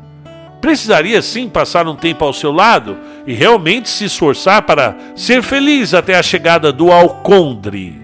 Precisaria 0.60 1.20
sim 1.22 1.48
passar 1.48 1.88
um 1.88 1.96
tempo 1.96 2.24
ao 2.24 2.32
seu 2.32 2.52
lado 2.52 2.96
e 3.26 3.34
realmente 3.34 3.88
se 3.88 4.04
esforçar 4.04 4.62
para 4.62 4.96
ser 5.16 5.42
feliz 5.42 5.92
até 5.92 6.16
a 6.16 6.22
chegada 6.22 6.72
do 6.72 6.92
Alcondre, 6.92 8.00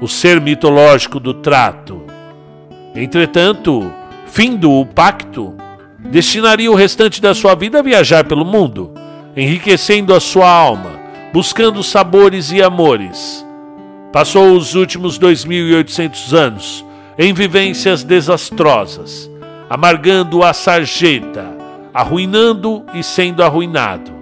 o 0.00 0.08
ser 0.08 0.40
mitológico 0.40 1.20
do 1.20 1.32
trato. 1.32 2.04
Entretanto, 2.92 3.88
findo 4.26 4.70
o 4.72 4.84
pacto, 4.84 5.54
destinaria 5.98 6.70
o 6.70 6.74
restante 6.74 7.20
da 7.20 7.34
sua 7.34 7.54
vida 7.54 7.78
a 7.78 7.82
viajar 7.82 8.24
pelo 8.24 8.44
mundo, 8.44 8.92
enriquecendo 9.36 10.14
a 10.14 10.20
sua 10.20 10.50
alma, 10.50 10.92
buscando 11.32 11.82
sabores 11.82 12.52
e 12.52 12.62
amores. 12.62 13.44
Passou 14.12 14.52
os 14.52 14.74
últimos 14.74 15.18
2.800 15.18 16.32
anos 16.32 16.84
em 17.18 17.32
vivências 17.32 18.02
desastrosas, 18.02 19.30
amargando 19.68 20.42
a 20.42 20.52
sarjeta, 20.52 21.46
arruinando 21.92 22.84
e 22.94 23.02
sendo 23.02 23.42
arruinado. 23.42 24.12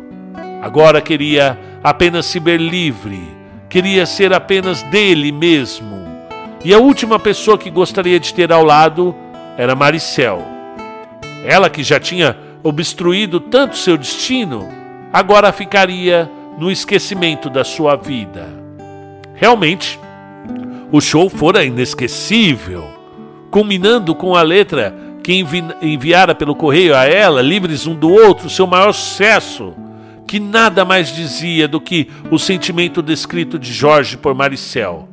Agora 0.63 1.01
queria 1.01 1.59
apenas 1.83 2.27
se 2.27 2.39
ver 2.39 2.61
livre, 2.61 3.21
queria 3.69 4.07
ser 4.07 4.33
apenas 4.33 4.83
dele 4.85 5.31
mesmo. 5.31 6.03
E 6.65 6.73
a 6.73 6.79
última 6.79 7.19
pessoa 7.19 7.59
que 7.59 7.69
gostaria 7.69 8.19
de 8.19 8.33
ter 8.33 8.51
ao 8.51 8.65
lado 8.65 9.15
era 9.57 9.75
Maricel 9.75 10.55
ela 11.45 11.69
que 11.69 11.83
já 11.83 12.01
tinha 12.01 12.37
obstruído 12.63 13.39
tanto 13.39 13.77
seu 13.77 13.99
destino, 13.99 14.67
agora 15.13 15.53
ficaria 15.53 16.31
no 16.59 16.71
esquecimento 16.71 17.51
da 17.51 17.63
sua 17.63 17.95
vida. 17.95 18.49
Realmente, 19.35 20.01
o 20.91 21.01
show 21.01 21.29
fora 21.29 21.65
inesquecível, 21.65 22.85
culminando 23.51 24.15
com 24.15 24.35
a 24.35 24.43
letra 24.43 24.95
que 25.23 25.35
envi 25.35 25.63
enviara 25.83 26.35
pelo 26.35 26.55
correio 26.55 26.97
a 26.97 27.05
ela, 27.05 27.43
livres 27.43 27.87
um 27.87 27.95
do 27.95 28.11
outro, 28.11 28.49
seu 28.49 28.67
maior 28.67 28.93
sucesso, 28.93 29.75
que 30.27 30.41
nada 30.41 30.85
mais 30.85 31.15
dizia 31.15 31.69
do 31.69 31.81
que 31.81 32.09
o 32.31 32.39
sentimento 32.39 33.03
descrito 33.03 33.59
de 33.59 33.73
Jorge 33.73 34.17
por 34.17 34.35
Maricel. 34.35 35.09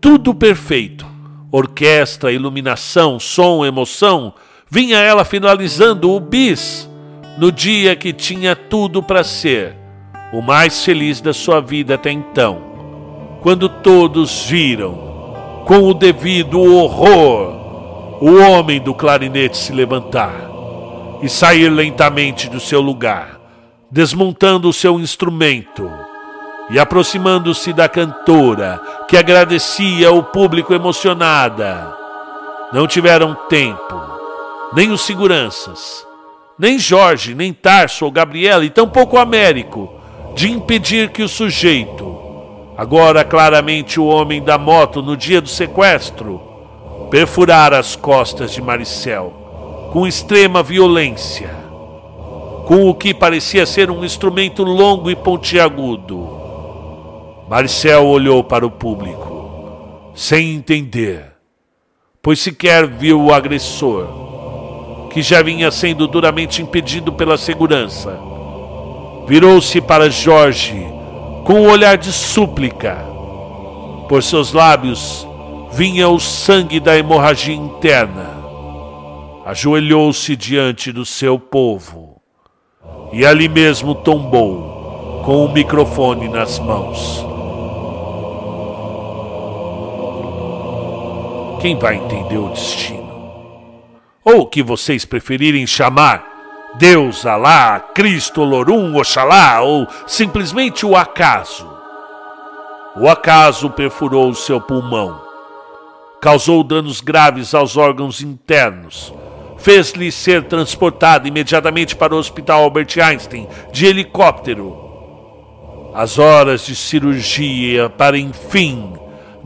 Tudo 0.00 0.34
perfeito: 0.34 1.06
orquestra, 1.50 2.32
iluminação, 2.32 3.18
som, 3.18 3.64
emoção, 3.64 4.34
vinha 4.70 4.98
ela 4.98 5.24
finalizando 5.24 6.10
o 6.10 6.20
bis 6.20 6.88
no 7.38 7.52
dia 7.52 7.94
que 7.94 8.12
tinha 8.12 8.56
tudo 8.56 9.02
para 9.02 9.22
ser 9.22 9.76
o 10.32 10.42
mais 10.42 10.84
feliz 10.84 11.20
da 11.20 11.32
sua 11.32 11.60
vida 11.60 11.94
até 11.94 12.10
então. 12.10 12.60
Quando 13.40 13.68
todos 13.68 14.46
viram, 14.46 14.94
com 15.64 15.78
o 15.84 15.94
devido 15.94 16.60
horror, 16.60 17.54
o 18.20 18.34
homem 18.40 18.80
do 18.80 18.94
clarinete 18.94 19.56
se 19.56 19.72
levantar 19.72 20.50
e 21.22 21.28
sair 21.28 21.68
lentamente 21.68 22.48
do 22.48 22.58
seu 22.58 22.80
lugar, 22.80 23.40
desmontando 23.90 24.68
o 24.68 24.72
seu 24.72 24.98
instrumento 24.98 25.90
e 26.70 26.78
aproximando-se 26.78 27.72
da 27.72 27.88
cantora, 27.88 28.80
que 29.08 29.16
agradecia 29.16 30.10
o 30.10 30.22
público 30.22 30.74
emocionada. 30.74 31.94
Não 32.72 32.86
tiveram 32.86 33.34
tempo 33.48 34.06
nem 34.72 34.90
os 34.90 35.02
seguranças, 35.02 36.06
nem 36.58 36.78
Jorge, 36.78 37.34
nem 37.34 37.52
Tarso 37.52 38.04
ou 38.04 38.10
Gabriela 38.10 38.64
e 38.64 38.70
tampouco 38.70 39.16
Américo, 39.16 39.90
de 40.34 40.50
impedir 40.50 41.10
que 41.10 41.22
o 41.22 41.28
sujeito, 41.28 42.14
agora 42.76 43.24
claramente 43.24 44.00
o 44.00 44.06
homem 44.06 44.42
da 44.42 44.58
moto 44.58 45.02
no 45.02 45.16
dia 45.16 45.40
do 45.40 45.48
sequestro, 45.48 46.40
perfurara 47.10 47.78
as 47.78 47.94
costas 47.94 48.52
de 48.52 48.60
Maricel 48.60 49.32
com 49.92 50.06
extrema 50.06 50.62
violência, 50.62 51.48
com 52.66 52.88
o 52.88 52.94
que 52.94 53.14
parecia 53.14 53.64
ser 53.64 53.90
um 53.90 54.04
instrumento 54.04 54.62
longo 54.62 55.10
e 55.10 55.16
pontiagudo. 55.16 56.35
Maricel 57.48 58.04
olhou 58.06 58.42
para 58.42 58.66
o 58.66 58.70
público, 58.70 60.10
sem 60.14 60.54
entender, 60.54 61.32
pois 62.20 62.40
sequer 62.40 62.86
viu 62.86 63.22
o 63.22 63.32
agressor 63.32 64.26
que 65.16 65.22
já 65.22 65.40
vinha 65.40 65.70
sendo 65.70 66.06
duramente 66.06 66.60
impedido 66.60 67.12
pela 67.12 67.38
segurança. 67.38 68.18
Virou-se 69.26 69.80
para 69.80 70.10
Jorge 70.10 70.86
com 71.44 71.54
um 71.54 71.70
olhar 71.70 71.96
de 71.96 72.12
súplica. 72.12 72.98
Por 74.08 74.22
seus 74.22 74.52
lábios 74.52 75.26
vinha 75.72 76.08
o 76.08 76.20
sangue 76.20 76.78
da 76.78 76.98
hemorragia 76.98 77.54
interna. 77.54 78.28
Ajoelhou-se 79.46 80.36
diante 80.36 80.92
do 80.92 81.06
seu 81.06 81.38
povo 81.38 82.20
e 83.12 83.24
ali 83.24 83.48
mesmo 83.48 83.94
tombou 83.94 85.22
com 85.24 85.44
o 85.44 85.52
microfone 85.52 86.28
nas 86.28 86.58
mãos. 86.58 87.35
Quem 91.60 91.78
vai 91.78 91.96
entender 91.96 92.38
o 92.38 92.50
destino? 92.50 93.06
ou 94.26 94.40
o 94.40 94.46
que 94.46 94.60
vocês 94.60 95.04
preferirem 95.04 95.64
chamar, 95.68 96.74
Deus, 96.74 97.24
Alá, 97.24 97.78
Cristo, 97.78 98.42
Lorum, 98.42 98.96
Oxalá, 98.96 99.60
ou 99.60 99.86
simplesmente 100.04 100.84
o 100.84 100.96
acaso. 100.96 101.64
O 102.96 103.08
acaso 103.08 103.70
perfurou 103.70 104.28
o 104.28 104.34
seu 104.34 104.60
pulmão, 104.60 105.22
causou 106.20 106.64
danos 106.64 107.00
graves 107.00 107.54
aos 107.54 107.76
órgãos 107.76 108.20
internos, 108.20 109.14
fez-lhe 109.58 110.10
ser 110.10 110.42
transportado 110.42 111.28
imediatamente 111.28 111.94
para 111.94 112.12
o 112.12 112.18
Hospital 112.18 112.64
Albert 112.64 112.98
Einstein 113.00 113.46
de 113.70 113.86
helicóptero. 113.86 114.84
As 115.94 116.18
horas 116.18 116.66
de 116.66 116.74
cirurgia 116.74 117.88
para, 117.88 118.18
enfim, 118.18 118.92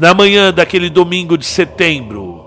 na 0.01 0.14
manhã 0.14 0.51
daquele 0.51 0.89
domingo 0.89 1.36
de 1.36 1.44
setembro, 1.44 2.43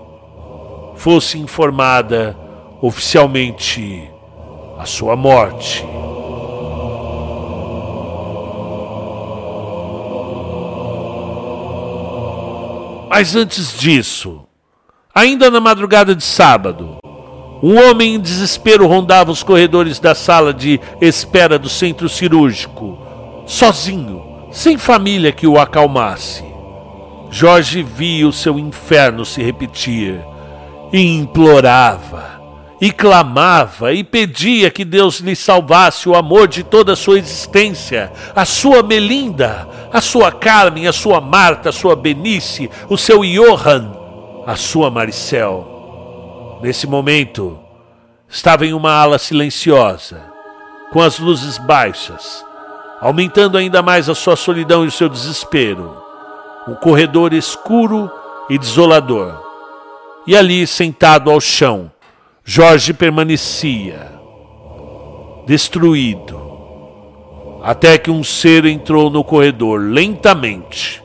fosse 0.96 1.38
informada 1.38 2.36
oficialmente 2.82 4.10
a 4.76 4.84
sua 4.84 5.14
morte. 5.14 5.86
Mas 13.08 13.36
antes 13.36 13.78
disso, 13.78 14.44
ainda 15.14 15.48
na 15.48 15.60
madrugada 15.60 16.12
de 16.12 16.24
sábado, 16.24 16.96
um 17.62 17.78
homem 17.88 18.16
em 18.16 18.20
desespero 18.20 18.88
rondava 18.88 19.30
os 19.30 19.44
corredores 19.44 20.00
da 20.00 20.12
sala 20.12 20.52
de 20.52 20.80
espera 21.00 21.56
do 21.56 21.68
centro 21.68 22.08
cirúrgico, 22.08 22.98
sozinho, 23.46 24.48
sem 24.50 24.76
família 24.76 25.30
que 25.30 25.46
o 25.46 25.56
acalmasse. 25.56 26.53
Jorge 27.34 27.82
via 27.82 28.28
o 28.28 28.32
seu 28.32 28.60
inferno 28.60 29.24
se 29.24 29.42
repetir 29.42 30.20
e 30.92 31.16
implorava, 31.16 32.40
e 32.80 32.92
clamava, 32.92 33.92
e 33.92 34.04
pedia 34.04 34.70
que 34.70 34.84
Deus 34.84 35.18
lhe 35.18 35.34
salvasse 35.34 36.08
o 36.08 36.14
amor 36.14 36.46
de 36.46 36.62
toda 36.62 36.92
a 36.92 36.96
sua 36.96 37.18
existência, 37.18 38.12
a 38.36 38.44
sua 38.44 38.84
Melinda, 38.84 39.68
a 39.92 40.00
sua 40.00 40.30
Carmen, 40.30 40.86
a 40.86 40.92
sua 40.92 41.20
Marta, 41.20 41.70
a 41.70 41.72
sua 41.72 41.96
Benice, 41.96 42.70
o 42.88 42.96
seu 42.96 43.24
Johan, 43.24 43.90
a 44.46 44.54
sua 44.54 44.88
Maricel. 44.88 46.60
Nesse 46.62 46.86
momento, 46.86 47.58
estava 48.28 48.64
em 48.64 48.72
uma 48.72 48.92
ala 48.92 49.18
silenciosa, 49.18 50.22
com 50.92 51.02
as 51.02 51.18
luzes 51.18 51.58
baixas, 51.58 52.46
aumentando 53.00 53.58
ainda 53.58 53.82
mais 53.82 54.08
a 54.08 54.14
sua 54.14 54.36
solidão 54.36 54.84
e 54.84 54.86
o 54.86 54.92
seu 54.92 55.08
desespero. 55.08 56.03
Um 56.66 56.74
corredor 56.74 57.32
escuro 57.32 58.10
e 58.48 58.58
desolador 58.58 59.44
e 60.26 60.34
ali, 60.34 60.66
sentado 60.66 61.30
ao 61.30 61.38
chão, 61.40 61.90
Jorge 62.42 62.94
permanecia, 62.94 64.10
destruído, 65.46 66.40
até 67.62 67.98
que 67.98 68.10
um 68.10 68.24
ser 68.24 68.64
entrou 68.64 69.10
no 69.10 69.22
corredor 69.22 69.80
lentamente. 69.80 71.02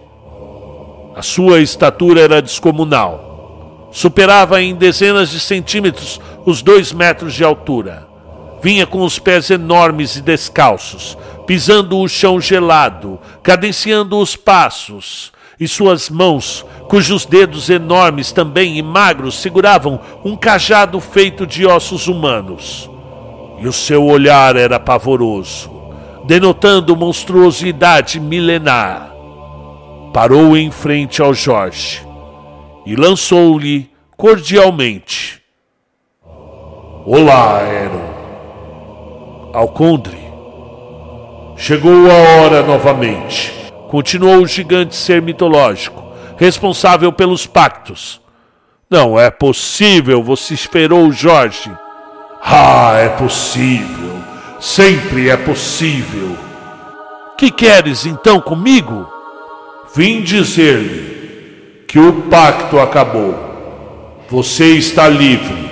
A 1.16 1.22
sua 1.22 1.60
estatura 1.60 2.22
era 2.22 2.42
descomunal, 2.42 3.90
superava 3.92 4.62
em 4.62 4.74
dezenas 4.74 5.30
de 5.30 5.40
centímetros 5.40 6.22
os 6.46 6.62
dois 6.62 6.94
metros 6.94 7.34
de 7.34 7.44
altura. 7.44 8.08
Vinha 8.62 8.86
com 8.86 9.04
os 9.04 9.20
pés 9.20 9.50
enormes 9.50 10.16
e 10.16 10.22
descalços, 10.22 11.18
pisando 11.46 11.98
o 11.98 12.08
chão 12.08 12.40
gelado, 12.40 13.20
cadenciando 13.44 14.18
os 14.18 14.36
passos, 14.38 15.34
e 15.60 15.68
suas 15.68 16.10
mãos, 16.10 16.66
cujos 16.88 17.26
dedos 17.26 17.70
enormes 17.70 18.32
também 18.32 18.78
e 18.78 18.82
magros 18.82 19.36
seguravam 19.42 20.00
um 20.24 20.36
cajado 20.36 21.00
feito 21.00 21.46
de 21.46 21.66
ossos 21.66 22.08
humanos. 22.08 22.90
e 23.62 23.68
o 23.68 23.74
seu 23.74 24.06
olhar 24.06 24.56
era 24.56 24.80
pavoroso, 24.80 25.70
denotando 26.26 26.96
monstruosidade 26.96 28.18
milenar. 28.18 29.14
Parou 30.14 30.56
em 30.56 30.72
frente 30.72 31.22
ao 31.22 31.34
Jorge 31.34 32.02
e 32.86 32.96
lançou-lhe 32.96 33.90
cordialmente: 34.16 35.42
Olá, 37.06 37.62
Eron. 37.64 38.10
Alcondre. 39.54 40.18
Chegou 41.58 42.10
a 42.10 42.14
hora 42.14 42.64
novamente, 42.64 43.52
continuou 43.90 44.44
o 44.44 44.48
gigante 44.48 44.96
ser 44.96 45.20
mitológico, 45.20 46.04
responsável 46.38 47.12
pelos 47.12 47.48
pactos. 47.48 48.22
Não 48.88 49.20
é 49.20 49.32
possível, 49.32 50.24
vociferou 50.24 51.12
Jorge. 51.12 51.72
Ah, 52.42 52.94
é 52.98 53.10
possível. 53.10 54.20
Sempre 54.60 55.30
é 55.30 55.36
possível. 55.36 56.38
Que 57.36 57.50
queres 57.50 58.06
então 58.06 58.40
comigo? 58.40 59.08
Vim 59.96 60.22
dizer-lhe 60.22 61.84
que 61.88 61.98
o 61.98 62.14
pacto 62.30 62.80
acabou. 62.80 63.50
Você 64.30 64.76
está 64.76 65.10
livre. 65.10 65.68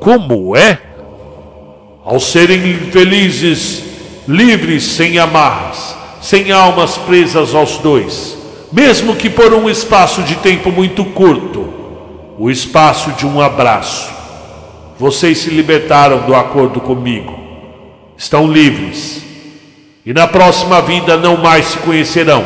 Como 0.00 0.56
é? 0.56 0.80
Ao 2.02 2.18
serem 2.18 2.74
felizes, 2.90 3.82
livres 4.26 4.84
sem 4.84 5.18
amarras, 5.18 5.96
sem 6.26 6.50
almas 6.50 6.98
presas 6.98 7.54
aos 7.54 7.78
dois, 7.78 8.36
mesmo 8.72 9.16
que 9.16 9.30
por 9.30 9.52
um 9.54 9.68
espaço 9.68 10.22
de 10.22 10.36
tempo 10.36 10.70
muito 10.70 11.04
curto 11.04 11.72
o 12.38 12.50
espaço 12.50 13.12
de 13.12 13.26
um 13.26 13.40
abraço 13.40 14.16
vocês 14.98 15.38
se 15.38 15.50
libertaram 15.50 16.20
do 16.20 16.34
acordo 16.34 16.80
comigo. 16.80 17.38
Estão 18.16 18.50
livres. 18.50 19.22
E 20.04 20.12
na 20.12 20.26
próxima 20.26 20.80
vida 20.80 21.16
não 21.16 21.36
mais 21.36 21.66
se 21.66 21.78
conhecerão. 21.78 22.44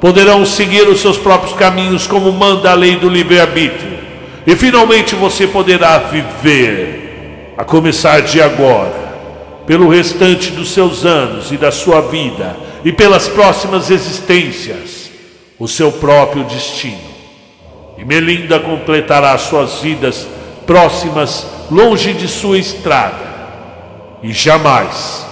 Poderão 0.00 0.44
seguir 0.44 0.86
os 0.86 1.00
seus 1.00 1.18
próprios 1.18 1.54
caminhos 1.54 2.06
como 2.06 2.30
manda 2.30 2.70
a 2.70 2.74
lei 2.74 2.96
do 2.96 3.08
livre-arbítrio. 3.08 3.98
E 4.46 4.54
finalmente 4.54 5.14
você 5.14 5.46
poderá 5.46 5.98
viver, 5.98 7.54
a 7.56 7.64
começar 7.64 8.20
de 8.20 8.42
agora, 8.42 9.14
pelo 9.66 9.88
restante 9.88 10.50
dos 10.50 10.70
seus 10.70 11.04
anos 11.06 11.50
e 11.50 11.56
da 11.56 11.72
sua 11.72 12.02
vida, 12.02 12.54
e 12.84 12.92
pelas 12.92 13.28
próximas 13.28 13.90
existências, 13.90 15.10
o 15.58 15.66
seu 15.66 15.90
próprio 15.90 16.44
destino. 16.44 17.14
E 17.96 18.04
Melinda 18.04 18.60
completará 18.60 19.36
suas 19.38 19.80
vidas 19.80 20.26
próximas 20.66 21.46
longe 21.70 22.12
de 22.12 22.28
sua 22.28 22.58
estrada, 22.58 23.34
e 24.22 24.32
jamais, 24.32 25.26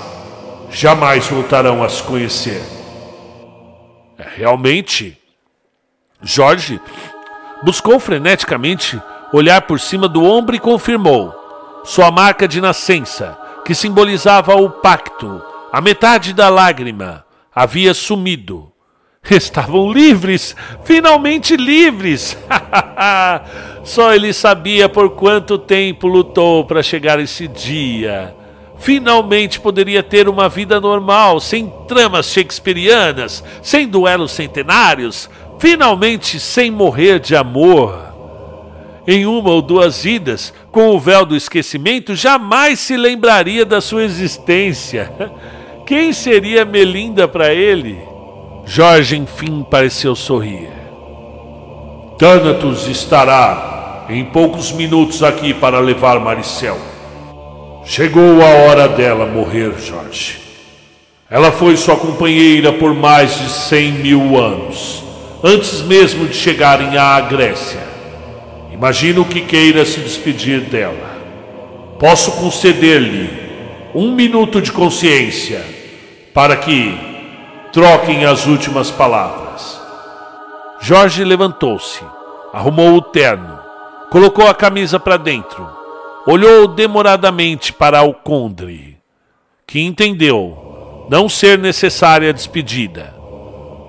jamais 0.70 1.26
voltarão 1.26 1.82
a 1.82 1.88
se 1.88 2.02
conhecer. 2.02 2.62
É, 4.18 4.26
realmente, 4.36 5.18
Jorge 6.22 6.80
buscou 7.62 8.00
freneticamente 8.00 9.00
olhar 9.32 9.62
por 9.62 9.78
cima 9.78 10.08
do 10.08 10.24
ombro 10.24 10.54
e 10.54 10.60
confirmou 10.60 11.34
sua 11.84 12.10
marca 12.10 12.46
de 12.46 12.60
nascença, 12.60 13.36
que 13.64 13.74
simbolizava 13.74 14.54
o 14.54 14.70
pacto, 14.70 15.42
a 15.72 15.80
metade 15.80 16.32
da 16.32 16.48
lágrima, 16.48 17.24
havia 17.54 17.94
sumido. 17.94 18.72
Estavam 19.30 19.92
livres, 19.92 20.56
finalmente 20.84 21.56
livres! 21.56 22.36
Só 23.84 24.12
ele 24.12 24.32
sabia 24.32 24.88
por 24.88 25.10
quanto 25.10 25.58
tempo 25.58 26.08
lutou 26.08 26.64
para 26.64 26.82
chegar 26.82 27.20
esse 27.20 27.46
dia. 27.46 28.34
Finalmente 28.78 29.60
poderia 29.60 30.02
ter 30.02 30.28
uma 30.28 30.48
vida 30.48 30.80
normal, 30.80 31.38
sem 31.38 31.72
tramas 31.86 32.32
shakespearianas, 32.32 33.44
sem 33.62 33.86
duelos 33.86 34.32
centenários, 34.32 35.30
finalmente 35.60 36.40
sem 36.40 36.68
morrer 36.68 37.20
de 37.20 37.36
amor. 37.36 38.12
Em 39.06 39.24
uma 39.24 39.50
ou 39.50 39.62
duas 39.62 40.04
idas, 40.04 40.52
com 40.72 40.90
o 40.90 40.98
véu 40.98 41.24
do 41.24 41.36
esquecimento, 41.36 42.16
jamais 42.16 42.80
se 42.80 42.96
lembraria 42.96 43.64
da 43.64 43.80
sua 43.80 44.02
existência. 44.02 45.12
Quem 45.84 46.12
seria 46.12 46.64
Melinda 46.64 47.26
para 47.26 47.52
ele? 47.52 47.98
Jorge 48.64 49.16
enfim 49.16 49.66
pareceu 49.68 50.14
sorrir. 50.14 50.68
Thanatos 52.18 52.86
estará 52.86 54.06
em 54.08 54.24
poucos 54.24 54.70
minutos 54.70 55.22
aqui 55.22 55.52
para 55.52 55.80
levar 55.80 56.20
Maricel. 56.20 56.78
Chegou 57.84 58.40
a 58.42 58.46
hora 58.46 58.86
dela 58.88 59.26
morrer, 59.26 59.74
Jorge. 59.80 60.38
Ela 61.28 61.50
foi 61.50 61.76
sua 61.76 61.96
companheira 61.96 62.72
por 62.72 62.94
mais 62.94 63.40
de 63.40 63.48
cem 63.48 63.90
mil 63.92 64.38
anos, 64.38 65.02
antes 65.42 65.82
mesmo 65.82 66.28
de 66.28 66.36
chegarem 66.36 66.96
à 66.96 67.20
Grécia. 67.22 67.80
Imagino 68.72 69.24
que 69.24 69.40
queira 69.40 69.84
se 69.84 69.98
despedir 69.98 70.60
dela. 70.60 71.10
Posso 71.98 72.32
conceder-lhe 72.32 73.30
um 73.94 74.14
minuto 74.14 74.60
de 74.60 74.70
consciência 74.70 75.71
para 76.34 76.56
que 76.56 76.98
troquem 77.72 78.24
as 78.24 78.46
últimas 78.46 78.90
palavras. 78.90 79.80
Jorge 80.80 81.24
levantou-se, 81.24 82.02
arrumou 82.52 82.94
o 82.96 83.02
terno, 83.02 83.58
colocou 84.10 84.48
a 84.48 84.54
camisa 84.54 84.98
para 84.98 85.16
dentro, 85.16 85.68
olhou 86.26 86.66
demoradamente 86.66 87.72
para 87.72 87.98
Alcondre, 87.98 88.98
que 89.66 89.80
entendeu 89.80 91.06
não 91.08 91.28
ser 91.28 91.58
necessária 91.58 92.30
a 92.30 92.32
despedida. 92.32 93.14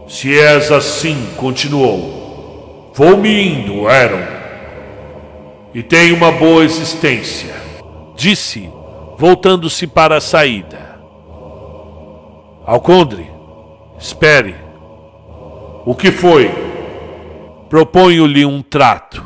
Se 0.07 0.37
és 0.37 0.71
assim, 0.71 1.29
continuou, 1.37 2.91
vou-me 2.93 3.47
indo, 3.47 3.87
Aaron, 3.87 4.25
e 5.73 5.81
tenho 5.81 6.15
uma 6.15 6.31
boa 6.31 6.63
existência, 6.63 7.55
disse, 8.15 8.69
voltando-se 9.17 9.87
para 9.87 10.17
a 10.17 10.21
saída. 10.21 10.82
Alcondre, 12.65 13.31
espere. 13.97 14.55
O 15.85 15.95
que 15.95 16.11
foi? 16.11 16.63
proponho-lhe 17.73 18.45
um 18.45 18.61
trato. 18.61 19.25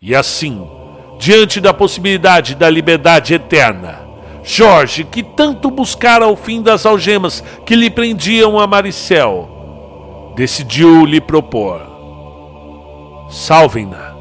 E 0.00 0.14
assim, 0.14 0.66
diante 1.18 1.60
da 1.60 1.74
possibilidade 1.74 2.54
da 2.54 2.70
liberdade 2.70 3.34
eterna, 3.34 4.00
Jorge, 4.42 5.04
que 5.04 5.22
tanto 5.22 5.70
buscara 5.70 6.26
o 6.26 6.34
fim 6.34 6.62
das 6.62 6.86
algemas 6.86 7.44
que 7.66 7.76
lhe 7.76 7.90
prendiam 7.90 8.58
a 8.58 8.66
Maricel, 8.66 10.32
decidiu 10.34 11.04
lhe 11.04 11.20
propor: 11.20 11.82
salvem-na, 13.28 14.14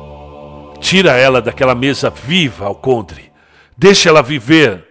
tira 0.81 1.11
ela 1.15 1.41
daquela 1.41 1.73
mesa 1.73 2.09
viva, 2.09 2.65
Alcondre, 2.65 3.31
deixa 3.77 4.09
ela 4.09 4.21
viver. 4.21 4.90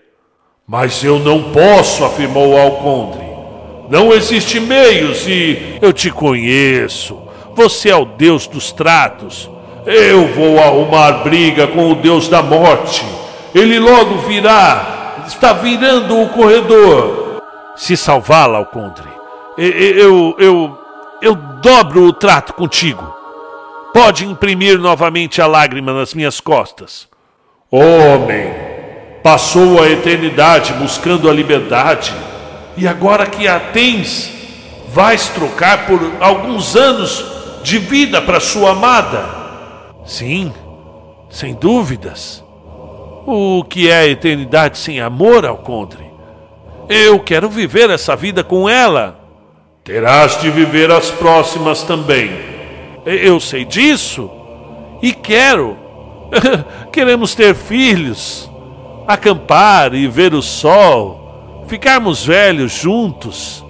Mas 0.71 1.03
eu 1.03 1.19
não 1.19 1.51
posso, 1.51 2.05
afirmou 2.05 2.57
Alcondre. 2.57 3.27
Não 3.89 4.13
existe 4.13 4.61
meios 4.61 5.27
e 5.27 5.77
eu 5.83 5.93
te 5.93 6.13
conheço. 6.13 7.21
Você 7.57 7.89
é 7.89 7.97
o 7.97 8.05
Deus 8.05 8.47
dos 8.47 8.71
tratos. 8.71 9.51
Eu 9.85 10.29
vou 10.29 10.61
arrumar 10.61 11.25
briga 11.25 11.67
com 11.67 11.91
o 11.91 11.97
Deus 11.97 12.29
da 12.29 12.41
morte. 12.41 13.05
Ele 13.53 13.81
logo 13.81 14.19
virá. 14.19 15.25
Está 15.27 15.53
virando 15.55 16.23
o 16.23 16.29
corredor. 16.29 17.43
Se 17.75 17.97
salvá-la, 17.97 18.59
Alcondre, 18.59 19.09
eu, 19.59 20.37
eu, 20.39 20.79
eu 21.21 21.35
dobro 21.35 22.05
o 22.05 22.13
trato 22.13 22.55
contigo. 22.55 23.13
Pode 23.93 24.25
imprimir 24.25 24.79
novamente 24.79 25.43
a 25.43 25.49
lágrima 25.49 25.93
nas 25.93 26.15
minhas 26.15 26.39
costas. 26.39 27.09
Homem, 27.73 28.80
passou 29.23 29.83
a 29.83 29.89
eternidade 29.89 30.73
buscando 30.75 31.29
a 31.29 31.33
liberdade, 31.33 32.13
e 32.77 32.87
agora 32.87 33.27
que 33.27 33.47
a 33.47 33.61
tens, 33.61 34.33
vais 34.89 35.29
trocar 35.29 35.87
por 35.87 36.01
alguns 36.21 36.75
anos 36.75 37.25
de 37.63 37.79
vida 37.79 38.21
para 38.21 38.41
sua 38.41 38.71
amada? 38.73 39.25
Sim, 40.05 40.53
sem 41.29 41.55
dúvidas. 41.55 42.45
O 43.27 43.63
que 43.65 43.89
é 43.89 43.99
a 43.99 44.07
eternidade 44.07 44.79
sem 44.79 45.01
amor, 45.01 45.45
Alcondre? 45.45 46.11
Eu 46.89 47.21
quero 47.21 47.49
viver 47.49 47.89
essa 47.91 48.17
vida 48.17 48.43
com 48.43 48.69
ela. 48.69 49.21
Terás 49.85 50.41
de 50.41 50.51
viver 50.51 50.91
as 50.91 51.11
próximas 51.11 51.83
também. 51.85 52.31
Eu 53.05 53.39
sei 53.39 53.65
disso 53.65 54.29
e 55.01 55.13
quero. 55.13 55.77
Queremos 56.93 57.35
ter 57.35 57.55
filhos, 57.55 58.50
acampar 59.15 59.95
e 59.95 60.07
ver 60.09 60.35
o 60.35 60.43
sol, 60.43 61.65
ficarmos 61.69 62.25
velhos 62.25 62.73
juntos. 62.73 63.65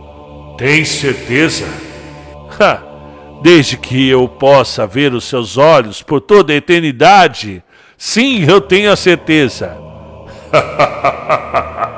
Tens 0.57 0.89
certeza? 0.89 1.67
Ha! 2.59 2.91
desde 3.41 3.77
que 3.77 4.09
eu 4.09 4.29
possa 4.29 4.87
ver 4.87 5.13
os 5.15 5.25
seus 5.25 5.57
olhos 5.57 6.03
por 6.03 6.21
toda 6.21 6.53
a 6.53 6.57
eternidade. 6.57 7.63
Sim, 7.97 8.45
eu 8.47 8.61
tenho 8.61 8.93
a 8.93 8.97
certeza. 8.97 9.77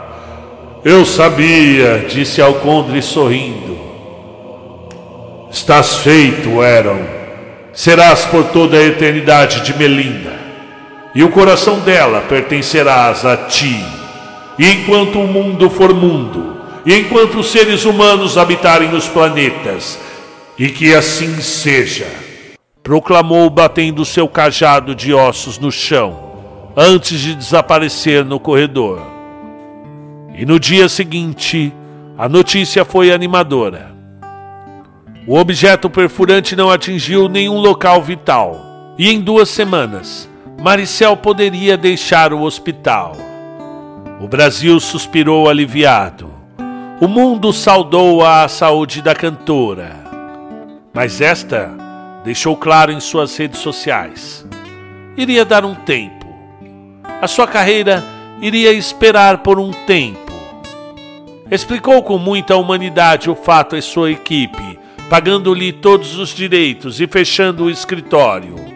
Eu 0.84 1.06
sabia, 1.06 2.06
disse 2.08 2.42
Alcondre 2.42 3.00
sorrindo. 3.00 3.78
Estás 5.48 5.98
feito, 5.98 6.60
Eron. 6.60 6.98
Serás 7.72 8.24
por 8.24 8.46
toda 8.46 8.76
a 8.76 8.82
eternidade 8.82 9.60
de 9.60 9.78
Melinda, 9.78 10.32
e 11.14 11.22
o 11.22 11.30
coração 11.30 11.78
dela 11.80 12.22
pertencerás 12.22 13.24
a 13.24 13.36
ti. 13.36 13.84
E 14.58 14.66
enquanto 14.66 15.20
o 15.20 15.26
mundo 15.26 15.68
for 15.70 15.94
mundo, 15.94 16.60
e 16.84 16.94
enquanto 16.94 17.38
os 17.38 17.46
seres 17.46 17.84
humanos 17.84 18.36
habitarem 18.36 18.94
os 18.94 19.08
planetas, 19.08 19.98
e 20.58 20.68
que 20.68 20.94
assim 20.94 21.40
seja, 21.40 22.06
proclamou 22.82 23.48
batendo 23.48 24.04
seu 24.04 24.28
cajado 24.28 24.94
de 24.94 25.14
ossos 25.14 25.58
no 25.58 25.70
chão, 25.70 26.32
antes 26.76 27.20
de 27.20 27.34
desaparecer 27.34 28.24
no 28.24 28.40
corredor. 28.40 29.02
E 30.34 30.44
no 30.44 30.58
dia 30.58 30.88
seguinte, 30.88 31.72
a 32.16 32.28
notícia 32.28 32.84
foi 32.84 33.12
animadora. 33.12 33.92
O 35.26 35.36
objeto 35.36 35.88
perfurante 35.88 36.56
não 36.56 36.70
atingiu 36.70 37.28
nenhum 37.28 37.58
local 37.58 38.02
vital, 38.02 38.94
e 38.98 39.10
em 39.10 39.20
duas 39.20 39.48
semanas, 39.48 40.28
Maricel 40.60 41.16
poderia 41.16 41.76
deixar 41.76 42.32
o 42.32 42.42
hospital. 42.42 43.16
O 44.20 44.28
Brasil 44.28 44.78
suspirou 44.78 45.48
aliviado. 45.48 46.30
O 47.00 47.08
mundo 47.08 47.52
saudou 47.52 48.24
a 48.24 48.46
saúde 48.46 49.02
da 49.02 49.14
cantora. 49.14 50.04
Mas 50.94 51.20
esta 51.20 51.70
deixou 52.24 52.56
claro 52.56 52.92
em 52.92 53.00
suas 53.00 53.36
redes 53.36 53.58
sociais: 53.58 54.46
iria 55.16 55.44
dar 55.44 55.64
um 55.64 55.74
tempo. 55.74 56.26
A 57.20 57.26
sua 57.26 57.46
carreira 57.46 58.04
iria 58.40 58.72
esperar 58.72 59.38
por 59.38 59.58
um 59.58 59.72
tempo. 59.72 60.32
Explicou 61.50 62.02
com 62.02 62.18
muita 62.18 62.56
humanidade 62.56 63.28
o 63.28 63.34
fato 63.34 63.76
à 63.76 63.82
sua 63.82 64.10
equipe, 64.10 64.78
pagando-lhe 65.10 65.72
todos 65.72 66.16
os 66.16 66.30
direitos 66.30 67.00
e 67.00 67.06
fechando 67.06 67.64
o 67.64 67.70
escritório. 67.70 68.71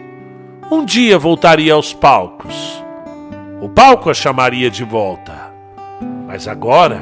Um 0.69 0.83
dia 0.83 1.17
voltaria 1.17 1.73
aos 1.73 1.93
palcos. 1.93 2.83
O 3.61 3.69
palco 3.69 4.09
a 4.09 4.13
chamaria 4.13 4.69
de 4.69 4.83
volta. 4.83 5.53
Mas 6.27 6.45
agora, 6.45 7.01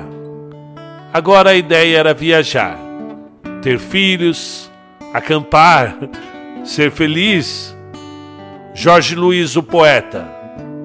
agora 1.11 1.49
a 1.49 1.55
ideia 1.55 1.97
era 1.97 2.13
viajar, 2.13 2.77
ter 3.63 3.79
filhos, 3.79 4.69
acampar, 5.11 5.97
ser 6.63 6.91
feliz. 6.91 7.75
Jorge 8.75 9.15
Luiz, 9.15 9.55
o 9.55 9.63
poeta, 9.63 10.27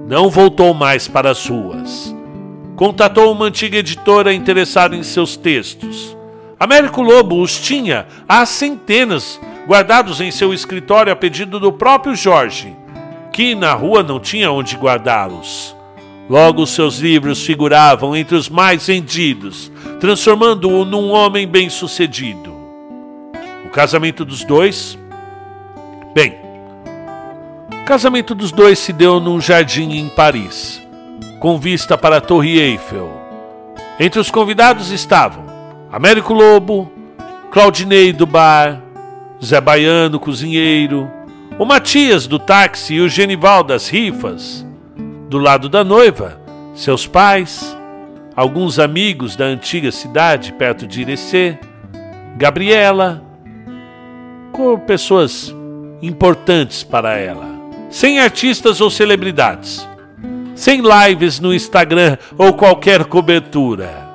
não 0.07 0.31
voltou 0.31 0.73
mais 0.73 1.07
para 1.07 1.31
as 1.31 1.47
ruas. 1.47 2.17
Contatou 2.77 3.31
uma 3.31 3.45
antiga 3.45 3.77
editora 3.77 4.33
interessada 4.33 4.97
em 4.97 5.03
seus 5.03 5.37
textos. 5.37 6.17
Américo 6.59 7.03
Lobo 7.03 7.43
os 7.43 7.61
tinha 7.61 8.07
há 8.27 8.47
centenas 8.47 9.39
guardados 9.71 10.21
em 10.21 10.33
seu 10.33 10.53
escritório 10.53 11.13
a 11.13 11.17
pedido 11.17 11.61
do 11.61 11.73
próprio 11.73 12.17
Jorge, 12.17 12.77
que 13.33 13.55
na 13.55 13.73
rua 13.73 14.03
não 14.03 14.19
tinha 14.19 14.51
onde 14.51 14.77
guardá-los. 14.77 15.77
Logo, 16.29 16.67
seus 16.67 16.99
livros 16.99 17.47
figuravam 17.47 18.17
entre 18.17 18.35
os 18.35 18.49
mais 18.49 18.89
vendidos, 18.89 19.71
transformando-o 20.01 20.85
num 20.85 21.11
homem 21.11 21.47
bem-sucedido. 21.47 22.53
O 23.65 23.69
casamento 23.71 24.25
dos 24.25 24.43
dois? 24.43 24.99
Bem, 26.13 26.35
o 27.81 27.85
casamento 27.85 28.35
dos 28.35 28.51
dois 28.51 28.77
se 28.77 28.93
deu 28.93 29.21
num 29.21 29.41
jardim 29.41 29.93
em 29.93 30.09
Paris, 30.09 30.83
com 31.39 31.57
vista 31.57 31.97
para 31.97 32.17
a 32.17 32.21
Torre 32.21 32.59
Eiffel. 32.59 33.09
Entre 34.01 34.19
os 34.19 34.33
convidados 34.33 34.91
estavam 34.91 35.45
Américo 35.93 36.35
Lobo, 36.35 36.91
Claudinei 37.53 38.13
do 38.13 38.27
bar, 38.27 38.90
Zé 39.43 39.59
Baiano, 39.61 40.21
cozinheiro, 40.21 41.11
o 41.59 41.65
Matias 41.65 42.27
do 42.27 42.39
táxi 42.39 42.95
e 42.95 43.01
o 43.01 43.09
Genival 43.09 43.65
das 43.65 43.89
rifas. 43.89 44.67
Do 45.29 45.39
lado 45.39 45.69
da 45.69 45.83
noiva, 45.83 46.39
seus 46.75 47.07
pais, 47.07 47.77
alguns 48.37 48.79
amigos 48.79 49.37
da 49.37 49.47
antiga 49.47 49.91
cidade 49.91 50.53
perto 50.53 50.87
de 50.87 51.01
Irecê, 51.01 51.59
Gabriela, 52.37 53.23
com 54.53 54.79
pessoas 54.79 55.55
importantes 56.03 56.83
para 56.83 57.17
ela, 57.17 57.47
sem 57.89 58.21
artistas 58.21 58.81
ou 58.81 58.91
celebridades, 58.91 59.89
sem 60.55 60.83
lives 60.83 61.41
no 61.41 61.55
Instagram 61.55 62.19
ou 62.37 62.53
qualquer 62.53 63.05
cobertura. 63.05 64.09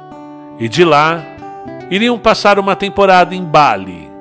E 0.60 0.70
de 0.70 0.84
lá, 0.84 1.24
iriam 1.90 2.18
passar 2.20 2.60
uma 2.60 2.76
temporada 2.76 3.34
em 3.34 3.44
Bali, 3.44 4.15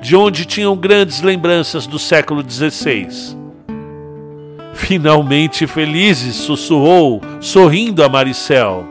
de 0.00 0.14
onde 0.14 0.44
tinham 0.44 0.76
grandes 0.76 1.20
lembranças 1.22 1.86
do 1.86 1.98
século 1.98 2.44
XVI. 2.48 3.36
Finalmente 4.74 5.66
felizes, 5.66 6.36
sussurrou, 6.36 7.20
sorrindo 7.40 8.02
a 8.02 8.08
Maricel. 8.08 8.86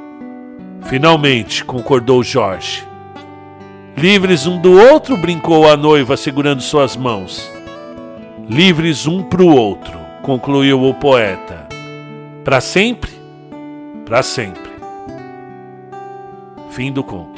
Finalmente, 0.83 1.63
concordou 1.63 2.23
Jorge. 2.23 2.83
Livres 3.95 4.45
um 4.45 4.59
do 4.61 4.71
outro, 4.73 5.17
brincou 5.17 5.67
a 5.69 5.75
noiva, 5.75 6.15
segurando 6.15 6.61
suas 6.61 6.95
mãos. 6.95 7.51
Livres 8.49 9.07
um 9.07 9.23
para 9.23 9.41
o 9.41 9.55
outro, 9.55 9.97
concluiu 10.21 10.83
o 10.83 10.93
poeta. 10.93 11.67
Para 12.43 12.61
sempre? 12.61 13.11
Para 14.05 14.21
sempre. 14.21 14.71
Fim 16.69 16.91
do 16.91 17.03
conto. 17.03 17.36